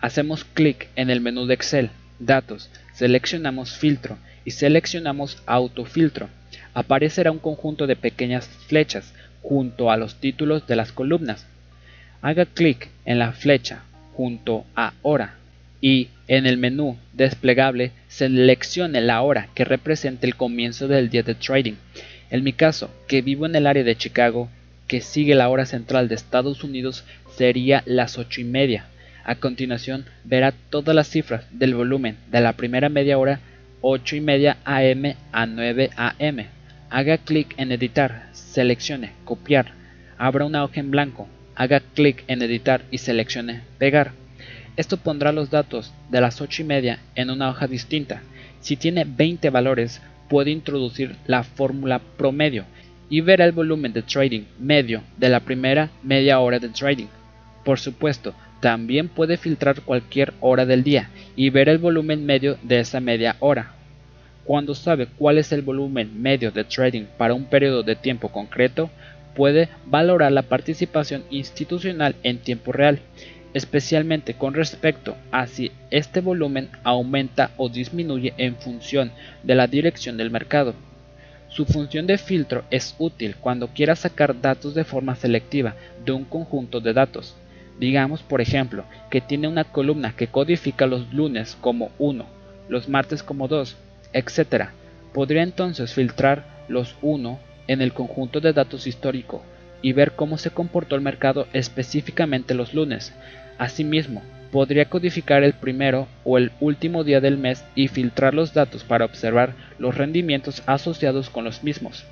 Hacemos 0.01 0.45
clic 0.45 0.87
en 0.95 1.11
el 1.11 1.21
menú 1.21 1.45
de 1.45 1.53
Excel, 1.53 1.91
Datos, 2.17 2.71
seleccionamos 2.91 3.77
Filtro 3.77 4.17
y 4.45 4.49
seleccionamos 4.49 5.37
Autofiltro. 5.45 6.27
Aparecerá 6.73 7.29
un 7.29 7.37
conjunto 7.37 7.85
de 7.85 7.95
pequeñas 7.95 8.47
flechas 8.65 9.13
junto 9.43 9.91
a 9.91 9.97
los 9.97 10.15
títulos 10.15 10.65
de 10.65 10.75
las 10.75 10.91
columnas. 10.91 11.45
Haga 12.23 12.47
clic 12.47 12.89
en 13.05 13.19
la 13.19 13.31
flecha 13.31 13.83
junto 14.13 14.65
a 14.75 14.93
Hora 15.03 15.35
y 15.81 16.09
en 16.27 16.47
el 16.47 16.57
menú 16.57 16.97
desplegable 17.13 17.91
seleccione 18.07 19.01
la 19.01 19.21
hora 19.21 19.49
que 19.53 19.65
represente 19.65 20.25
el 20.25 20.35
comienzo 20.35 20.87
del 20.87 21.11
día 21.11 21.21
de 21.21 21.35
trading. 21.35 21.75
En 22.31 22.43
mi 22.43 22.53
caso, 22.53 22.89
que 23.07 23.21
vivo 23.21 23.45
en 23.45 23.55
el 23.55 23.67
área 23.67 23.83
de 23.83 23.95
Chicago, 23.95 24.49
que 24.87 25.01
sigue 25.01 25.35
la 25.35 25.49
hora 25.49 25.65
central 25.65 26.07
de 26.07 26.15
Estados 26.15 26.63
Unidos 26.63 27.03
sería 27.35 27.83
las 27.85 28.17
ocho 28.17 28.41
y 28.41 28.43
media. 28.43 28.85
A 29.23 29.35
continuación 29.35 30.05
verá 30.23 30.53
todas 30.69 30.95
las 30.95 31.07
cifras 31.07 31.45
del 31.51 31.75
volumen 31.75 32.17
de 32.29 32.41
la 32.41 32.53
primera 32.53 32.89
media 32.89 33.17
hora 33.17 33.39
8 33.85 34.15
y 34.15 34.21
media 34.21 34.57
am 34.63 35.13
a 35.33 35.45
9 35.45 35.89
am. 35.97 36.45
Haga 36.89 37.17
clic 37.17 37.53
en 37.57 37.73
editar, 37.73 38.29
seleccione 38.31 39.11
copiar, 39.25 39.73
abra 40.17 40.45
una 40.45 40.63
hoja 40.63 40.79
en 40.79 40.89
blanco, 40.89 41.27
haga 41.53 41.81
clic 41.81 42.23
en 42.27 42.41
editar 42.41 42.83
y 42.91 42.99
seleccione 42.99 43.61
pegar. 43.79 44.11
Esto 44.77 44.95
pondrá 44.95 45.33
los 45.33 45.49
datos 45.49 45.93
de 46.09 46.21
las 46.21 46.39
8 46.39 46.61
y 46.61 46.65
media 46.65 46.99
en 47.15 47.29
una 47.29 47.49
hoja 47.49 47.67
distinta. 47.67 48.21
Si 48.61 48.77
tiene 48.77 49.03
20 49.03 49.49
valores, 49.49 50.01
puede 50.29 50.51
introducir 50.51 51.17
la 51.27 51.43
fórmula 51.43 51.99
promedio 51.99 52.63
y 53.13 53.21
verá 53.21 53.45
el 53.45 53.51
volumen 53.51 53.93
de 53.93 54.01
trading 54.01 54.41
medio 54.57 55.03
de 55.17 55.29
la 55.29 55.39
primera 55.39 55.91
media 56.01 56.39
hora 56.39 56.57
de 56.57 56.69
trading. 56.69 57.05
Por 57.63 57.79
supuesto, 57.79 58.33
también 58.59 59.07
puede 59.07 59.37
filtrar 59.37 59.81
cualquier 59.81 60.33
hora 60.39 60.65
del 60.65 60.83
día 60.83 61.11
y 61.35 61.51
ver 61.51 61.69
el 61.69 61.77
volumen 61.77 62.25
medio 62.25 62.57
de 62.63 62.79
esa 62.79 62.99
media 62.99 63.35
hora. 63.39 63.73
Cuando 64.45 64.73
sabe 64.73 65.05
cuál 65.05 65.37
es 65.37 65.51
el 65.51 65.61
volumen 65.61 66.23
medio 66.23 66.49
de 66.49 66.63
trading 66.63 67.03
para 67.15 67.35
un 67.35 67.45
periodo 67.45 67.83
de 67.83 67.95
tiempo 67.95 68.29
concreto, 68.29 68.89
puede 69.35 69.69
valorar 69.85 70.31
la 70.31 70.41
participación 70.41 71.23
institucional 71.29 72.15
en 72.23 72.39
tiempo 72.39 72.71
real, 72.71 72.97
especialmente 73.53 74.33
con 74.33 74.55
respecto 74.55 75.15
a 75.29 75.45
si 75.45 75.71
este 75.91 76.19
volumen 76.19 76.67
aumenta 76.83 77.51
o 77.57 77.69
disminuye 77.69 78.33
en 78.37 78.55
función 78.55 79.11
de 79.43 79.53
la 79.53 79.67
dirección 79.67 80.17
del 80.17 80.31
mercado. 80.31 80.73
Su 81.53 81.65
función 81.65 82.07
de 82.07 82.17
filtro 82.17 82.63
es 82.71 82.95
útil 82.97 83.35
cuando 83.35 83.67
quiera 83.67 83.95
sacar 83.95 84.41
datos 84.41 84.73
de 84.73 84.83
forma 84.83 85.15
selectiva 85.15 85.75
de 86.03 86.11
un 86.11 86.25
conjunto 86.25 86.79
de 86.79 86.93
datos. 86.93 87.35
Digamos, 87.79 88.23
por 88.23 88.41
ejemplo, 88.41 88.85
que 89.11 89.21
tiene 89.21 89.47
una 89.47 89.63
columna 89.63 90.15
que 90.15 90.25
codifica 90.25 90.87
los 90.87 91.13
lunes 91.13 91.55
como 91.61 91.91
1, 91.99 92.25
los 92.69 92.89
martes 92.89 93.21
como 93.21 93.47
2, 93.47 93.75
etc. 94.13 94.69
Podría 95.13 95.43
entonces 95.43 95.93
filtrar 95.93 96.43
los 96.67 96.95
1 97.03 97.39
en 97.67 97.83
el 97.83 97.93
conjunto 97.93 98.39
de 98.39 98.51
datos 98.51 98.87
histórico 98.87 99.43
y 99.83 99.93
ver 99.93 100.13
cómo 100.13 100.39
se 100.39 100.49
comportó 100.49 100.95
el 100.95 101.01
mercado 101.01 101.45
específicamente 101.53 102.55
los 102.55 102.73
lunes. 102.73 103.13
Asimismo, 103.59 104.23
podría 104.53 104.85
codificar 104.85 105.43
el 105.43 105.53
primero 105.53 106.07
o 106.23 106.37
el 106.37 106.51
último 106.59 107.03
día 107.03 107.19
del 107.19 107.39
mes 107.39 107.65
y 107.73 107.87
filtrar 107.87 108.35
los 108.35 108.53
datos 108.53 108.83
para 108.83 109.03
observar 109.03 109.55
los 109.79 109.97
rendimientos 109.97 110.61
asociados 110.67 111.31
con 111.31 111.43
los 111.43 111.63
mismos. 111.63 112.05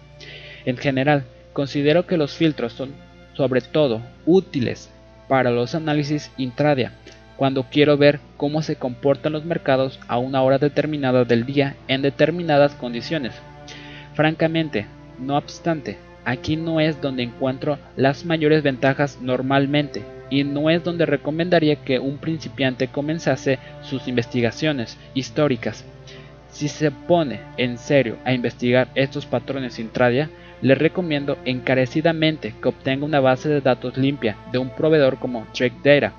En 0.65 0.75
general, 0.75 1.23
considero 1.53 2.07
que 2.07 2.17
los 2.17 2.33
filtros 2.33 2.73
son 2.73 2.95
sobre 3.33 3.61
todo 3.61 4.01
útiles 4.25 4.89
para 5.27 5.51
los 5.51 5.75
análisis 5.75 6.31
intradia, 6.35 6.93
cuando 7.37 7.67
quiero 7.69 7.95
ver 7.95 8.19
cómo 8.37 8.63
se 8.63 8.75
comportan 8.75 9.33
los 9.33 9.45
mercados 9.45 9.99
a 10.07 10.17
una 10.17 10.41
hora 10.41 10.57
determinada 10.57 11.25
del 11.25 11.45
día 11.45 11.75
en 11.87 12.01
determinadas 12.01 12.73
condiciones. 12.73 13.35
Francamente, 14.15 14.87
no 15.19 15.37
obstante, 15.37 15.99
aquí 16.25 16.55
no 16.55 16.79
es 16.79 16.99
donde 17.01 17.21
encuentro 17.21 17.77
las 17.95 18.25
mayores 18.25 18.63
ventajas 18.63 19.19
normalmente 19.21 20.01
y 20.31 20.45
no 20.45 20.71
es 20.71 20.83
donde 20.83 21.05
recomendaría 21.05 21.75
que 21.75 21.99
un 21.99 22.17
principiante 22.17 22.87
comenzase 22.87 23.59
sus 23.83 24.07
investigaciones 24.07 24.97
históricas. 25.13 25.85
Si 26.49 26.67
se 26.67 26.89
pone 26.89 27.41
en 27.57 27.77
serio 27.77 28.17
a 28.25 28.33
investigar 28.33 28.87
estos 28.95 29.25
patrones 29.25 29.77
intradia, 29.77 30.29
le 30.61 30.75
recomiendo 30.75 31.37
encarecidamente 31.45 32.55
que 32.61 32.69
obtenga 32.69 33.05
una 33.05 33.19
base 33.19 33.49
de 33.49 33.61
datos 33.61 33.97
limpia 33.97 34.37
de 34.51 34.57
un 34.57 34.69
proveedor 34.69 35.19
como 35.19 35.45
Data. 35.83 36.13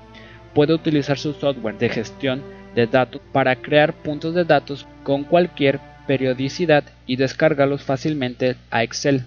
Puede 0.53 0.73
utilizar 0.73 1.17
su 1.17 1.33
software 1.33 1.77
de 1.77 1.89
gestión 1.89 2.43
de 2.75 2.85
datos 2.87 3.21
para 3.31 3.55
crear 3.55 3.93
puntos 3.93 4.35
de 4.35 4.43
datos 4.43 4.85
con 5.03 5.23
cualquier 5.23 5.79
periodicidad 6.05 6.83
y 7.07 7.15
descargarlos 7.15 7.83
fácilmente 7.83 8.57
a 8.69 8.83
Excel. 8.83 9.23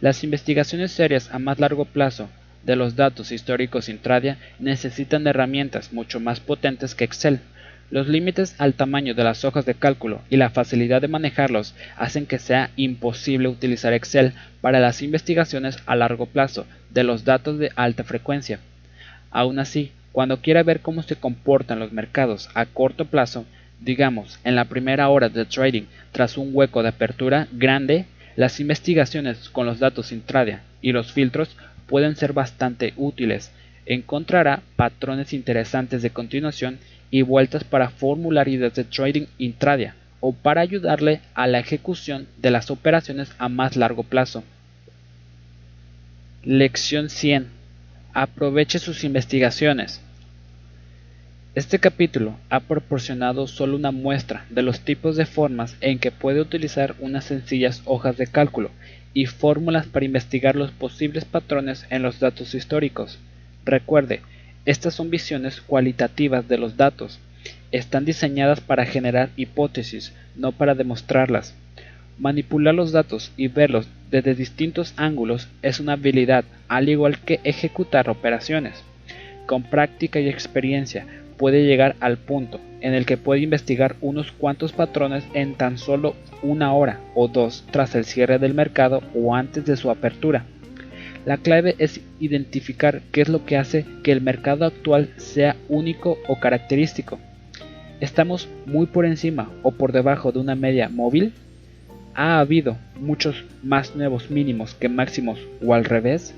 Las 0.00 0.24
investigaciones 0.24 0.92
serias 0.92 1.30
a 1.32 1.38
más 1.38 1.58
largo 1.58 1.84
plazo 1.84 2.28
de 2.62 2.76
los 2.76 2.96
datos 2.96 3.32
históricos 3.32 3.88
intradia 3.88 4.38
necesitan 4.58 5.26
herramientas 5.26 5.92
mucho 5.92 6.20
más 6.20 6.40
potentes 6.40 6.94
que 6.94 7.04
Excel. 7.04 7.40
Los 7.90 8.06
límites 8.06 8.54
al 8.58 8.74
tamaño 8.74 9.14
de 9.14 9.24
las 9.24 9.44
hojas 9.44 9.66
de 9.66 9.74
cálculo 9.74 10.20
y 10.30 10.36
la 10.36 10.50
facilidad 10.50 11.00
de 11.00 11.08
manejarlos 11.08 11.74
hacen 11.96 12.26
que 12.26 12.38
sea 12.38 12.70
imposible 12.76 13.48
utilizar 13.48 13.92
Excel 13.92 14.32
para 14.60 14.78
las 14.78 15.02
investigaciones 15.02 15.78
a 15.86 15.96
largo 15.96 16.26
plazo 16.26 16.66
de 16.90 17.02
los 17.02 17.24
datos 17.24 17.58
de 17.58 17.72
alta 17.74 18.04
frecuencia. 18.04 18.60
Aún 19.32 19.58
así, 19.58 19.90
cuando 20.12 20.40
quiera 20.40 20.62
ver 20.62 20.80
cómo 20.80 21.02
se 21.02 21.16
comportan 21.16 21.80
los 21.80 21.92
mercados 21.92 22.48
a 22.54 22.66
corto 22.66 23.06
plazo, 23.06 23.44
digamos 23.80 24.38
en 24.44 24.54
la 24.54 24.66
primera 24.66 25.08
hora 25.08 25.28
de 25.28 25.44
trading 25.44 25.84
tras 26.12 26.36
un 26.36 26.50
hueco 26.52 26.82
de 26.82 26.90
apertura 26.90 27.48
grande, 27.52 28.06
las 28.36 28.60
investigaciones 28.60 29.48
con 29.48 29.66
los 29.66 29.80
datos 29.80 30.12
intradia 30.12 30.62
y 30.80 30.92
los 30.92 31.12
filtros 31.12 31.56
pueden 31.90 32.14
ser 32.14 32.32
bastante 32.32 32.94
útiles. 32.96 33.50
Encontrará 33.84 34.62
patrones 34.76 35.32
interesantes 35.32 36.02
de 36.02 36.10
continuación 36.10 36.78
y 37.10 37.22
vueltas 37.22 37.64
para 37.64 37.90
formular 37.90 38.46
ideas 38.46 38.74
de 38.74 38.84
trading 38.84 39.26
intradia 39.38 39.96
o 40.20 40.32
para 40.32 40.60
ayudarle 40.60 41.20
a 41.34 41.48
la 41.48 41.58
ejecución 41.58 42.28
de 42.38 42.52
las 42.52 42.70
operaciones 42.70 43.32
a 43.38 43.48
más 43.48 43.74
largo 43.74 44.04
plazo. 44.04 44.44
Lección 46.44 47.10
100. 47.10 47.48
Aproveche 48.14 48.78
sus 48.78 49.02
investigaciones. 49.02 50.00
Este 51.56 51.80
capítulo 51.80 52.36
ha 52.50 52.60
proporcionado 52.60 53.48
solo 53.48 53.74
una 53.74 53.90
muestra 53.90 54.46
de 54.48 54.62
los 54.62 54.82
tipos 54.82 55.16
de 55.16 55.26
formas 55.26 55.76
en 55.80 55.98
que 55.98 56.12
puede 56.12 56.40
utilizar 56.40 56.94
unas 57.00 57.24
sencillas 57.24 57.82
hojas 57.84 58.16
de 58.16 58.28
cálculo 58.28 58.70
y 59.12 59.26
fórmulas 59.26 59.86
para 59.86 60.04
investigar 60.04 60.56
los 60.56 60.70
posibles 60.70 61.24
patrones 61.24 61.86
en 61.90 62.02
los 62.02 62.20
datos 62.20 62.54
históricos. 62.54 63.18
Recuerde, 63.64 64.20
estas 64.64 64.94
son 64.94 65.10
visiones 65.10 65.60
cualitativas 65.60 66.46
de 66.48 66.58
los 66.58 66.76
datos. 66.76 67.18
Están 67.72 68.04
diseñadas 68.04 68.60
para 68.60 68.86
generar 68.86 69.30
hipótesis, 69.36 70.12
no 70.36 70.52
para 70.52 70.74
demostrarlas. 70.74 71.54
Manipular 72.18 72.74
los 72.74 72.92
datos 72.92 73.32
y 73.36 73.48
verlos 73.48 73.88
desde 74.10 74.34
distintos 74.34 74.92
ángulos 74.96 75.48
es 75.62 75.80
una 75.80 75.94
habilidad, 75.94 76.44
al 76.68 76.88
igual 76.88 77.18
que 77.18 77.40
ejecutar 77.44 78.10
operaciones. 78.10 78.84
Con 79.46 79.62
práctica 79.62 80.20
y 80.20 80.28
experiencia 80.28 81.06
puede 81.40 81.64
llegar 81.64 81.96
al 82.00 82.18
punto 82.18 82.60
en 82.82 82.92
el 82.92 83.06
que 83.06 83.16
puede 83.16 83.40
investigar 83.40 83.96
unos 84.02 84.30
cuantos 84.30 84.72
patrones 84.72 85.24
en 85.32 85.54
tan 85.54 85.78
solo 85.78 86.14
una 86.42 86.74
hora 86.74 87.00
o 87.14 87.28
dos 87.28 87.64
tras 87.70 87.94
el 87.94 88.04
cierre 88.04 88.38
del 88.38 88.52
mercado 88.52 89.02
o 89.14 89.34
antes 89.34 89.64
de 89.64 89.78
su 89.78 89.90
apertura. 89.90 90.44
La 91.24 91.38
clave 91.38 91.76
es 91.78 92.02
identificar 92.18 93.00
qué 93.10 93.22
es 93.22 93.30
lo 93.30 93.46
que 93.46 93.56
hace 93.56 93.86
que 94.04 94.12
el 94.12 94.20
mercado 94.20 94.66
actual 94.66 95.14
sea 95.16 95.56
único 95.70 96.18
o 96.28 96.38
característico. 96.38 97.18
¿Estamos 98.00 98.46
muy 98.66 98.84
por 98.84 99.06
encima 99.06 99.50
o 99.62 99.70
por 99.70 99.92
debajo 99.92 100.32
de 100.32 100.40
una 100.40 100.54
media 100.54 100.90
móvil? 100.90 101.32
¿Ha 102.14 102.38
habido 102.38 102.76
muchos 103.00 103.46
más 103.62 103.96
nuevos 103.96 104.30
mínimos 104.30 104.74
que 104.74 104.90
máximos 104.90 105.38
o 105.64 105.72
al 105.72 105.86
revés? 105.86 106.34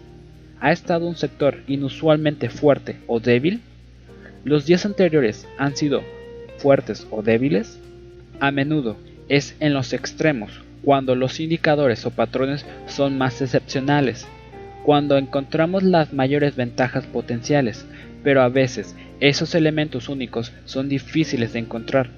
¿Ha 0.60 0.70
estado 0.70 1.08
un 1.08 1.16
sector 1.16 1.58
inusualmente 1.66 2.50
fuerte 2.50 2.98
o 3.08 3.18
débil? 3.18 3.62
¿Los 4.44 4.66
días 4.66 4.85
anteriores 4.85 5.47
han 5.56 5.77
sido 5.77 6.02
fuertes 6.59 7.06
o 7.12 7.23
débiles? 7.23 7.78
A 8.40 8.51
menudo 8.51 8.97
es 9.28 9.55
en 9.60 9.73
los 9.73 9.93
extremos 9.93 10.60
cuando 10.82 11.14
los 11.14 11.39
indicadores 11.39 12.05
o 12.06 12.10
patrones 12.10 12.66
son 12.89 13.16
más 13.16 13.40
excepcionales 13.40 14.27
cuando 14.82 15.16
encontramos 15.16 15.85
las 15.85 16.12
mayores 16.12 16.56
ventajas 16.56 17.06
potenciales, 17.06 17.86
pero 18.24 18.43
a 18.43 18.48
veces 18.48 18.97
esos 19.20 19.55
elementos 19.55 20.09
únicos 20.09 20.52
son 20.64 20.89
difíciles 20.89 21.52
de 21.52 21.60
encontrar. 21.60 22.10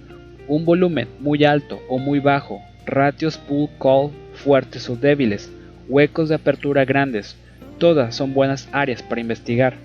Un 0.48 0.64
volumen 0.64 1.08
muy 1.20 1.44
alto 1.44 1.82
o 1.90 1.98
muy 1.98 2.20
bajo, 2.20 2.62
ratios 2.86 3.36
pull-call 3.36 4.12
fuertes 4.32 4.88
o 4.88 4.96
débiles, 4.96 5.52
huecos 5.90 6.30
de 6.30 6.36
apertura 6.36 6.86
grandes, 6.86 7.36
todas 7.78 8.14
son 8.14 8.32
buenas 8.32 8.66
áreas 8.72 9.02
para 9.02 9.20
investigar. 9.20 9.76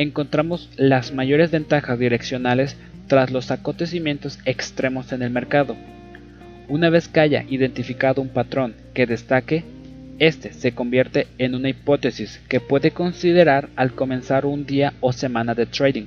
Encontramos 0.00 0.70
las 0.78 1.12
mayores 1.12 1.50
ventajas 1.50 1.98
direccionales 1.98 2.74
tras 3.06 3.30
los 3.30 3.50
acontecimientos 3.50 4.38
extremos 4.46 5.12
en 5.12 5.20
el 5.20 5.28
mercado. 5.28 5.76
Una 6.68 6.88
vez 6.88 7.06
que 7.06 7.20
haya 7.20 7.44
identificado 7.50 8.22
un 8.22 8.30
patrón 8.30 8.74
que 8.94 9.04
destaque, 9.04 9.62
este 10.18 10.54
se 10.54 10.72
convierte 10.72 11.26
en 11.36 11.54
una 11.54 11.68
hipótesis 11.68 12.40
que 12.48 12.60
puede 12.60 12.92
considerar 12.92 13.68
al 13.76 13.92
comenzar 13.92 14.46
un 14.46 14.64
día 14.64 14.94
o 15.02 15.12
semana 15.12 15.54
de 15.54 15.66
trading. 15.66 16.06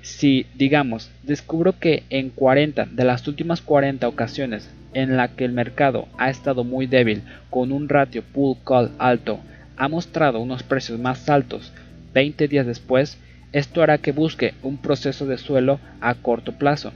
Si, 0.00 0.46
digamos, 0.54 1.10
descubro 1.22 1.78
que 1.78 2.04
en 2.08 2.30
40 2.30 2.86
de 2.86 3.04
las 3.04 3.28
últimas 3.28 3.60
40 3.60 4.08
ocasiones 4.08 4.70
en 4.94 5.18
la 5.18 5.28
que 5.36 5.44
el 5.44 5.52
mercado 5.52 6.08
ha 6.16 6.30
estado 6.30 6.64
muy 6.64 6.86
débil 6.86 7.20
con 7.50 7.72
un 7.72 7.90
ratio 7.90 8.22
pull 8.22 8.56
call 8.64 8.92
alto, 8.98 9.40
ha 9.76 9.86
mostrado 9.88 10.40
unos 10.40 10.62
precios 10.62 10.98
más 10.98 11.28
altos 11.28 11.74
20 12.14 12.48
días 12.48 12.66
después, 12.66 13.18
esto 13.52 13.82
hará 13.82 13.98
que 13.98 14.12
busque 14.12 14.54
un 14.62 14.78
proceso 14.78 15.26
de 15.26 15.38
suelo 15.38 15.80
a 16.00 16.14
corto 16.14 16.52
plazo. 16.52 16.92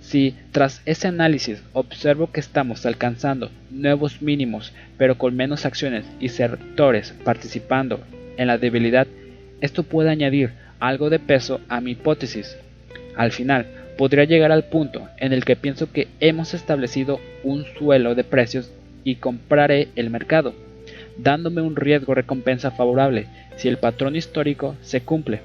Si 0.00 0.34
tras 0.50 0.82
ese 0.84 1.06
análisis 1.06 1.62
observo 1.72 2.32
que 2.32 2.40
estamos 2.40 2.84
alcanzando 2.86 3.50
nuevos 3.70 4.20
mínimos 4.20 4.72
pero 4.98 5.16
con 5.16 5.36
menos 5.36 5.64
acciones 5.64 6.04
y 6.18 6.28
sectores 6.28 7.14
participando 7.24 8.00
en 8.36 8.48
la 8.48 8.58
debilidad, 8.58 9.06
esto 9.60 9.84
puede 9.84 10.10
añadir 10.10 10.50
algo 10.80 11.08
de 11.08 11.20
peso 11.20 11.60
a 11.68 11.80
mi 11.80 11.92
hipótesis. 11.92 12.56
Al 13.16 13.30
final, 13.30 13.66
podría 13.96 14.24
llegar 14.24 14.50
al 14.50 14.64
punto 14.64 15.08
en 15.18 15.32
el 15.32 15.44
que 15.44 15.54
pienso 15.54 15.92
que 15.92 16.08
hemos 16.18 16.54
establecido 16.54 17.20
un 17.44 17.64
suelo 17.78 18.16
de 18.16 18.24
precios 18.24 18.72
y 19.04 19.16
compraré 19.16 19.88
el 19.94 20.10
mercado, 20.10 20.54
dándome 21.18 21.62
un 21.62 21.76
riesgo 21.76 22.14
recompensa 22.14 22.70
favorable 22.70 23.26
si 23.56 23.68
el 23.68 23.78
patrón 23.78 24.16
histórico 24.16 24.76
se 24.82 25.02
cumple. 25.02 25.40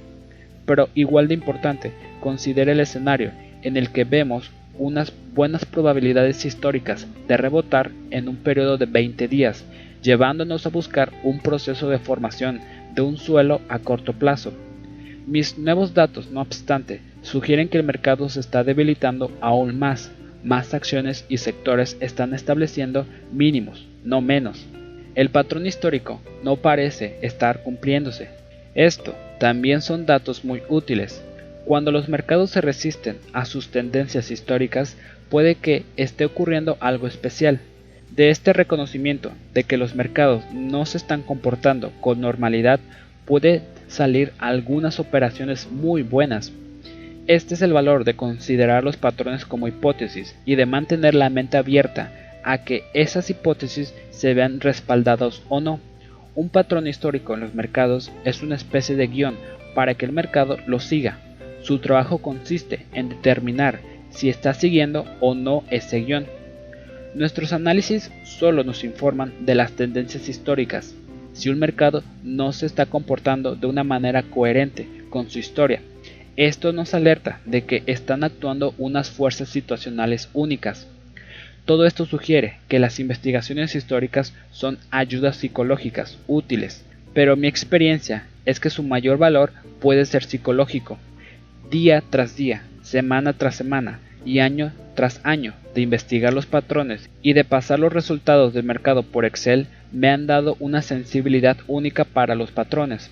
Pero 0.65 0.89
igual 0.95 1.27
de 1.27 1.33
importante, 1.33 1.91
considere 2.19 2.73
el 2.73 2.79
escenario 2.79 3.31
en 3.61 3.77
el 3.77 3.91
que 3.91 4.03
vemos 4.03 4.51
unas 4.77 5.13
buenas 5.33 5.65
probabilidades 5.65 6.45
históricas 6.45 7.07
de 7.27 7.37
rebotar 7.37 7.91
en 8.11 8.27
un 8.27 8.37
periodo 8.37 8.77
de 8.77 8.85
20 8.85 9.27
días, 9.27 9.65
llevándonos 10.01 10.65
a 10.65 10.69
buscar 10.69 11.11
un 11.23 11.39
proceso 11.39 11.89
de 11.89 11.99
formación 11.99 12.59
de 12.93 13.01
un 13.01 13.17
suelo 13.17 13.61
a 13.69 13.79
corto 13.79 14.13
plazo. 14.13 14.53
Mis 15.25 15.57
nuevos 15.57 15.93
datos, 15.93 16.31
no 16.31 16.41
obstante, 16.41 17.01
sugieren 17.21 17.69
que 17.69 17.77
el 17.77 17.83
mercado 17.83 18.29
se 18.29 18.39
está 18.39 18.63
debilitando 18.63 19.31
aún 19.41 19.77
más, 19.77 20.11
más 20.43 20.73
acciones 20.73 21.25
y 21.27 21.37
sectores 21.37 21.97
están 21.99 22.33
estableciendo 22.33 23.05
mínimos, 23.33 23.85
no 24.03 24.21
menos. 24.21 24.65
El 25.17 25.31
patrón 25.31 25.65
histórico 25.65 26.21
no 26.43 26.57
parece 26.57 27.17
estar 27.23 27.63
cumpliéndose. 27.63 28.27
Esto 28.75 29.15
también 29.39 29.81
son 29.81 30.05
datos 30.05 30.45
muy 30.45 30.61
útiles, 30.69 31.23
cuando 31.65 31.91
los 31.91 32.07
mercados 32.07 32.51
se 32.51 32.61
resisten 32.61 33.17
a 33.33 33.45
sus 33.45 33.69
tendencias 33.69 34.29
históricas, 34.29 34.95
puede 35.29 35.55
que 35.55 35.85
esté 35.97 36.23
ocurriendo 36.23 36.77
algo 36.81 37.07
especial. 37.07 37.59
De 38.11 38.29
este 38.29 38.53
reconocimiento 38.53 39.31
de 39.55 39.63
que 39.63 39.77
los 39.77 39.95
mercados 39.95 40.43
no 40.53 40.85
se 40.85 40.97
están 40.97 41.23
comportando 41.23 41.91
con 41.99 42.21
normalidad, 42.21 42.79
puede 43.25 43.63
salir 43.87 44.33
algunas 44.37 44.99
operaciones 44.99 45.67
muy 45.71 46.03
buenas. 46.03 46.53
Este 47.25 47.55
es 47.55 47.63
el 47.63 47.73
valor 47.73 48.03
de 48.03 48.15
considerar 48.15 48.83
los 48.83 48.97
patrones 48.97 49.45
como 49.45 49.67
hipótesis 49.67 50.35
y 50.45 50.55
de 50.55 50.67
mantener 50.67 51.15
la 51.15 51.31
mente 51.31 51.57
abierta 51.57 52.26
a 52.43 52.59
que 52.59 52.83
esas 52.93 53.29
hipótesis 53.29 53.93
se 54.09 54.33
vean 54.33 54.59
respaldadas 54.59 55.41
o 55.49 55.59
no. 55.59 55.79
Un 56.35 56.49
patrón 56.49 56.87
histórico 56.87 57.33
en 57.33 57.39
los 57.39 57.53
mercados 57.53 58.11
es 58.23 58.43
una 58.43 58.55
especie 58.55 58.95
de 58.95 59.07
guion 59.07 59.35
para 59.73 59.95
que 59.95 60.05
el 60.05 60.11
mercado 60.11 60.57
lo 60.67 60.79
siga. 60.79 61.19
Su 61.61 61.79
trabajo 61.79 62.19
consiste 62.19 62.85
en 62.93 63.09
determinar 63.09 63.79
si 64.09 64.29
está 64.29 64.53
siguiendo 64.53 65.05
o 65.19 65.35
no 65.35 65.63
ese 65.69 66.01
guion. 66.01 66.25
Nuestros 67.13 67.53
análisis 67.53 68.11
solo 68.23 68.63
nos 68.63 68.83
informan 68.83 69.33
de 69.45 69.55
las 69.55 69.71
tendencias 69.73 70.29
históricas. 70.29 70.95
Si 71.33 71.49
un 71.49 71.59
mercado 71.59 72.03
no 72.23 72.51
se 72.53 72.65
está 72.65 72.85
comportando 72.85 73.55
de 73.55 73.67
una 73.67 73.83
manera 73.83 74.23
coherente 74.23 74.87
con 75.09 75.29
su 75.29 75.39
historia, 75.39 75.81
esto 76.35 76.71
nos 76.71 76.93
alerta 76.93 77.41
de 77.45 77.65
que 77.65 77.81
están 77.87 78.23
actuando 78.23 78.75
unas 78.77 79.09
fuerzas 79.09 79.49
situacionales 79.49 80.29
únicas. 80.33 80.87
Todo 81.67 81.85
esto 81.85 82.05
sugiere 82.05 82.59
que 82.69 82.79
las 82.79 82.97
investigaciones 82.97 83.75
históricas 83.75 84.33
son 84.51 84.77
ayudas 84.89 85.35
psicológicas 85.35 86.17
útiles, 86.25 86.85
pero 87.13 87.35
mi 87.35 87.49
experiencia 87.49 88.25
es 88.45 88.61
que 88.61 88.69
su 88.69 88.83
mayor 88.83 89.17
valor 89.17 89.51
puede 89.81 90.05
ser 90.05 90.23
psicológico. 90.23 90.97
Día 91.69 92.01
tras 92.09 92.37
día, 92.37 92.63
semana 92.83 93.33
tras 93.33 93.57
semana 93.57 93.99
y 94.23 94.39
año 94.39 94.71
tras 94.95 95.19
año 95.25 95.55
de 95.75 95.81
investigar 95.81 96.33
los 96.33 96.45
patrones 96.45 97.09
y 97.21 97.33
de 97.33 97.43
pasar 97.43 97.79
los 97.79 97.91
resultados 97.91 98.53
del 98.53 98.63
mercado 98.63 99.03
por 99.03 99.25
Excel 99.25 99.67
me 99.91 100.07
han 100.07 100.25
dado 100.25 100.55
una 100.61 100.81
sensibilidad 100.81 101.57
única 101.67 102.05
para 102.05 102.35
los 102.35 102.49
patrones. 102.51 103.11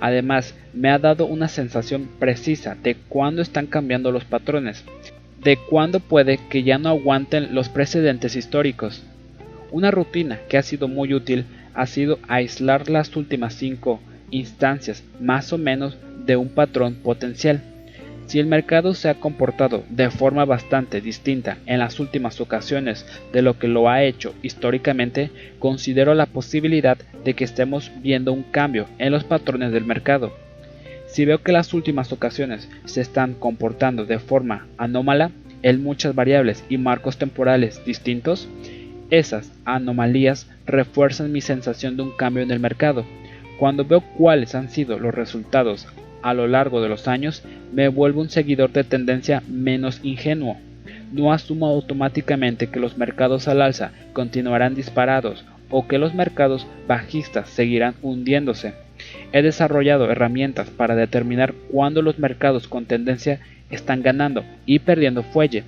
Además, 0.00 0.54
me 0.74 0.90
ha 0.90 0.98
dado 0.98 1.24
una 1.24 1.48
sensación 1.48 2.10
precisa 2.18 2.76
de 2.82 2.96
cuándo 3.08 3.40
están 3.40 3.66
cambiando 3.66 4.12
los 4.12 4.26
patrones, 4.26 4.84
de 5.44 5.58
cuándo 5.58 6.00
puede 6.00 6.38
que 6.48 6.62
ya 6.62 6.78
no 6.78 6.88
aguanten 6.88 7.54
los 7.54 7.68
precedentes 7.68 8.34
históricos. 8.34 9.02
Una 9.70 9.90
rutina 9.90 10.40
que 10.48 10.56
ha 10.56 10.62
sido 10.62 10.88
muy 10.88 11.12
útil 11.12 11.44
ha 11.74 11.86
sido 11.86 12.18
aislar 12.28 12.88
las 12.88 13.14
últimas 13.16 13.54
cinco 13.54 14.00
instancias 14.30 15.04
más 15.20 15.52
o 15.52 15.58
menos 15.58 15.96
de 16.24 16.36
un 16.36 16.48
patrón 16.48 16.94
potencial. 16.94 17.62
Si 18.26 18.38
el 18.38 18.46
mercado 18.46 18.94
se 18.94 19.10
ha 19.10 19.20
comportado 19.20 19.84
de 19.90 20.10
forma 20.10 20.46
bastante 20.46 21.02
distinta 21.02 21.58
en 21.66 21.78
las 21.78 22.00
últimas 22.00 22.40
ocasiones 22.40 23.04
de 23.32 23.42
lo 23.42 23.58
que 23.58 23.68
lo 23.68 23.90
ha 23.90 24.02
hecho 24.02 24.34
históricamente, 24.42 25.30
considero 25.58 26.14
la 26.14 26.24
posibilidad 26.24 26.96
de 27.22 27.34
que 27.34 27.44
estemos 27.44 27.90
viendo 28.02 28.32
un 28.32 28.42
cambio 28.44 28.86
en 28.98 29.12
los 29.12 29.24
patrones 29.24 29.72
del 29.72 29.84
mercado. 29.84 30.43
Si 31.14 31.24
veo 31.24 31.44
que 31.44 31.52
las 31.52 31.72
últimas 31.74 32.10
ocasiones 32.10 32.68
se 32.86 33.00
están 33.00 33.34
comportando 33.34 34.04
de 34.04 34.18
forma 34.18 34.66
anómala 34.78 35.30
en 35.62 35.80
muchas 35.80 36.12
variables 36.12 36.64
y 36.68 36.76
marcos 36.76 37.18
temporales 37.18 37.80
distintos, 37.86 38.48
esas 39.10 39.52
anomalías 39.64 40.50
refuerzan 40.66 41.30
mi 41.30 41.40
sensación 41.40 41.96
de 41.96 42.02
un 42.02 42.10
cambio 42.10 42.42
en 42.42 42.50
el 42.50 42.58
mercado. 42.58 43.04
Cuando 43.60 43.84
veo 43.84 44.00
cuáles 44.18 44.56
han 44.56 44.70
sido 44.70 44.98
los 44.98 45.14
resultados 45.14 45.86
a 46.22 46.34
lo 46.34 46.48
largo 46.48 46.82
de 46.82 46.88
los 46.88 47.06
años, 47.06 47.44
me 47.72 47.86
vuelvo 47.86 48.20
un 48.20 48.28
seguidor 48.28 48.72
de 48.72 48.82
tendencia 48.82 49.40
menos 49.46 50.00
ingenuo. 50.02 50.56
No 51.12 51.32
asumo 51.32 51.68
automáticamente 51.68 52.70
que 52.70 52.80
los 52.80 52.98
mercados 52.98 53.46
al 53.46 53.62
alza 53.62 53.92
continuarán 54.14 54.74
disparados 54.74 55.44
o 55.70 55.86
que 55.86 55.98
los 55.98 56.12
mercados 56.12 56.66
bajistas 56.88 57.48
seguirán 57.50 57.94
hundiéndose. 58.02 58.83
He 59.34 59.42
desarrollado 59.42 60.08
herramientas 60.08 60.70
para 60.70 60.94
determinar 60.94 61.54
cuándo 61.68 62.02
los 62.02 62.20
mercados 62.20 62.68
con 62.68 62.86
tendencia 62.86 63.40
están 63.68 64.00
ganando 64.00 64.44
y 64.64 64.78
perdiendo 64.78 65.24
fuelle. 65.24 65.64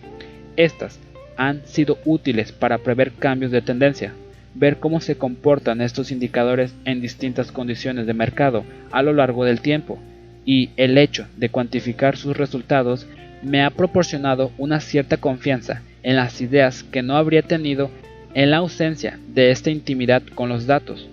Estas 0.57 1.01
han 1.37 1.67
sido 1.67 1.99
útiles 2.05 2.53
para 2.53 2.79
prever 2.79 3.11
cambios 3.11 3.51
de 3.51 3.63
tendencia, 3.63 4.13
ver 4.55 4.77
cómo 4.77 5.01
se 5.01 5.19
comportan 5.19 5.81
estos 5.81 6.13
indicadores 6.13 6.77
en 6.85 7.01
distintas 7.01 7.51
condiciones 7.51 8.07
de 8.07 8.15
mercado 8.15 8.65
a 8.93 9.03
lo 9.03 9.13
largo 9.13 9.45
del 9.45 9.61
tiempo 9.61 9.99
y 10.45 10.71
el 10.77 10.97
hecho 10.97 11.27
de 11.37 11.49
cuantificar 11.49 12.17
sus 12.17 12.37
resultados 12.37 13.09
me 13.43 13.65
ha 13.65 13.71
proporcionado 13.71 14.53
una 14.59 14.79
cierta 14.79 15.17
confianza 15.17 15.83
en 16.05 16.15
las 16.15 16.41
ideas 16.41 16.85
que 16.85 17.03
no 17.03 17.17
habría 17.17 17.43
tenido 17.43 17.91
en 18.33 18.53
la 18.53 18.59
ausencia 18.59 19.19
de 19.35 19.51
esta 19.51 19.71
intimidad 19.71 20.23
con 20.37 20.49
los 20.49 20.69
datos. 20.69 21.09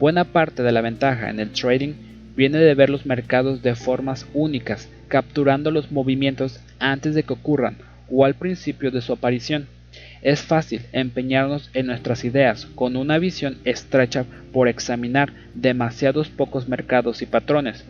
Buena 0.00 0.24
parte 0.24 0.62
de 0.62 0.72
la 0.72 0.80
ventaja 0.80 1.28
en 1.28 1.40
el 1.40 1.50
trading 1.50 1.92
viene 2.34 2.56
de 2.56 2.74
ver 2.74 2.88
los 2.88 3.04
mercados 3.04 3.60
de 3.60 3.74
formas 3.74 4.26
únicas, 4.32 4.88
capturando 5.08 5.70
los 5.70 5.92
movimientos 5.92 6.58
antes 6.78 7.14
de 7.14 7.22
que 7.22 7.34
ocurran 7.34 7.76
o 8.10 8.24
al 8.24 8.32
principio 8.32 8.90
de 8.90 9.02
su 9.02 9.12
aparición. 9.12 9.66
Es 10.22 10.40
fácil 10.40 10.80
empeñarnos 10.92 11.68
en 11.74 11.84
nuestras 11.84 12.24
ideas 12.24 12.64
con 12.64 12.96
una 12.96 13.18
visión 13.18 13.58
estrecha 13.66 14.24
por 14.54 14.68
examinar 14.68 15.34
demasiados 15.54 16.30
pocos 16.30 16.66
mercados 16.66 17.20
y 17.20 17.26
patrones, 17.26 17.84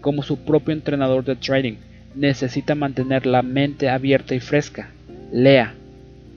como 0.00 0.24
su 0.24 0.44
propio 0.44 0.74
entrenador 0.74 1.24
de 1.24 1.36
trading, 1.36 1.76
necesita 2.16 2.74
mantener 2.74 3.26
la 3.26 3.42
mente 3.42 3.88
abierta 3.88 4.34
y 4.34 4.40
fresca. 4.40 4.88
Lea, 5.32 5.72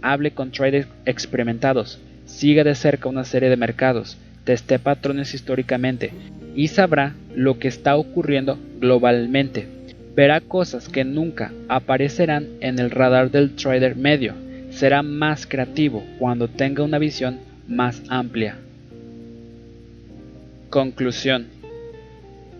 hable 0.03 0.29
con 0.29 0.51
traders 0.51 0.87
experimentados, 1.05 1.99
siga 2.27 2.63
de 2.63 2.75
cerca 2.75 3.09
una 3.09 3.23
serie 3.23 3.49
de 3.49 3.57
mercados, 3.57 4.19
teste 4.47 4.79
patrones 4.79 5.33
históricamente 5.33 6.13
y 6.55 6.69
sabrá 6.69 7.15
lo 7.35 7.59
que 7.59 7.67
está 7.67 7.97
ocurriendo 7.97 8.57
globalmente. 8.79 9.67
Verá 10.15 10.39
cosas 10.39 10.87
que 10.87 11.03
nunca 11.03 11.51
aparecerán 11.67 12.47
en 12.61 12.79
el 12.79 12.89
radar 12.89 13.29
del 13.29 13.57
trader 13.57 13.97
medio. 13.97 14.35
Será 14.71 15.03
más 15.03 15.45
creativo 15.45 16.01
cuando 16.17 16.47
tenga 16.47 16.81
una 16.83 16.97
visión 16.97 17.39
más 17.67 18.01
amplia. 18.07 18.55
Conclusión. 20.69 21.47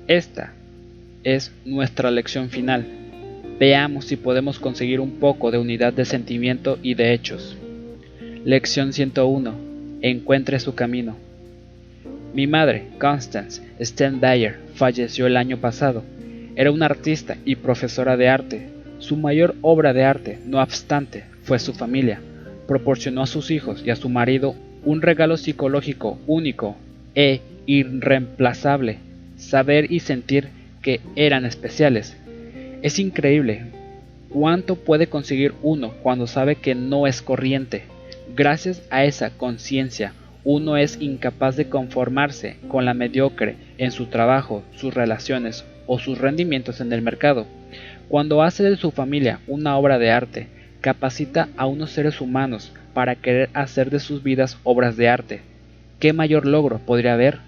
Esta 0.09 0.51
es 1.23 1.53
nuestra 1.64 2.11
lección 2.11 2.49
final. 2.49 2.85
Veamos 3.59 4.05
si 4.05 4.18
podemos 4.18 4.59
conseguir 4.59 4.99
un 4.99 5.19
poco 5.19 5.51
de 5.51 5.57
unidad 5.57 5.93
de 5.93 6.03
sentimiento 6.03 6.80
y 6.84 6.95
de 6.95 7.14
hechos. 7.14 7.55
Lección 8.43 8.91
101. 8.91 9.55
Encuentre 10.01 10.59
su 10.59 10.76
camino. 10.76 11.26
Mi 12.38 12.45
madre, 12.45 12.89
Constance 12.99 13.64
Stendayer, 13.81 14.59
falleció 14.76 15.26
el 15.26 15.38
año 15.38 15.57
pasado. 15.57 16.03
Era 16.55 16.69
una 16.69 16.85
artista 16.85 17.35
y 17.45 17.55
profesora 17.55 18.15
de 18.15 18.30
arte. 18.30 18.69
Su 18.99 19.18
mayor 19.18 19.55
obra 19.64 19.91
de 19.91 20.03
arte, 20.03 20.38
no 20.45 20.61
obstante, 20.61 21.23
fue 21.41 21.57
su 21.57 21.73
familia. 21.73 22.22
Proporcionó 22.68 23.23
a 23.23 23.26
sus 23.26 23.49
hijos 23.49 23.81
y 23.84 23.89
a 23.89 23.95
su 23.95 24.07
marido 24.09 24.53
un 24.85 25.01
regalo 25.01 25.35
psicológico 25.35 26.19
único 26.27 26.76
e 27.15 27.41
irreemplazable, 27.65 28.99
saber 29.38 29.91
y 29.91 30.01
sentir 30.01 30.49
que 30.84 31.01
eran 31.15 31.43
especiales. 31.43 32.15
Es 32.84 32.99
increíble 32.99 33.72
cuánto 34.30 34.76
puede 34.76 35.07
conseguir 35.07 35.55
uno 35.64 35.91
cuando 36.03 36.27
sabe 36.27 36.57
que 36.57 36.76
no 36.76 37.07
es 37.07 37.23
corriente. 37.23 37.85
Gracias 38.35 38.84
a 38.91 39.05
esa 39.05 39.31
conciencia, 39.31 40.14
uno 40.49 40.77
es 40.77 41.01
incapaz 41.01 41.57
de 41.57 41.67
conformarse 41.67 42.55
con 42.69 42.85
la 42.85 42.93
mediocre 42.93 43.57
en 43.77 43.91
su 43.91 44.05
trabajo, 44.05 44.63
sus 44.73 44.93
relaciones 44.93 45.65
o 45.87 45.99
sus 45.99 46.19
rendimientos 46.19 46.79
en 46.79 46.93
el 46.93 47.01
mercado. 47.01 47.45
Cuando 48.07 48.41
hace 48.41 48.63
de 48.63 48.77
su 48.77 48.91
familia 48.91 49.41
una 49.47 49.77
obra 49.77 49.99
de 49.99 50.09
arte, 50.09 50.47
capacita 50.79 51.49
a 51.57 51.65
unos 51.65 51.91
seres 51.91 52.21
humanos 52.21 52.71
para 52.93 53.15
querer 53.15 53.49
hacer 53.53 53.89
de 53.89 53.99
sus 53.99 54.23
vidas 54.23 54.57
obras 54.63 54.95
de 54.95 55.09
arte. 55.09 55.41
¿Qué 55.99 56.13
mayor 56.13 56.45
logro 56.45 56.79
podría 56.79 57.15
haber? 57.15 57.39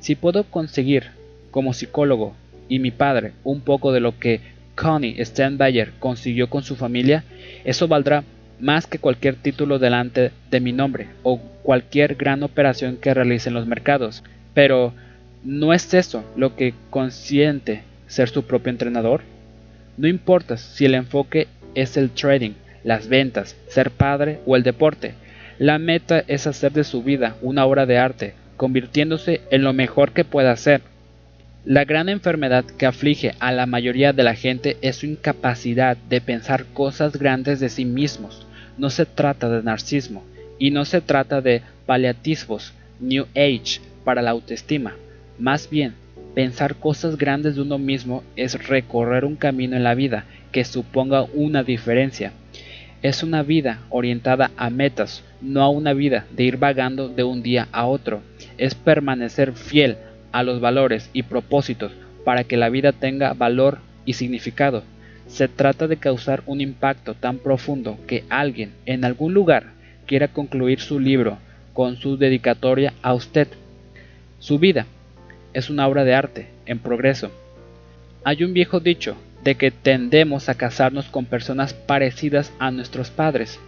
Si 0.00 0.14
puedo 0.14 0.44
conseguir, 0.44 1.08
como 1.50 1.74
psicólogo, 1.74 2.34
y 2.66 2.78
mi 2.78 2.92
padre 2.92 3.32
un 3.44 3.60
poco 3.60 3.92
de 3.92 4.00
lo 4.00 4.18
que 4.18 4.40
Connie 4.74 5.22
Steinbayer 5.22 5.92
consiguió 5.98 6.48
con 6.48 6.62
su 6.62 6.76
familia, 6.76 7.24
eso 7.66 7.88
valdrá 7.88 8.24
más 8.62 8.86
que 8.86 8.98
cualquier 8.98 9.34
título 9.34 9.78
delante 9.78 10.30
de 10.50 10.60
mi 10.60 10.72
nombre 10.72 11.08
o 11.22 11.38
cualquier 11.62 12.14
gran 12.14 12.42
operación 12.42 12.96
que 12.96 13.12
realice 13.12 13.50
en 13.50 13.54
los 13.54 13.66
mercados. 13.66 14.22
Pero, 14.54 14.94
¿no 15.44 15.74
es 15.74 15.92
eso 15.92 16.24
lo 16.36 16.56
que 16.56 16.72
consiente 16.88 17.82
ser 18.06 18.30
su 18.30 18.44
propio 18.44 18.70
entrenador? 18.70 19.20
No 19.98 20.08
importa 20.08 20.56
si 20.56 20.86
el 20.86 20.94
enfoque 20.94 21.48
es 21.74 21.96
el 21.96 22.10
trading, 22.10 22.52
las 22.84 23.08
ventas, 23.08 23.56
ser 23.68 23.90
padre 23.90 24.38
o 24.46 24.56
el 24.56 24.62
deporte. 24.62 25.14
La 25.58 25.78
meta 25.78 26.24
es 26.26 26.46
hacer 26.46 26.72
de 26.72 26.84
su 26.84 27.02
vida 27.02 27.36
una 27.42 27.66
obra 27.66 27.84
de 27.84 27.98
arte, 27.98 28.34
convirtiéndose 28.56 29.42
en 29.50 29.64
lo 29.64 29.74
mejor 29.74 30.12
que 30.12 30.24
pueda 30.24 30.52
hacer 30.52 30.80
la 31.64 31.84
gran 31.84 32.08
enfermedad 32.08 32.64
que 32.64 32.86
aflige 32.86 33.34
a 33.38 33.52
la 33.52 33.66
mayoría 33.66 34.12
de 34.12 34.24
la 34.24 34.34
gente 34.34 34.78
es 34.82 34.96
su 34.96 35.06
incapacidad 35.06 35.96
de 35.96 36.20
pensar 36.20 36.64
cosas 36.74 37.16
grandes 37.16 37.60
de 37.60 37.68
sí 37.68 37.84
mismos. 37.84 38.44
No 38.78 38.90
se 38.90 39.06
trata 39.06 39.48
de 39.48 39.62
narcismo 39.62 40.24
y 40.58 40.70
no 40.70 40.84
se 40.84 41.00
trata 41.00 41.40
de 41.40 41.62
paliativos, 41.86 42.72
New 43.00 43.26
Age, 43.34 43.80
para 44.04 44.22
la 44.22 44.30
autoestima. 44.30 44.94
Más 45.38 45.68
bien, 45.68 45.94
pensar 46.34 46.76
cosas 46.76 47.16
grandes 47.16 47.56
de 47.56 47.62
uno 47.62 47.78
mismo 47.78 48.22
es 48.36 48.68
recorrer 48.68 49.24
un 49.24 49.36
camino 49.36 49.76
en 49.76 49.84
la 49.84 49.94
vida 49.94 50.24
que 50.52 50.64
suponga 50.64 51.22
una 51.34 51.62
diferencia. 51.62 52.32
Es 53.02 53.22
una 53.22 53.42
vida 53.42 53.80
orientada 53.90 54.52
a 54.56 54.70
metas, 54.70 55.24
no 55.40 55.62
a 55.62 55.68
una 55.68 55.92
vida 55.92 56.26
de 56.30 56.44
ir 56.44 56.56
vagando 56.56 57.08
de 57.08 57.24
un 57.24 57.42
día 57.42 57.68
a 57.72 57.86
otro. 57.86 58.22
Es 58.58 58.74
permanecer 58.74 59.54
fiel 59.54 59.96
a 60.30 60.42
los 60.42 60.60
valores 60.60 61.10
y 61.12 61.24
propósitos 61.24 61.92
para 62.24 62.44
que 62.44 62.56
la 62.56 62.68
vida 62.68 62.92
tenga 62.92 63.32
valor 63.32 63.78
y 64.04 64.12
significado. 64.12 64.84
Se 65.32 65.48
trata 65.48 65.88
de 65.88 65.96
causar 65.96 66.42
un 66.44 66.60
impacto 66.60 67.14
tan 67.14 67.38
profundo 67.38 67.98
que 68.06 68.22
alguien 68.28 68.74
en 68.84 69.02
algún 69.02 69.32
lugar 69.32 69.70
quiera 70.04 70.28
concluir 70.28 70.78
su 70.78 71.00
libro 71.00 71.38
con 71.72 71.96
su 71.96 72.18
dedicatoria 72.18 72.92
a 73.00 73.14
usted. 73.14 73.48
Su 74.40 74.58
vida 74.58 74.84
es 75.54 75.70
una 75.70 75.88
obra 75.88 76.04
de 76.04 76.14
arte 76.14 76.48
en 76.66 76.80
progreso. 76.80 77.30
Hay 78.24 78.44
un 78.44 78.52
viejo 78.52 78.78
dicho 78.78 79.16
de 79.42 79.54
que 79.54 79.70
tendemos 79.70 80.50
a 80.50 80.54
casarnos 80.54 81.06
con 81.06 81.24
personas 81.24 81.72
parecidas 81.72 82.52
a 82.58 82.70
nuestros 82.70 83.08
padres. 83.08 83.58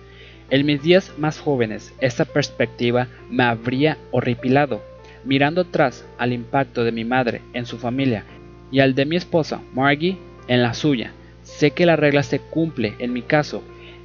En 0.51 0.67
mis 0.67 0.83
días 0.83 1.13
más 1.17 1.39
jóvenes, 1.39 1.95
esa 1.99 2.27
perspectiva 2.27 3.09
me 3.31 3.45
habría 3.45 3.97
horripilado. 4.11 4.83
Mirando 5.25 5.63
atrás 5.63 6.05
al 6.19 6.35
impacto 6.35 6.85
de 6.85 6.93
mi 6.93 7.07
madre 7.07 7.41
en 7.55 7.65
su 7.65 7.79
familia 7.79 8.25
y 8.71 8.81
al 8.81 8.95
de 8.95 9.07
mi 9.07 9.17
esposa, 9.17 9.63
Margie, 9.73 10.19
en 10.47 10.61
la 10.61 10.75
suya, 10.75 11.13
sé 11.57 11.71
que 11.71 11.87
la 11.87 11.97
regla 11.97 12.23
se 12.23 12.41
cumple 12.41 12.95
en 12.99 13.13
mi 13.13 13.23
caso. 13.23 13.63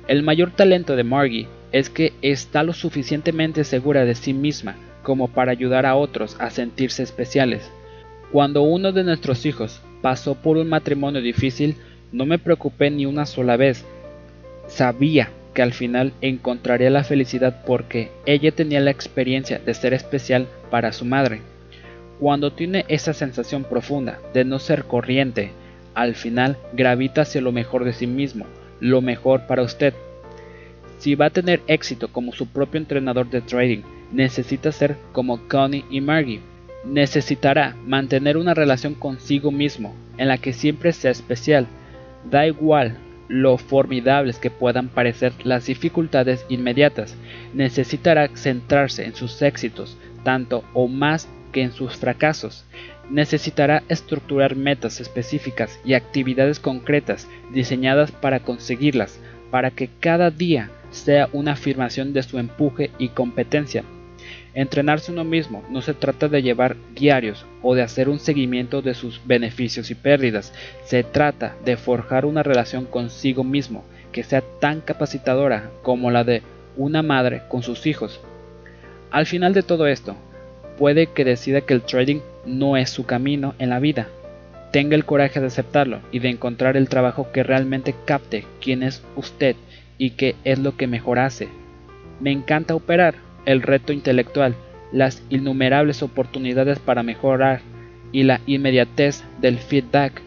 El 0.07 0.23
mayor 0.23 0.51
talento 0.51 0.95
de 0.95 1.03
Margie 1.03 1.47
es 1.71 1.89
que 1.89 2.13
está 2.21 2.63
lo 2.63 2.73
suficientemente 2.73 3.63
segura 3.63 4.05
de 4.05 4.15
sí 4.15 4.33
misma 4.33 4.75
como 5.03 5.27
para 5.27 5.51
ayudar 5.51 5.85
a 5.85 5.95
otros 5.95 6.35
a 6.39 6.49
sentirse 6.49 7.03
especiales. 7.03 7.69
Cuando 8.31 8.61
uno 8.61 8.91
de 8.91 9.03
nuestros 9.03 9.45
hijos 9.45 9.81
pasó 10.01 10.35
por 10.35 10.57
un 10.57 10.69
matrimonio 10.69 11.21
difícil, 11.21 11.75
no 12.11 12.25
me 12.25 12.37
preocupé 12.37 12.91
ni 12.91 13.05
una 13.05 13.25
sola 13.25 13.57
vez. 13.57 13.85
Sabía 14.67 15.29
que 15.53 15.63
al 15.63 15.73
final 15.73 16.13
encontraría 16.21 16.91
la 16.91 17.03
felicidad 17.03 17.63
porque 17.65 18.11
ella 18.25 18.51
tenía 18.51 18.79
la 18.79 18.91
experiencia 18.91 19.59
de 19.59 19.73
ser 19.73 19.93
especial 19.93 20.47
para 20.69 20.91
su 20.91 21.05
madre. 21.05 21.41
Cuando 22.19 22.51
tiene 22.51 22.85
esa 22.87 23.13
sensación 23.13 23.63
profunda 23.63 24.19
de 24.33 24.43
no 24.43 24.59
ser 24.59 24.83
corriente, 24.83 25.51
al 26.01 26.15
final 26.15 26.57
gravita 26.73 27.21
hacia 27.21 27.41
lo 27.41 27.51
mejor 27.51 27.83
de 27.83 27.93
sí 27.93 28.07
mismo, 28.07 28.45
lo 28.79 29.01
mejor 29.01 29.47
para 29.47 29.63
usted. 29.63 29.93
Si 30.97 31.15
va 31.15 31.25
a 31.25 31.29
tener 31.29 31.61
éxito 31.67 32.07
como 32.07 32.31
su 32.31 32.47
propio 32.47 32.79
entrenador 32.79 33.29
de 33.29 33.41
trading, 33.41 33.81
necesita 34.11 34.71
ser 34.71 34.95
como 35.11 35.47
Connie 35.47 35.85
y 35.89 36.01
Margie. 36.01 36.41
Necesitará 36.85 37.75
mantener 37.85 38.37
una 38.37 38.53
relación 38.53 38.95
consigo 38.95 39.51
mismo, 39.51 39.93
en 40.17 40.29
la 40.29 40.37
que 40.37 40.53
siempre 40.53 40.93
sea 40.93 41.11
especial. 41.11 41.67
Da 42.29 42.47
igual 42.47 42.97
lo 43.27 43.57
formidables 43.57 44.39
que 44.39 44.49
puedan 44.49 44.87
parecer 44.87 45.33
las 45.43 45.65
dificultades 45.65 46.45
inmediatas. 46.49 47.15
Necesitará 47.53 48.29
centrarse 48.35 49.03
en 49.03 49.15
sus 49.15 49.41
éxitos, 49.41 49.97
tanto 50.23 50.63
o 50.73 50.87
más 50.87 51.27
que 51.51 51.61
en 51.61 51.71
sus 51.71 51.95
fracasos. 51.97 52.65
Necesitará 53.09 53.83
estructurar 53.89 54.55
metas 54.55 54.99
específicas 55.01 55.79
y 55.83 55.93
actividades 55.93 56.59
concretas 56.59 57.27
diseñadas 57.51 58.11
para 58.11 58.41
conseguirlas, 58.41 59.19
para 59.49 59.71
que 59.71 59.89
cada 59.99 60.29
día 60.29 60.69
sea 60.91 61.29
una 61.33 61.53
afirmación 61.53 62.13
de 62.13 62.23
su 62.23 62.37
empuje 62.37 62.91
y 62.99 63.09
competencia. 63.09 63.83
Entrenarse 64.53 65.11
uno 65.11 65.23
mismo 65.23 65.63
no 65.69 65.81
se 65.81 65.93
trata 65.93 66.27
de 66.27 66.41
llevar 66.41 66.75
diarios 66.93 67.45
o 67.61 67.75
de 67.75 67.81
hacer 67.81 68.09
un 68.09 68.19
seguimiento 68.19 68.81
de 68.81 68.93
sus 68.93 69.21
beneficios 69.25 69.91
y 69.91 69.95
pérdidas, 69.95 70.53
se 70.85 71.03
trata 71.03 71.55
de 71.63 71.77
forjar 71.77 72.25
una 72.25 72.43
relación 72.43 72.85
consigo 72.85 73.43
mismo 73.43 73.83
que 74.11 74.23
sea 74.23 74.41
tan 74.59 74.81
capacitadora 74.81 75.69
como 75.83 76.09
la 76.11 76.23
de 76.23 76.41
una 76.77 77.03
madre 77.03 77.43
con 77.47 77.61
sus 77.63 77.85
hijos. 77.85 78.19
Al 79.11 79.25
final 79.25 79.53
de 79.53 79.63
todo 79.63 79.87
esto, 79.87 80.15
puede 80.77 81.07
que 81.07 81.25
decida 81.25 81.61
que 81.61 81.73
el 81.73 81.81
trading 81.81 82.21
no 82.45 82.77
es 82.77 82.89
su 82.89 83.05
camino 83.05 83.55
en 83.59 83.69
la 83.69 83.79
vida. 83.79 84.07
Tenga 84.71 84.95
el 84.95 85.05
coraje 85.05 85.39
de 85.39 85.47
aceptarlo 85.47 85.99
y 86.11 86.19
de 86.19 86.29
encontrar 86.29 86.77
el 86.77 86.89
trabajo 86.89 87.31
que 87.31 87.43
realmente 87.43 87.95
capte 88.05 88.45
quién 88.61 88.83
es 88.83 89.03
usted 89.15 89.55
y 89.97 90.11
qué 90.11 90.35
es 90.43 90.59
lo 90.59 90.77
que 90.77 90.87
mejor 90.87 91.19
hace. 91.19 91.49
Me 92.19 92.31
encanta 92.31 92.75
operar, 92.75 93.15
el 93.45 93.61
reto 93.61 93.93
intelectual, 93.93 94.55
las 94.91 95.23
innumerables 95.29 96.03
oportunidades 96.03 96.79
para 96.79 97.03
mejorar 97.03 97.61
y 98.11 98.23
la 98.23 98.41
inmediatez 98.45 99.23
del 99.39 99.57
feedback. 99.57 100.21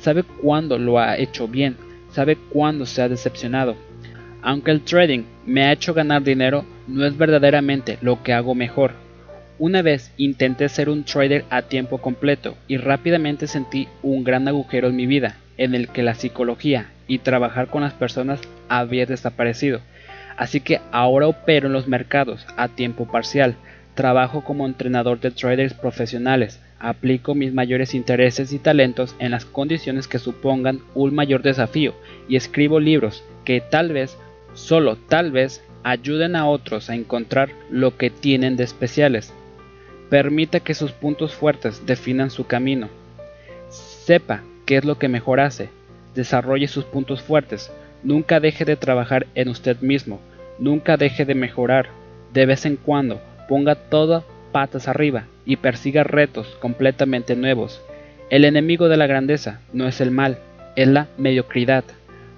Sabe 0.00 0.22
cuándo 0.22 0.78
lo 0.78 0.98
ha 0.98 1.16
hecho 1.16 1.48
bien, 1.48 1.76
sabe 2.10 2.36
cuándo 2.36 2.86
se 2.86 3.02
ha 3.02 3.08
decepcionado. 3.08 3.76
Aunque 4.42 4.70
el 4.70 4.82
trading 4.82 5.24
me 5.46 5.64
ha 5.64 5.72
hecho 5.72 5.94
ganar 5.94 6.22
dinero, 6.22 6.64
no 6.86 7.06
es 7.06 7.16
verdaderamente 7.16 7.98
lo 8.02 8.22
que 8.22 8.32
hago 8.32 8.54
mejor. 8.54 9.03
Una 9.58 9.82
vez 9.82 10.10
intenté 10.16 10.68
ser 10.68 10.88
un 10.88 11.04
trader 11.04 11.44
a 11.48 11.62
tiempo 11.62 11.98
completo 11.98 12.56
y 12.66 12.76
rápidamente 12.76 13.46
sentí 13.46 13.86
un 14.02 14.24
gran 14.24 14.48
agujero 14.48 14.88
en 14.88 14.96
mi 14.96 15.06
vida, 15.06 15.36
en 15.58 15.76
el 15.76 15.88
que 15.88 16.02
la 16.02 16.14
psicología 16.14 16.90
y 17.06 17.18
trabajar 17.18 17.68
con 17.68 17.82
las 17.82 17.92
personas 17.92 18.40
había 18.68 19.06
desaparecido. 19.06 19.80
Así 20.36 20.60
que 20.60 20.80
ahora 20.90 21.28
opero 21.28 21.68
en 21.68 21.72
los 21.72 21.86
mercados 21.86 22.44
a 22.56 22.66
tiempo 22.66 23.06
parcial, 23.06 23.54
trabajo 23.94 24.42
como 24.42 24.66
entrenador 24.66 25.20
de 25.20 25.30
traders 25.30 25.72
profesionales, 25.72 26.60
aplico 26.80 27.36
mis 27.36 27.54
mayores 27.54 27.94
intereses 27.94 28.52
y 28.52 28.58
talentos 28.58 29.14
en 29.20 29.30
las 29.30 29.44
condiciones 29.44 30.08
que 30.08 30.18
supongan 30.18 30.80
un 30.96 31.14
mayor 31.14 31.42
desafío 31.42 31.94
y 32.28 32.34
escribo 32.34 32.80
libros 32.80 33.22
que 33.44 33.60
tal 33.60 33.92
vez, 33.92 34.16
solo 34.54 34.96
tal 34.96 35.30
vez, 35.30 35.62
ayuden 35.84 36.34
a 36.34 36.48
otros 36.48 36.90
a 36.90 36.96
encontrar 36.96 37.50
lo 37.70 37.96
que 37.96 38.10
tienen 38.10 38.56
de 38.56 38.64
especiales. 38.64 39.32
Permita 40.10 40.60
que 40.60 40.74
sus 40.74 40.92
puntos 40.92 41.34
fuertes 41.34 41.86
definan 41.86 42.30
su 42.30 42.46
camino. 42.46 42.88
Sepa 43.68 44.42
qué 44.66 44.76
es 44.76 44.84
lo 44.84 44.98
que 44.98 45.08
mejor 45.08 45.40
hace 45.40 45.70
desarrolle 46.14 46.68
sus 46.68 46.84
puntos 46.84 47.22
fuertes, 47.22 47.72
nunca 48.02 48.40
deje 48.40 48.64
de 48.64 48.76
trabajar 48.76 49.26
en 49.34 49.48
usted 49.48 49.80
mismo, 49.80 50.20
nunca 50.58 50.96
deje 50.96 51.24
de 51.24 51.34
mejorar, 51.34 51.88
de 52.32 52.46
vez 52.46 52.64
en 52.66 52.76
cuando 52.76 53.20
ponga 53.48 53.74
todo 53.74 54.24
patas 54.52 54.88
arriba 54.88 55.24
y 55.44 55.56
persiga 55.56 56.04
retos 56.04 56.46
completamente 56.60 57.36
nuevos. 57.36 57.82
El 58.30 58.44
enemigo 58.44 58.88
de 58.88 58.96
la 58.96 59.06
grandeza 59.06 59.60
no 59.72 59.86
es 59.86 60.00
el 60.00 60.10
mal, 60.10 60.38
es 60.76 60.88
la 60.88 61.08
mediocridad. 61.18 61.84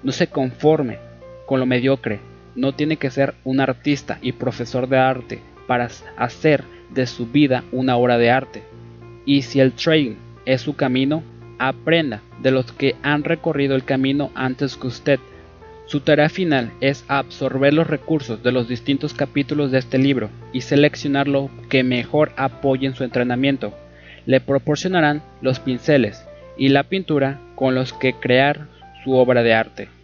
No 0.03 0.11
se 0.11 0.27
conforme 0.27 0.99
con 1.45 1.59
lo 1.59 1.65
mediocre, 1.65 2.19
no 2.55 2.73
tiene 2.73 2.97
que 2.97 3.09
ser 3.09 3.35
un 3.43 3.59
artista 3.59 4.19
y 4.21 4.33
profesor 4.33 4.89
de 4.89 4.97
arte 4.97 5.39
para 5.67 5.89
hacer 6.17 6.63
de 6.89 7.07
su 7.07 7.27
vida 7.27 7.63
una 7.71 7.97
obra 7.97 8.17
de 8.17 8.31
arte. 8.31 8.63
Y 9.25 9.41
si 9.41 9.59
el 9.59 9.73
trading 9.73 10.15
es 10.45 10.61
su 10.61 10.75
camino, 10.75 11.23
Aprenda 11.59 12.21
de 12.41 12.51
los 12.51 12.71
que 12.71 12.95
han 13.01 13.23
recorrido 13.23 13.75
el 13.75 13.83
camino 13.83 14.31
antes 14.35 14.77
que 14.77 14.87
usted. 14.87 15.19
Su 15.87 16.01
tarea 16.01 16.29
final 16.29 16.71
es 16.81 17.03
absorber 17.07 17.73
los 17.73 17.87
recursos 17.87 18.43
de 18.43 18.51
los 18.51 18.67
distintos 18.67 19.13
capítulos 19.13 19.71
de 19.71 19.79
este 19.79 19.97
libro 19.97 20.29
y 20.53 20.61
seleccionar 20.61 21.27
lo 21.27 21.49
que 21.69 21.83
mejor 21.83 22.31
apoyen 22.37 22.93
su 22.93 23.03
entrenamiento. 23.03 23.73
Le 24.25 24.39
proporcionarán 24.39 25.23
los 25.41 25.59
pinceles 25.59 26.23
y 26.57 26.69
la 26.69 26.83
pintura 26.83 27.39
con 27.55 27.73
los 27.73 27.93
que 27.93 28.13
crear 28.13 28.67
su 29.03 29.13
obra 29.13 29.41
de 29.41 29.53
arte. 29.53 29.96